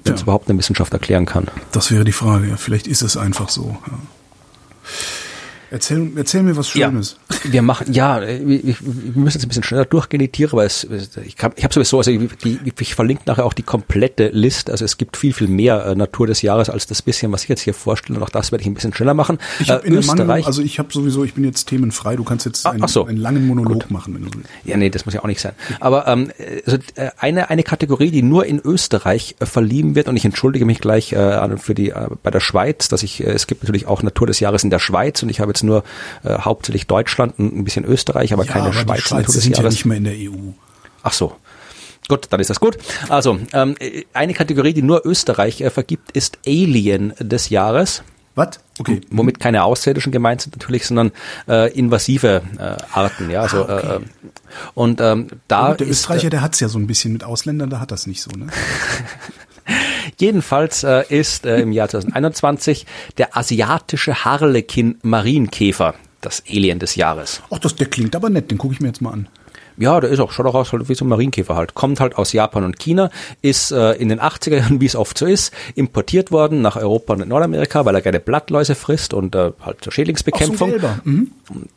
Wenn 0.05 0.15
es 0.15 0.23
überhaupt 0.23 0.49
eine 0.49 0.57
Wissenschaft 0.59 0.93
erklären 0.93 1.27
kann. 1.27 1.49
Das 1.73 1.91
wäre 1.91 2.05
die 2.05 2.13
Frage, 2.13 2.47
ja. 2.49 2.57
Vielleicht 2.57 2.87
ist 2.87 3.03
es 3.03 3.17
einfach 3.17 3.49
so. 3.49 3.77
Ja. 3.87 3.99
Erzähl, 5.71 6.11
erzähl 6.17 6.43
mir 6.43 6.57
was 6.57 6.69
Schönes. 6.69 7.17
Ja, 7.45 7.53
wir 7.53 7.63
machen, 7.63 7.93
ja, 7.93 8.21
wir, 8.21 8.63
wir 8.63 8.75
müssen 9.15 9.39
jetzt 9.39 9.45
ein 9.45 9.49
bisschen 9.49 9.63
schneller 9.63 9.85
durchgehen, 9.85 10.21
die 10.21 10.29
Tiere, 10.29 10.57
weil 10.57 10.67
es, 10.67 10.87
ich, 11.25 11.37
kann, 11.37 11.53
ich 11.57 11.65
habe 11.65 11.75
sowieso, 11.75 11.99
also 11.99 12.11
die, 12.11 12.59
ich 12.79 12.95
verlinke 12.95 13.25
nachher 13.27 13.45
auch 13.45 13.53
die 13.53 13.63
komplette 13.63 14.29
Liste. 14.29 14.73
Also 14.73 14.85
es 14.85 14.97
gibt 14.97 15.17
viel, 15.17 15.33
viel 15.33 15.49
mehr 15.49 15.85
äh, 15.85 15.95
Natur 15.95 16.27
des 16.27 16.43
Jahres 16.43 16.71
als 16.71 16.87
das 16.87 17.03
bisschen, 17.03 17.33
was 17.33 17.43
ich 17.43 17.49
jetzt 17.49 17.61
hier 17.61 17.75
vorstelle. 17.75 18.19
Und 18.19 18.25
auch 18.25 18.31
das 18.31 18.51
werde 18.53 18.63
ich 18.63 18.69
ein 18.69 18.75
bisschen 18.75 18.95
schneller 18.95 19.15
machen. 19.15 19.39
Ich 19.61 19.71
hab 19.71 19.85
äh, 19.85 19.89
in 19.89 19.95
Österreich. 19.95 20.27
Mangel, 20.27 20.45
also 20.45 20.63
ich 20.63 20.79
habe 20.79 20.93
sowieso, 20.93 21.25
ich 21.25 21.35
bin 21.35 21.45
jetzt 21.45 21.67
themenfrei. 21.67 22.17
Du 22.17 22.25
kannst 22.25 22.47
jetzt 22.47 22.67
ah, 22.67 22.71
einen, 22.71 22.89
so. 22.89 23.05
einen 23.05 23.19
langen 23.19 23.47
Monolog 23.47 23.83
Gut. 23.83 23.91
machen, 23.91 24.15
wenn 24.15 24.25
du 24.25 24.31
willst. 24.35 24.49
Ja, 24.65 24.77
nee, 24.77 24.91
das 24.91 25.05
muss 25.05 25.15
ja 25.15 25.23
auch 25.23 25.27
nicht 25.27 25.41
sein. 25.41 25.53
Aber 25.81 26.07
ähm, 26.07 26.31
also 26.67 26.79
äh, 26.95 27.11
eine, 27.19 27.51
eine 27.51 27.63
Kategorie, 27.63 28.11
die 28.11 28.23
nur 28.23 28.47
in 28.47 28.61
Österreich 28.61 29.37
äh, 29.39 29.47
verliehen 29.47 29.95
wird, 29.95 30.09
und 30.09 30.17
ich 30.17 30.25
entschuldige 30.25 30.65
mich 30.65 30.81
gleich 30.81 31.13
äh, 31.13 31.57
für 31.59 31.75
die 31.75 31.91
äh, 31.91 32.09
bei 32.23 32.31
der 32.31 32.41
Schweiz, 32.41 32.89
dass 32.89 33.03
ich, 33.03 33.23
äh, 33.23 33.31
es 33.31 33.47
gibt 33.47 33.63
natürlich 33.63 33.87
auch 33.87 34.03
Natur 34.03 34.27
des 34.27 34.41
Jahres 34.41 34.65
in 34.65 34.71
der 34.71 34.79
Schweiz 34.79 35.23
und 35.23 35.29
ich 35.29 35.41
habe 35.41 35.51
jetzt 35.51 35.58
nur 35.63 35.85
äh, 36.25 36.39
hauptsächlich 36.39 36.87
Deutschland, 36.87 37.39
ein 37.39 37.65
bisschen 37.65 37.85
Österreich, 37.85 38.33
aber 38.33 38.45
ja, 38.45 38.53
keine 38.53 38.67
aber 38.67 38.75
Schweiz. 38.75 39.03
Die 39.03 39.09
Schweiz 39.09 39.33
sind 39.33 39.59
ja 39.59 39.69
nicht 39.69 39.85
mehr 39.85 39.97
in 39.97 40.05
der 40.05 40.15
EU. 40.15 40.53
Ach 41.03 41.13
so. 41.13 41.37
Gut, 42.09 42.27
dann 42.31 42.41
ist 42.41 42.49
das 42.49 42.59
gut. 42.59 42.79
Also, 43.11 43.39
ähm, 43.53 43.77
eine 44.15 44.33
Kategorie, 44.33 44.73
die 44.73 44.83
nur 44.83 45.05
Österreich 45.05 45.61
äh, 45.61 45.71
vergibt, 45.71 46.11
ist 46.13 46.39
Alien 46.47 47.13
des 47.21 47.51
Jahres. 47.51 48.03
Was? 48.35 48.61
Okay. 48.79 49.01
Womit 49.11 49.41
keine 49.41 49.65
Außerirdischen 49.65 50.13
gemeint 50.13 50.41
sind 50.43 50.57
natürlich, 50.57 50.87
sondern 50.87 51.11
äh, 51.49 51.73
invasive 51.77 52.43
äh, 52.57 52.77
Arten. 52.93 53.31
Ja, 53.31 53.43
also 53.43 53.67
ah, 53.67 53.79
okay. 53.79 53.97
äh, 53.97 54.01
und 54.75 55.01
ähm, 55.01 55.27
da 55.49 55.71
und 55.71 55.81
der 55.81 55.89
ist, 55.89 55.99
Österreicher, 55.99 56.31
der 56.31 56.41
hat's 56.41 56.61
ja 56.61 56.69
so 56.69 56.79
ein 56.79 56.87
bisschen 56.87 57.13
mit 57.13 57.25
Ausländern, 57.25 57.69
da 57.69 57.81
hat 57.81 57.91
das 57.91 58.07
nicht 58.07 58.23
so, 58.23 58.31
ne? 58.31 58.47
Jedenfalls 60.19 60.83
äh, 60.85 61.05
ist 61.09 61.47
äh, 61.47 61.61
im 61.61 61.73
Jahr 61.73 61.89
2021 61.89 62.87
der 63.19 63.37
asiatische 63.37 64.25
Harlekin 64.25 64.99
Marienkäfer 65.03 65.95
das 66.21 66.43
Alien 66.49 66.81
des 66.81 66.97
Jahres. 66.97 67.43
Ach, 67.51 67.59
das, 67.59 67.77
der 67.77 67.87
klingt 67.87 68.17
aber 68.17 68.29
nett, 68.29 68.51
den 68.51 68.59
gucke 68.59 68.75
ich 68.75 68.81
mir 68.81 68.89
jetzt 68.89 69.01
mal 69.01 69.13
an. 69.13 69.29
Ja, 69.77 70.01
der 70.01 70.11
ist 70.11 70.19
auch, 70.19 70.33
schaut 70.33 70.47
auch 70.47 70.57
aus 70.57 70.73
halt 70.73 70.89
wie 70.89 70.95
so 70.97 71.05
ein 71.05 71.09
Marienkäfer 71.09 71.55
halt. 71.55 71.75
Kommt 71.75 72.01
halt 72.01 72.17
aus 72.17 72.33
Japan 72.33 72.65
und 72.65 72.81
China, 72.81 73.11
ist 73.43 73.71
äh, 73.71 73.93
in 73.93 74.09
den 74.09 74.21
80er 74.21 74.57
Jahren, 74.57 74.81
wie 74.81 74.87
es 74.87 74.97
oft 74.97 75.17
so 75.17 75.25
ist, 75.25 75.55
importiert 75.77 76.33
worden 76.33 76.63
nach 76.63 76.75
Europa 76.75 77.15
und 77.15 77.29
Nordamerika, 77.29 77.85
weil 77.85 77.95
er 77.95 78.01
gerne 78.01 78.19
Blattläuse 78.19 78.75
frisst 78.75 79.15
und 79.15 79.37
äh, 79.37 79.53
halt 79.61 79.79
zur 79.83 79.93
Schädlingsbekämpfung. 79.93 80.75
Ach, 80.79 80.97
so 81.05 81.11
mhm. 81.11 81.31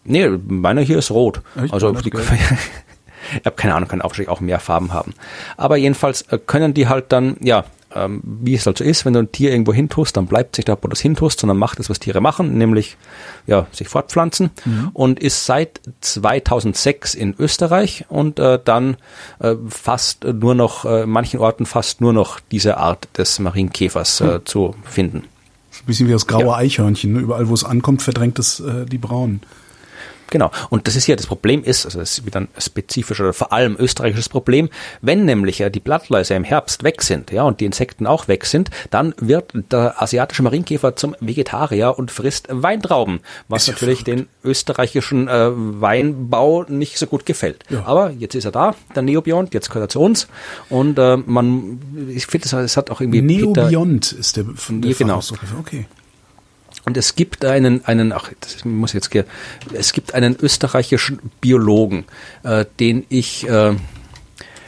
Nee, 0.03 0.27
meiner 0.29 0.81
hier 0.81 0.97
ist 0.97 1.11
rot. 1.11 1.41
Echt? 1.63 1.71
Also 1.71 1.91
die, 1.91 2.09
ich 3.39 3.45
habe 3.45 3.55
keine 3.55 3.75
Ahnung, 3.75 3.87
kann 3.87 4.01
auch 4.01 4.39
mehr 4.39 4.59
Farben 4.59 4.93
haben. 4.93 5.13
Aber 5.55 5.77
jedenfalls 5.77 6.23
äh, 6.23 6.39
können 6.39 6.73
die 6.73 6.87
halt 6.87 7.11
dann, 7.11 7.37
ja, 7.39 7.65
ähm, 7.95 8.21
wie 8.23 8.55
es 8.55 8.65
halt 8.65 8.77
so 8.77 8.83
ist, 8.83 9.05
wenn 9.05 9.13
du 9.13 9.19
ein 9.19 9.31
Tier 9.31 9.51
irgendwo 9.51 9.73
hintust, 9.73 10.17
dann 10.17 10.27
bleibt 10.27 10.55
sich 10.55 10.65
da, 10.65 10.73
wo 10.73 10.81
du 10.81 10.89
das 10.89 11.01
hintust, 11.01 11.39
sondern 11.39 11.57
macht 11.57 11.79
es, 11.79 11.89
was 11.89 11.99
Tiere 11.99 12.21
machen, 12.21 12.57
nämlich 12.57 12.97
ja, 13.47 13.67
sich 13.71 13.87
fortpflanzen 13.87 14.51
mhm. 14.65 14.89
und 14.93 15.19
ist 15.19 15.45
seit 15.45 15.81
2006 16.01 17.15
in 17.15 17.35
Österreich 17.37 18.05
und 18.09 18.39
äh, 18.39 18.59
dann 18.63 18.97
äh, 19.39 19.55
fast 19.67 20.23
nur 20.23 20.55
noch, 20.55 20.85
äh, 20.85 21.05
manchen 21.05 21.39
Orten 21.39 21.65
fast 21.65 22.01
nur 22.01 22.13
noch 22.13 22.39
diese 22.39 22.77
Art 22.77 23.07
des 23.17 23.39
Marienkäfers 23.39 24.21
äh, 24.21 24.25
mhm. 24.25 24.45
zu 24.45 24.75
finden. 24.83 25.17
Ein 25.17 25.85
bisschen 25.85 26.07
wie 26.07 26.11
das 26.11 26.27
graue 26.27 26.45
ja. 26.45 26.55
Eichhörnchen, 26.55 27.13
ne? 27.13 27.19
überall 27.19 27.47
wo 27.47 27.53
es 27.53 27.63
ankommt, 27.63 28.01
verdrängt 28.01 28.37
es 28.39 28.59
äh, 28.59 28.85
die 28.85 28.97
Braunen. 28.97 29.41
Genau. 30.31 30.49
Und 30.69 30.87
das 30.87 30.95
ist 30.95 31.05
ja 31.05 31.15
das 31.15 31.27
Problem 31.27 31.63
ist, 31.63 31.85
also 31.85 31.99
das 31.99 32.17
ist 32.17 32.25
wieder 32.25 32.39
ein 32.39 32.47
spezifisch 32.57 33.19
oder 33.19 33.33
vor 33.33 33.53
allem 33.53 33.75
österreichisches 33.77 34.29
Problem, 34.29 34.69
wenn 35.01 35.25
nämlich 35.25 35.59
ja 35.59 35.69
die 35.69 35.79
Blattläuse 35.81 36.33
im 36.33 36.43
Herbst 36.43 36.83
weg 36.83 37.03
sind, 37.03 37.31
ja, 37.31 37.43
und 37.43 37.59
die 37.59 37.65
Insekten 37.65 38.07
auch 38.07 38.27
weg 38.27 38.45
sind, 38.45 38.71
dann 38.89 39.13
wird 39.19 39.51
der 39.71 40.01
asiatische 40.01 40.41
Marienkäfer 40.41 40.95
zum 40.95 41.15
Vegetarier 41.19 41.99
und 41.99 42.11
frisst 42.11 42.47
Weintrauben, 42.49 43.19
was 43.49 43.67
ja 43.67 43.73
natürlich 43.73 44.03
den 44.03 44.27
österreichischen 44.43 45.27
äh, 45.27 45.49
Weinbau 45.53 46.63
nicht 46.67 46.97
so 46.97 47.05
gut 47.07 47.25
gefällt. 47.25 47.63
Ja. 47.69 47.83
Aber 47.85 48.11
jetzt 48.11 48.33
ist 48.33 48.45
er 48.45 48.51
da, 48.51 48.73
der 48.95 49.03
Neobiont, 49.03 49.53
jetzt 49.53 49.69
gehört 49.69 49.85
er 49.85 49.89
zu 49.89 49.99
uns 49.99 50.27
und 50.69 50.97
äh, 50.97 51.17
man, 51.17 51.81
ich 52.09 52.25
finde, 52.27 52.47
es, 52.63 52.77
hat 52.77 52.89
auch 52.89 53.01
irgendwie 53.01 53.21
Peter- 53.21 53.63
Neobiont 53.63 54.13
ist 54.13 54.37
der 54.37 54.45
von 54.55 54.81
der 54.81 54.93
genau. 54.93 55.21
Okay. 55.59 55.85
Und 56.85 56.97
es 56.97 57.15
gibt 57.15 57.45
einen, 57.45 57.85
einen, 57.85 58.11
ach, 58.11 58.31
das 58.39 58.65
muss 58.65 58.93
jetzt, 58.93 59.11
ge- 59.11 59.25
es 59.73 59.93
gibt 59.93 60.13
einen 60.13 60.35
österreichischen 60.39 61.19
Biologen, 61.41 62.05
äh, 62.43 62.65
den 62.79 63.05
ich, 63.09 63.47
äh, 63.47 63.75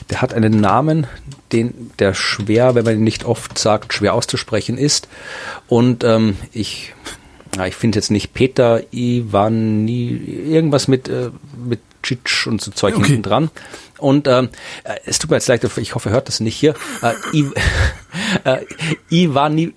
der 0.09 0.21
hat 0.21 0.33
einen 0.33 0.59
Namen, 0.59 1.07
den, 1.51 1.91
der 1.99 2.13
schwer, 2.13 2.75
wenn 2.75 2.85
man 2.85 2.95
ihn 2.95 3.03
nicht 3.03 3.25
oft 3.25 3.57
sagt, 3.57 3.93
schwer 3.93 4.13
auszusprechen 4.13 4.77
ist. 4.77 5.07
Und 5.67 6.03
ähm, 6.03 6.35
ich, 6.51 6.93
ja, 7.55 7.65
ich 7.67 7.75
finde 7.75 7.97
jetzt 7.99 8.11
nicht 8.11 8.33
Peter 8.33 8.81
Ivani, 8.91 10.09
irgendwas 10.49 10.87
mit, 10.87 11.07
äh, 11.09 11.29
mit 11.65 11.79
Tschitsch 12.03 12.47
und 12.47 12.61
so 12.61 12.71
Zeug 12.71 12.95
Okay. 12.95 13.05
hinten 13.07 13.21
dran. 13.23 13.49
Und 13.97 14.27
ähm, 14.27 14.49
äh, 14.83 14.95
es 15.05 15.19
tut 15.19 15.29
mir 15.29 15.37
jetzt 15.37 15.47
leid, 15.47 15.63
ich 15.77 15.95
hoffe, 15.95 16.09
er 16.09 16.13
hört 16.13 16.27
das 16.27 16.41
nicht 16.41 16.55
hier. 16.57 16.73
Äh, 17.01 17.13
I, 17.33 17.45
äh, 18.43 18.57
Ivani, 19.09 19.73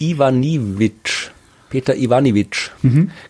Ivaniewicz. 0.00 1.30
Peter 1.70 1.96
Ivaniewicz, 1.96 2.70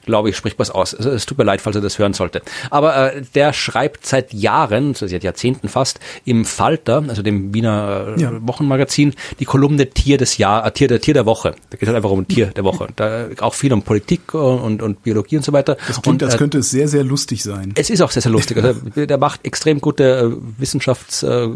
glaube 0.05 0.31
ich, 0.31 0.37
spricht 0.37 0.59
was 0.59 0.71
aus. 0.71 0.93
Es 0.93 1.27
tut 1.27 1.39
mir 1.39 1.45
leid, 1.45 1.61
falls 1.61 1.77
er 1.77 1.83
das 1.83 1.99
hören 1.99 2.13
sollte. 2.13 2.43
Aber 2.71 3.15
äh, 3.15 3.23
der 3.35 3.53
schreibt 3.53 4.07
seit 4.07 4.33
Jahren, 4.33 4.95
seit 4.95 5.23
Jahrzehnten 5.23 5.69
fast, 5.69 6.01
im 6.25 6.45
Falter, 6.45 7.05
also 7.09 7.23
dem 7.23 7.55
Wiener 7.55 8.15
äh, 8.17 8.21
Ja. 8.21 8.33
Wochenmagazin, 8.41 9.15
die 9.41 9.45
Kolumne 9.45 9.91
Tier 9.91 10.19
des 10.19 10.39
Jahr, 10.39 10.67
äh, 10.67 10.71
Tier 10.73 10.89
der 10.89 11.01
Tier 11.01 11.15
der 11.15 11.27
Woche. 11.27 11.55
Da 11.71 11.77
geht 11.77 11.89
halt 11.89 11.97
einfach 11.97 12.11
um 12.11 12.27
Tier 12.27 12.47
der 12.47 12.65
Woche. 12.65 12.89
Da 12.97 13.27
auch 13.41 13.55
viel 13.55 13.73
um 13.73 13.83
Politik 13.83 14.35
und, 14.35 14.83
und 14.83 15.03
Biologie 15.03 15.37
und 15.37 15.45
so 15.45 15.53
weiter. 15.53 15.77
Das 15.87 16.01
klingt, 16.03 16.23
und, 16.23 16.25
als 16.25 16.35
äh, 16.35 16.39
könnte 16.39 16.59
es 16.59 16.71
sehr, 16.71 16.89
sehr 16.89 17.05
lustig 17.05 17.43
sein. 17.43 17.73
es 17.77 17.91
ist 17.91 18.01
auch 18.03 18.11
sehr, 18.11 18.23
sehr 18.23 18.33
lustig. 18.33 18.57
Also, 18.59 18.81
der 19.07 19.19
macht 19.19 19.45
extrem 19.45 19.81
gute 19.81 20.05
äh, 20.39 20.63
Wissenschafts-, 20.63 21.23
äh, 21.25 21.49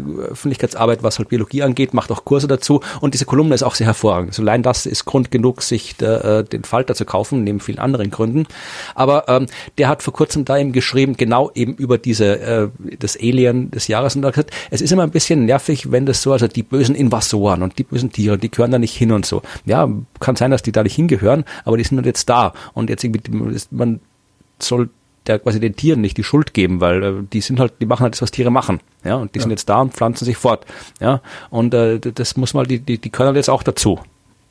was 1.01 1.19
halt 1.19 1.29
Biologie 1.29 1.63
angeht, 1.63 1.93
macht 1.93 2.11
auch 2.11 2.25
Kurse 2.25 2.47
dazu. 2.47 2.81
Und 3.01 3.13
diese 3.13 3.25
Kolumne 3.25 3.55
ist 3.55 3.63
auch 3.63 3.75
sehr 3.75 3.87
hervorragend. 3.87 4.29
Also 4.31 4.41
allein 4.41 4.63
das 4.63 4.85
ist 4.85 5.05
Grund 5.05 5.31
genug, 5.31 5.61
sich 5.61 5.95
der, 5.95 6.25
äh, 6.25 6.43
den 6.43 6.63
Falter 6.73 6.95
zu 6.95 7.05
kaufen, 7.05 7.43
neben 7.43 7.59
vielen 7.59 7.77
anderen 7.77 8.09
Gründen. 8.09 8.47
Aber 8.95 9.25
ähm, 9.27 9.45
der 9.77 9.89
hat 9.89 10.01
vor 10.01 10.11
kurzem 10.11 10.43
da 10.43 10.57
eben 10.57 10.71
geschrieben, 10.71 11.15
genau 11.17 11.51
eben 11.53 11.75
über 11.75 11.99
diese, 11.99 12.39
äh, 12.39 12.67
das 12.97 13.15
Alien 13.15 13.69
des 13.69 13.87
Jahres. 13.87 14.15
Und 14.15 14.23
er 14.23 14.29
hat 14.29 14.33
gesagt, 14.33 14.51
es 14.71 14.81
ist 14.81 14.91
immer 14.91 15.03
ein 15.03 15.11
bisschen 15.11 15.45
nervig, 15.45 15.91
wenn 15.91 16.07
das 16.07 16.23
so, 16.23 16.31
also 16.31 16.47
die 16.47 16.63
bösen 16.63 16.95
Invasoren 16.95 17.61
und 17.61 17.77
die 17.77 17.83
bösen 17.83 18.11
Tiere, 18.11 18.39
die 18.39 18.49
gehören 18.49 18.71
da 18.71 18.79
nicht 18.79 18.97
hin 18.97 19.11
und 19.11 19.23
so. 19.23 19.43
Ja, 19.65 19.87
kann 20.19 20.35
sein, 20.35 20.49
dass 20.49 20.63
die 20.63 20.71
da 20.71 20.81
nicht 20.81 20.95
hingehören, 20.95 21.43
aber 21.63 21.77
die 21.77 21.83
sind 21.83 21.97
halt 21.97 22.07
jetzt 22.07 22.27
da. 22.27 22.53
Und 22.73 22.89
jetzt 22.89 23.03
irgendwie, 23.03 23.61
man 23.69 23.99
soll 24.57 24.89
der 25.27 25.37
quasi 25.37 25.59
den 25.59 25.75
Tieren 25.75 26.01
nicht 26.01 26.17
die 26.17 26.23
Schuld 26.23 26.55
geben, 26.55 26.81
weil 26.81 27.03
äh, 27.03 27.13
die 27.31 27.41
sind 27.41 27.59
halt, 27.59 27.73
die 27.81 27.85
machen 27.85 28.01
halt 28.01 28.13
das, 28.13 28.23
was 28.23 28.31
Tiere 28.31 28.49
machen, 28.49 28.79
ja, 29.03 29.15
und 29.15 29.35
die 29.35 29.39
sind 29.39 29.51
jetzt 29.51 29.69
da 29.69 29.79
und 29.79 29.93
pflanzen 29.93 30.25
sich 30.25 30.37
fort, 30.37 30.65
ja, 30.99 31.21
und 31.49 31.73
äh, 31.73 31.99
das 31.99 32.35
muss 32.35 32.53
man, 32.53 32.65
die, 32.65 32.79
die, 32.79 32.97
die 32.97 33.09
können 33.09 33.27
halt 33.27 33.37
jetzt 33.37 33.49
auch 33.49 33.63
dazu. 33.63 33.99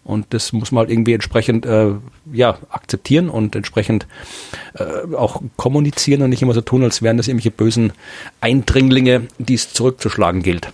Und 0.04 0.26
das 0.30 0.52
muss 0.52 0.72
man 0.72 0.80
halt 0.80 0.90
irgendwie 0.90 1.12
entsprechend 1.12 1.64
äh, 1.64 1.92
ja, 2.32 2.58
akzeptieren 2.70 3.28
und 3.28 3.54
entsprechend 3.54 4.06
äh, 4.74 5.14
auch 5.14 5.42
kommunizieren 5.56 6.22
und 6.22 6.30
nicht 6.30 6.42
immer 6.42 6.54
so 6.54 6.60
tun, 6.60 6.82
als 6.82 7.02
wären 7.02 7.16
das 7.16 7.28
irgendwelche 7.28 7.52
bösen 7.52 7.92
Eindringlinge, 8.40 9.28
die 9.38 9.54
es 9.54 9.72
zurückzuschlagen 9.72 10.42
gilt. 10.42 10.72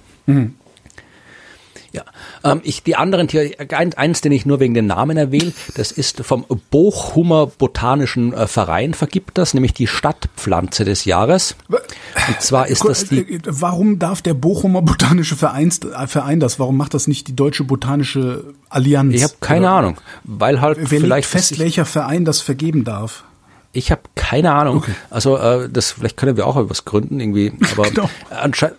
Ja, 1.92 2.02
ähm, 2.44 2.60
ich, 2.64 2.82
die 2.82 2.96
anderen 2.96 3.28
Tiere, 3.28 3.52
ein, 3.74 3.94
eins, 3.94 4.20
den 4.20 4.30
ich 4.32 4.44
nur 4.44 4.60
wegen 4.60 4.74
den 4.74 4.86
Namen 4.86 5.16
erwähne, 5.16 5.52
das 5.74 5.90
ist 5.90 6.20
vom 6.20 6.44
Bochumer 6.70 7.46
Botanischen 7.46 8.34
äh, 8.34 8.46
Verein 8.46 8.92
vergibt 8.92 9.38
das, 9.38 9.54
nämlich 9.54 9.72
die 9.72 9.86
Stadtpflanze 9.86 10.84
des 10.84 11.06
Jahres. 11.06 11.56
Und 11.70 12.40
zwar 12.42 12.68
ist 12.68 12.84
das 12.84 13.06
die, 13.06 13.40
Warum 13.46 13.98
darf 13.98 14.20
der 14.20 14.34
Bochumer 14.34 14.82
Botanische 14.82 15.34
Verein, 15.36 15.72
äh, 15.96 16.06
Verein 16.06 16.40
das? 16.40 16.58
Warum 16.58 16.76
macht 16.76 16.92
das 16.92 17.08
nicht 17.08 17.26
die 17.28 17.34
Deutsche 17.36 17.64
Botanische 17.64 18.44
Allianz? 18.68 19.14
ich 19.14 19.22
habe 19.22 19.34
keine 19.40 19.66
Oder 19.66 19.70
Ahnung, 19.76 19.96
weil 20.24 20.60
halt 20.60 20.78
Wer 20.90 21.00
vielleicht 21.00 21.28
fest, 21.28 21.52
ich, 21.52 21.58
welcher 21.58 21.86
Verein 21.86 22.24
das 22.26 22.40
vergeben 22.42 22.84
darf? 22.84 23.24
ich 23.72 23.90
habe 23.90 24.02
keine 24.14 24.52
Ahnung. 24.54 24.82
Also 25.10 25.36
äh, 25.36 25.68
das 25.70 25.92
vielleicht 25.92 26.16
können 26.16 26.36
wir 26.36 26.46
auch 26.46 26.56
etwas 26.56 26.84
gründen 26.84 27.20
irgendwie, 27.20 27.52
aber 27.72 27.88
Genau. 27.90 28.10
anscheinend 28.30 28.78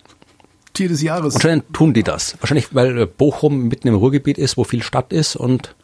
Tier 0.80 0.90
des 0.90 1.02
Jahres. 1.02 1.36
Anscheinend 1.36 1.74
tun 1.74 1.94
die 1.94 2.04
das. 2.04 2.36
Wahrscheinlich, 2.40 2.74
weil 2.74 2.98
äh, 3.02 3.06
Bochum 3.06 3.68
mitten 3.68 3.88
im 3.90 3.96
Ruhrgebiet 3.96 4.38
ist, 4.38 4.56
wo 4.58 4.64
viel 4.64 4.82
Stadt 4.84 5.12
ist 5.14 5.36
und 5.36 5.76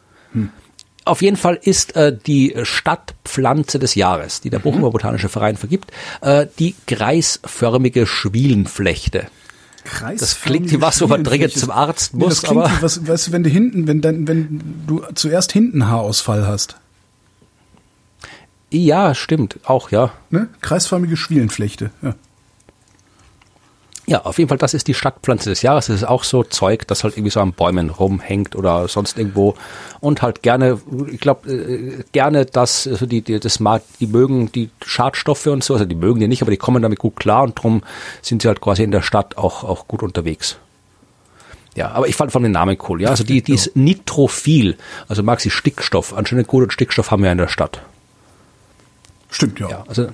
auf 1.04 1.22
jeden 1.22 1.36
Fall 1.36 1.58
ist 1.62 1.94
äh, 1.96 2.16
die 2.26 2.54
Stadtpflanze 2.62 3.78
des 3.78 3.94
Jahres, 3.94 4.40
die 4.40 4.50
der 4.50 4.58
Bochumer 4.58 4.90
Botanische 4.90 5.28
Verein 5.28 5.56
vergibt, 5.56 5.92
äh, 6.20 6.46
die 6.58 6.74
kreisförmige 6.86 8.06
Schwielenflechte. 8.06 9.26
Das 10.18 10.40
klingt 10.40 10.80
was, 10.80 11.00
wo 11.00 11.06
man 11.06 11.22
dringend 11.22 11.52
zum 11.52 11.70
Arzt 11.70 12.12
Nee, 12.14 12.24
muss, 12.24 12.40
das 12.40 12.42
klingt 12.42 12.64
aber- 12.64 12.82
was, 12.82 13.06
weißt 13.06 13.28
du, 13.28 13.32
wenn 13.32 13.44
du 13.44 13.50
hinten, 13.50 13.86
wenn 13.86 14.00
dann, 14.00 14.26
wenn 14.26 14.82
du 14.86 15.02
zuerst 15.14 15.52
hinten 15.52 15.86
Haarausfall 15.88 16.46
hast, 16.46 16.76
Ja, 18.72 19.14
stimmt, 19.14 19.60
auch, 19.64 19.90
ja. 19.92 20.12
ne? 20.30 20.48
Kreisförmige 20.60 21.16
Schwielenflechte. 21.16 21.90
Ja. 22.02 22.14
Ja, 24.08 24.22
auf 24.22 24.38
jeden 24.38 24.48
Fall, 24.48 24.58
das 24.58 24.72
ist 24.72 24.86
die 24.86 24.94
Stadtpflanze 24.94 25.50
des 25.50 25.62
Jahres. 25.62 25.86
Das 25.86 25.96
ist 25.96 26.04
auch 26.04 26.22
so 26.22 26.44
Zeug, 26.44 26.86
das 26.86 27.02
halt 27.02 27.16
irgendwie 27.16 27.32
so 27.32 27.40
an 27.40 27.52
Bäumen 27.52 27.90
rumhängt 27.90 28.54
oder 28.54 28.86
sonst 28.86 29.18
irgendwo 29.18 29.56
und 29.98 30.22
halt 30.22 30.42
gerne, 30.42 30.80
ich 31.10 31.18
glaube, 31.18 31.50
äh, 31.50 32.04
gerne 32.12 32.46
das, 32.46 32.86
also 32.86 33.06
die, 33.06 33.22
die, 33.22 33.40
das 33.40 33.58
mag, 33.58 33.82
die 33.98 34.06
mögen 34.06 34.52
die 34.52 34.70
Schadstoffe 34.84 35.46
und 35.46 35.64
so, 35.64 35.74
also 35.74 35.86
die 35.86 35.96
mögen 35.96 36.20
die 36.20 36.28
nicht, 36.28 36.42
aber 36.42 36.52
die 36.52 36.56
kommen 36.56 36.82
damit 36.82 37.00
gut 37.00 37.16
klar 37.16 37.42
und 37.42 37.60
drum 37.60 37.82
sind 38.22 38.42
sie 38.42 38.48
halt 38.48 38.60
quasi 38.60 38.84
in 38.84 38.92
der 38.92 39.02
Stadt 39.02 39.36
auch, 39.38 39.64
auch 39.64 39.88
gut 39.88 40.04
unterwegs. 40.04 40.56
Ja, 41.74 41.90
aber 41.90 42.06
ich 42.06 42.14
fand 42.14 42.30
von 42.30 42.44
den 42.44 42.52
Namen 42.52 42.78
cool, 42.88 43.02
ja. 43.02 43.10
Also 43.10 43.24
die, 43.24 43.42
die 43.42 43.54
ist 43.54 43.74
nitrophil, 43.74 44.78
also 45.08 45.24
mag 45.24 45.40
sie 45.40 45.50
Stickstoff. 45.50 46.14
Anscheinend 46.14 46.46
gut 46.46 46.62
und 46.62 46.72
Stickstoff 46.72 47.10
haben 47.10 47.24
wir 47.24 47.32
in 47.32 47.38
der 47.38 47.48
Stadt. 47.48 47.82
Stimmt, 49.30 49.58
ja. 49.58 49.68
Ja, 49.68 49.84
also, 49.88 50.06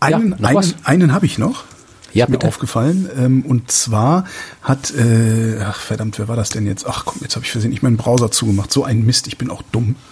Einen, 0.00 0.36
Ja, 0.38 0.48
einen, 0.48 0.74
einen 0.84 1.12
habe 1.12 1.26
ich 1.26 1.38
noch. 1.38 1.64
Ja, 2.14 2.24
Ist 2.24 2.30
mir 2.30 2.38
bitte. 2.38 2.48
aufgefallen. 2.48 3.08
Ähm, 3.18 3.42
und 3.42 3.70
zwar 3.70 4.24
hat, 4.62 4.94
äh, 4.94 5.58
ach 5.60 5.80
verdammt, 5.80 6.18
wer 6.18 6.28
war 6.28 6.36
das 6.36 6.48
denn 6.48 6.66
jetzt? 6.66 6.86
Ach 6.86 7.04
komm, 7.04 7.18
jetzt 7.22 7.34
habe 7.34 7.44
ich 7.44 7.50
versehentlich 7.50 7.82
meinen 7.82 7.96
Browser 7.96 8.30
zugemacht. 8.30 8.72
So 8.72 8.84
ein 8.84 9.04
Mist, 9.04 9.26
ich 9.26 9.36
bin 9.36 9.50
auch 9.50 9.62
dumm. 9.72 9.96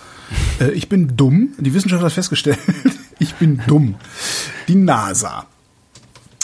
Äh, 0.61 0.71
ich 0.71 0.89
bin 0.89 1.15
dumm. 1.15 1.51
Die 1.59 1.75
Wissenschaft 1.75 2.03
hat 2.03 2.13
festgestellt, 2.13 2.59
ich 3.19 3.35
bin 3.35 3.61
dumm. 3.67 3.97
Die 4.67 4.75
NASA. 4.75 5.45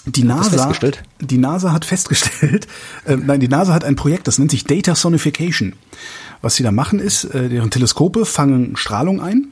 Die 0.05 0.25
NASA, 0.25 0.73
die 1.21 1.39
NASA 1.39 1.73
hat 1.73 1.85
festgestellt, 1.87 2.67
äh, 3.07 3.17
nein, 3.17 3.41
die 3.41 3.49
NASA 3.49 3.73
hat 3.75 3.85
ein 3.85 3.97
Projekt, 3.97 4.27
das 4.27 4.39
nennt 4.39 4.51
sich 4.51 4.65
Data 4.65 4.95
Sonification. 4.95 5.75
Was 6.43 6.57
sie 6.57 6.63
da 6.63 6.71
machen 6.71 6.99
ist, 6.99 7.25
äh, 7.25 7.49
deren 7.49 7.71
Teleskope 7.71 8.25
fangen 8.27 8.77
Strahlung 8.77 9.21
ein 9.21 9.49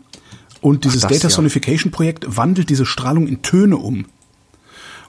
und 0.61 0.85
dieses 0.85 1.03
das, 1.03 1.13
Data. 1.13 1.31
Sonification 1.31 1.91
Projekt 1.93 2.37
wandelt 2.37 2.69
diese 2.71 2.87
Strahlung 2.87 3.27
in 3.27 3.43
Töne 3.43 3.77
um. 3.77 4.07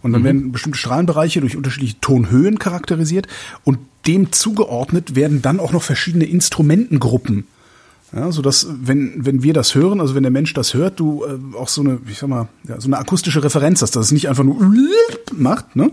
Und 0.02 0.12
Mhm. 0.12 0.14
dann 0.14 0.24
werden 0.24 0.52
bestimmte 0.52 0.78
Strahlenbereiche 0.78 1.42
durch 1.42 1.58
unterschiedliche 1.58 2.00
Tonhöhen 2.02 2.60
charakterisiert 2.60 3.28
und 3.64 3.80
dem 4.06 4.32
zugeordnet 4.32 5.16
werden 5.16 5.42
dann 5.42 5.60
auch 5.60 5.74
noch 5.74 5.84
verschiedene 5.84 6.26
Instrumentengruppen. 6.26 7.46
Ja, 8.16 8.32
so 8.32 8.42
dass 8.42 8.68
wenn 8.82 9.26
wenn 9.26 9.44
wir 9.44 9.54
das 9.54 9.76
hören, 9.76 10.00
also 10.00 10.16
wenn 10.16 10.24
der 10.24 10.32
Mensch 10.32 10.54
das 10.54 10.74
hört, 10.74 10.98
du 10.98 11.26
äh, 11.26 11.58
auch 11.58 11.68
so 11.68 11.82
eine, 11.82 12.00
ich 12.10 12.20
sag 12.20 12.30
mal, 12.30 12.48
ja, 12.66 12.80
so 12.80 12.88
eine 12.88 12.98
akustische 12.98 13.44
Referenz 13.44 13.82
hast, 13.82 13.98
dass 13.98 14.06
es 14.06 14.12
nicht 14.14 14.30
einfach 14.30 14.46
nur 14.46 14.56
macht, 15.34 15.76
ne, 15.76 15.92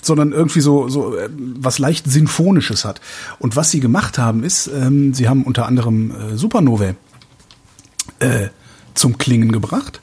sondern 0.00 0.30
irgendwie 0.30 0.60
so 0.60 0.88
so 0.88 1.16
äh, 1.16 1.28
was 1.58 1.80
leicht 1.80 2.08
sinfonisches 2.08 2.84
hat. 2.84 3.00
Und 3.40 3.56
was 3.56 3.72
sie 3.72 3.80
gemacht 3.80 4.16
haben 4.16 4.44
ist, 4.44 4.68
ähm, 4.68 5.12
sie 5.12 5.28
haben 5.28 5.42
unter 5.42 5.66
anderem 5.66 6.12
äh, 6.12 6.36
Supernovae 6.36 6.94
äh, 8.20 8.46
zum 8.94 9.18
Klingen 9.18 9.50
gebracht. 9.50 10.00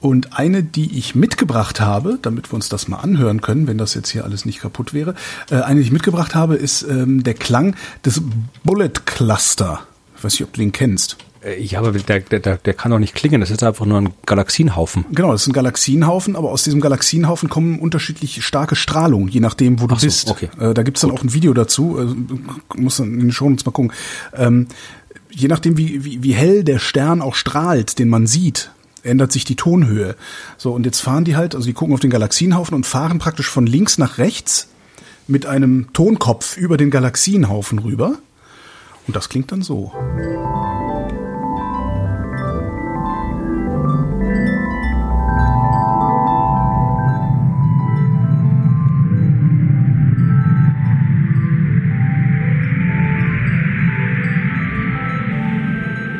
Und 0.00 0.38
eine, 0.38 0.62
die 0.62 0.96
ich 0.96 1.14
mitgebracht 1.14 1.80
habe, 1.80 2.18
damit 2.22 2.50
wir 2.50 2.54
uns 2.54 2.68
das 2.68 2.86
mal 2.86 2.98
anhören 2.98 3.40
können, 3.40 3.66
wenn 3.66 3.78
das 3.78 3.94
jetzt 3.94 4.10
hier 4.10 4.24
alles 4.24 4.44
nicht 4.44 4.60
kaputt 4.60 4.94
wäre, 4.94 5.14
äh, 5.50 5.56
eine, 5.56 5.80
die 5.80 5.86
ich 5.86 5.92
mitgebracht 5.92 6.34
habe, 6.34 6.54
ist 6.54 6.82
ähm, 6.82 7.24
der 7.24 7.34
Klang 7.34 7.74
des 8.04 8.22
Bullet 8.62 8.92
Cluster. 9.06 9.80
Ich 10.16 10.24
weiß 10.24 10.34
nicht, 10.34 10.44
ob 10.44 10.52
du 10.52 10.60
den 10.60 10.72
kennst. 10.72 11.16
Äh, 11.42 11.62
Ja, 11.62 11.80
aber 11.80 11.92
der, 11.92 12.20
der, 12.20 12.58
der, 12.58 12.74
kann 12.74 12.90
doch 12.90 12.98
nicht 12.98 13.14
klingen, 13.14 13.40
das 13.40 13.50
ist 13.50 13.62
einfach 13.62 13.86
nur 13.86 14.00
ein 14.00 14.10
Galaxienhaufen. 14.26 15.04
Genau, 15.12 15.32
das 15.32 15.42
ist 15.42 15.48
ein 15.48 15.52
Galaxienhaufen, 15.52 16.36
aber 16.36 16.50
aus 16.50 16.62
diesem 16.62 16.80
Galaxienhaufen 16.80 17.48
kommen 17.48 17.78
unterschiedlich 17.78 18.44
starke 18.44 18.76
Strahlung, 18.76 19.28
je 19.28 19.40
nachdem, 19.40 19.80
wo 19.80 19.86
du 19.86 19.96
so, 19.96 20.06
bist. 20.06 20.30
okay. 20.30 20.48
Äh, 20.60 20.74
da 20.74 20.82
gibt's 20.82 21.00
dann 21.00 21.10
auch 21.10 21.22
ein 21.22 21.32
Video 21.32 21.54
dazu, 21.54 21.98
äh, 21.98 22.78
muss 22.78 22.98
dann 22.98 23.14
in 23.14 23.20
den 23.20 23.32
Shownotes 23.32 23.66
mal 23.66 23.72
gucken. 23.72 23.92
Ähm, 24.34 24.68
je 25.30 25.48
nachdem, 25.48 25.76
wie, 25.76 26.04
wie, 26.04 26.22
wie 26.22 26.34
hell 26.34 26.64
der 26.64 26.78
Stern 26.78 27.20
auch 27.20 27.34
strahlt, 27.34 27.98
den 27.98 28.08
man 28.08 28.26
sieht, 28.26 28.70
ändert 29.08 29.32
sich 29.32 29.44
die 29.44 29.56
Tonhöhe. 29.56 30.14
So, 30.56 30.72
und 30.72 30.86
jetzt 30.86 31.00
fahren 31.00 31.24
die 31.24 31.36
halt, 31.36 31.54
also 31.54 31.66
die 31.66 31.72
gucken 31.72 31.94
auf 31.94 32.00
den 32.00 32.10
Galaxienhaufen 32.10 32.74
und 32.74 32.86
fahren 32.86 33.18
praktisch 33.18 33.50
von 33.50 33.66
links 33.66 33.98
nach 33.98 34.18
rechts 34.18 34.68
mit 35.26 35.46
einem 35.46 35.92
Tonkopf 35.92 36.56
über 36.56 36.76
den 36.76 36.90
Galaxienhaufen 36.90 37.78
rüber. 37.80 38.18
Und 39.06 39.16
das 39.16 39.28
klingt 39.28 39.52
dann 39.52 39.62
so. 39.62 39.92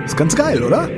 Ist 0.05 0.17
ganz 0.17 0.35
geil, 0.35 0.63
oder? 0.63 0.89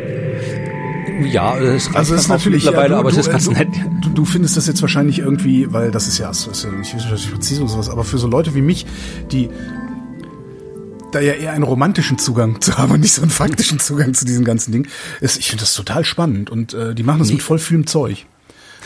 Ja, 1.26 1.59
es 1.59 1.86
reicht 1.86 1.97
Also 1.97 2.14
es 2.14 2.22
ist 2.22 2.28
natürlich 2.28 2.64
mittlerweile, 2.64 2.90
ja, 2.90 2.94
du, 2.97 3.01
aber 3.01 3.09
es 3.10 3.14
du, 3.14 3.20
ist 3.20 3.30
ganz 3.30 3.44
du, 3.44 3.52
nett. 3.52 3.68
Du, 4.02 4.10
du 4.10 4.24
findest 4.24 4.56
das 4.56 4.66
jetzt 4.66 4.82
wahrscheinlich 4.82 5.18
irgendwie, 5.18 5.72
weil 5.72 5.90
das 5.90 6.09
ist 6.09 6.18
ja, 6.18 6.28
das 6.28 6.47
ist 6.47 6.64
ja 6.64 6.70
nicht 6.70 6.94
wissenschaftlich 6.94 7.32
präzise 7.32 7.62
oder 7.62 7.70
sowas, 7.70 7.88
aber 7.88 8.05
für 8.05 8.18
so 8.18 8.26
Leute 8.26 8.55
wie 8.55 8.62
mich, 8.62 8.86
die 9.30 9.51
da 11.12 11.20
ja 11.20 11.32
eher 11.32 11.52
einen 11.52 11.64
romantischen 11.64 12.18
Zugang 12.18 12.60
zu 12.60 12.78
haben 12.78 12.92
und 12.92 13.01
nicht 13.01 13.12
so 13.12 13.22
einen 13.22 13.30
faktischen 13.30 13.80
Zugang 13.80 14.14
zu 14.14 14.24
diesem 14.24 14.44
ganzen 14.44 14.72
Ding, 14.72 14.88
ist, 15.20 15.38
ich 15.38 15.48
finde 15.48 15.62
das 15.62 15.74
total 15.74 16.05
spannend 16.05 16.51
und 16.51 16.74
äh, 16.74 16.94
die 16.94 17.02
machen 17.02 17.18
das 17.18 17.32
mit 17.32 17.42
voll 17.42 17.59
vielem 17.59 17.86
Zeug. 17.86 18.26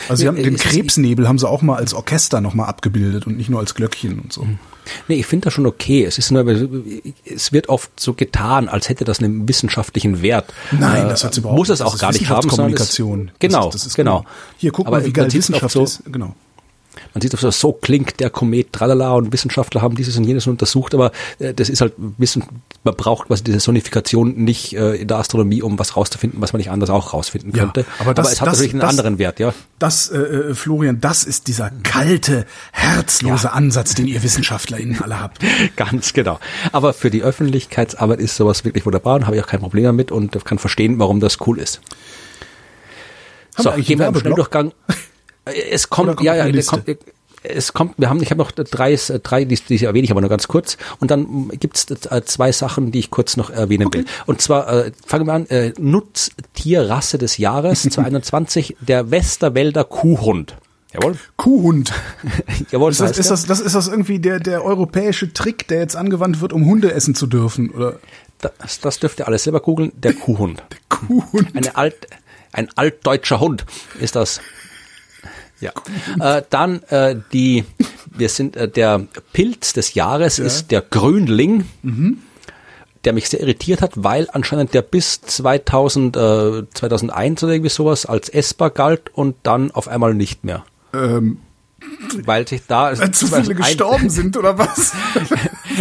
Also 0.09 0.21
sie 0.21 0.27
haben 0.27 0.35
den 0.35 0.55
es 0.55 0.63
ist- 0.65 0.71
Krebsnebel 0.71 1.27
haben 1.27 1.39
sie 1.39 1.47
auch 1.47 1.61
mal 1.61 1.77
als 1.77 1.93
Orchester 1.93 2.41
nochmal 2.41 2.67
abgebildet 2.67 3.27
und 3.27 3.37
nicht 3.37 3.49
nur 3.49 3.59
als 3.59 3.75
Glöckchen 3.75 4.19
und 4.19 4.33
so. 4.33 4.47
Nee, 5.07 5.15
ich 5.15 5.25
finde 5.25 5.45
das 5.45 5.53
schon 5.53 5.65
okay. 5.65 6.03
Es 6.05 6.17
ist 6.19 6.29
nur, 6.31 6.45
es 7.25 7.51
wird 7.51 7.69
oft 7.69 7.99
so 7.99 8.13
getan, 8.13 8.69
als 8.69 8.87
hätte 8.89 9.03
das 9.03 9.19
einen 9.19 9.47
wissenschaftlichen 9.47 10.21
Wert. 10.21 10.53
Nein, 10.71 11.05
Äh, 11.05 11.09
das 11.09 11.23
hat's 11.23 11.37
überhaupt 11.37 11.57
Muss 11.57 11.69
es 11.69 11.81
auch 11.81 11.95
ist 11.95 11.99
gar 12.01 12.11
nicht 12.11 12.21
haben, 12.29 12.37
Wissenschaftskommunikation. 12.45 13.31
genau, 13.39 13.65
Das, 13.65 13.73
das 13.81 13.85
ist 13.87 13.95
genau. 13.95 14.25
Hier, 14.57 14.71
guck 14.71 14.85
Aber 14.87 14.99
mal, 14.99 15.05
wie 15.05 15.11
geil 15.13 15.31
Wissenschaft 15.33 15.73
so, 15.73 15.83
ist. 15.83 16.03
Genau. 16.11 16.35
Man 17.13 17.21
sieht, 17.21 17.31
so, 17.37 17.51
so 17.51 17.71
klingt 17.73 18.19
der 18.19 18.29
Komet, 18.29 18.71
tralala, 18.73 19.13
und 19.13 19.31
Wissenschaftler 19.33 19.81
haben 19.81 19.95
dieses 19.95 20.17
und 20.17 20.23
jenes 20.25 20.47
untersucht, 20.47 20.93
aber 20.93 21.11
äh, 21.39 21.53
das 21.53 21.69
ist 21.69 21.81
halt 21.81 21.93
Wissen, 22.17 22.43
man 22.83 22.95
braucht 22.95 23.27
quasi 23.27 23.43
diese 23.43 23.59
Sonifikation 23.59 24.35
nicht 24.35 24.73
äh, 24.75 24.95
in 24.95 25.07
der 25.07 25.17
Astronomie, 25.17 25.61
um 25.61 25.77
was 25.79 25.95
rauszufinden, 25.97 26.41
was 26.41 26.53
man 26.53 26.59
nicht 26.59 26.69
anders 26.71 26.89
auch 26.89 27.13
rausfinden 27.13 27.51
Ja, 27.55 27.63
könnte. 27.63 27.85
aber 27.99 28.13
das- 28.13 28.33
es 28.33 28.41
hat 28.41 28.47
das- 28.47 28.55
natürlich 28.55 28.73
einen 28.73 28.81
das- 28.81 28.89
anderen 28.91 29.17
Wert, 29.17 29.39
ja. 29.39 29.53
Das, 29.79 30.09
äh, 30.09 30.17
äh, 30.17 30.53
Florian, 30.55 31.01
das 31.01 31.23
ist 31.23 31.47
dieser 31.47 31.69
kalte, 31.83 32.45
herzlose 32.71 33.47
Ja. 33.47 33.53
Ansatz, 33.53 33.93
den 33.95 34.07
ihr 34.07 34.23
WissenschaftlerInnen 34.23 35.01
alle 35.01 35.19
habt. 35.19 35.39
Ganz 35.75 36.13
genau. 36.13 36.39
Aber 36.71 36.93
für 36.93 37.09
die 37.09 37.23
Öffentlichkeitsarbeit 37.23 38.19
ist 38.19 38.35
sowas 38.35 38.63
wirklich 38.65 38.85
wunderbar 38.85 39.15
und 39.15 39.25
habe 39.25 39.35
ich 39.35 39.43
auch 39.43 39.47
kein 39.47 39.59
Problem 39.59 39.83
damit 39.83 40.11
und 40.11 40.43
kann 40.45 40.57
verstehen, 40.59 40.99
warum 40.99 41.19
das 41.19 41.37
cool 41.45 41.59
ist. 41.59 41.81
Haben 43.57 43.63
so, 43.63 43.71
gehen 43.83 43.99
wir 43.99 44.07
im? 44.07 44.15
Schnelldurchgang. 44.19 44.71
Es 45.45 45.89
kommt, 45.89 46.09
kommt 46.09 46.21
ja, 46.21 46.35
ja, 46.35 46.43
der 46.43 46.53
Liste? 46.53 46.81
kommt, 46.81 46.99
es 47.47 47.73
kommt, 47.73 47.93
wir 47.97 48.09
haben, 48.09 48.21
ich 48.21 48.31
habe 48.31 48.39
noch 48.39 48.51
drei, 48.51 48.93
äh, 48.93 49.19
drei 49.19 49.45
die, 49.45 49.55
die 49.55 49.85
erwähne 49.85 50.05
ich 50.05 50.11
aber 50.11 50.21
nur 50.21 50.29
ganz 50.29 50.47
kurz. 50.47 50.77
Und 50.99 51.11
dann 51.11 51.49
gibt 51.49 51.77
es 51.77 51.85
zwei 52.25 52.51
Sachen, 52.51 52.91
die 52.91 52.99
ich 52.99 53.11
kurz 53.11 53.37
noch 53.37 53.49
erwähnen 53.49 53.93
will. 53.93 54.05
Und 54.25 54.41
zwar 54.41 54.67
äh, 54.71 54.91
fangen 55.05 55.27
wir 55.27 55.33
an, 55.33 55.45
äh, 55.47 55.73
Nutztierrasse 55.79 57.17
des 57.17 57.37
Jahres 57.37 57.81
2021, 57.89 58.77
der 58.81 59.11
Westerwälder 59.11 59.83
Kuhhund. 59.83 60.57
Jawohl. 60.93 61.17
Kuhhund. 61.35 61.91
Jawohl, 62.71 62.91
Ist 62.91 63.01
das, 63.01 63.17
ist 63.17 63.29
das, 63.29 63.45
das, 63.45 63.59
ist 63.59 63.75
das 63.75 63.87
irgendwie 63.87 64.19
der, 64.19 64.39
der 64.39 64.63
europäische 64.63 65.33
Trick, 65.33 65.67
der 65.67 65.79
jetzt 65.79 65.95
angewandt 65.95 66.41
wird, 66.41 66.53
um 66.53 66.65
Hunde 66.65 66.93
essen 66.93 67.15
zu 67.15 67.27
dürfen? 67.27 67.69
Oder 67.71 67.99
das, 68.39 68.79
das 68.79 68.99
dürft 68.99 69.19
ihr 69.19 69.27
alles 69.27 69.43
selber 69.43 69.59
googeln, 69.59 69.91
der 69.95 70.13
Kuhhund. 70.13 70.63
Kuhhund? 70.89 71.49
Eine 71.53 71.75
alt, 71.75 72.07
ein 72.53 72.69
altdeutscher 72.75 73.39
Hund 73.39 73.65
ist 73.99 74.15
das. 74.15 74.39
Ja. 75.59 75.71
Äh, 76.19 76.43
dann 76.49 76.83
äh, 76.83 77.15
die, 77.33 77.63
wir 78.09 78.29
sind 78.29 78.55
äh, 78.55 78.67
der 78.67 79.07
Pilz 79.33 79.73
des 79.73 79.93
Jahres 79.93 80.39
ist 80.39 80.71
der 80.71 80.81
Grünling, 80.81 81.65
der 83.03 83.13
mich 83.13 83.29
sehr 83.29 83.39
irritiert 83.39 83.81
hat, 83.81 83.91
weil 83.95 84.27
anscheinend 84.31 84.73
der 84.73 84.81
bis 84.81 85.21
2000, 85.21 86.17
äh, 86.17 86.63
2001 86.73 87.43
oder 87.43 87.53
irgendwie 87.53 87.69
sowas 87.69 88.05
als 88.05 88.29
essbar 88.29 88.69
galt 88.69 89.13
und 89.13 89.35
dann 89.43 89.71
auf 89.71 89.87
einmal 89.87 90.13
nicht 90.13 90.43
mehr. 90.43 90.65
Ähm, 90.93 91.39
Weil 92.23 92.47
sich 92.47 92.61
da 92.67 92.97
weil 92.97 93.11
zu 93.11 93.27
viele 93.27 93.43
2001 93.43 93.57
gestorben 93.67 94.09
sind, 94.09 94.37
oder 94.37 94.57
was? 94.57 94.93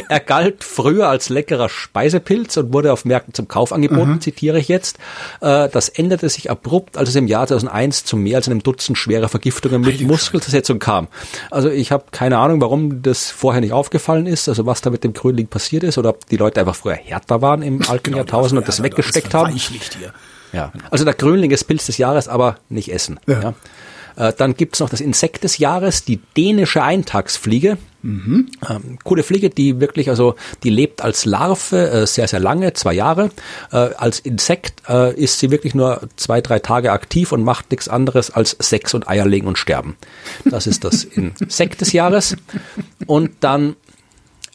Er 0.08 0.20
galt 0.20 0.64
früher 0.64 1.08
als 1.08 1.28
leckerer 1.28 1.68
Speisepilz 1.68 2.56
und 2.56 2.72
wurde 2.72 2.92
auf 2.92 3.04
Märkten 3.04 3.32
zum 3.32 3.48
Kauf 3.48 3.72
angeboten, 3.72 4.20
zitiere 4.20 4.58
ich 4.58 4.68
jetzt. 4.68 4.98
Äh, 5.40 5.68
Das 5.68 5.88
änderte 5.88 6.28
sich 6.28 6.50
abrupt, 6.50 6.96
als 6.96 7.08
es 7.10 7.14
im 7.14 7.26
Jahr 7.26 7.46
2001 7.46 8.04
zu 8.04 8.16
mehr 8.16 8.36
als 8.38 8.48
einem 8.48 8.62
Dutzend 8.62 8.98
schwerer 8.98 9.28
Vergiftungen 9.28 9.82
mit 9.82 10.00
Muskelzersetzung 10.00 10.78
kam. 10.78 11.08
Also 11.50 11.70
ich 11.70 11.92
habe 11.92 12.04
keine 12.10 12.38
Ahnung, 12.38 12.60
warum 12.60 13.02
das 13.02 13.30
vorher 13.30 13.60
nicht 13.60 13.72
aufgefallen 13.72 14.26
ist, 14.26 14.48
also 14.48 14.66
was 14.66 14.80
da 14.80 14.90
mit 14.90 15.04
dem 15.04 15.12
Grünling 15.12 15.46
passiert 15.46 15.84
ist 15.84 15.96
oder 15.96 16.10
ob 16.10 16.26
die 16.26 16.36
Leute 16.36 16.60
einfach 16.60 16.74
früher 16.74 16.94
härter 16.94 17.40
waren 17.40 17.62
im 17.62 17.82
alten 17.88 18.14
Jahrtausend 18.16 18.58
und 18.58 18.68
das 18.68 18.82
weggesteckt 18.82 19.32
haben. 19.34 19.56
Ja. 20.52 20.72
Also 20.90 21.04
der 21.04 21.14
Grünling 21.14 21.50
ist 21.50 21.64
Pilz 21.64 21.86
des 21.86 21.98
Jahres, 21.98 22.28
aber 22.28 22.56
nicht 22.68 22.92
essen. 22.92 23.18
Ja. 23.26 23.40
Ja. 23.40 23.54
Äh, 24.16 24.32
Dann 24.36 24.54
gibt's 24.54 24.80
noch 24.80 24.90
das 24.90 25.00
Insekt 25.00 25.44
des 25.44 25.58
Jahres, 25.58 26.04
die 26.04 26.20
dänische 26.36 26.82
Eintagsfliege. 26.82 27.78
Ähm, 28.04 28.98
coole 29.02 29.22
Fliege, 29.22 29.48
die 29.48 29.80
wirklich, 29.80 30.10
also 30.10 30.34
die 30.62 30.68
lebt 30.68 31.02
als 31.02 31.24
Larve 31.24 31.90
äh, 31.90 32.06
sehr, 32.06 32.28
sehr 32.28 32.40
lange, 32.40 32.74
zwei 32.74 32.92
Jahre. 32.92 33.30
Äh, 33.72 33.76
als 33.76 34.18
Insekt 34.20 34.82
äh, 34.88 35.14
ist 35.14 35.38
sie 35.38 35.50
wirklich 35.50 35.74
nur 35.74 36.02
zwei, 36.16 36.42
drei 36.42 36.58
Tage 36.58 36.92
aktiv 36.92 37.32
und 37.32 37.42
macht 37.42 37.70
nichts 37.70 37.88
anderes 37.88 38.30
als 38.30 38.56
Sex 38.60 38.92
und 38.92 39.08
Eier 39.08 39.26
legen 39.26 39.46
und 39.46 39.56
sterben. 39.56 39.96
Das 40.44 40.66
ist 40.66 40.84
das 40.84 41.04
Insekt 41.04 41.80
des 41.80 41.92
Jahres. 41.92 42.36
Und 43.06 43.30
dann 43.40 43.74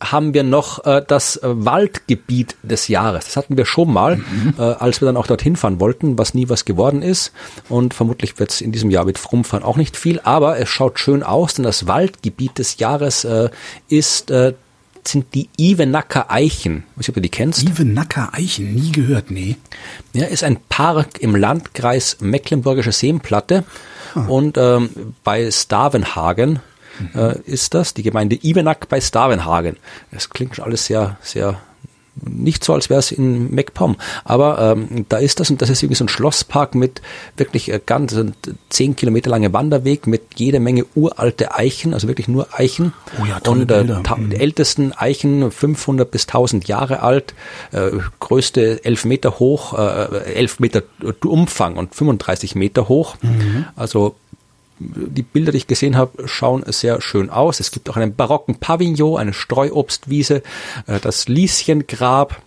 haben 0.02 0.34
wir 0.34 0.44
noch 0.44 0.86
äh, 0.86 1.04
das 1.06 1.38
äh, 1.38 1.42
Waldgebiet 1.44 2.56
des 2.64 2.88
Jahres. 2.88 3.26
Das 3.26 3.36
hatten 3.36 3.58
wir 3.58 3.66
schon 3.66 3.92
mal, 3.92 4.22
äh, 4.58 4.62
als 4.62 5.02
wir 5.02 5.06
dann 5.06 5.18
auch 5.18 5.28
dorthin 5.28 5.56
fahren 5.56 5.80
wollten, 5.80 6.18
was 6.18 6.34
nie 6.34 6.48
was 6.50 6.66
geworden 6.66 7.02
ist. 7.02 7.34
Und 7.68 7.94
vermutlich 7.94 8.40
wird 8.40 8.52
es 8.52 8.62
in 8.62 8.72
diesem 8.72 8.92
Jahr 8.92 9.06
mit 9.06 9.18
Frumfahren 9.18 9.64
auch 9.64 9.78
nicht 9.78 9.98
viel, 9.98 10.20
aber 10.22 10.58
es 10.58 10.70
schaut 10.70 11.00
schön 11.00 11.24
aus, 11.24 11.56
denn 11.56 11.64
das 11.64 11.88
Waldgebiet 11.88 12.58
des 12.60 12.80
Jahres 12.80 13.26
äh, 13.26 13.50
ist 13.90 14.32
äh, 14.32 14.54
sind 15.08 15.34
die 15.34 15.50
Ivenacker 15.58 16.30
Eichen. 16.30 16.84
Ich 16.92 16.92
weiß 16.92 16.98
nicht, 16.98 17.10
ob 17.10 17.16
du 17.16 17.22
die 17.22 17.30
kennst. 17.30 17.64
Ivenacker 17.64 18.30
Eichen, 18.34 18.76
nie 18.76 18.92
gehört, 18.92 19.32
nee. 19.32 19.56
Ja, 20.14 20.26
ist 20.26 20.44
ein 20.44 20.58
Park 20.68 21.20
im 21.20 21.36
Landkreis 21.36 22.18
Mecklenburgische 22.20 22.92
Seenplatte 22.92 23.64
und 24.28 24.58
ähm, 24.58 24.90
bei 25.24 25.50
Stavenhagen 25.52 26.60
äh, 27.16 27.40
ist 27.46 27.74
das, 27.74 27.94
die 27.94 28.04
Gemeinde 28.04 28.38
Ivenack 28.44 28.90
bei 28.90 29.02
Stavenhagen. 29.02 29.78
Das 30.12 30.30
klingt 30.30 30.56
schon 30.56 30.66
alles 30.66 30.86
sehr, 30.86 31.18
sehr 31.22 31.60
nicht 32.22 32.64
so, 32.64 32.74
als 32.74 32.90
wäre 32.90 33.00
es 33.00 33.12
in 33.12 33.54
MacPom. 33.54 33.96
Aber 34.24 34.60
ähm, 34.60 35.06
da 35.10 35.18
ist 35.18 35.40
das 35.40 35.50
und 35.50 35.62
das 35.62 35.70
ist 35.70 35.82
irgendwie 35.84 35.96
so 35.96 36.06
ein 36.06 36.10
Schlosspark 36.10 36.76
mit 36.76 37.02
wirklich 37.38 37.72
äh, 37.72 37.80
ganz 37.86 38.14
äh, 38.14 38.26
zehn 38.70 38.96
Kilometer 38.96 39.30
lange 39.30 39.54
Wanderweg 39.54 40.08
mit 40.08 40.24
jede 40.36 40.60
Menge 40.60 40.86
uralte 40.96 41.56
Eichen, 41.56 41.94
also 41.94 42.08
wirklich 42.08 42.28
nur 42.28 42.48
Eichen. 42.52 42.94
Oh 43.22 43.26
ja, 43.26 43.40
und 43.48 43.72
äh, 43.72 43.84
Mhm. 43.84 44.30
die 44.32 44.38
ältesten 44.38 44.94
Eichen 44.94 45.52
500 45.52 46.10
bis 46.10 46.24
1000 46.28 46.68
Jahre 46.68 47.02
alt, 47.02 47.34
äh, 47.72 47.90
größte 48.20 48.84
11 48.84 49.06
Meter 49.06 49.40
hoch, 49.40 49.78
äh, 49.78 50.34
11 50.34 50.60
Meter 50.60 50.84
Umfang 51.24 51.78
und 51.78 51.96
35 51.96 52.56
Meter 52.56 52.88
hoch. 52.88 53.16
Mhm. 53.22 53.66
Also 53.76 54.16
die 54.80 55.24
Bilder, 55.24 55.52
die 55.52 55.58
ich 55.60 55.68
gesehen 55.68 55.98
habe, 55.98 56.28
schauen 56.28 56.64
sehr 56.68 57.02
schön 57.02 57.30
aus. 57.30 57.60
Es 57.60 57.72
gibt 57.72 57.90
auch 57.90 57.98
einen 57.98 58.16
barocken 58.16 58.56
Pavillon, 58.56 59.18
eine 59.20 59.34
Streuobstwiese, 59.34 60.42
äh, 60.88 61.00
das 61.02 61.28
Lieschengrab, 61.28 62.42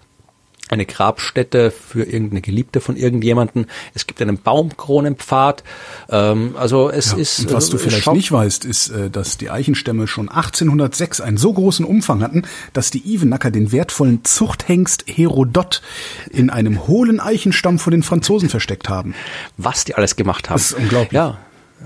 eine 0.70 0.86
Grabstätte 0.86 1.70
für 1.70 2.02
irgendeine 2.04 2.40
Geliebte 2.40 2.80
von 2.80 2.96
irgendjemanden. 2.96 3.66
Es 3.92 4.06
gibt 4.06 4.22
einen 4.22 4.38
Baumkronenpfad. 4.38 5.62
Ähm, 6.09 6.54
also 6.59 6.88
es 6.88 7.12
Ja, 7.12 7.18
ist. 7.18 7.52
was 7.52 7.68
du 7.68 7.76
äh, 7.76 7.80
vielleicht 7.80 8.10
nicht 8.14 8.32
weißt, 8.32 8.64
ist, 8.64 8.88
äh, 8.88 9.10
dass 9.10 9.36
die 9.36 9.50
Eichenstämme 9.50 10.06
schon 10.06 10.30
1806 10.30 11.20
einen 11.20 11.36
so 11.36 11.52
großen 11.52 11.84
Umfang 11.84 12.22
hatten, 12.22 12.44
dass 12.72 12.90
die 12.90 13.06
Ivenacker 13.14 13.50
den 13.50 13.70
wertvollen 13.70 14.24
Zuchthengst 14.24 15.04
Herodot 15.06 15.82
in 16.30 16.48
einem 16.48 16.86
hohlen 16.86 17.20
Eichenstamm 17.20 17.78
vor 17.78 17.90
den 17.90 18.02
Franzosen 18.02 18.48
versteckt 18.48 18.88
haben. 18.88 19.14
was 19.59 19.84
die 19.84 19.94
alles 19.94 20.16
gemacht 20.16 20.48
haben. 20.48 20.56
Das 20.56 20.70
ist 20.70 20.78
unglaublich. 20.78 21.12
Ja. 21.12 21.36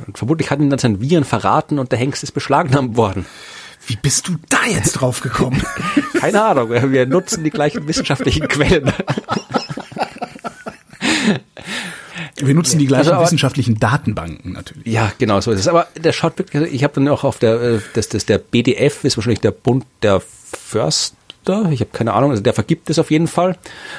Und 0.07 0.19
vermutlich 0.19 0.51
hat 0.51 0.61
ihn 0.61 0.71
dann 0.71 0.79
sein 0.79 1.01
Viren 1.01 1.25
verraten 1.25 1.79
und 1.79 1.93
der 1.93 1.99
Hengst 1.99 2.23
ist 2.23 2.33
beschlagnahmt 2.33 2.97
worden. 2.97 3.27
Wie 3.87 3.97
bist 3.97 4.29
du 4.29 4.37
da 4.49 4.59
jetzt 4.69 4.95
drauf 4.95 5.21
gekommen? 5.21 5.63
Keine 6.21 6.43
Ahnung, 6.43 6.71
wir 6.71 7.07
nutzen 7.07 7.45
die 7.45 7.51
gleichen 7.51 7.87
wissenschaftlichen 7.87 8.49
Quellen. 8.49 8.93
Wir 12.37 12.55
nutzen 12.55 12.79
die 12.79 12.87
gleichen 12.87 13.11
Also, 13.11 13.23
wissenschaftlichen 13.23 13.79
Datenbanken 13.79 14.53
natürlich. 14.53 14.87
Ja, 14.87 15.13
genau 15.19 15.41
so 15.41 15.53
ist 15.53 15.61
es. 15.61 15.69
Aber 15.69 15.87
der 15.97 16.13
schaut 16.13 16.39
wirklich, 16.39 16.73
ich 16.73 16.85
habe 16.85 16.95
dann 16.95 17.09
auch 17.09 17.25
auf 17.25 17.39
der, 17.39 17.61
äh, 17.61 17.81
das, 17.95 18.09
das, 18.09 18.27
der 18.27 18.39
BDF 18.39 19.05
ist 19.05 19.17
wahrscheinlich 19.17 19.41
der 19.41 19.53
Bund 19.53 19.87
der 20.03 20.21
Förster 20.21 21.16
er. 21.49 21.71
Ich 21.71 21.81
habe 21.81 21.91
keine 21.93 22.15
Ahnung, 22.15 22.31
also 22.31 22.43
der 22.43 22.53
vergibt 22.53 22.91
es 22.91 22.99
auf 22.99 23.11
jeden 23.11 23.27
Fall, 23.27 23.57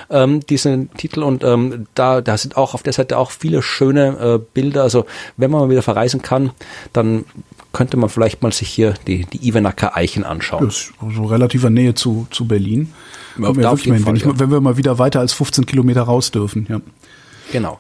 ähm, 0.10 0.42
diesen 0.42 0.92
Titel. 0.94 1.24
Und 1.24 1.44
ähm, 1.44 1.88
da, 1.96 2.22
da 2.22 2.38
sind 2.38 2.58
auch 2.58 2.74
auf 2.74 2.84
der 2.84 2.94
Seite 2.94 3.18
auch 3.18 3.32
viele 3.32 3.62
schöne 3.62 4.40
äh, 4.40 4.40
Bilder. 4.54 4.84
Also 4.84 5.06
wenn 5.38 5.52
man 5.52 5.62
mal 5.62 5.70
wieder 5.70 5.82
verreisen 5.82 6.22
kann, 6.22 6.52
dann 6.94 7.26
könnte 7.74 7.98
man 7.98 8.10
vielleicht 8.10 8.42
mal 8.42 8.52
sich 8.52 8.70
hier 8.70 8.94
die, 9.08 9.26
die 9.26 9.48
Ivenacker 9.48 9.96
Eichen 9.96 10.24
anschauen. 10.24 10.66
Das 10.66 10.76
ist 10.78 10.94
so 11.16 11.26
relativer 11.26 11.70
Nähe 11.70 11.94
zu, 11.94 12.28
zu 12.32 12.48
Berlin. 12.48 12.94
Ja, 13.38 13.56
wenn, 13.56 13.64
Fall, 14.00 14.18
ich, 14.18 14.24
ja. 14.24 14.40
wenn 14.40 14.50
wir 14.50 14.62
mal 14.62 14.78
wieder 14.78 14.98
weiter 14.98 15.20
als 15.20 15.34
15 15.34 15.66
Kilometer 15.66 16.02
raus 16.02 16.32
dürfen, 16.32 16.66
ja. 16.70 16.82
Genau 17.52 17.78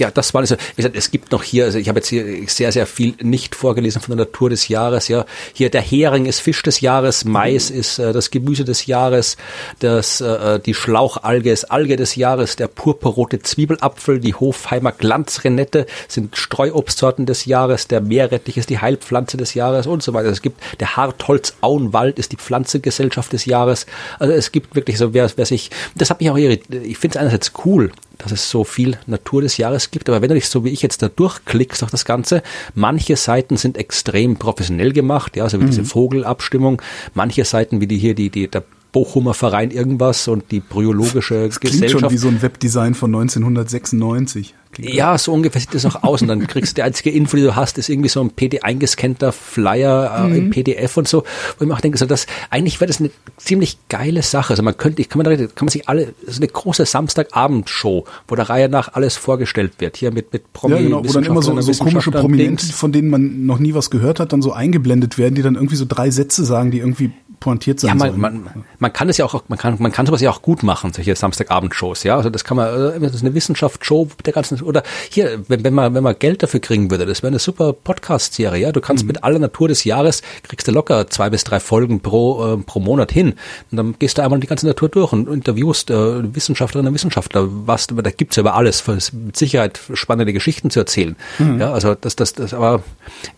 ja, 0.00 0.10
das 0.10 0.34
war 0.34 0.40
also, 0.40 0.56
wie 0.56 0.76
gesagt, 0.76 0.96
es 0.96 1.10
gibt 1.10 1.30
noch 1.30 1.42
hier, 1.42 1.66
also 1.66 1.78
ich 1.78 1.88
habe 1.88 1.98
jetzt 1.98 2.08
hier 2.08 2.24
sehr, 2.48 2.72
sehr 2.72 2.86
viel 2.86 3.14
nicht 3.22 3.54
vorgelesen 3.54 4.00
von 4.00 4.16
der 4.16 4.26
Natur 4.26 4.50
des 4.50 4.68
Jahres. 4.68 5.08
Ja, 5.08 5.26
hier 5.52 5.70
der 5.70 5.82
Hering 5.82 6.26
ist 6.26 6.40
Fisch 6.40 6.62
des 6.62 6.80
Jahres, 6.80 7.24
Mais 7.24 7.70
ist 7.70 7.98
äh, 7.98 8.12
das 8.12 8.30
Gemüse 8.30 8.64
des 8.64 8.86
Jahres, 8.86 9.36
das 9.80 10.20
äh, 10.20 10.58
die 10.58 10.74
Schlauchalge 10.74 11.52
ist 11.52 11.70
Alge 11.70 11.96
des 11.96 12.16
Jahres, 12.16 12.56
der 12.56 12.66
purpurrote 12.66 13.40
Zwiebelapfel, 13.40 14.20
die 14.20 14.34
Hofheimer 14.34 14.92
Glanzrenette 14.92 15.86
sind 16.08 16.36
Streuobstsorten 16.36 17.26
des 17.26 17.44
Jahres, 17.44 17.86
der 17.86 18.00
Meerrettich 18.00 18.56
ist 18.56 18.70
die 18.70 18.78
Heilpflanze 18.78 19.36
des 19.36 19.54
Jahres 19.54 19.86
und 19.86 20.02
so 20.02 20.14
weiter. 20.14 20.30
Es 20.30 20.42
gibt 20.42 20.60
der 20.80 20.96
Hartholz-Auenwald 20.96 22.18
ist 22.18 22.32
die 22.32 22.36
Pflanzengesellschaft 22.36 23.32
des 23.32 23.44
Jahres. 23.44 23.86
Also 24.18 24.32
es 24.32 24.50
gibt 24.50 24.74
wirklich 24.74 24.96
so, 24.96 25.12
wer, 25.12 25.30
wer 25.36 25.46
sich, 25.46 25.70
das 25.94 26.08
hat 26.08 26.20
mich 26.20 26.30
auch 26.30 26.38
irritiert. 26.38 26.84
Ich 26.84 26.96
finde 26.96 27.18
es 27.18 27.20
einerseits 27.20 27.52
cool, 27.64 27.92
dass 28.22 28.32
es 28.32 28.50
so 28.50 28.64
viel 28.64 28.98
Natur 29.06 29.42
des 29.42 29.56
Jahres 29.56 29.90
gibt. 29.90 30.08
Aber 30.08 30.22
wenn 30.22 30.28
du 30.28 30.34
dich 30.34 30.48
so 30.48 30.64
wie 30.64 30.70
ich 30.70 30.82
jetzt 30.82 31.02
da 31.02 31.08
durchklickst 31.08 31.82
auf 31.82 31.90
das 31.90 32.04
Ganze, 32.04 32.42
manche 32.74 33.16
Seiten 33.16 33.56
sind 33.56 33.76
extrem 33.76 34.36
professionell 34.36 34.92
gemacht, 34.92 35.36
ja, 35.36 35.44
also 35.44 35.58
wie 35.58 35.64
mhm. 35.64 35.70
diese 35.70 35.84
Vogelabstimmung, 35.84 36.82
manche 37.14 37.44
Seiten 37.44 37.80
wie 37.80 37.86
die 37.86 37.98
hier, 37.98 38.14
die, 38.14 38.30
die, 38.30 38.48
der 38.48 38.64
Bochumer 38.92 39.34
Verein 39.34 39.70
irgendwas 39.70 40.26
und 40.28 40.50
die 40.50 40.60
bryologische 40.60 41.46
das 41.46 41.60
Gesellschaft. 41.60 41.90
Klingt 41.90 42.00
schon 42.00 42.10
wie 42.10 42.16
so 42.16 42.28
ein 42.28 42.42
Webdesign 42.42 42.94
von 42.94 43.14
1996. 43.14 44.54
Klingt 44.72 44.94
ja, 44.94 45.18
so 45.18 45.32
ungefähr 45.32 45.60
sieht 45.60 45.74
das 45.74 45.84
auch 45.84 46.04
aus. 46.04 46.22
Und 46.22 46.28
dann 46.28 46.46
kriegst 46.46 46.72
du 46.72 46.74
die 46.76 46.82
einzige 46.82 47.10
Info, 47.10 47.36
die 47.36 47.42
du 47.42 47.56
hast, 47.56 47.76
ist 47.76 47.88
irgendwie 47.88 48.08
so 48.08 48.20
ein 48.20 48.30
PD 48.30 48.60
eingescannter 48.60 49.32
Flyer 49.32 50.14
äh, 50.16 50.28
mhm. 50.28 50.34
im 50.36 50.50
PDF 50.50 50.96
und 50.96 51.08
so. 51.08 51.24
Wo 51.58 51.64
ich 51.64 51.68
mir 51.68 51.74
auch 51.74 51.80
denke, 51.80 51.98
so 51.98 52.06
das, 52.06 52.26
eigentlich 52.50 52.80
wäre 52.80 52.86
das 52.86 53.00
eine 53.00 53.10
ziemlich 53.36 53.78
geile 53.88 54.22
Sache. 54.22 54.50
Also 54.52 54.62
man 54.62 54.76
könnte, 54.76 55.02
ich 55.02 55.08
kann 55.08 55.22
man, 55.22 55.36
da, 55.36 55.46
kann 55.46 55.66
man 55.66 55.68
sich 55.70 55.88
alle, 55.88 56.14
so 56.24 56.36
eine 56.36 56.46
große 56.46 56.86
Samstagabendshow, 56.86 58.04
wo 58.28 58.34
der 58.36 58.48
Reihe 58.48 58.68
nach 58.68 58.94
alles 58.94 59.16
vorgestellt 59.16 59.72
wird. 59.78 59.96
Hier 59.96 60.12
mit, 60.12 60.32
mit 60.32 60.52
Promi 60.52 60.74
Ja, 60.76 60.82
genau, 60.82 61.04
wo 61.04 61.12
dann 61.12 61.24
immer 61.24 61.42
so, 61.42 61.60
so 61.60 61.84
komische 61.84 62.12
Prominente, 62.12 62.66
von 62.66 62.92
denen 62.92 63.08
man 63.08 63.46
noch 63.46 63.58
nie 63.58 63.74
was 63.74 63.90
gehört 63.90 64.20
hat, 64.20 64.32
dann 64.32 64.42
so 64.42 64.52
eingeblendet 64.52 65.18
werden, 65.18 65.34
die 65.34 65.42
dann 65.42 65.56
irgendwie 65.56 65.76
so 65.76 65.84
drei 65.88 66.10
Sätze 66.10 66.44
sagen, 66.44 66.70
die 66.70 66.78
irgendwie 66.78 67.10
pointiert 67.40 67.80
sein 67.80 67.88
ja, 67.88 67.94
man, 67.94 68.08
sollen. 68.10 68.20
Man, 68.20 68.64
man 68.78 68.92
kann 68.92 69.08
es 69.08 69.16
ja 69.16 69.24
auch, 69.24 69.42
man 69.48 69.58
kann, 69.58 69.76
man 69.78 69.90
kann 69.90 70.06
sowas 70.06 70.20
ja 70.20 70.30
auch 70.30 70.42
gut 70.42 70.62
machen, 70.62 70.92
solche 70.92 71.16
Samstagabendshows, 71.16 72.04
ja. 72.04 72.16
Also 72.16 72.30
das 72.30 72.44
kann 72.44 72.58
man, 72.58 72.68
äh, 72.68 73.00
das 73.00 73.14
ist 73.14 73.22
eine 73.22 73.34
Wissenschaftsshow 73.34 74.08
der 74.24 74.32
ganzen, 74.32 74.60
oder 74.62 74.82
hier, 75.08 75.42
wenn, 75.48 75.64
wenn 75.64 75.74
man, 75.74 75.94
wenn 75.94 76.04
man 76.04 76.18
Geld 76.18 76.42
dafür 76.42 76.60
kriegen 76.60 76.90
würde, 76.90 77.06
das 77.06 77.22
wäre 77.22 77.28
eine 77.28 77.38
super 77.38 77.72
Podcast-Serie, 77.72 78.60
ja. 78.60 78.72
Du 78.72 78.80
kannst 78.80 79.04
mhm. 79.04 79.08
mit 79.08 79.24
aller 79.24 79.38
Natur 79.38 79.68
des 79.68 79.84
Jahres, 79.84 80.22
kriegst 80.42 80.68
du 80.68 80.72
locker 80.72 81.08
zwei 81.08 81.30
bis 81.30 81.44
drei 81.44 81.60
Folgen 81.60 82.00
pro, 82.00 82.54
äh, 82.54 82.56
pro 82.58 82.78
Monat 82.78 83.10
hin. 83.10 83.34
Und 83.70 83.76
dann 83.76 83.94
gehst 83.98 84.18
du 84.18 84.22
einmal 84.22 84.38
die 84.38 84.46
ganze 84.46 84.66
Natur 84.66 84.90
durch 84.90 85.12
und 85.12 85.28
interviewst 85.28 85.90
äh, 85.90 86.34
Wissenschaftlerinnen 86.34 86.90
und 86.90 86.94
Wissenschaftler, 86.94 87.48
was, 87.48 87.86
da 87.86 88.10
gibt's 88.10 88.36
ja 88.36 88.42
über 88.42 88.54
alles, 88.54 88.86
mit 88.86 89.36
Sicherheit 89.36 89.80
spannende 89.94 90.34
Geschichten 90.34 90.70
zu 90.70 90.80
erzählen. 90.80 91.16
Mhm. 91.38 91.60
Ja, 91.60 91.72
also 91.72 91.94
das, 91.94 92.16
das, 92.16 92.34
das, 92.34 92.52
aber 92.52 92.82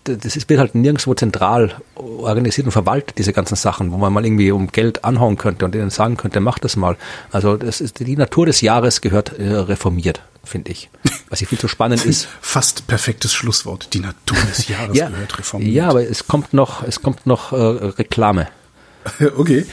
das 0.04 0.36
ist, 0.36 0.48
wird 0.48 0.58
halt 0.58 0.74
nirgendwo 0.74 1.14
zentral 1.14 1.76
organisiert 1.94 2.66
und 2.66 2.72
verwaltet, 2.72 3.18
diese 3.18 3.32
ganzen 3.32 3.54
Sachen 3.54 3.91
wo 3.92 3.98
man 3.98 4.12
mal 4.12 4.24
irgendwie 4.24 4.50
um 4.52 4.68
Geld 4.68 5.04
anhauen 5.04 5.36
könnte 5.36 5.64
und 5.64 5.74
denen 5.74 5.90
sagen 5.90 6.16
könnte, 6.16 6.40
mach 6.40 6.58
das 6.58 6.76
mal. 6.76 6.96
Also 7.30 7.56
das 7.56 7.80
ist 7.80 8.00
die 8.00 8.16
Natur 8.16 8.46
des 8.46 8.60
Jahres 8.60 9.00
gehört 9.00 9.38
äh, 9.38 9.48
reformiert, 9.52 10.22
finde 10.44 10.70
ich. 10.70 10.90
Was 11.28 11.38
hier 11.38 11.48
viel 11.48 11.58
zu 11.58 11.68
spannend 11.68 12.04
ist. 12.04 12.28
Fast 12.40 12.86
perfektes 12.86 13.32
Schlusswort. 13.32 13.92
Die 13.94 14.00
Natur 14.00 14.38
des 14.48 14.68
Jahres 14.68 14.96
ja, 14.96 15.08
gehört 15.08 15.38
reformiert. 15.38 15.72
Ja, 15.72 15.88
aber 15.88 16.08
es 16.08 16.26
kommt 16.26 16.52
noch, 16.54 16.82
es 16.82 17.02
kommt 17.02 17.26
noch 17.26 17.52
äh, 17.52 17.56
Reklame. 17.56 18.48
Okay. 19.36 19.64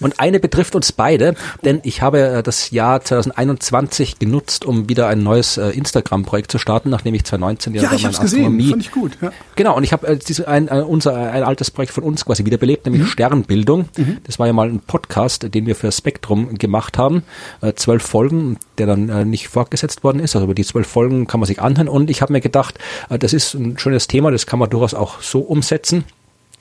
Und 0.00 0.18
eine 0.18 0.40
betrifft 0.40 0.74
uns 0.74 0.92
beide, 0.92 1.34
denn 1.64 1.80
ich 1.84 2.00
habe 2.00 2.20
äh, 2.20 2.42
das 2.42 2.70
Jahr 2.70 3.02
2021 3.02 4.18
genutzt, 4.18 4.64
um 4.64 4.88
wieder 4.88 5.08
ein 5.08 5.22
neues 5.22 5.58
äh, 5.58 5.68
Instagram-Projekt 5.70 6.50
zu 6.50 6.58
starten, 6.58 6.90
nachdem 6.90 7.14
ich 7.14 7.24
2019 7.24 7.74
ja, 7.74 7.82
ja 7.82 7.92
ich 7.92 8.06
hab's 8.06 8.20
gesehen, 8.20 8.60
fand 8.68 8.82
ich 8.82 8.90
gut. 8.90 9.18
Ja. 9.20 9.30
Genau, 9.56 9.76
und 9.76 9.84
ich 9.84 9.92
habe 9.92 10.06
äh, 10.06 10.18
ein, 10.46 10.68
ein, 10.68 10.82
unser 10.84 11.14
ein 11.14 11.42
altes 11.42 11.70
Projekt 11.70 11.92
von 11.92 12.04
uns 12.04 12.24
quasi 12.24 12.44
wiederbelebt, 12.44 12.86
nämlich 12.86 13.02
mhm. 13.02 13.08
Sternbildung. 13.08 13.88
Mhm. 13.96 14.18
Das 14.24 14.38
war 14.38 14.46
ja 14.46 14.52
mal 14.52 14.68
ein 14.68 14.80
Podcast, 14.80 15.54
den 15.54 15.66
wir 15.66 15.76
für 15.76 15.92
Spektrum 15.92 16.56
gemacht 16.56 16.98
haben, 16.98 17.22
zwölf 17.76 18.02
Folgen, 18.02 18.58
der 18.78 18.86
dann 18.86 19.28
nicht 19.28 19.48
fortgesetzt 19.48 20.02
worden 20.04 20.20
ist. 20.20 20.34
Also 20.34 20.44
über 20.44 20.54
die 20.54 20.64
zwölf 20.64 20.86
Folgen 20.86 21.26
kann 21.26 21.40
man 21.40 21.46
sich 21.46 21.60
anhören. 21.60 21.88
Und 21.88 22.10
ich 22.10 22.22
habe 22.22 22.32
mir 22.32 22.40
gedacht, 22.40 22.78
das 23.08 23.32
ist 23.32 23.54
ein 23.54 23.78
schönes 23.78 24.08
Thema, 24.08 24.30
das 24.30 24.46
kann 24.46 24.58
man 24.58 24.70
durchaus 24.70 24.94
auch 24.94 25.20
so 25.20 25.40
umsetzen. 25.40 26.04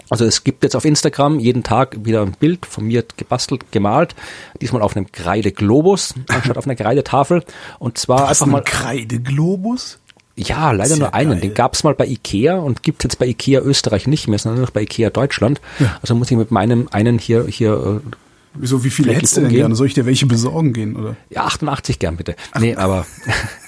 Also 0.09 0.25
es 0.25 0.43
gibt 0.43 0.63
jetzt 0.63 0.75
auf 0.75 0.85
Instagram 0.85 1.39
jeden 1.39 1.63
Tag 1.63 1.97
wieder 2.03 2.21
ein 2.21 2.33
Bild 2.33 2.65
von 2.65 2.85
mir 2.85 3.03
gebastelt, 3.17 3.71
gemalt, 3.71 4.15
diesmal 4.61 4.81
auf 4.81 4.95
einem 4.95 5.11
Kreideglobus 5.11 6.15
anstatt 6.27 6.57
auf 6.57 6.65
einer 6.65 6.75
Kreidetafel. 6.75 7.43
Und 7.77 7.97
zwar 7.97 8.27
einfach 8.27 8.45
mal 8.45 8.63
Kreideglobus? 8.63 9.99
Ja, 10.35 10.71
leider 10.71 10.95
nur 10.95 11.13
einen. 11.13 11.31
Geil. 11.31 11.41
Den 11.41 11.53
gab's 11.53 11.83
mal 11.83 11.93
bei 11.93 12.07
Ikea 12.07 12.57
und 12.57 12.81
gibt 12.81 13.03
jetzt 13.03 13.19
bei 13.19 13.27
Ikea 13.27 13.61
Österreich 13.61 14.07
nicht 14.07 14.27
mehr, 14.27 14.39
sondern 14.39 14.59
nur 14.59 14.67
noch 14.67 14.73
bei 14.73 14.83
Ikea 14.83 15.09
Deutschland. 15.09 15.59
Ja. 15.79 15.97
Also 16.01 16.15
muss 16.15 16.31
ich 16.31 16.37
mit 16.37 16.49
meinem 16.49 16.87
einen 16.91 17.19
hier 17.19 17.45
hier 17.47 18.01
äh, 18.01 18.15
Wieso, 18.55 18.83
wie 18.83 18.89
viele 18.89 19.13
hättest 19.13 19.37
du 19.37 19.41
denn 19.41 19.51
gerne? 19.51 19.75
Soll 19.75 19.87
ich 19.87 19.93
dir 19.93 20.05
welche 20.05 20.25
besorgen 20.25 20.73
gehen, 20.73 20.95
oder? 20.95 21.15
Ja, 21.29 21.45
88 21.45 21.99
gern 21.99 22.17
bitte. 22.17 22.35
Ach. 22.51 22.59
Nee, 22.59 22.75
aber, 22.75 23.05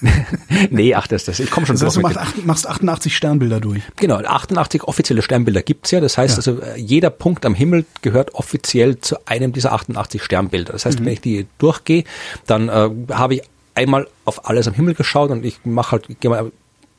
nee, 0.71 0.95
ach, 0.95 1.07
das, 1.07 1.25
das, 1.25 1.39
ich 1.39 1.51
komme 1.51 1.67
schon 1.67 1.75
das 1.75 1.85
heißt, 1.85 1.97
du 1.97 2.01
machst, 2.01 2.45
machst 2.45 2.67
88 2.67 3.15
Sternbilder 3.15 3.59
durch. 3.59 3.83
Genau, 3.97 4.17
88 4.17 4.83
offizielle 4.83 5.21
Sternbilder 5.21 5.61
gibt's 5.61 5.91
ja. 5.91 5.99
Das 5.99 6.17
heißt 6.17 6.33
ja. 6.33 6.37
also, 6.37 6.61
äh, 6.61 6.79
jeder 6.79 7.11
Punkt 7.11 7.45
am 7.45 7.53
Himmel 7.53 7.85
gehört 8.01 8.33
offiziell 8.33 8.99
zu 8.99 9.17
einem 9.27 9.53
dieser 9.53 9.73
88 9.73 10.23
Sternbilder. 10.23 10.73
Das 10.73 10.85
heißt, 10.85 10.99
mhm. 10.99 11.05
wenn 11.05 11.13
ich 11.13 11.21
die 11.21 11.45
durchgehe, 11.59 12.03
dann 12.47 12.69
äh, 12.69 12.89
habe 13.13 13.35
ich 13.35 13.41
einmal 13.75 14.07
auf 14.25 14.47
alles 14.49 14.67
am 14.67 14.73
Himmel 14.73 14.95
geschaut 14.95 15.29
und 15.29 15.45
ich 15.45 15.59
mache 15.63 15.93
halt, 15.93 16.07
gehe 16.19 16.29
mal 16.29 16.51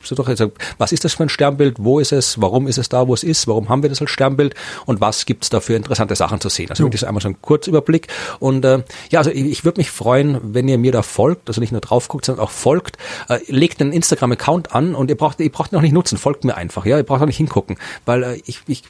so 0.03 0.15
doch 0.15 0.27
jetzt, 0.27 0.43
was 0.77 0.91
ist 0.91 1.03
das 1.03 1.13
für 1.13 1.23
ein 1.23 1.29
Sternbild, 1.29 1.77
wo 1.79 1.99
ist 1.99 2.11
es, 2.11 2.41
warum 2.41 2.67
ist 2.67 2.77
es 2.77 2.89
da, 2.89 3.07
wo 3.07 3.13
es 3.13 3.23
ist, 3.23 3.47
warum 3.47 3.69
haben 3.69 3.83
wir 3.83 3.89
das 3.89 4.01
als 4.01 4.11
Sternbild 4.11 4.55
und 4.85 5.01
was 5.01 5.25
gibt's 5.25 5.49
da 5.49 5.59
für 5.59 5.75
interessante 5.75 6.15
Sachen 6.15 6.39
zu 6.39 6.49
sehen. 6.49 6.69
Also 6.69 6.83
wirklich 6.83 7.07
einmal 7.07 7.21
so 7.21 7.29
ein 7.29 7.41
Kurzüberblick. 7.41 8.07
Und 8.39 8.65
äh, 8.65 8.83
ja, 9.09 9.19
also 9.19 9.31
ich, 9.31 9.45
ich 9.45 9.65
würde 9.65 9.79
mich 9.79 9.91
freuen, 9.91 10.39
wenn 10.41 10.67
ihr 10.67 10.77
mir 10.77 10.91
da 10.91 11.01
folgt, 11.01 11.49
also 11.49 11.61
nicht 11.61 11.71
nur 11.71 11.81
drauf 11.81 12.07
guckt, 12.07 12.25
sondern 12.25 12.43
auch 12.45 12.51
folgt. 12.51 12.97
Äh, 13.29 13.39
legt 13.47 13.81
einen 13.81 13.93
Instagram-Account 13.93 14.75
an 14.75 14.95
und 14.95 15.09
ihr 15.09 15.17
braucht, 15.17 15.39
ihr 15.39 15.51
braucht 15.51 15.71
ihn 15.71 15.77
auch 15.77 15.81
nicht 15.81 15.93
nutzen, 15.93 16.17
folgt 16.17 16.43
mir 16.43 16.55
einfach, 16.55 16.85
ja, 16.85 16.97
ihr 16.97 17.03
braucht 17.03 17.21
auch 17.21 17.27
nicht 17.27 17.37
hingucken, 17.37 17.77
weil 18.05 18.23
äh, 18.23 18.41
ich, 18.45 18.61
ich, 18.67 18.83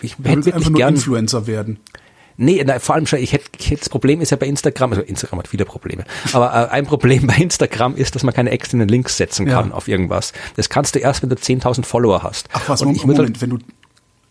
ich 0.00 0.16
hätte 0.22 0.46
wirklich 0.46 0.74
gern 0.74 0.94
Influencer 0.94 1.46
werden. 1.46 1.78
Nee, 2.40 2.62
na, 2.64 2.78
vor 2.78 2.94
allem 2.94 3.04
schon, 3.04 3.18
ich 3.18 3.32
hätte, 3.32 3.50
das 3.76 3.88
Problem 3.88 4.20
ist 4.20 4.30
ja 4.30 4.36
bei 4.36 4.46
Instagram, 4.46 4.92
also 4.92 5.02
Instagram 5.02 5.40
hat 5.40 5.48
viele 5.48 5.64
Probleme, 5.64 6.04
aber 6.32 6.52
äh, 6.52 6.68
ein 6.70 6.86
Problem 6.86 7.26
bei 7.26 7.34
Instagram 7.34 7.96
ist, 7.96 8.14
dass 8.14 8.22
man 8.22 8.32
keine 8.32 8.50
externen 8.50 8.86
Links 8.88 9.16
setzen 9.16 9.44
kann 9.46 9.70
ja. 9.70 9.74
auf 9.74 9.88
irgendwas. 9.88 10.32
Das 10.54 10.68
kannst 10.68 10.94
du 10.94 11.00
erst, 11.00 11.22
wenn 11.22 11.30
du 11.30 11.34
10.000 11.34 11.84
Follower 11.84 12.22
hast. 12.22 12.48
Ach 12.52 12.68
was, 12.68 12.80
Und 12.80 12.88
Moment, 12.88 13.02
Moment 13.02 13.18
halt, 13.18 13.42
wenn 13.42 13.50
du 13.50 13.58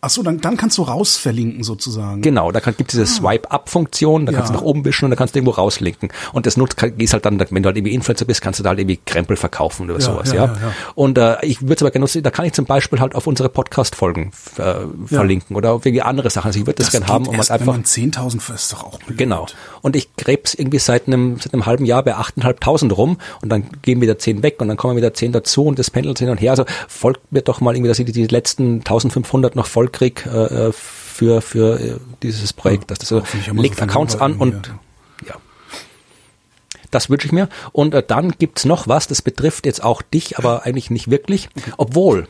Ach 0.08 0.10
so, 0.10 0.24
dann, 0.24 0.40
dann 0.40 0.56
kannst 0.56 0.78
du 0.78 0.84
rausverlinken 0.84 1.64
sozusagen. 1.64 2.22
Genau, 2.22 2.54
da 2.54 2.62
gibt 2.62 2.80
es 2.80 2.88
diese 2.88 3.04
ah. 3.04 3.06
Swipe-Up-Funktion, 3.06 4.26
da 4.26 4.32
kannst 4.32 4.52
du 4.52 4.54
nach 4.54 4.62
oben 4.62 4.86
wischen 4.86 5.04
und 5.04 5.12
da 5.12 5.18
kannst 5.18 5.36
du 5.36 5.40
irgendwo 5.40 5.52
rauslinken. 5.52 6.14
Und 6.32 6.46
das 6.46 6.56
nutzt, 6.56 6.82
ist 6.82 7.12
halt 7.12 7.26
dann, 7.26 7.38
wenn 7.38 7.62
du 7.62 7.68
halt 7.68 7.76
irgendwie 7.76 7.94
Influencer 7.94 8.24
bist, 8.24 8.42
kannst 8.42 8.58
du 8.58 8.64
da 8.64 8.70
halt 8.70 8.80
irgendwie 8.80 9.02
Krempel 9.06 9.36
verkaufen 9.36 9.84
oder 9.90 10.00
ja, 10.00 10.06
sowas, 10.06 10.32
ja. 10.32 10.46
ja. 10.46 10.54
ja 10.54 10.74
und 10.96 11.18
äh, 11.18 11.46
ich 11.46 11.62
würde 11.62 11.74
es 11.74 11.82
aber 11.82 11.92
gerne 11.92 12.04
nutzen, 12.04 12.24
da 12.24 12.32
kann 12.32 12.46
ich 12.46 12.54
zum 12.54 12.64
Beispiel 12.64 13.02
halt 13.02 13.16
auf 13.16 13.28
unsere 13.28 13.50
Podcast-Folgen 13.50 14.32
äh, 14.58 14.76
verlinken 15.08 15.58
oder 15.58 15.74
auf 15.74 15.86
irgendwie 15.86 16.04
andere 16.04 16.30
Sachen. 16.30 16.48
Also 16.48 16.60
ich 16.60 16.66
würde 16.66 16.78
das, 16.78 16.86
das 16.86 16.92
gerne 16.94 17.08
haben, 17.08 17.28
um 17.28 17.36
halt 17.36 17.52
einfach. 17.52 17.68
Wenn 17.68 17.82
man 17.82 17.84
10.000 17.84 18.54
ist 18.54 18.72
doch 18.72 18.86
auch 18.86 19.00
blöd. 19.00 19.18
Genau. 19.18 19.46
Und 19.82 19.98
ich 19.98 20.16
krebs 20.16 20.54
irgendwie 20.54 20.80
seit 20.80 21.08
einem, 21.08 21.38
seit 21.38 21.54
einem 21.54 21.66
halben 21.66 21.84
Jahr 21.84 22.04
bei 22.04 22.16
8.500 22.16 22.94
rum 22.94 23.18
und 23.42 23.50
dann 23.50 23.66
gehen 23.82 24.00
wieder 24.00 24.18
10 24.18 24.42
weg 24.42 24.62
und 24.62 24.70
dann 24.70 24.78
kommen 24.78 24.96
wieder 24.96 25.14
10 25.14 25.34
dazu 25.34 25.66
und 25.66 25.78
das 25.78 25.92
pendelt 25.92 26.20
hin 26.20 26.30
und 26.30 26.38
her. 26.40 26.52
Also 26.52 26.64
folgt 26.88 27.30
mir 27.34 27.42
doch 27.42 27.60
mal 27.60 27.76
irgendwie, 27.76 27.90
dass 27.90 28.00
ich 28.00 28.10
die 28.10 28.28
letzten 28.28 28.84
1.500 28.84 29.52
noch 29.56 29.66
voll 29.66 29.90
krieg, 29.98 30.26
äh, 30.26 30.72
für, 30.72 31.42
für 31.42 31.80
äh, 31.80 31.96
dieses 32.22 32.54
Projekt. 32.54 32.92
Dass 32.92 33.00
das 33.00 33.10
so, 33.10 33.24
legt 33.54 33.82
Accounts 33.82 34.16
an 34.16 34.36
und 34.38 34.74
ja. 35.28 35.36
Das 36.92 37.10
wünsche 37.10 37.26
ich 37.26 37.34
mir. 37.34 37.50
Und 37.72 37.94
äh, 37.94 38.04
dann 38.06 38.32
gibt's 38.32 38.66
noch 38.66 38.88
was, 38.88 39.08
das 39.08 39.22
betrifft 39.22 39.66
jetzt 39.66 39.84
auch 39.84 40.02
dich, 40.02 40.38
aber 40.38 40.64
eigentlich 40.66 40.90
nicht 40.92 41.10
wirklich. 41.10 41.50
Obwohl, 41.78 42.28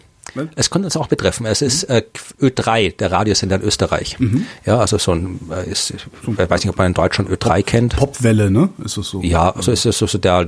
es 0.56 0.70
könnte 0.70 0.88
uns 0.88 0.98
auch 0.98 1.08
betreffen. 1.08 1.45
Es 1.45 1.62
ist 1.62 1.84
äh, 1.86 2.04
Ö3, 2.41 2.95
der 2.95 3.12
Radiosender 3.12 3.58
in 3.58 3.62
Österreich. 3.62 4.20
Mhm. 4.20 4.45
Ja, 4.66 4.80
also 4.80 4.98
so 4.98 5.14
ein, 5.14 5.40
äh, 5.52 5.70
ist, 5.70 5.91
ich 5.91 6.06
weiß 6.26 6.64
nicht, 6.64 6.70
ob 6.70 6.78
man 6.78 6.88
in 6.88 6.94
Deutschland 6.94 7.30
Ö3 7.30 7.64
kennt. 7.64 7.95
Popwelle, 7.95 8.52
ne? 8.52 8.70
Ist 8.84 8.98
es 8.98 9.10
so? 9.10 9.22
Ja, 9.22 9.52
also 9.52 9.72
ist 9.72 9.86
es 9.86 9.98
so, 9.98 10.08
so 10.08 10.18
der 10.18 10.48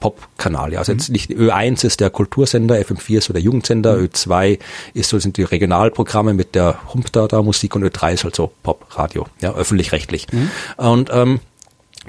Pop-Kanal. 0.00 0.72
Ja. 0.72 0.78
Also 0.78 0.92
jetzt 0.92 1.10
nicht 1.10 1.30
Ö1 1.30 1.84
ist 1.84 2.00
der 2.00 2.10
Kultursender, 2.10 2.76
FM4 2.76 3.18
ist 3.18 3.24
so 3.24 3.32
der 3.32 3.42
Jugendsender, 3.42 3.96
Ö2 3.96 4.58
ist 4.94 5.10
so 5.10 5.18
sind 5.18 5.36
die 5.36 5.42
Regionalprogramme 5.42 6.34
mit 6.34 6.54
der 6.54 6.78
Humpdata 6.92 7.42
Musik 7.42 7.74
und 7.74 7.84
Ö3 7.84 8.14
ist 8.14 8.24
halt 8.24 8.36
so 8.36 8.52
Pop-Radio, 8.62 9.26
ja, 9.40 9.54
öffentlich-rechtlich. 9.54 10.26
Mhm. 10.32 10.50
Und 10.76 11.10
ähm, 11.12 11.40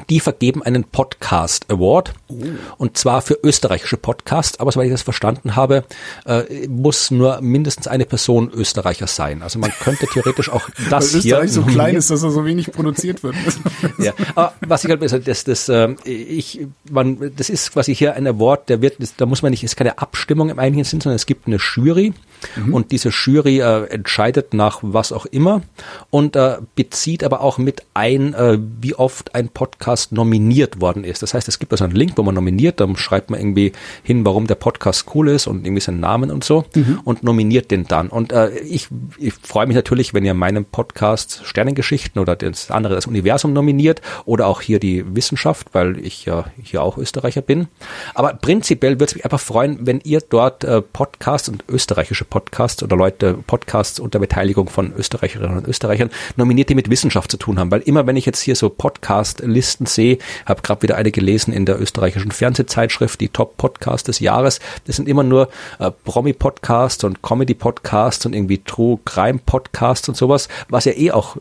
die 0.10 0.20
vergeben 0.20 0.64
einen 0.64 0.84
Podcast 0.84 1.66
Award 1.70 2.14
oh. 2.28 2.36
und 2.78 2.98
zwar 2.98 3.22
für 3.22 3.38
österreichische 3.44 3.98
Podcasts, 3.98 4.60
aber 4.60 4.72
soweit 4.72 4.88
ich 4.88 4.92
das 4.92 5.02
verstanden 5.02 5.56
habe, 5.56 5.84
äh, 6.26 6.68
muss 6.68 7.12
nur 7.12 7.42
mindestens 7.42 7.88
eine 7.88 8.06
Person 8.06 8.52
Österreicher 8.54 9.08
sein. 9.08 9.42
Also 9.42 9.60
man 9.60 9.72
könnte 9.72 10.08
theoretisch 10.08 10.50
auch 10.50 10.70
das 10.90 11.14
Weil 11.14 11.20
Österreich 11.20 11.52
so 11.52 11.62
klein 11.68 11.96
ist, 11.96 12.10
dass 12.10 12.24
er 12.24 12.32
so 12.32 12.46
wenig 12.46 12.72
produziert 12.72 13.24
wird. 13.24 13.36
ja, 13.98 14.14
aber 14.36 14.54
was 14.68 14.84
ich 14.84 14.90
halt 14.90 15.00
besser, 15.00 15.20
das, 15.20 15.44
das, 15.44 15.70
äh, 15.70 15.90
ich, 16.06 16.68
man, 16.90 17.32
das 17.36 17.50
ist 17.50 17.74
quasi 17.74 17.96
hier 17.96 18.16
ein 18.16 18.28
Award, 18.28 18.70
der 18.70 18.82
wird, 18.82 18.98
da 19.18 19.26
muss 19.26 19.42
man 19.42 19.52
nicht, 19.52 19.64
ist 19.64 19.76
keine 19.76 19.98
Abstimmung 19.98 20.50
im 20.50 20.60
eigentlichen 20.60 20.90
Sinn, 20.90 21.02
sondern 21.02 21.16
es 21.16 21.26
gibt 21.26 21.48
eine 21.48 21.58
Jury 21.58 22.14
Mhm. 22.56 22.74
Und 22.74 22.92
diese 22.92 23.10
Jury 23.10 23.60
äh, 23.60 23.86
entscheidet 23.86 24.54
nach 24.54 24.80
was 24.82 25.12
auch 25.12 25.26
immer 25.26 25.62
und 26.10 26.36
äh, 26.36 26.58
bezieht 26.76 27.24
aber 27.24 27.42
auch 27.42 27.58
mit 27.58 27.84
ein, 27.94 28.34
äh, 28.34 28.58
wie 28.82 28.96
oft 28.96 29.36
ein 29.36 29.50
Podcast 29.50 30.12
nominiert 30.12 30.82
worden 30.82 31.04
ist. 31.04 31.22
Das 31.22 31.34
heißt, 31.34 31.48
es 31.48 31.60
gibt 31.60 31.72
also 31.72 31.84
einen 31.84 31.96
Link, 31.96 32.14
wo 32.16 32.24
man 32.24 32.36
nominiert, 32.36 32.80
dann 32.80 32.96
schreibt 32.96 33.30
man 33.30 33.40
irgendwie 33.40 33.74
hin, 34.04 34.26
warum 34.26 34.48
der 34.48 34.56
Podcast 34.56 35.06
cool 35.14 35.30
ist 35.30 35.48
und 35.48 35.66
irgendwie 35.66 35.82
seinen 35.82 36.00
Namen 36.00 36.32
und 36.32 36.44
so 36.44 36.66
mhm. 36.76 37.02
und 37.04 37.24
nominiert 37.24 37.72
den 37.72 37.86
dann. 37.86 38.10
Und 38.10 38.32
äh, 38.32 38.58
ich, 38.60 38.88
ich 39.18 39.34
freue 39.34 39.68
mich 39.68 39.76
natürlich, 39.76 40.14
wenn 40.14 40.26
ihr 40.26 40.34
meinen 40.34 40.66
Podcast 40.66 41.42
Sternengeschichten 41.44 42.22
oder 42.22 42.36
das 42.36 42.72
andere, 42.72 42.96
das 42.96 43.08
Universum 43.08 43.54
nominiert 43.54 44.02
oder 44.26 44.48
auch 44.48 44.62
hier 44.62 44.80
die 44.80 45.16
Wissenschaft, 45.16 45.68
weil 45.74 46.00
ich 46.00 46.26
ja 46.26 46.46
hier 46.62 46.84
auch 46.84 46.98
Österreicher 46.98 47.42
bin. 47.42 47.68
Aber 48.14 48.34
prinzipiell 48.34 48.94
würde 48.94 49.06
es 49.06 49.16
mich 49.16 49.26
einfach 49.26 49.40
freuen, 49.40 49.86
wenn 49.86 50.02
ihr 50.04 50.22
dort 50.22 50.64
äh, 50.64 50.82
Podcasts 50.82 51.50
und 51.50 51.64
österreichische 51.68 52.26
Podcasts 52.30 52.84
oder 52.84 52.96
Leute, 52.96 53.34
Podcasts 53.46 54.00
unter 54.00 54.20
Beteiligung 54.20 54.70
von 54.70 54.94
Österreicherinnen 54.96 55.58
und 55.58 55.68
Österreichern 55.68 56.10
nominiert, 56.36 56.70
die 56.70 56.76
mit 56.76 56.90
Wissenschaft 56.90 57.32
zu 57.32 57.38
tun 57.38 57.60
haben. 57.60 57.72
Weil 57.72 57.82
immer, 57.82 58.08
wenn 58.08 58.16
ich 58.16 58.26
jetzt 58.26 58.42
hier 58.42 58.56
so 58.56 58.70
Podcast-Listen 58.70 59.86
sehe, 59.86 60.18
habe 60.46 60.62
gerade 60.62 60.82
wieder 60.82 60.96
eine 60.96 61.12
gelesen 61.12 61.54
in 61.54 61.66
der 61.66 61.82
österreichischen 61.82 62.32
Fernsehzeitschrift, 62.32 63.20
die 63.22 63.30
Top-Podcast 63.30 64.08
des 64.08 64.20
Jahres, 64.20 64.60
das 64.86 64.96
sind 64.96 65.08
immer 65.08 65.24
nur 65.24 65.50
äh, 65.80 65.92
Promi-Podcasts 66.06 67.04
und 67.04 67.22
Comedy-Podcasts 67.22 68.26
und 68.26 68.34
irgendwie 68.34 68.60
True-Crime-Podcasts 68.60 70.10
und 70.10 70.16
sowas, 70.16 70.48
was 70.70 70.86
ja 70.86 70.94
eh 70.94 71.12
auch 71.12 71.38
äh, 71.38 71.40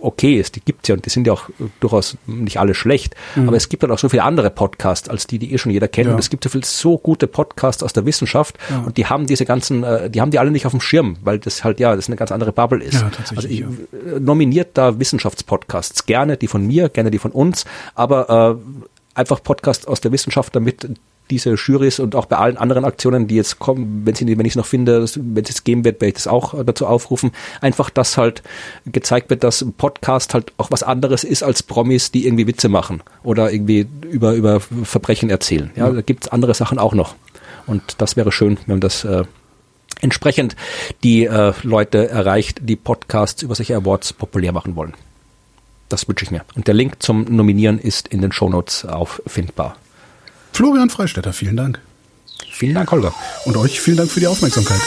okay 0.00 0.38
ist. 0.38 0.56
Die 0.56 0.60
gibt's 0.60 0.88
ja 0.88 0.94
und 0.94 1.04
die 1.04 1.10
sind 1.10 1.26
ja 1.26 1.32
auch 1.32 1.48
äh, 1.48 1.64
durchaus 1.80 2.16
nicht 2.26 2.58
alle 2.58 2.74
schlecht. 2.74 3.14
Mhm. 3.34 3.48
Aber 3.48 3.56
es 3.56 3.68
gibt 3.68 3.82
dann 3.82 3.90
auch 3.90 3.98
so 3.98 4.08
viele 4.08 4.22
andere 4.22 4.50
Podcasts, 4.50 5.08
als 5.08 5.26
die, 5.26 5.38
die 5.38 5.52
eh 5.52 5.58
schon 5.58 5.72
jeder 5.72 5.88
kennt. 5.88 6.08
Ja. 6.08 6.14
Und 6.14 6.18
es 6.18 6.30
gibt 6.30 6.44
so 6.44 6.50
viele 6.50 6.64
so 6.64 6.98
gute 6.98 7.26
Podcasts 7.26 7.82
aus 7.82 7.92
der 7.92 8.06
Wissenschaft 8.06 8.56
ja. 8.70 8.80
und 8.80 8.96
die 8.96 9.06
haben 9.06 9.26
diese 9.26 9.44
ganzen, 9.44 9.84
äh, 9.84 10.10
die 10.12 10.20
haben 10.20 10.30
die 10.30 10.38
alle 10.38 10.50
nicht 10.50 10.66
auf 10.66 10.72
dem 10.72 10.80
Schirm, 10.80 11.16
weil 11.22 11.38
das 11.38 11.64
halt, 11.64 11.80
ja, 11.80 11.96
das 11.96 12.08
eine 12.08 12.16
ganz 12.16 12.32
andere 12.32 12.52
Bubble 12.52 12.82
ist. 12.82 12.94
Ja, 12.94 13.10
tatsächlich, 13.10 13.38
also 13.38 13.48
ich 13.48 13.60
ja. 13.60 14.16
Äh, 14.16 14.20
nominiert 14.20 14.70
da 14.74 14.98
Wissenschaftspodcasts. 14.98 16.06
Gerne 16.06 16.36
die 16.36 16.48
von 16.48 16.66
mir, 16.66 16.88
gerne 16.88 17.10
die 17.10 17.18
von 17.18 17.32
uns, 17.32 17.64
aber 17.94 18.58
äh, 18.58 19.18
einfach 19.18 19.42
Podcasts 19.42 19.86
aus 19.86 20.00
der 20.00 20.12
Wissenschaft, 20.12 20.54
damit 20.54 20.88
diese 21.30 21.54
Jurys 21.54 21.98
und 21.98 22.14
auch 22.14 22.26
bei 22.26 22.36
allen 22.36 22.56
anderen 22.56 22.84
Aktionen, 22.84 23.26
die 23.26 23.36
jetzt 23.36 23.58
kommen, 23.58 24.02
wenn 24.04 24.14
sie, 24.14 24.26
wenn 24.26 24.44
ich 24.44 24.52
es 24.52 24.56
noch 24.56 24.66
finde, 24.66 25.06
wenn 25.16 25.42
es 25.42 25.48
jetzt 25.48 25.64
geben 25.64 25.84
wird, 25.84 26.00
werde 26.00 26.08
ich 26.08 26.14
das 26.14 26.26
auch 26.26 26.54
äh, 26.54 26.64
dazu 26.64 26.86
aufrufen. 26.86 27.32
Einfach, 27.60 27.90
dass 27.90 28.18
halt 28.18 28.42
gezeigt 28.84 29.30
wird, 29.30 29.42
dass 29.44 29.62
ein 29.62 29.72
Podcast 29.72 30.34
halt 30.34 30.52
auch 30.58 30.70
was 30.70 30.82
anderes 30.82 31.24
ist 31.24 31.42
als 31.42 31.62
Promis, 31.62 32.10
die 32.10 32.26
irgendwie 32.26 32.46
Witze 32.46 32.68
machen 32.68 33.02
oder 33.22 33.52
irgendwie 33.52 33.86
über, 34.10 34.34
über 34.34 34.60
Verbrechen 34.60 35.30
erzählen. 35.30 35.70
Ja, 35.74 35.88
ja. 35.88 35.92
da 35.94 36.00
gibt's 36.02 36.28
andere 36.28 36.54
Sachen 36.54 36.78
auch 36.78 36.94
noch. 36.94 37.14
Und 37.66 37.82
das 37.98 38.16
wäre 38.16 38.32
schön, 38.32 38.58
wenn 38.66 38.80
das 38.80 39.04
äh, 39.04 39.24
entsprechend 40.02 40.56
die 41.02 41.24
äh, 41.24 41.54
Leute 41.62 42.10
erreicht, 42.10 42.58
die 42.62 42.76
Podcasts 42.76 43.42
über 43.42 43.54
solche 43.54 43.76
Awards 43.76 44.12
populär 44.12 44.52
machen 44.52 44.76
wollen. 44.76 44.92
Das 45.88 46.08
wünsche 46.08 46.24
ich 46.24 46.30
mir. 46.30 46.44
Und 46.54 46.66
der 46.66 46.74
Link 46.74 47.02
zum 47.02 47.24
Nominieren 47.24 47.78
ist 47.78 48.08
in 48.08 48.20
den 48.20 48.32
Shownotes 48.32 48.84
auffindbar. 48.84 49.76
Florian 50.52 50.90
Freistetter, 50.90 51.32
vielen 51.32 51.56
Dank. 51.56 51.80
Vielen 52.50 52.74
Dank, 52.74 52.90
Holger. 52.90 53.14
Und 53.44 53.56
euch 53.56 53.80
vielen 53.80 53.96
Dank 53.96 54.10
für 54.10 54.20
die 54.20 54.26
Aufmerksamkeit. 54.26 54.80